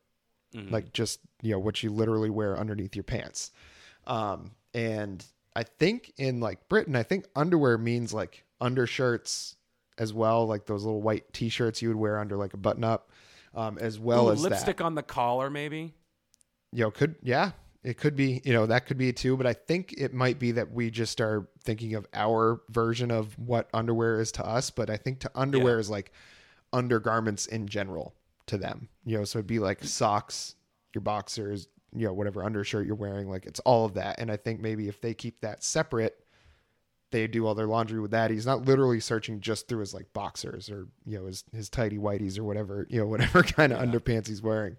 like 0.54 0.92
just 0.92 1.20
you 1.42 1.52
know 1.52 1.60
what 1.60 1.82
you 1.82 1.90
literally 1.92 2.30
wear 2.30 2.58
underneath 2.58 2.96
your 2.96 3.04
pants. 3.04 3.52
Um, 4.06 4.52
and 4.74 5.24
I 5.56 5.64
think 5.64 6.14
in 6.18 6.40
like 6.40 6.68
Britain, 6.68 6.96
I 6.96 7.04
think 7.04 7.26
underwear 7.36 7.78
means 7.78 8.14
like 8.14 8.44
undershirts 8.60 9.56
as 9.98 10.14
well, 10.14 10.48
like 10.48 10.66
those 10.66 10.84
little 10.84 11.02
white 11.02 11.32
T-shirts 11.34 11.82
you 11.82 11.90
would 11.90 11.98
wear 11.98 12.20
under 12.20 12.38
like 12.38 12.54
a 12.54 12.58
button-up, 12.58 13.12
um, 13.54 13.78
as 13.78 14.00
well 14.00 14.30
Ooh, 14.30 14.32
as 14.32 14.42
lipstick 14.42 14.78
that. 14.78 14.84
on 14.84 14.96
the 14.96 15.04
collar, 15.04 15.50
maybe. 15.50 15.94
Know, 16.74 16.92
could 16.92 17.16
yeah, 17.22 17.52
it 17.84 17.98
could 17.98 18.16
be. 18.16 18.42
You 18.44 18.54
know, 18.54 18.66
that 18.68 18.86
could 18.86 18.98
be 18.98 19.10
it 19.10 19.18
too. 19.18 19.36
But 19.38 19.48
I 19.48 19.54
think 19.54 19.94
it 19.98 20.14
might 20.14 20.40
be 20.40 20.52
that 20.54 20.72
we 20.72 20.90
just 20.92 21.20
are 21.22 21.48
thinking 21.64 21.96
of 21.96 22.06
our 22.14 22.62
version 22.70 23.12
of 23.12 23.38
what 23.40 23.70
underwear 23.74 24.20
is 24.20 24.32
to 24.34 24.46
us. 24.46 24.70
But 24.70 24.90
I 24.90 24.98
think 24.98 25.20
to 25.22 25.32
underwear 25.36 25.76
Yeah. 25.76 25.80
is 25.80 25.90
like 25.90 26.12
undergarments 26.74 27.46
in 27.48 27.68
general 27.68 28.16
to 28.48 28.58
them. 28.58 28.90
You 29.06 29.18
know, 29.20 29.24
so 29.24 29.40
it'd 29.40 29.48
be 29.48 29.60
like 29.60 29.84
socks, 29.84 30.56
your 30.94 31.02
boxers, 31.02 31.68
you 31.94 32.06
know, 32.08 32.14
whatever 32.14 32.44
undershirt 32.44 32.86
you're 32.86 32.96
wearing. 32.96 33.30
Like 33.30 33.46
it's 33.46 33.60
all 33.62 33.86
of 33.86 33.96
that. 33.96 34.20
And 34.20 34.32
I 34.32 34.38
think 34.38 34.60
maybe 34.62 34.88
if 34.88 35.02
they 35.02 35.14
keep 35.14 35.42
that 35.42 35.64
separate, 35.64 36.18
they 37.12 37.28
do 37.28 37.46
all 37.46 37.56
their 37.56 37.68
laundry 37.68 38.00
with 38.00 38.12
that. 38.12 38.32
He's 38.32 38.46
not 38.46 38.64
literally 38.66 39.02
searching 39.02 39.42
just 39.42 39.68
through 39.68 39.80
his 39.82 39.94
like 39.94 40.14
boxers 40.14 40.70
or 40.70 40.88
you 41.06 41.18
know 41.20 41.26
his 41.26 41.44
his 41.54 41.68
tidy 41.70 41.98
whities 41.98 42.40
or 42.40 42.44
whatever 42.46 42.88
you 42.90 43.02
know 43.02 43.08
whatever 43.14 43.44
kind 43.44 43.74
of 43.74 43.80
underpants 43.80 44.28
he's 44.28 44.42
wearing. 44.42 44.78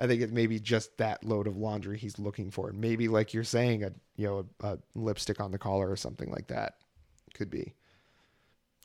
I 0.00 0.06
think 0.06 0.22
it 0.22 0.32
may 0.32 0.46
be 0.46 0.58
just 0.58 0.96
that 0.98 1.22
load 1.22 1.46
of 1.46 1.56
laundry 1.56 1.98
he's 1.98 2.18
looking 2.18 2.50
for. 2.50 2.72
Maybe 2.72 3.06
like 3.06 3.34
you're 3.34 3.44
saying 3.44 3.84
a 3.84 3.92
you 4.16 4.26
know 4.26 4.46
a, 4.60 4.66
a 4.66 4.78
lipstick 4.94 5.40
on 5.40 5.52
the 5.52 5.58
collar 5.58 5.90
or 5.90 5.96
something 5.96 6.30
like 6.30 6.48
that 6.48 6.74
could 7.34 7.50
be. 7.50 7.74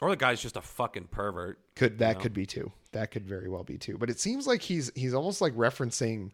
Or 0.02 0.10
the 0.10 0.18
guy's 0.18 0.42
just 0.42 0.58
a 0.58 0.62
fucking 0.62 1.06
pervert. 1.06 1.60
Could 1.76 2.00
that 2.00 2.18
know? 2.18 2.22
could 2.22 2.34
be 2.34 2.46
too. 2.46 2.72
That 2.92 3.12
could 3.12 3.26
very 3.26 3.50
well 3.50 3.64
be 3.64 3.78
too. 3.78 3.98
But 3.98 4.10
it 4.10 4.20
seems 4.20 4.46
like 4.46 4.62
he's 4.62 4.92
he's 4.94 5.14
almost 5.14 5.42
like 5.42 5.56
referencing 5.56 6.32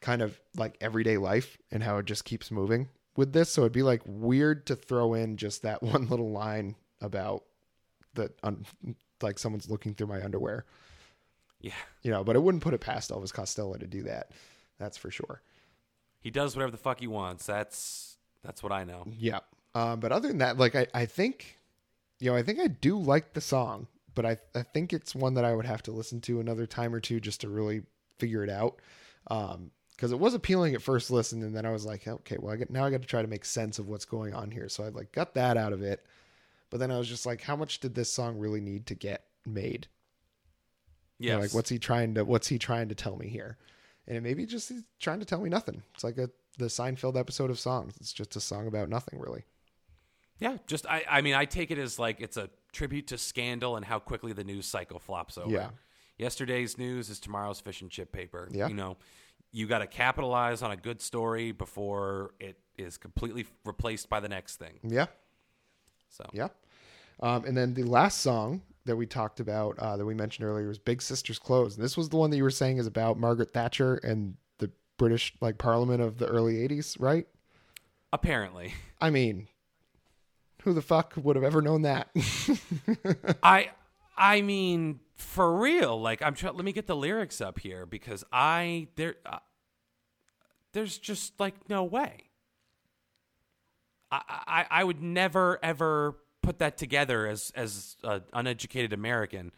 kind 0.00 0.22
of 0.22 0.38
like 0.56 0.76
everyday 0.80 1.16
life 1.16 1.58
and 1.70 1.82
how 1.82 1.98
it 1.98 2.06
just 2.06 2.24
keeps 2.24 2.50
moving 2.50 2.88
with 3.16 3.32
this. 3.32 3.50
So 3.50 3.62
it'd 3.62 3.72
be 3.72 3.82
like 3.82 4.02
weird 4.06 4.66
to 4.66 4.76
throw 4.76 5.14
in 5.14 5.36
just 5.36 5.62
that 5.62 5.82
one 5.82 6.08
little 6.08 6.30
line 6.30 6.76
about 7.00 7.44
that 8.14 8.38
un, 8.42 8.66
like 9.22 9.38
someone's 9.38 9.70
looking 9.70 9.94
through 9.94 10.08
my 10.08 10.22
underwear, 10.22 10.66
Yeah. 11.60 11.72
you 12.02 12.10
know. 12.10 12.24
But 12.24 12.36
it 12.36 12.42
wouldn't 12.42 12.62
put 12.62 12.74
it 12.74 12.80
past 12.80 13.10
Elvis 13.10 13.32
Costello 13.32 13.76
to 13.76 13.86
do 13.86 14.02
that. 14.04 14.30
That's 14.78 14.96
for 14.96 15.10
sure. 15.10 15.42
He 16.20 16.30
does 16.30 16.56
whatever 16.56 16.70
the 16.70 16.78
fuck 16.78 17.00
he 17.00 17.06
wants. 17.06 17.46
That's 17.46 18.16
that's 18.44 18.62
what 18.62 18.72
I 18.72 18.84
know. 18.84 19.04
Yeah. 19.18 19.40
Um, 19.74 20.00
but 20.00 20.12
other 20.12 20.28
than 20.28 20.38
that, 20.38 20.58
like 20.58 20.74
I, 20.74 20.86
I 20.94 21.06
think, 21.06 21.58
you 22.20 22.30
know, 22.30 22.36
I 22.36 22.42
think 22.42 22.58
I 22.58 22.68
do 22.68 22.98
like 22.98 23.32
the 23.32 23.40
song, 23.40 23.86
but 24.14 24.24
I, 24.24 24.38
I 24.54 24.62
think 24.62 24.92
it's 24.92 25.14
one 25.14 25.34
that 25.34 25.44
I 25.44 25.54
would 25.54 25.66
have 25.66 25.82
to 25.84 25.92
listen 25.92 26.20
to 26.22 26.40
another 26.40 26.66
time 26.66 26.94
or 26.94 27.00
two 27.00 27.20
just 27.20 27.42
to 27.42 27.48
really 27.48 27.82
figure 28.18 28.42
it 28.42 28.50
out. 28.50 28.80
Um, 29.30 29.70
because 29.98 30.12
it 30.12 30.20
was 30.20 30.32
appealing 30.32 30.76
at 30.76 30.82
first 30.82 31.10
listen, 31.10 31.42
and 31.42 31.56
then 31.56 31.66
I 31.66 31.72
was 31.72 31.84
like, 31.84 32.06
okay, 32.06 32.36
well, 32.38 32.54
I 32.54 32.56
get 32.56 32.70
now 32.70 32.84
I 32.84 32.90
got 32.90 33.02
to 33.02 33.08
try 33.08 33.20
to 33.20 33.26
make 33.26 33.44
sense 33.44 33.80
of 33.80 33.88
what's 33.88 34.04
going 34.04 34.32
on 34.32 34.52
here. 34.52 34.68
So 34.68 34.84
I 34.84 34.90
like 34.90 35.10
got 35.10 35.34
that 35.34 35.56
out 35.56 35.72
of 35.72 35.82
it, 35.82 36.06
but 36.70 36.78
then 36.78 36.92
I 36.92 36.98
was 36.98 37.08
just 37.08 37.26
like, 37.26 37.42
how 37.42 37.56
much 37.56 37.80
did 37.80 37.96
this 37.96 38.12
song 38.12 38.38
really 38.38 38.60
need 38.60 38.86
to 38.86 38.94
get 38.94 39.24
made? 39.44 39.88
You 41.18 41.32
know, 41.32 41.40
like 41.40 41.54
what's 41.54 41.68
he 41.68 41.78
trying 41.78 42.14
to 42.14 42.24
what's 42.24 42.48
he 42.48 42.58
trying 42.58 42.88
to 42.88 42.94
tell 42.94 43.16
me 43.16 43.28
here? 43.28 43.56
And 44.06 44.16
it 44.16 44.22
maybe 44.22 44.46
just 44.46 44.68
he's 44.68 44.84
trying 45.00 45.20
to 45.20 45.26
tell 45.26 45.40
me 45.40 45.50
nothing. 45.50 45.82
It's 45.94 46.04
like 46.04 46.18
a 46.18 46.30
the 46.58 46.66
Seinfeld 46.66 47.18
episode 47.18 47.50
of 47.50 47.58
songs. 47.58 47.94
It's 48.00 48.12
just 48.12 48.36
a 48.36 48.40
song 48.40 48.66
about 48.66 48.88
nothing 48.88 49.18
really. 49.18 49.44
Yeah, 50.38 50.58
just 50.66 50.86
I 50.86 51.04
I 51.08 51.20
mean 51.20 51.34
I 51.34 51.44
take 51.44 51.70
it 51.70 51.78
as 51.78 51.98
like 51.98 52.20
it's 52.20 52.36
a 52.36 52.50
tribute 52.72 53.08
to 53.08 53.18
scandal 53.18 53.76
and 53.76 53.84
how 53.84 53.98
quickly 53.98 54.32
the 54.32 54.44
news 54.44 54.66
cycle 54.66 54.98
flops 54.98 55.38
over. 55.38 55.50
Yeah. 55.50 55.70
Yesterday's 56.18 56.78
news 56.78 57.10
is 57.10 57.20
tomorrow's 57.20 57.60
fish 57.60 57.80
and 57.80 57.90
chip 57.90 58.12
paper. 58.12 58.48
Yeah. 58.50 58.68
You 58.68 58.74
know, 58.74 58.96
you 59.52 59.66
got 59.66 59.78
to 59.78 59.86
capitalize 59.86 60.62
on 60.62 60.70
a 60.70 60.76
good 60.76 61.00
story 61.00 61.52
before 61.52 62.34
it 62.40 62.58
is 62.76 62.96
completely 62.96 63.46
replaced 63.64 64.08
by 64.08 64.20
the 64.20 64.28
next 64.28 64.56
thing. 64.56 64.78
Yeah. 64.82 65.06
So 66.10 66.24
Yeah. 66.32 66.48
Um, 67.20 67.44
and 67.44 67.56
then 67.56 67.74
the 67.74 67.82
last 67.82 68.18
song 68.20 68.62
that 68.88 68.96
we 68.96 69.06
talked 69.06 69.40
about 69.40 69.78
uh, 69.78 69.96
that 69.96 70.04
we 70.04 70.14
mentioned 70.14 70.46
earlier 70.46 70.66
was 70.66 70.78
Big 70.78 71.00
Sister's 71.00 71.38
Clothes. 71.38 71.76
And 71.76 71.84
this 71.84 71.96
was 71.96 72.08
the 72.08 72.16
one 72.16 72.30
that 72.30 72.36
you 72.36 72.42
were 72.42 72.50
saying 72.50 72.78
is 72.78 72.86
about 72.86 73.18
Margaret 73.18 73.52
Thatcher 73.52 73.94
and 73.96 74.34
the 74.58 74.70
British 74.96 75.32
like 75.40 75.56
Parliament 75.56 76.02
of 76.02 76.18
the 76.18 76.26
early 76.26 76.56
80s, 76.68 76.96
right? 76.98 77.26
apparently, 78.12 78.74
I 79.00 79.10
mean, 79.10 79.48
who 80.62 80.72
the 80.72 80.82
fuck 80.82 81.14
would 81.16 81.36
have 81.36 81.44
ever 81.44 81.62
known 81.62 81.82
that? 81.82 82.08
I 83.42 83.70
I 84.16 84.42
mean 84.42 85.00
for 85.16 85.56
real, 85.58 86.00
like 86.00 86.22
I'm 86.22 86.34
trying. 86.34 86.54
Let 86.54 86.64
me 86.64 86.72
get 86.72 86.86
the 86.86 86.96
lyrics 86.96 87.40
up 87.40 87.58
here 87.58 87.86
because 87.86 88.24
I 88.32 88.88
there 88.96 89.16
uh, 89.26 89.38
there's 90.72 90.98
just 90.98 91.38
like 91.38 91.68
no 91.68 91.84
way. 91.84 92.24
I, 94.10 94.22
I 94.28 94.66
I 94.70 94.84
would 94.84 95.02
never 95.02 95.58
ever 95.62 96.16
put 96.48 96.60
that 96.60 96.78
together 96.78 97.26
as 97.26 97.52
as 97.54 97.96
an 98.02 98.22
uneducated 98.32 98.94
American. 98.94 99.52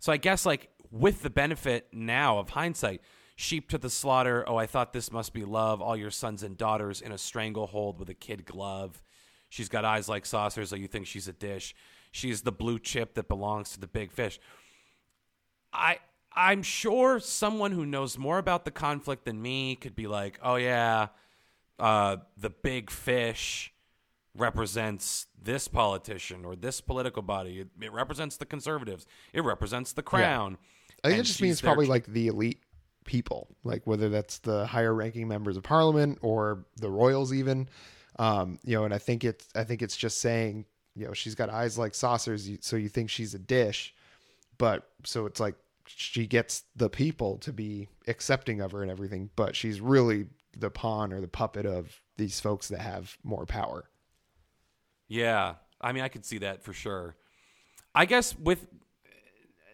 So 0.00 0.12
I 0.12 0.16
guess 0.16 0.44
like 0.44 0.68
with 0.90 1.22
the 1.22 1.30
benefit 1.30 1.86
now 1.92 2.40
of 2.40 2.50
hindsight, 2.50 3.00
sheep 3.36 3.68
to 3.70 3.78
the 3.78 3.88
slaughter. 3.88 4.44
Oh, 4.48 4.56
I 4.56 4.66
thought 4.66 4.92
this 4.92 5.12
must 5.12 5.32
be 5.32 5.44
love. 5.44 5.80
All 5.80 5.96
your 5.96 6.10
sons 6.10 6.42
and 6.42 6.58
daughters 6.58 7.00
in 7.00 7.12
a 7.12 7.18
stranglehold 7.18 8.00
with 8.00 8.08
a 8.08 8.14
kid 8.14 8.44
glove. 8.44 9.04
She's 9.50 9.68
got 9.68 9.84
eyes 9.84 10.08
like 10.08 10.26
saucers, 10.26 10.70
so 10.70 10.74
you 10.74 10.88
think 10.88 11.06
she's 11.06 11.28
a 11.28 11.32
dish. 11.32 11.76
She's 12.10 12.42
the 12.42 12.50
blue 12.50 12.80
chip 12.80 13.14
that 13.14 13.28
belongs 13.28 13.70
to 13.74 13.80
the 13.80 13.86
big 13.86 14.10
fish. 14.10 14.40
I 15.72 16.00
I'm 16.34 16.64
sure 16.64 17.20
someone 17.20 17.70
who 17.70 17.86
knows 17.86 18.18
more 18.18 18.38
about 18.38 18.64
the 18.64 18.72
conflict 18.72 19.26
than 19.26 19.40
me 19.40 19.76
could 19.76 19.94
be 19.94 20.08
like, 20.08 20.40
"Oh 20.42 20.56
yeah, 20.56 21.08
uh, 21.78 22.16
the 22.36 22.50
big 22.50 22.90
fish 22.90 23.72
represents 24.36 25.26
this 25.40 25.68
politician 25.68 26.44
or 26.44 26.56
this 26.56 26.80
political 26.80 27.22
body. 27.22 27.60
It, 27.60 27.68
it 27.80 27.92
represents 27.92 28.36
the 28.36 28.46
conservatives. 28.46 29.06
It 29.32 29.42
represents 29.42 29.92
the 29.92 30.02
crown." 30.02 30.58
I 31.04 31.08
think 31.08 31.18
And 31.18 31.20
it 31.20 31.24
just 31.24 31.42
means 31.42 31.60
probably 31.60 31.86
like 31.86 32.06
the 32.06 32.28
elite 32.28 32.60
people, 33.04 33.48
like 33.64 33.86
whether 33.86 34.08
that's 34.08 34.38
the 34.38 34.66
higher 34.66 34.94
ranking 34.94 35.28
members 35.28 35.56
of 35.56 35.62
parliament 35.62 36.18
or 36.22 36.66
the 36.76 36.90
royals 36.90 37.32
even. 37.32 37.68
Um, 38.18 38.58
you 38.64 38.74
know, 38.74 38.84
and 38.84 38.94
I 38.94 38.98
think 38.98 39.24
it's 39.24 39.48
I 39.54 39.64
think 39.64 39.82
it's 39.82 39.96
just 39.96 40.18
saying, 40.18 40.64
you 40.94 41.06
know, 41.06 41.12
she's 41.12 41.34
got 41.34 41.50
eyes 41.50 41.78
like 41.78 41.94
saucers, 41.94 42.50
so 42.60 42.76
you 42.76 42.88
think 42.88 43.10
she's 43.10 43.34
a 43.34 43.38
dish, 43.38 43.94
but 44.58 44.90
so 45.04 45.26
it's 45.26 45.40
like 45.40 45.54
she 45.86 46.26
gets 46.26 46.64
the 46.74 46.90
people 46.90 47.38
to 47.38 47.52
be 47.52 47.88
accepting 48.08 48.60
of 48.60 48.72
her 48.72 48.82
and 48.82 48.90
everything, 48.90 49.30
but 49.36 49.54
she's 49.54 49.80
really 49.80 50.26
the 50.56 50.70
pawn 50.70 51.12
or 51.12 51.20
the 51.20 51.28
puppet 51.28 51.66
of 51.66 52.00
these 52.16 52.40
folks 52.40 52.68
that 52.68 52.80
have 52.80 53.16
more 53.22 53.46
power. 53.46 53.88
Yeah, 55.08 55.54
I 55.80 55.92
mean, 55.92 56.02
I 56.02 56.08
could 56.08 56.24
see 56.24 56.38
that 56.38 56.62
for 56.62 56.72
sure. 56.72 57.16
I 57.94 58.04
guess 58.04 58.36
with 58.38 58.66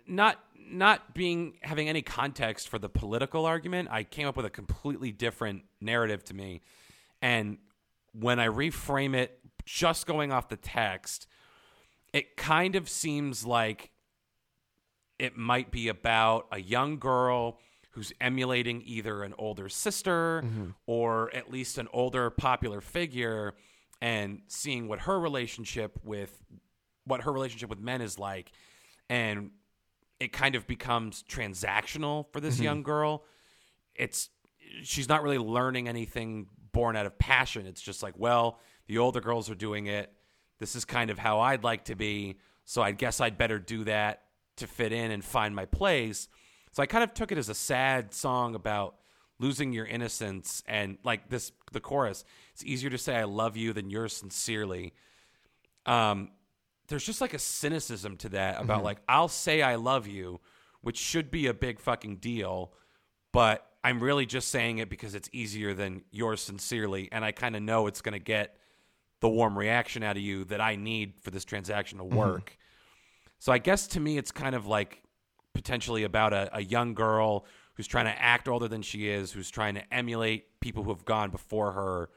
not 0.06 0.38
not 0.70 1.14
being 1.14 1.54
having 1.62 1.88
any 1.88 2.02
context 2.02 2.68
for 2.68 2.78
the 2.78 2.88
political 2.88 3.44
argument, 3.44 3.88
I 3.90 4.04
came 4.04 4.26
up 4.26 4.36
with 4.36 4.46
a 4.46 4.50
completely 4.50 5.12
different 5.12 5.64
narrative 5.80 6.24
to 6.24 6.34
me. 6.34 6.62
And 7.20 7.59
when 8.12 8.40
I 8.40 8.48
reframe 8.48 9.14
it, 9.14 9.38
just 9.64 10.06
going 10.06 10.32
off 10.32 10.48
the 10.48 10.56
text, 10.56 11.26
it 12.12 12.36
kind 12.36 12.74
of 12.74 12.88
seems 12.88 13.44
like 13.44 13.90
it 15.18 15.36
might 15.36 15.70
be 15.70 15.88
about 15.88 16.46
a 16.50 16.60
young 16.60 16.98
girl 16.98 17.59
who's 17.90 18.12
emulating 18.20 18.82
either 18.86 19.22
an 19.22 19.34
older 19.38 19.68
sister 19.68 20.42
mm-hmm. 20.44 20.70
or 20.86 21.34
at 21.34 21.50
least 21.50 21.78
an 21.78 21.88
older 21.92 22.30
popular 22.30 22.80
figure 22.80 23.54
and 24.02 24.40
seeing 24.48 24.88
what 24.88 24.98
her 24.98 25.18
relationship 25.18 25.98
with 26.02 26.36
what 27.04 27.22
her 27.22 27.32
relationship 27.32 27.70
with 27.70 27.80
men 27.80 28.02
is 28.02 28.18
like 28.18 28.50
and 29.08 29.50
it 30.18 30.32
kind 30.32 30.54
of 30.54 30.66
becomes 30.66 31.24
transactional 31.28 32.26
for 32.32 32.40
this 32.40 32.56
mm-hmm. 32.56 32.64
young 32.64 32.82
girl. 32.82 33.24
It's 33.94 34.28
she's 34.82 35.08
not 35.08 35.22
really 35.22 35.38
learning 35.38 35.88
anything 35.88 36.48
born 36.72 36.96
out 36.96 37.06
of 37.06 37.18
passion. 37.18 37.66
It's 37.66 37.80
just 37.80 38.02
like 38.02 38.14
well 38.18 38.58
the 38.88 38.98
older 38.98 39.20
girls 39.20 39.48
are 39.48 39.54
doing 39.54 39.86
it. 39.86 40.12
This 40.58 40.74
is 40.74 40.84
kind 40.84 41.10
of 41.10 41.18
how 41.18 41.40
I'd 41.40 41.64
like 41.64 41.84
to 41.84 41.94
be. 41.94 42.38
So 42.64 42.82
I 42.82 42.90
guess 42.90 43.20
I'd 43.20 43.38
better 43.38 43.58
do 43.58 43.84
that 43.84 44.22
to 44.56 44.66
fit 44.66 44.92
in 44.92 45.10
and 45.12 45.24
find 45.24 45.54
my 45.54 45.64
place. 45.64 46.28
So 46.72 46.82
I 46.82 46.86
kind 46.86 47.04
of 47.04 47.14
took 47.14 47.32
it 47.32 47.38
as 47.38 47.48
a 47.48 47.54
sad 47.54 48.14
song 48.14 48.54
about 48.54 48.96
losing 49.43 49.73
your 49.73 49.85
innocence 49.85 50.62
and 50.66 50.97
like 51.05 51.28
this 51.28 51.52
the 51.73 51.81
chorus 51.81 52.24
it's 52.55 52.64
easier 52.64 52.89
to 52.90 52.98
say 52.98 53.16
I 53.16 53.24
love 53.24 53.56
you 53.56 53.73
than 53.73 53.90
yours 53.90 54.14
sincerely. 54.16 54.94
Um 55.85 56.31
there's 56.89 57.05
just 57.05 57.20
like 57.20 57.35
a 57.35 57.39
cynicism 57.39 58.16
to 58.19 58.28
that 58.31 58.60
about 58.60 58.85
like 58.85 58.98
I'll 59.09 59.28
say 59.28 59.62
I 59.62 59.77
love 59.77 60.06
you, 60.06 60.40
which 60.82 60.98
should 60.98 61.31
be 61.31 61.47
a 61.47 61.55
big 61.55 61.81
fucking 61.81 62.16
deal, 62.16 62.73
but 63.32 63.66
I'm 63.85 64.01
really 64.01 64.27
just 64.27 64.48
saying 64.48 64.78
it 64.78 64.89
because 64.89 65.14
it's 65.14 65.28
easier 65.32 65.74
than 65.74 66.02
yours 66.10 66.40
sincerely, 66.40 67.09
and 67.10 67.24
I 67.24 67.32
kind 67.32 67.56
of 67.56 67.62
know 67.62 67.86
it's 67.86 68.01
gonna 68.01 68.19
get 68.19 68.56
the 69.20 69.28
warm 69.28 69.59
reaction 69.59 70.02
out 70.02 70.16
of 70.16 70.23
you 70.23 70.44
that 70.47 70.60
I 70.60 70.77
need 70.77 71.14
for 71.20 71.31
this 71.31 71.44
transaction 71.44 71.98
to 71.98 72.05
work. 72.05 72.59
So 73.39 73.52
I 73.52 73.59
guess 73.59 73.86
to 73.89 74.01
me, 74.01 74.19
it's 74.19 74.31
kind 74.31 74.55
of 74.55 74.66
like 74.66 75.02
potentially 75.55 76.05
about 76.05 76.32
a, 76.32 76.51
a 76.56 76.60
young 76.60 76.94
girl 76.94 77.44
who's 77.74 77.86
trying 77.86 78.04
to 78.06 78.22
act 78.22 78.48
older 78.48 78.68
than 78.68 78.82
she 78.82 79.08
is, 79.08 79.32
who's 79.32 79.50
trying 79.50 79.74
to 79.74 79.94
emulate 79.94 80.60
people 80.60 80.82
who 80.82 80.90
have 80.90 81.04
gone 81.04 81.30
before 81.30 81.72
her, 81.72 82.10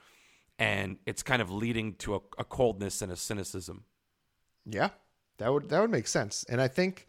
and 0.60 0.98
it's 1.06 1.24
kind 1.24 1.42
of 1.42 1.52
leading 1.52 1.96
to 1.96 2.16
a, 2.16 2.20
a 2.38 2.44
coldness 2.44 3.02
and 3.02 3.12
a 3.12 3.16
cynicism. 3.16 3.84
Yeah, 4.66 4.90
that 5.38 5.52
would 5.52 5.70
that 5.70 5.82
would 5.82 5.92
make 5.92 6.08
sense. 6.08 6.46
And 6.50 6.62
I 6.62 6.68
think, 6.68 7.08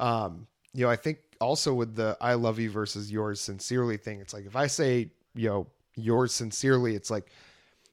um, 0.00 0.46
you 0.72 0.84
know, 0.84 0.90
I 0.90 0.96
think 0.96 1.18
also 1.40 1.74
with 1.74 1.94
the 1.94 2.16
"I 2.20 2.34
love 2.34 2.58
you" 2.58 2.70
versus 2.70 3.10
"yours 3.10 3.40
sincerely" 3.40 3.96
thing, 3.96 4.20
it's 4.20 4.34
like 4.34 4.46
if 4.46 4.56
I 4.56 4.66
say, 4.66 5.10
you 5.34 5.48
know, 5.48 5.66
yours 5.96 6.32
sincerely, 6.32 6.94
it's 6.94 7.10
like 7.10 7.30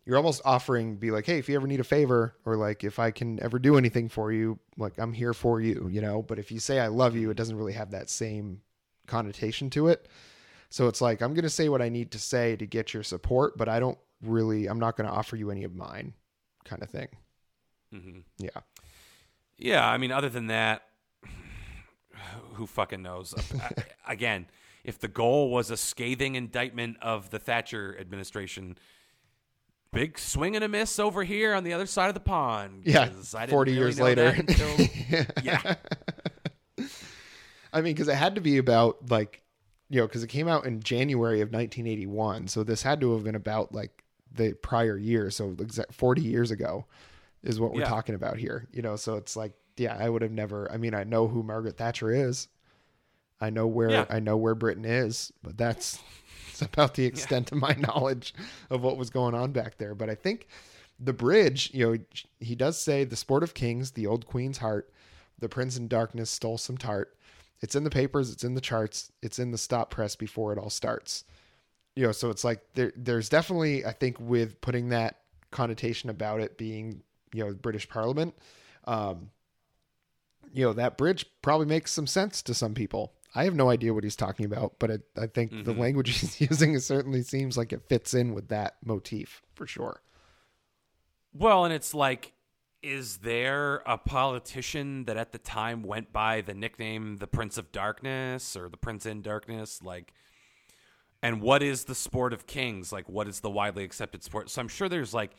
you're 0.05 0.17
almost 0.17 0.41
offering, 0.45 0.95
be 0.95 1.11
like, 1.11 1.25
hey, 1.25 1.37
if 1.37 1.47
you 1.47 1.55
ever 1.55 1.67
need 1.67 1.79
a 1.79 1.83
favor, 1.83 2.35
or 2.45 2.55
like 2.55 2.83
if 2.83 2.97
I 2.97 3.11
can 3.11 3.41
ever 3.43 3.59
do 3.59 3.77
anything 3.77 4.09
for 4.09 4.31
you, 4.31 4.57
like 4.77 4.97
I'm 4.97 5.13
here 5.13 5.33
for 5.33 5.61
you, 5.61 5.87
you 5.91 6.01
know. 6.01 6.21
But 6.21 6.39
if 6.39 6.51
you 6.51 6.59
say 6.59 6.79
"I 6.79 6.87
love 6.87 7.15
you," 7.15 7.29
it 7.29 7.37
doesn't 7.37 7.55
really 7.57 7.73
have 7.73 7.91
that 7.91 8.09
same 8.09 8.61
connotation 9.11 9.69
to 9.71 9.87
it. 9.89 10.07
So 10.69 10.87
it's 10.87 11.01
like 11.01 11.21
I'm 11.21 11.33
going 11.33 11.43
to 11.43 11.49
say 11.49 11.67
what 11.69 11.81
I 11.81 11.89
need 11.89 12.11
to 12.11 12.19
say 12.19 12.55
to 12.55 12.65
get 12.65 12.93
your 12.93 13.03
support, 13.03 13.57
but 13.57 13.67
I 13.67 13.79
don't 13.79 13.97
really, 14.23 14.67
I'm 14.67 14.79
not 14.79 14.95
going 14.95 15.07
to 15.07 15.13
offer 15.13 15.35
you 15.35 15.51
any 15.51 15.63
of 15.65 15.75
mine, 15.75 16.13
kind 16.63 16.81
of 16.81 16.89
thing. 16.89 17.09
Mm-hmm. 17.93 18.19
Yeah. 18.37 18.49
Yeah, 19.57 19.87
I 19.87 19.97
mean, 19.97 20.11
other 20.11 20.29
than 20.29 20.47
that, 20.47 20.83
who 22.53 22.65
fucking 22.65 23.01
knows? 23.01 23.35
Again, 24.07 24.47
if 24.83 24.97
the 24.99 25.07
goal 25.07 25.51
was 25.51 25.69
a 25.71 25.77
scathing 25.77 26.35
indictment 26.35 26.97
of 27.01 27.29
the 27.31 27.37
Thatcher 27.39 27.95
administration, 27.99 28.77
big 29.91 30.17
swing 30.17 30.55
and 30.55 30.63
a 30.63 30.67
miss 30.69 30.99
over 30.99 31.23
here 31.23 31.53
on 31.53 31.63
the 31.63 31.73
other 31.73 31.85
side 31.85 32.07
of 32.07 32.13
the 32.13 32.19
pond. 32.21 32.83
Yeah, 32.85 33.09
'cause 33.09 33.35
I 33.35 33.41
didn't 33.41 33.51
40 33.51 33.71
really 33.73 33.83
years 33.83 33.99
later. 33.99 34.27
until- 34.37 34.87
yeah, 35.43 35.75
I 37.73 37.81
mean, 37.81 37.93
because 37.93 38.07
it 38.07 38.15
had 38.15 38.35
to 38.35 38.41
be 38.41 38.57
about 38.57 39.09
like, 39.09 39.41
you 39.89 39.99
know, 39.99 40.07
because 40.07 40.23
it 40.23 40.27
came 40.27 40.47
out 40.47 40.65
in 40.65 40.81
January 40.81 41.41
of 41.41 41.49
1981, 41.51 42.47
so 42.47 42.63
this 42.63 42.81
had 42.83 43.01
to 43.01 43.13
have 43.13 43.23
been 43.23 43.35
about 43.35 43.73
like 43.73 44.03
the 44.33 44.53
prior 44.53 44.97
year, 44.97 45.29
so 45.29 45.55
exact 45.59 45.93
40 45.93 46.21
years 46.21 46.51
ago, 46.51 46.85
is 47.43 47.59
what 47.59 47.73
we're 47.73 47.81
Yeah. 47.81 47.89
talking 47.89 48.15
about 48.15 48.37
here. 48.37 48.67
You 48.71 48.81
know, 48.81 48.95
so 48.95 49.15
it's 49.15 49.35
like, 49.35 49.53
yeah, 49.77 49.95
I 49.99 50.09
would 50.09 50.21
have 50.21 50.31
never. 50.31 50.71
I 50.71 50.77
mean, 50.77 50.93
I 50.93 51.03
know 51.03 51.27
who 51.27 51.43
Margaret 51.43 51.77
Thatcher 51.77 52.11
is. 52.11 52.47
I 53.39 53.49
know 53.49 53.67
where 53.67 53.91
Yeah. 53.91 54.05
I 54.09 54.19
know 54.19 54.37
where 54.37 54.55
Britain 54.55 54.85
is, 54.85 55.31
but 55.43 55.57
that's 55.57 55.99
it's 56.49 56.61
about 56.61 56.93
the 56.93 57.05
extent 57.05 57.51
of 57.51 57.57
my 57.57 57.73
knowledge 57.79 58.33
of 58.69 58.81
what 58.81 58.97
was 58.97 59.09
going 59.09 59.33
on 59.33 59.51
back 59.51 59.77
there. 59.77 59.95
But 59.95 60.09
I 60.09 60.15
think 60.15 60.47
the 60.99 61.13
bridge, 61.13 61.71
you 61.73 61.85
know, 61.91 61.97
he 62.39 62.53
does 62.55 62.77
say 62.79 63.03
the 63.03 63.15
sport 63.15 63.43
of 63.43 63.53
kings, 63.53 63.91
the 63.91 64.05
old 64.07 64.27
queen's 64.27 64.59
heart, 64.59 64.91
the 65.39 65.49
prince 65.49 65.75
in 65.77 65.87
darkness 65.87 66.29
stole 66.29 66.57
some 66.59 66.77
tart. 66.77 67.17
It's 67.61 67.75
in 67.75 67.83
the 67.83 67.89
papers, 67.89 68.31
it's 68.31 68.43
in 68.43 68.55
the 68.55 68.61
charts, 68.61 69.11
it's 69.21 69.39
in 69.39 69.51
the 69.51 69.57
stop 69.57 69.91
press 69.91 70.15
before 70.15 70.51
it 70.51 70.57
all 70.57 70.69
starts. 70.69 71.23
You 71.95 72.07
know, 72.07 72.11
so 72.11 72.29
it's 72.29 72.43
like 72.43 72.61
there 72.73 72.93
there's 72.95 73.29
definitely 73.29 73.85
I 73.85 73.91
think 73.91 74.19
with 74.19 74.61
putting 74.61 74.89
that 74.89 75.19
connotation 75.51 76.09
about 76.09 76.39
it 76.39 76.57
being, 76.57 77.03
you 77.33 77.45
know, 77.45 77.53
British 77.53 77.87
Parliament, 77.87 78.33
um, 78.85 79.29
you 80.53 80.65
know, 80.65 80.73
that 80.73 80.97
bridge 80.97 81.25
probably 81.41 81.67
makes 81.67 81.91
some 81.91 82.07
sense 82.07 82.41
to 82.43 82.53
some 82.53 82.73
people. 82.73 83.13
I 83.33 83.45
have 83.45 83.55
no 83.55 83.69
idea 83.69 83.93
what 83.93 84.03
he's 84.03 84.15
talking 84.15 84.45
about, 84.45 84.73
but 84.79 84.89
it, 84.89 85.01
I 85.17 85.27
think 85.27 85.63
the 85.63 85.73
language 85.73 86.09
he's 86.19 86.41
using 86.41 86.77
certainly 86.79 87.23
seems 87.23 87.57
like 87.57 87.71
it 87.71 87.87
fits 87.87 88.13
in 88.13 88.33
with 88.33 88.49
that 88.49 88.75
motif 88.83 89.41
for 89.53 89.65
sure. 89.65 90.01
Well, 91.33 91.63
and 91.63 91.73
it's 91.73 91.93
like, 91.93 92.33
is 92.83 93.17
there 93.17 93.83
a 93.85 93.97
politician 93.97 95.05
that 95.05 95.17
at 95.17 95.31
the 95.31 95.37
time 95.37 95.83
went 95.83 96.11
by 96.11 96.41
the 96.41 96.53
nickname 96.53 97.17
the 97.17 97.27
Prince 97.27 97.57
of 97.57 97.71
Darkness 97.71 98.55
or 98.55 98.69
the 98.69 98.77
Prince 98.77 99.05
in 99.05 99.21
Darkness? 99.21 99.81
Like, 99.83 100.13
and 101.21 101.41
what 101.41 101.61
is 101.61 101.85
the 101.85 101.95
sport 101.95 102.33
of 102.33 102.47
kings? 102.47 102.91
Like, 102.91 103.07
what 103.07 103.27
is 103.27 103.39
the 103.39 103.49
widely 103.49 103.83
accepted 103.83 104.23
sport? 104.23 104.49
So 104.49 104.61
I'm 104.61 104.67
sure 104.67 104.89
there's 104.89 105.13
like 105.13 105.31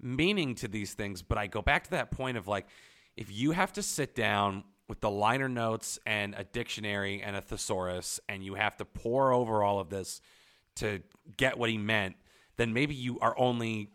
meaning 0.00 0.54
to 0.56 0.68
these 0.68 0.94
things, 0.94 1.22
but 1.22 1.38
I 1.38 1.46
go 1.46 1.62
back 1.62 1.84
to 1.84 1.90
that 1.90 2.10
point 2.10 2.36
of 2.36 2.48
like, 2.48 2.66
if 3.16 3.30
you 3.30 3.52
have 3.52 3.72
to 3.74 3.82
sit 3.82 4.14
down 4.14 4.64
with 4.88 5.00
the 5.00 5.10
liner 5.10 5.48
notes 5.48 6.00
and 6.04 6.34
a 6.36 6.42
dictionary 6.42 7.22
and 7.22 7.36
a 7.36 7.40
thesaurus 7.40 8.18
and 8.28 8.42
you 8.42 8.54
have 8.54 8.76
to 8.78 8.84
pour 8.84 9.32
over 9.32 9.62
all 9.62 9.78
of 9.78 9.90
this 9.90 10.20
to 10.76 11.00
get 11.36 11.56
what 11.56 11.70
he 11.70 11.78
meant, 11.78 12.16
then 12.56 12.72
maybe 12.72 12.94
you 12.94 13.20
are 13.20 13.38
only 13.38 13.90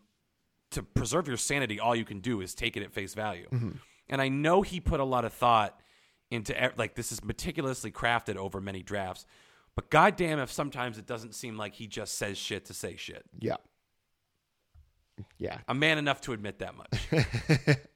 to 0.75 0.83
preserve 0.83 1.27
your 1.27 1.37
sanity, 1.37 1.79
all 1.79 1.95
you 1.95 2.05
can 2.05 2.19
do 2.19 2.41
is 2.41 2.53
take 2.53 2.77
it 2.77 2.83
at 2.83 2.93
face 2.93 3.13
value. 3.13 3.47
Mm-hmm. 3.51 3.71
And 4.09 4.21
I 4.21 4.29
know 4.29 4.61
he 4.61 4.79
put 4.79 4.99
a 4.99 5.03
lot 5.03 5.25
of 5.25 5.33
thought 5.33 5.79
into 6.31 6.55
like 6.77 6.95
this 6.95 7.11
is 7.11 7.23
meticulously 7.23 7.91
crafted 7.91 8.35
over 8.35 8.61
many 8.61 8.83
drafts. 8.83 9.25
But 9.75 9.89
goddamn, 9.89 10.39
if 10.39 10.51
sometimes 10.51 10.97
it 10.97 11.05
doesn't 11.05 11.35
seem 11.35 11.57
like 11.57 11.73
he 11.73 11.87
just 11.87 12.17
says 12.17 12.37
shit 12.37 12.65
to 12.65 12.73
say 12.73 12.95
shit. 12.95 13.25
Yeah. 13.39 13.57
Yeah. 15.37 15.57
I'm 15.67 15.79
man 15.79 15.97
enough 15.97 16.21
to 16.21 16.33
admit 16.33 16.59
that 16.59 16.75
much. 16.75 17.77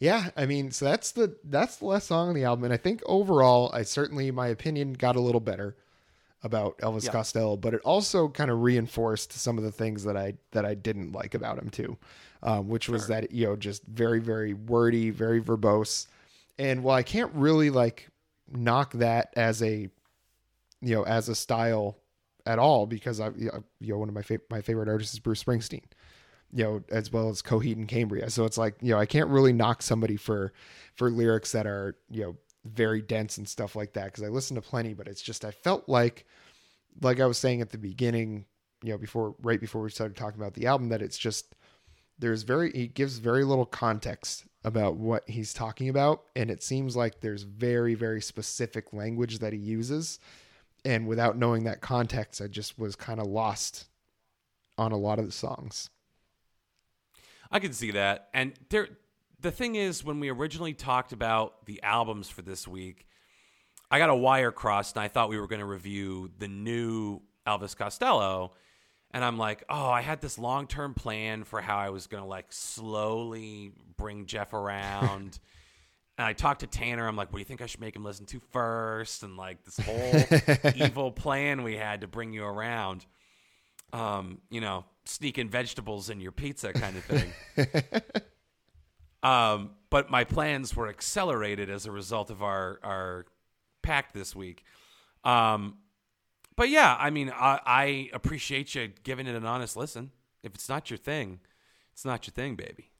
Yeah, 0.00 0.30
I 0.34 0.46
mean, 0.46 0.70
so 0.70 0.86
that's 0.86 1.12
the 1.12 1.36
that's 1.44 1.76
the 1.76 1.84
last 1.84 2.06
song 2.06 2.30
on 2.30 2.34
the 2.34 2.44
album, 2.44 2.64
and 2.64 2.72
I 2.72 2.78
think 2.78 3.02
overall, 3.04 3.70
I 3.74 3.82
certainly 3.82 4.30
my 4.30 4.48
opinion 4.48 4.94
got 4.94 5.14
a 5.14 5.20
little 5.20 5.42
better 5.42 5.76
about 6.42 6.78
Elvis 6.78 7.04
Yeah. 7.04 7.12
Costello, 7.12 7.56
but 7.56 7.74
it 7.74 7.80
also 7.82 8.28
kind 8.28 8.50
of 8.50 8.62
reinforced 8.62 9.32
some 9.32 9.58
of 9.58 9.64
the 9.64 9.72
things 9.72 10.04
that 10.04 10.16
I 10.16 10.34
that 10.52 10.64
I 10.64 10.74
didn't 10.74 11.12
like 11.12 11.34
about 11.34 11.58
him 11.58 11.68
too, 11.70 11.98
um, 12.42 12.68
which 12.68 12.88
was 12.88 13.08
that 13.08 13.30
you 13.32 13.46
know 13.46 13.56
just 13.56 13.84
very 13.84 14.20
very 14.20 14.54
wordy, 14.54 15.10
very 15.10 15.40
verbose, 15.40 16.06
and 16.58 16.82
while 16.82 16.96
I 16.96 17.02
can't 17.02 17.32
really 17.34 17.70
like 17.70 18.08
knock 18.50 18.92
that 18.94 19.32
as 19.36 19.62
a 19.62 19.88
you 20.80 20.94
know 20.94 21.02
as 21.04 21.28
a 21.28 21.34
style 21.34 21.98
at 22.46 22.58
all 22.58 22.86
because 22.86 23.20
I 23.20 23.28
you 23.36 23.46
know, 23.46 23.64
you 23.80 23.92
know 23.92 23.98
one 23.98 24.08
of 24.08 24.14
my 24.14 24.22
fa- 24.22 24.40
my 24.50 24.62
favorite 24.62 24.88
artists 24.88 25.12
is 25.14 25.20
Bruce 25.20 25.42
Springsteen 25.44 25.84
you 26.52 26.64
know, 26.64 26.82
as 26.90 27.12
well 27.12 27.28
as 27.28 27.42
Coheed 27.42 27.76
and 27.76 27.86
Cambria. 27.86 28.28
So 28.30 28.44
it's 28.44 28.58
like, 28.58 28.74
you 28.80 28.90
know, 28.90 28.98
I 28.98 29.06
can't 29.06 29.28
really 29.28 29.52
knock 29.52 29.82
somebody 29.82 30.16
for 30.16 30.52
for 30.96 31.10
lyrics 31.10 31.52
that 31.52 31.66
are, 31.66 31.96
you 32.10 32.22
know, 32.22 32.36
very 32.64 33.02
dense 33.02 33.38
and 33.38 33.48
stuff 33.48 33.74
like 33.74 33.94
that 33.94 34.06
because 34.06 34.22
I 34.22 34.28
listen 34.28 34.56
to 34.56 34.62
plenty, 34.62 34.94
but 34.94 35.08
it's 35.08 35.22
just 35.22 35.44
I 35.44 35.50
felt 35.50 35.88
like 35.88 36.26
like 37.00 37.20
I 37.20 37.26
was 37.26 37.38
saying 37.38 37.60
at 37.60 37.70
the 37.70 37.78
beginning, 37.78 38.44
you 38.82 38.90
know, 38.90 38.98
before 38.98 39.34
right 39.42 39.60
before 39.60 39.82
we 39.82 39.90
started 39.90 40.16
talking 40.16 40.40
about 40.40 40.54
the 40.54 40.66
album 40.66 40.88
that 40.90 41.02
it's 41.02 41.18
just 41.18 41.54
there's 42.18 42.42
very 42.42 42.70
he 42.72 42.86
gives 42.86 43.18
very 43.18 43.44
little 43.44 43.66
context 43.66 44.44
about 44.62 44.96
what 44.96 45.28
he's 45.28 45.54
talking 45.54 45.88
about 45.88 46.24
and 46.36 46.50
it 46.50 46.62
seems 46.62 46.94
like 46.94 47.20
there's 47.20 47.44
very 47.44 47.94
very 47.94 48.20
specific 48.20 48.92
language 48.92 49.38
that 49.38 49.54
he 49.54 49.58
uses 49.58 50.18
and 50.84 51.06
without 51.06 51.38
knowing 51.38 51.64
that 51.64 51.80
context 51.80 52.42
I 52.42 52.46
just 52.46 52.78
was 52.78 52.94
kind 52.94 53.20
of 53.20 53.26
lost 53.26 53.86
on 54.76 54.92
a 54.92 54.96
lot 54.96 55.18
of 55.18 55.26
the 55.26 55.32
songs. 55.32 55.90
I 57.50 57.58
can 57.58 57.72
see 57.72 57.90
that. 57.92 58.28
And 58.32 58.54
there 58.70 58.88
the 59.40 59.50
thing 59.50 59.74
is 59.74 60.04
when 60.04 60.20
we 60.20 60.28
originally 60.30 60.74
talked 60.74 61.12
about 61.12 61.66
the 61.66 61.82
albums 61.82 62.28
for 62.28 62.42
this 62.42 62.66
week, 62.68 63.06
I 63.90 63.98
got 63.98 64.10
a 64.10 64.14
wire 64.14 64.52
crossed 64.52 64.96
and 64.96 65.02
I 65.02 65.08
thought 65.08 65.28
we 65.28 65.38
were 65.38 65.48
going 65.48 65.60
to 65.60 65.66
review 65.66 66.30
the 66.38 66.48
new 66.48 67.20
Elvis 67.46 67.76
Costello. 67.76 68.52
And 69.12 69.24
I'm 69.24 69.38
like, 69.38 69.64
oh, 69.68 69.90
I 69.90 70.02
had 70.02 70.20
this 70.20 70.38
long 70.38 70.66
term 70.66 70.94
plan 70.94 71.44
for 71.44 71.60
how 71.60 71.78
I 71.78 71.90
was 71.90 72.06
going 72.06 72.22
to 72.22 72.28
like 72.28 72.52
slowly 72.52 73.72
bring 73.96 74.26
Jeff 74.26 74.52
around. 74.52 75.38
and 76.18 76.26
I 76.26 76.32
talked 76.32 76.60
to 76.60 76.68
Tanner. 76.68 77.08
I'm 77.08 77.16
like, 77.16 77.32
what 77.32 77.38
do 77.38 77.40
you 77.40 77.46
think 77.46 77.60
I 77.60 77.66
should 77.66 77.80
make 77.80 77.96
him 77.96 78.04
listen 78.04 78.26
to 78.26 78.40
first? 78.52 79.24
And 79.24 79.36
like 79.36 79.64
this 79.64 79.78
whole 79.78 80.72
evil 80.86 81.10
plan 81.10 81.64
we 81.64 81.76
had 81.76 82.02
to 82.02 82.06
bring 82.06 82.32
you 82.32 82.44
around. 82.44 83.06
Um, 83.92 84.38
you 84.50 84.60
know, 84.60 84.84
sneaking 85.04 85.48
vegetables 85.48 86.10
in 86.10 86.20
your 86.20 86.30
pizza 86.30 86.72
kind 86.72 86.96
of 86.96 87.04
thing. 87.04 87.32
Um, 89.22 89.70
but 89.90 90.10
my 90.10 90.24
plans 90.24 90.74
were 90.74 90.88
accelerated 90.88 91.68
as 91.68 91.86
a 91.86 91.90
result 91.90 92.30
of 92.30 92.42
our 92.42 92.78
our 92.82 93.26
pact 93.82 94.14
this 94.14 94.34
week. 94.34 94.64
Um, 95.24 95.78
but 96.56 96.68
yeah, 96.68 96.96
I 96.98 97.10
mean, 97.10 97.30
I, 97.30 97.60
I 97.64 98.10
appreciate 98.12 98.74
you 98.74 98.92
giving 99.02 99.26
it 99.26 99.34
an 99.34 99.46
honest 99.46 99.76
listen. 99.76 100.10
If 100.42 100.54
it's 100.54 100.68
not 100.68 100.90
your 100.90 100.98
thing, 100.98 101.40
it's 101.92 102.04
not 102.04 102.26
your 102.26 102.32
thing, 102.32 102.54
baby. 102.54 102.90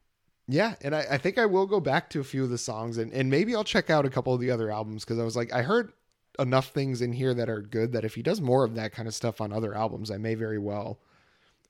Yeah, 0.48 0.74
and 0.82 0.94
I, 0.96 1.04
I 1.12 1.18
think 1.18 1.38
I 1.38 1.46
will 1.46 1.66
go 1.66 1.78
back 1.78 2.10
to 2.10 2.20
a 2.20 2.24
few 2.24 2.42
of 2.42 2.50
the 2.50 2.58
songs 2.58 2.98
and, 2.98 3.12
and 3.12 3.30
maybe 3.30 3.54
I'll 3.54 3.64
check 3.64 3.88
out 3.88 4.04
a 4.04 4.10
couple 4.10 4.34
of 4.34 4.40
the 4.40 4.50
other 4.50 4.70
albums 4.70 5.04
because 5.04 5.18
I 5.18 5.24
was 5.24 5.36
like, 5.36 5.52
I 5.52 5.62
heard 5.62 5.92
enough 6.38 6.68
things 6.68 7.02
in 7.02 7.12
here 7.12 7.34
that 7.34 7.48
are 7.48 7.60
good 7.60 7.92
that 7.92 8.04
if 8.04 8.14
he 8.14 8.22
does 8.22 8.40
more 8.40 8.64
of 8.64 8.74
that 8.74 8.92
kind 8.92 9.06
of 9.06 9.14
stuff 9.14 9.40
on 9.40 9.52
other 9.52 9.74
albums, 9.74 10.10
I 10.10 10.16
may 10.16 10.34
very 10.34 10.58
well 10.58 10.98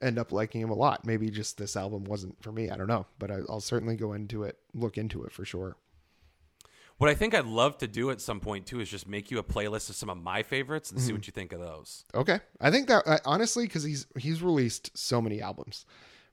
end 0.03 0.19
up 0.19 0.33
liking 0.33 0.61
him 0.61 0.71
a 0.71 0.75
lot. 0.75 1.07
Maybe 1.07 1.31
just 1.31 1.59
this 1.59 1.77
album 1.77 2.05
wasn't 2.05 2.43
for 2.43 2.53
me. 2.53 2.71
I 2.71 2.77
don't 2.77 2.89
know, 2.89 3.07
but 3.19 3.31
I, 3.31 3.41
I'll 3.49 3.61
certainly 3.61 3.97
go 3.97 4.13
into 4.13 4.45
it, 4.45 4.59
look 4.75 4.99
into 4.99 5.25
it 5.25 5.33
for 5.33 5.45
sure. 5.45 5.77
What 6.99 7.09
I 7.09 7.15
think 7.15 7.35
I'd 7.35 7.47
love 7.47 7.79
to 7.79 7.87
do 7.87 8.11
at 8.11 8.21
some 8.21 8.41
point 8.41 8.67
too 8.67 8.81
is 8.81 8.91
just 8.91 9.09
make 9.09 9.31
you 9.31 9.39
a 9.39 9.43
playlist 9.43 9.89
of 9.89 9.97
some 9.97 10.11
of 10.11 10.19
my 10.19 10.43
favorites 10.43 10.91
and 10.91 11.01
see 11.01 11.09
mm-hmm. 11.09 11.17
what 11.17 11.27
you 11.27 11.33
think 11.33 11.53
of 11.53 11.61
those. 11.61 12.05
Okay, 12.15 12.41
I 12.61 12.71
think 12.71 12.89
that 12.89 13.09
I, 13.09 13.19
honestly, 13.25 13.65
because 13.65 13.85
he's 13.85 14.07
he's 14.19 14.43
released 14.43 14.97
so 14.99 15.23
many 15.23 15.41
albums, 15.41 15.87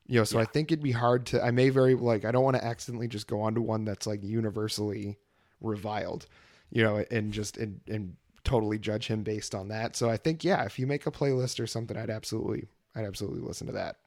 You 0.08 0.20
know, 0.20 0.24
so 0.24 0.40
I 0.40 0.46
think 0.46 0.72
it'd 0.72 0.84
be 0.84 0.94
hard 0.94 1.26
to. 1.28 1.44
I 1.44 1.52
may 1.52 1.70
very 1.70 1.94
like. 1.94 2.24
I 2.24 2.32
don't 2.32 2.44
want 2.44 2.56
to 2.56 2.64
accidentally 2.64 3.10
just 3.10 3.28
go 3.28 3.42
onto 3.42 3.62
one 3.62 3.84
that's 3.84 4.08
like 4.08 4.24
universally 4.24 5.18
reviled, 5.60 6.28
you 6.70 6.82
know, 6.82 7.04
and 7.12 7.34
just 7.34 7.58
and 7.58 7.82
and 7.88 8.16
totally 8.46 8.80
judge 8.80 9.08
him 9.08 9.24
based 9.24 9.54
on 9.54 9.68
that. 9.68 9.98
So 9.98 10.10
I 10.10 10.16
think 10.16 10.46
yeah, 10.46 10.64
if 10.64 10.80
you 10.80 10.88
make 10.88 11.06
a 11.06 11.12
playlist 11.12 11.60
or 11.60 11.68
something, 11.68 11.98
I'd 11.98 12.10
absolutely, 12.10 12.68
I'd 12.98 13.06
absolutely 13.06 13.42
listen 13.42 13.68
to 13.68 13.74
that. 13.74 13.98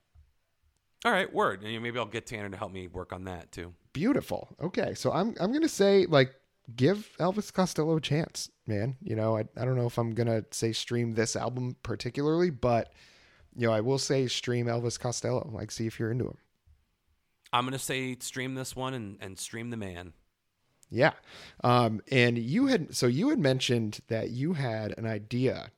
All 1.05 1.13
right, 1.13 1.33
word. 1.33 1.63
Maybe 1.63 1.99
I'll 1.99 2.05
get 2.05 2.27
Tanner 2.27 2.51
to 2.51 2.57
help 2.57 2.73
me 2.73 2.89
work 2.89 3.13
on 3.13 3.25
that 3.25 3.53
too. 3.53 3.73
Beautiful. 3.93 4.49
Okay, 4.61 4.95
so 4.95 5.13
I'm 5.13 5.35
I'm 5.41 5.53
gonna 5.53 5.69
say 5.69 6.07
like 6.07 6.35
give 6.77 7.09
Elvis 7.19 7.53
Costello 7.53 7.97
a 7.97 8.01
chance, 8.01 8.51
man. 8.67 8.97
You 9.03 9.17
know, 9.17 9.37
I 9.37 9.45
I 9.57 9.65
don't 9.65 9.77
know 9.77 9.87
if 9.87 9.99
I'm 9.99 10.13
gonna 10.13 10.45
say 10.51 10.73
stream 10.73 11.15
this 11.15 11.37
album 11.37 11.77
particularly, 11.83 12.51
but 12.51 12.93
you 13.57 13.67
know, 13.67 13.73
I 13.73 13.81
will 13.81 13.99
say 13.99 14.27
stream 14.27 14.67
Elvis 14.67 14.99
Costello. 14.99 15.49
Like, 15.53 15.71
see 15.71 15.87
if 15.87 15.99
you're 15.99 16.11
into 16.11 16.27
him. 16.27 16.37
I'm 17.53 17.65
gonna 17.65 17.79
say 17.79 18.17
stream 18.21 18.55
this 18.55 18.77
one 18.77 18.95
and, 18.95 19.17
and 19.21 19.39
stream 19.39 19.71
the 19.71 19.77
man. 19.77 20.13
Yeah. 20.91 21.13
Um, 21.65 22.01
and 22.11 22.37
you 22.37 22.67
had 22.67 22.95
so 22.95 23.07
you 23.07 23.31
had 23.31 23.39
mentioned 23.39 24.01
that 24.09 24.31
you 24.31 24.53
had 24.53 24.97
an 24.99 25.07
idea 25.07 25.71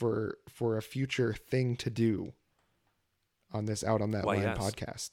for 0.00 0.38
for 0.48 0.78
a 0.78 0.82
future 0.82 1.34
thing 1.34 1.76
to 1.76 1.90
do 1.90 2.32
on 3.52 3.66
this 3.66 3.84
out 3.84 4.00
on 4.00 4.12
that 4.12 4.24
Why, 4.24 4.36
line 4.36 4.44
yes. 4.44 4.58
podcast. 4.58 5.10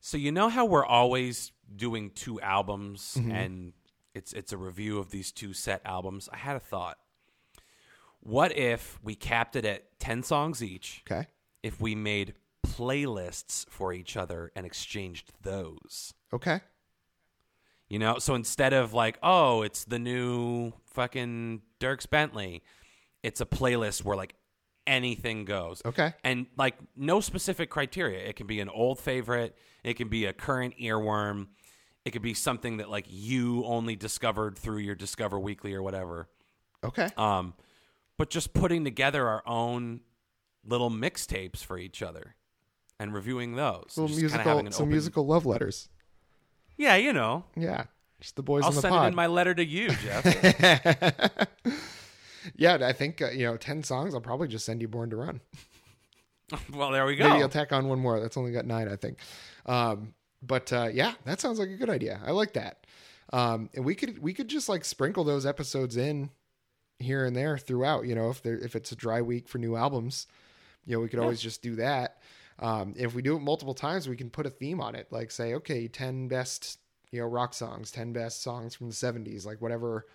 So 0.00 0.16
you 0.16 0.32
know 0.32 0.48
how 0.48 0.64
we're 0.64 0.84
always 0.84 1.52
doing 1.74 2.10
two 2.10 2.40
albums 2.40 3.16
Mm-hmm. 3.18 3.30
and 3.30 3.72
it's 4.14 4.32
it's 4.32 4.52
a 4.52 4.56
review 4.56 4.98
of 4.98 5.10
these 5.10 5.30
two 5.30 5.52
set 5.52 5.80
albums. 5.84 6.28
I 6.32 6.36
had 6.38 6.56
a 6.56 6.60
thought. 6.60 6.98
What 8.20 8.56
if 8.56 8.98
we 9.02 9.14
capped 9.14 9.54
it 9.54 9.64
at 9.64 10.00
10 10.00 10.24
songs 10.24 10.60
each? 10.62 11.04
Okay. 11.08 11.28
If 11.62 11.80
we 11.80 11.94
made 11.94 12.34
playlists 12.66 13.68
for 13.70 13.92
each 13.92 14.16
other 14.16 14.50
and 14.56 14.66
exchanged 14.66 15.32
those. 15.42 16.14
Okay. 16.32 16.60
You 17.88 17.98
know, 17.98 18.18
so 18.18 18.34
instead 18.34 18.72
of 18.74 18.92
like, 18.92 19.18
oh, 19.22 19.62
it's 19.62 19.84
the 19.84 19.98
new 19.98 20.72
fucking 20.92 21.62
Dierks 21.80 22.08
Bentley, 22.08 22.62
it's 23.22 23.40
a 23.40 23.46
playlist 23.46 24.04
where 24.04 24.16
like 24.16 24.34
anything 24.86 25.44
goes. 25.44 25.82
Okay. 25.84 26.12
And 26.22 26.46
like 26.56 26.74
no 26.96 27.20
specific 27.20 27.70
criteria. 27.70 28.26
It 28.26 28.36
can 28.36 28.46
be 28.46 28.60
an 28.60 28.68
old 28.68 28.98
favorite, 28.98 29.56
it 29.84 29.94
can 29.94 30.08
be 30.08 30.26
a 30.26 30.32
current 30.32 30.74
earworm, 30.80 31.48
it 32.04 32.10
could 32.10 32.22
be 32.22 32.34
something 32.34 32.78
that 32.78 32.90
like 32.90 33.06
you 33.08 33.64
only 33.64 33.96
discovered 33.96 34.58
through 34.58 34.78
your 34.78 34.94
Discover 34.94 35.38
Weekly 35.38 35.74
or 35.74 35.82
whatever. 35.82 36.28
Okay. 36.84 37.08
Um 37.16 37.54
but 38.16 38.30
just 38.30 38.52
putting 38.52 38.84
together 38.84 39.28
our 39.28 39.42
own 39.46 40.00
little 40.64 40.90
mixtapes 40.90 41.58
for 41.64 41.78
each 41.78 42.02
other 42.02 42.34
and 42.98 43.14
reviewing 43.14 43.54
those. 43.54 43.92
Just 43.94 44.16
musical 44.18 44.44
some 44.44 44.66
open- 44.82 44.88
musical 44.88 45.26
love 45.26 45.46
letters. 45.46 45.88
Yeah, 46.78 46.94
you 46.96 47.12
know. 47.12 47.44
Yeah. 47.56 47.84
Just 48.20 48.36
the 48.36 48.42
boys 48.42 48.62
I'll 48.64 48.70
in 48.70 48.76
the 48.76 48.80
send 48.80 48.94
pod. 48.94 49.04
it 49.04 49.08
in 49.08 49.14
my 49.14 49.26
letter 49.26 49.54
to 49.54 49.64
you, 49.64 49.88
Jeff. 49.88 50.24
yeah, 52.56 52.78
I 52.80 52.92
think 52.92 53.20
uh, 53.20 53.30
you 53.30 53.44
know, 53.46 53.56
10 53.56 53.82
songs 53.82 54.14
I'll 54.14 54.20
probably 54.20 54.48
just 54.48 54.64
send 54.64 54.80
you 54.80 54.88
Born 54.88 55.10
to 55.10 55.16
Run. 55.16 55.40
well, 56.72 56.90
there 56.90 57.04
we 57.04 57.16
go. 57.16 57.28
Maybe. 57.28 57.42
I'll 57.42 57.48
tack 57.48 57.72
on 57.72 57.88
one 57.88 57.98
more. 57.98 58.18
That's 58.20 58.36
only 58.36 58.52
got 58.52 58.64
9, 58.64 58.88
I 58.88 58.96
think. 58.96 59.18
Um 59.66 60.14
but 60.40 60.72
uh 60.72 60.88
yeah, 60.92 61.14
that 61.24 61.40
sounds 61.40 61.58
like 61.58 61.68
a 61.68 61.76
good 61.76 61.90
idea. 61.90 62.20
I 62.24 62.30
like 62.30 62.54
that. 62.54 62.86
Um 63.32 63.70
and 63.74 63.84
we 63.84 63.94
could 63.94 64.20
we 64.20 64.32
could 64.32 64.48
just 64.48 64.68
like 64.68 64.84
sprinkle 64.84 65.24
those 65.24 65.44
episodes 65.44 65.96
in 65.96 66.30
here 67.00 67.24
and 67.24 67.36
there 67.36 67.58
throughout, 67.58 68.06
you 68.06 68.14
know, 68.14 68.30
if 68.30 68.42
there 68.42 68.58
if 68.58 68.74
it's 68.74 68.92
a 68.92 68.96
dry 68.96 69.20
week 69.20 69.48
for 69.48 69.58
new 69.58 69.76
albums, 69.76 70.26
you 70.86 70.94
know, 70.94 71.00
we 71.00 71.08
could 71.08 71.18
always 71.18 71.40
just 71.40 71.60
do 71.62 71.76
that. 71.76 72.18
Um, 72.60 72.94
if 72.96 73.14
we 73.14 73.22
do 73.22 73.36
it 73.36 73.40
multiple 73.40 73.74
times, 73.74 74.08
we 74.08 74.16
can 74.16 74.30
put 74.30 74.46
a 74.46 74.50
theme 74.50 74.80
on 74.80 74.94
it, 74.94 75.06
like 75.10 75.30
say, 75.30 75.54
okay, 75.54 75.86
ten 75.88 76.28
best, 76.28 76.78
you 77.12 77.20
know, 77.20 77.26
rock 77.26 77.54
songs, 77.54 77.90
ten 77.90 78.12
best 78.12 78.42
songs 78.42 78.74
from 78.74 78.88
the 78.88 78.94
'70s, 78.94 79.46
like 79.46 79.60
whatever, 79.62 80.06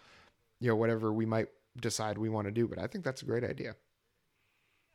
you 0.60 0.68
know, 0.68 0.76
whatever 0.76 1.12
we 1.14 1.26
might 1.26 1.48
decide 1.80 2.18
we 2.18 2.30
want 2.30 2.46
to 2.48 2.52
do. 2.52 2.68
But 2.68 2.80
I 2.80 2.88
think 2.88 3.04
that's 3.06 3.22
a 3.22 3.26
great 3.26 3.44
idea. 3.44 3.76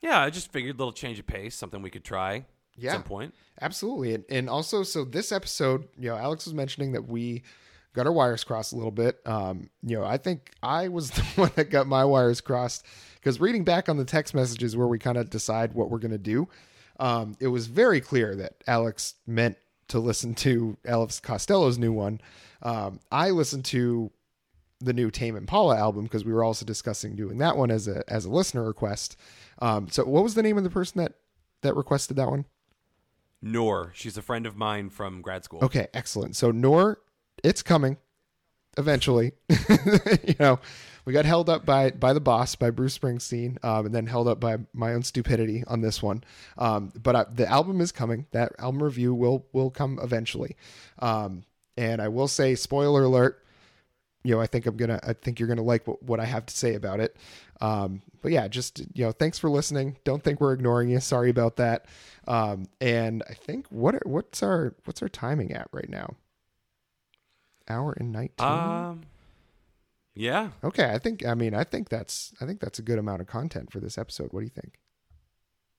Yeah, 0.02 0.20
I 0.20 0.30
just 0.30 0.52
figured 0.52 0.76
a 0.76 0.78
little 0.78 0.92
change 0.92 1.18
of 1.18 1.26
pace, 1.26 1.56
something 1.56 1.82
we 1.82 1.90
could 1.90 2.04
try 2.04 2.44
Yeah. 2.76 2.90
at 2.90 2.94
some 2.94 3.02
point. 3.02 3.34
Absolutely. 3.60 4.14
And, 4.14 4.24
and 4.28 4.48
also, 4.48 4.82
so 4.84 5.04
this 5.04 5.32
episode, 5.32 5.88
you 5.98 6.08
know, 6.10 6.16
Alex 6.16 6.44
was 6.44 6.54
mentioning 6.54 6.92
that 6.92 7.08
we 7.08 7.42
got 7.94 8.06
our 8.06 8.12
wires 8.12 8.44
crossed 8.44 8.72
a 8.72 8.76
little 8.76 8.92
bit. 8.92 9.18
Um, 9.26 9.70
you 9.82 9.98
know, 9.98 10.04
I 10.04 10.16
think 10.16 10.52
I 10.62 10.86
was 10.86 11.10
the 11.12 11.22
one 11.34 11.50
that 11.56 11.70
got 11.70 11.88
my 11.88 12.04
wires 12.04 12.40
crossed 12.40 12.84
because 13.16 13.40
reading 13.40 13.64
back 13.64 13.88
on 13.88 13.96
the 13.96 14.04
text 14.04 14.34
messages 14.34 14.76
where 14.76 14.86
we 14.86 15.00
kind 15.00 15.16
of 15.18 15.30
decide 15.30 15.74
what 15.74 15.90
we're 15.90 15.98
going 15.98 16.12
to 16.12 16.18
do, 16.18 16.46
um, 16.98 17.36
it 17.40 17.48
was 17.48 17.66
very 17.66 18.00
clear 18.00 18.34
that 18.36 18.54
Alex 18.66 19.14
meant 19.26 19.56
to 19.88 19.98
listen 19.98 20.34
to 20.34 20.76
Elvis 20.84 21.20
Costello's 21.20 21.78
new 21.78 21.92
one. 21.92 22.20
Um, 22.62 23.00
I 23.10 23.30
listened 23.30 23.64
to 23.66 24.10
the 24.80 24.92
new 24.92 25.10
Tame 25.10 25.36
Impala 25.36 25.76
album 25.76 26.04
because 26.04 26.24
we 26.24 26.32
were 26.32 26.44
also 26.44 26.64
discussing 26.64 27.16
doing 27.16 27.38
that 27.38 27.56
one 27.56 27.70
as 27.70 27.88
a 27.88 28.02
as 28.08 28.24
a 28.24 28.30
listener 28.30 28.64
request. 28.64 29.16
Um, 29.60 29.88
so 29.88 30.04
what 30.04 30.22
was 30.22 30.34
the 30.34 30.42
name 30.42 30.58
of 30.58 30.64
the 30.64 30.70
person 30.70 31.00
that 31.00 31.14
that 31.62 31.74
requested 31.74 32.16
that 32.16 32.28
one? 32.28 32.44
Nor, 33.40 33.92
she's 33.94 34.16
a 34.16 34.22
friend 34.22 34.46
of 34.46 34.56
mine 34.56 34.90
from 34.90 35.22
grad 35.22 35.44
school. 35.44 35.64
Okay, 35.64 35.86
excellent. 35.94 36.36
So 36.36 36.50
Nor, 36.50 37.00
it's 37.42 37.62
coming 37.62 37.96
eventually. 38.76 39.32
you 39.48 40.34
know, 40.38 40.60
we 41.08 41.14
got 41.14 41.24
held 41.24 41.48
up 41.48 41.64
by 41.64 41.90
by 41.90 42.12
the 42.12 42.20
boss, 42.20 42.54
by 42.54 42.68
Bruce 42.68 42.98
Springsteen, 42.98 43.64
um, 43.64 43.86
and 43.86 43.94
then 43.94 44.06
held 44.06 44.28
up 44.28 44.40
by 44.40 44.58
my 44.74 44.92
own 44.92 45.02
stupidity 45.02 45.64
on 45.66 45.80
this 45.80 46.02
one. 46.02 46.22
Um, 46.58 46.92
but 47.02 47.16
I, 47.16 47.24
the 47.32 47.48
album 47.48 47.80
is 47.80 47.92
coming. 47.92 48.26
That 48.32 48.52
album 48.58 48.82
review 48.82 49.14
will 49.14 49.46
will 49.54 49.70
come 49.70 49.98
eventually. 50.02 50.54
Um, 50.98 51.44
and 51.78 52.02
I 52.02 52.08
will 52.08 52.28
say, 52.28 52.54
spoiler 52.56 53.04
alert. 53.04 53.42
You 54.22 54.34
know, 54.34 54.40
I 54.42 54.46
think 54.46 54.66
I'm 54.66 54.76
gonna. 54.76 55.00
I 55.02 55.14
think 55.14 55.40
you're 55.40 55.48
gonna 55.48 55.62
like 55.62 55.86
what, 55.86 56.02
what 56.02 56.20
I 56.20 56.26
have 56.26 56.44
to 56.44 56.54
say 56.54 56.74
about 56.74 57.00
it. 57.00 57.16
Um, 57.62 58.02
but 58.20 58.32
yeah, 58.32 58.46
just 58.46 58.80
you 58.92 59.06
know, 59.06 59.12
thanks 59.12 59.38
for 59.38 59.48
listening. 59.48 59.96
Don't 60.04 60.22
think 60.22 60.42
we're 60.42 60.52
ignoring 60.52 60.90
you. 60.90 61.00
Sorry 61.00 61.30
about 61.30 61.56
that. 61.56 61.86
Um, 62.26 62.66
and 62.82 63.22
I 63.30 63.32
think 63.32 63.66
what 63.70 64.06
what's 64.06 64.42
our 64.42 64.74
what's 64.84 65.00
our 65.00 65.08
timing 65.08 65.52
at 65.52 65.68
right 65.72 65.88
now? 65.88 66.16
Hour 67.66 67.94
and 67.98 68.12
nineteen. 68.12 68.46
Yeah. 70.18 70.50
okay, 70.64 70.90
I 70.92 70.98
think. 70.98 71.24
I 71.24 71.34
mean, 71.34 71.54
I 71.54 71.62
think 71.64 71.88
that's 71.88 72.32
I 72.40 72.44
think 72.46 72.58
that's 72.60 72.78
a 72.78 72.82
good 72.82 72.98
amount 72.98 73.20
of 73.20 73.28
content 73.28 73.70
for 73.72 73.78
this 73.80 73.96
episode. 73.96 74.32
What 74.32 74.40
do 74.40 74.44
you 74.46 74.50
think? 74.50 74.74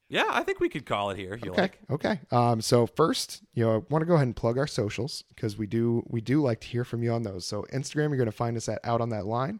Yeah, 0.07 0.25
I 0.29 0.41
think 0.43 0.59
we 0.59 0.69
could 0.69 0.85
call 0.87 1.11
it 1.11 1.17
here 1.17 1.33
if 1.33 1.43
you 1.45 1.51
Okay. 1.51 1.61
like. 1.61 1.79
Okay. 1.91 2.19
Um, 2.31 2.61
so 2.61 2.87
first, 2.87 3.43
you 3.53 3.63
know, 3.63 3.75
I 3.75 3.77
want 3.91 4.01
to 4.01 4.05
go 4.07 4.15
ahead 4.15 4.25
and 4.25 4.35
plug 4.35 4.57
our 4.57 4.65
socials 4.65 5.23
because 5.27 5.57
we 5.57 5.67
do 5.67 6.03
we 6.07 6.21
do 6.21 6.41
like 6.41 6.61
to 6.61 6.67
hear 6.67 6.83
from 6.83 7.03
you 7.03 7.11
on 7.11 7.23
those. 7.23 7.45
So 7.45 7.63
Instagram, 7.73 8.07
you're 8.09 8.17
going 8.17 8.25
to 8.25 8.31
find 8.31 8.57
us 8.57 8.67
at 8.69 8.79
Out 8.83 9.01
on 9.01 9.09
That 9.09 9.25
Line. 9.25 9.59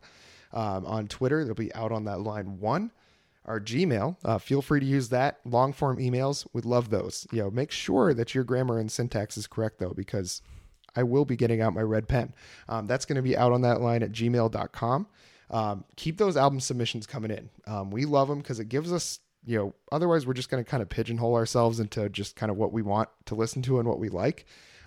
Um, 0.52 0.86
on 0.88 1.08
Twitter, 1.08 1.44
there'll 1.44 1.56
be 1.56 1.74
Out 1.76 1.92
on 1.92 2.06
That 2.06 2.22
Line 2.22 2.60
One. 2.60 2.92
Our 3.46 3.60
Gmail, 3.60 4.16
uh, 4.26 4.38
feel 4.38 4.62
free 4.62 4.80
to 4.80 4.86
use 4.86 5.10
that. 5.10 5.40
Long 5.44 5.74
form 5.74 5.98
emails, 5.98 6.48
we'd 6.54 6.66
love 6.66 6.90
those. 6.90 7.28
You 7.32 7.40
know, 7.44 7.52
make 7.52 7.72
sure 7.72 8.14
that 8.14 8.34
your 8.36 8.44
grammar 8.44 8.80
and 8.80 8.92
syntax 8.92 9.38
is 9.38 9.46
correct 9.48 9.80
though, 9.80 9.94
because 9.96 10.42
I 10.96 11.04
will 11.04 11.26
be 11.26 11.36
getting 11.36 11.62
out 11.62 11.74
my 11.74 11.82
red 11.82 12.08
pen. 12.08 12.34
Um, 12.68 12.88
that's 12.88 13.06
going 13.06 13.16
to 13.18 13.22
be 13.22 13.38
out 13.38 13.52
on 13.52 13.62
that 13.62 13.82
line 13.82 14.04
at 14.04 14.12
gmail.com. 14.12 15.08
Um, 15.52 15.84
keep 15.96 16.18
those 16.18 16.38
album 16.38 16.60
submissions 16.60 17.08
coming 17.08 17.32
in. 17.32 17.50
Um, 17.66 17.92
we 17.92 18.06
love 18.06 18.28
them 18.28 18.40
because 18.40 18.60
it 18.60 18.70
gives 18.70 18.92
us, 18.92 19.20
you 19.46 19.58
know, 19.58 19.76
otherwise 19.92 20.28
we're 20.28 20.34
just 20.34 20.50
going 20.50 20.64
to 20.64 20.70
kind 20.70 20.84
of 20.84 20.90
pigeonhole 20.90 21.36
ourselves 21.36 21.80
into 21.80 22.08
just 22.10 22.36
kind 22.36 22.52
of 22.52 22.58
what 22.58 22.72
we 22.72 22.82
want 22.82 23.10
to 23.26 23.36
listen 23.36 23.62
to 23.64 23.80
and 23.80 23.88
what 23.88 24.00
we 24.00 24.10
like. 24.10 24.46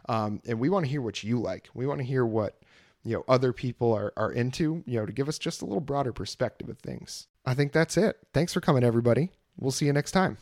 Um, 0.09 0.41
and 0.47 0.59
we 0.61 0.69
want 0.69 0.85
to 0.85 0.91
hear 0.91 1.03
what 1.03 1.23
you 1.23 1.41
like. 1.41 1.69
We 1.75 1.87
want 1.87 1.99
to 1.99 2.05
hear 2.05 2.25
what, 2.25 2.61
you 3.05 3.15
know, 3.15 3.25
other 3.29 3.53
people 3.53 3.93
are, 3.93 4.13
are 4.17 4.31
into, 4.31 4.83
you 4.87 4.99
know, 4.99 5.07
to 5.07 5.13
give 5.13 5.29
us 5.29 5.39
just 5.39 5.63
a 5.63 5.65
little 5.65 5.81
broader 5.81 6.13
perspective 6.13 6.69
of 6.69 6.79
things. 6.79 7.27
I 7.45 7.55
think 7.55 7.73
that's 7.73 7.97
it. 7.97 8.19
Thanks 8.33 8.53
for 8.53 8.61
coming, 8.61 8.85
everybody. 8.85 9.31
We'll 9.59 9.73
see 9.73 9.87
you 9.87 9.93
next 9.93 10.13
time. 10.13 10.39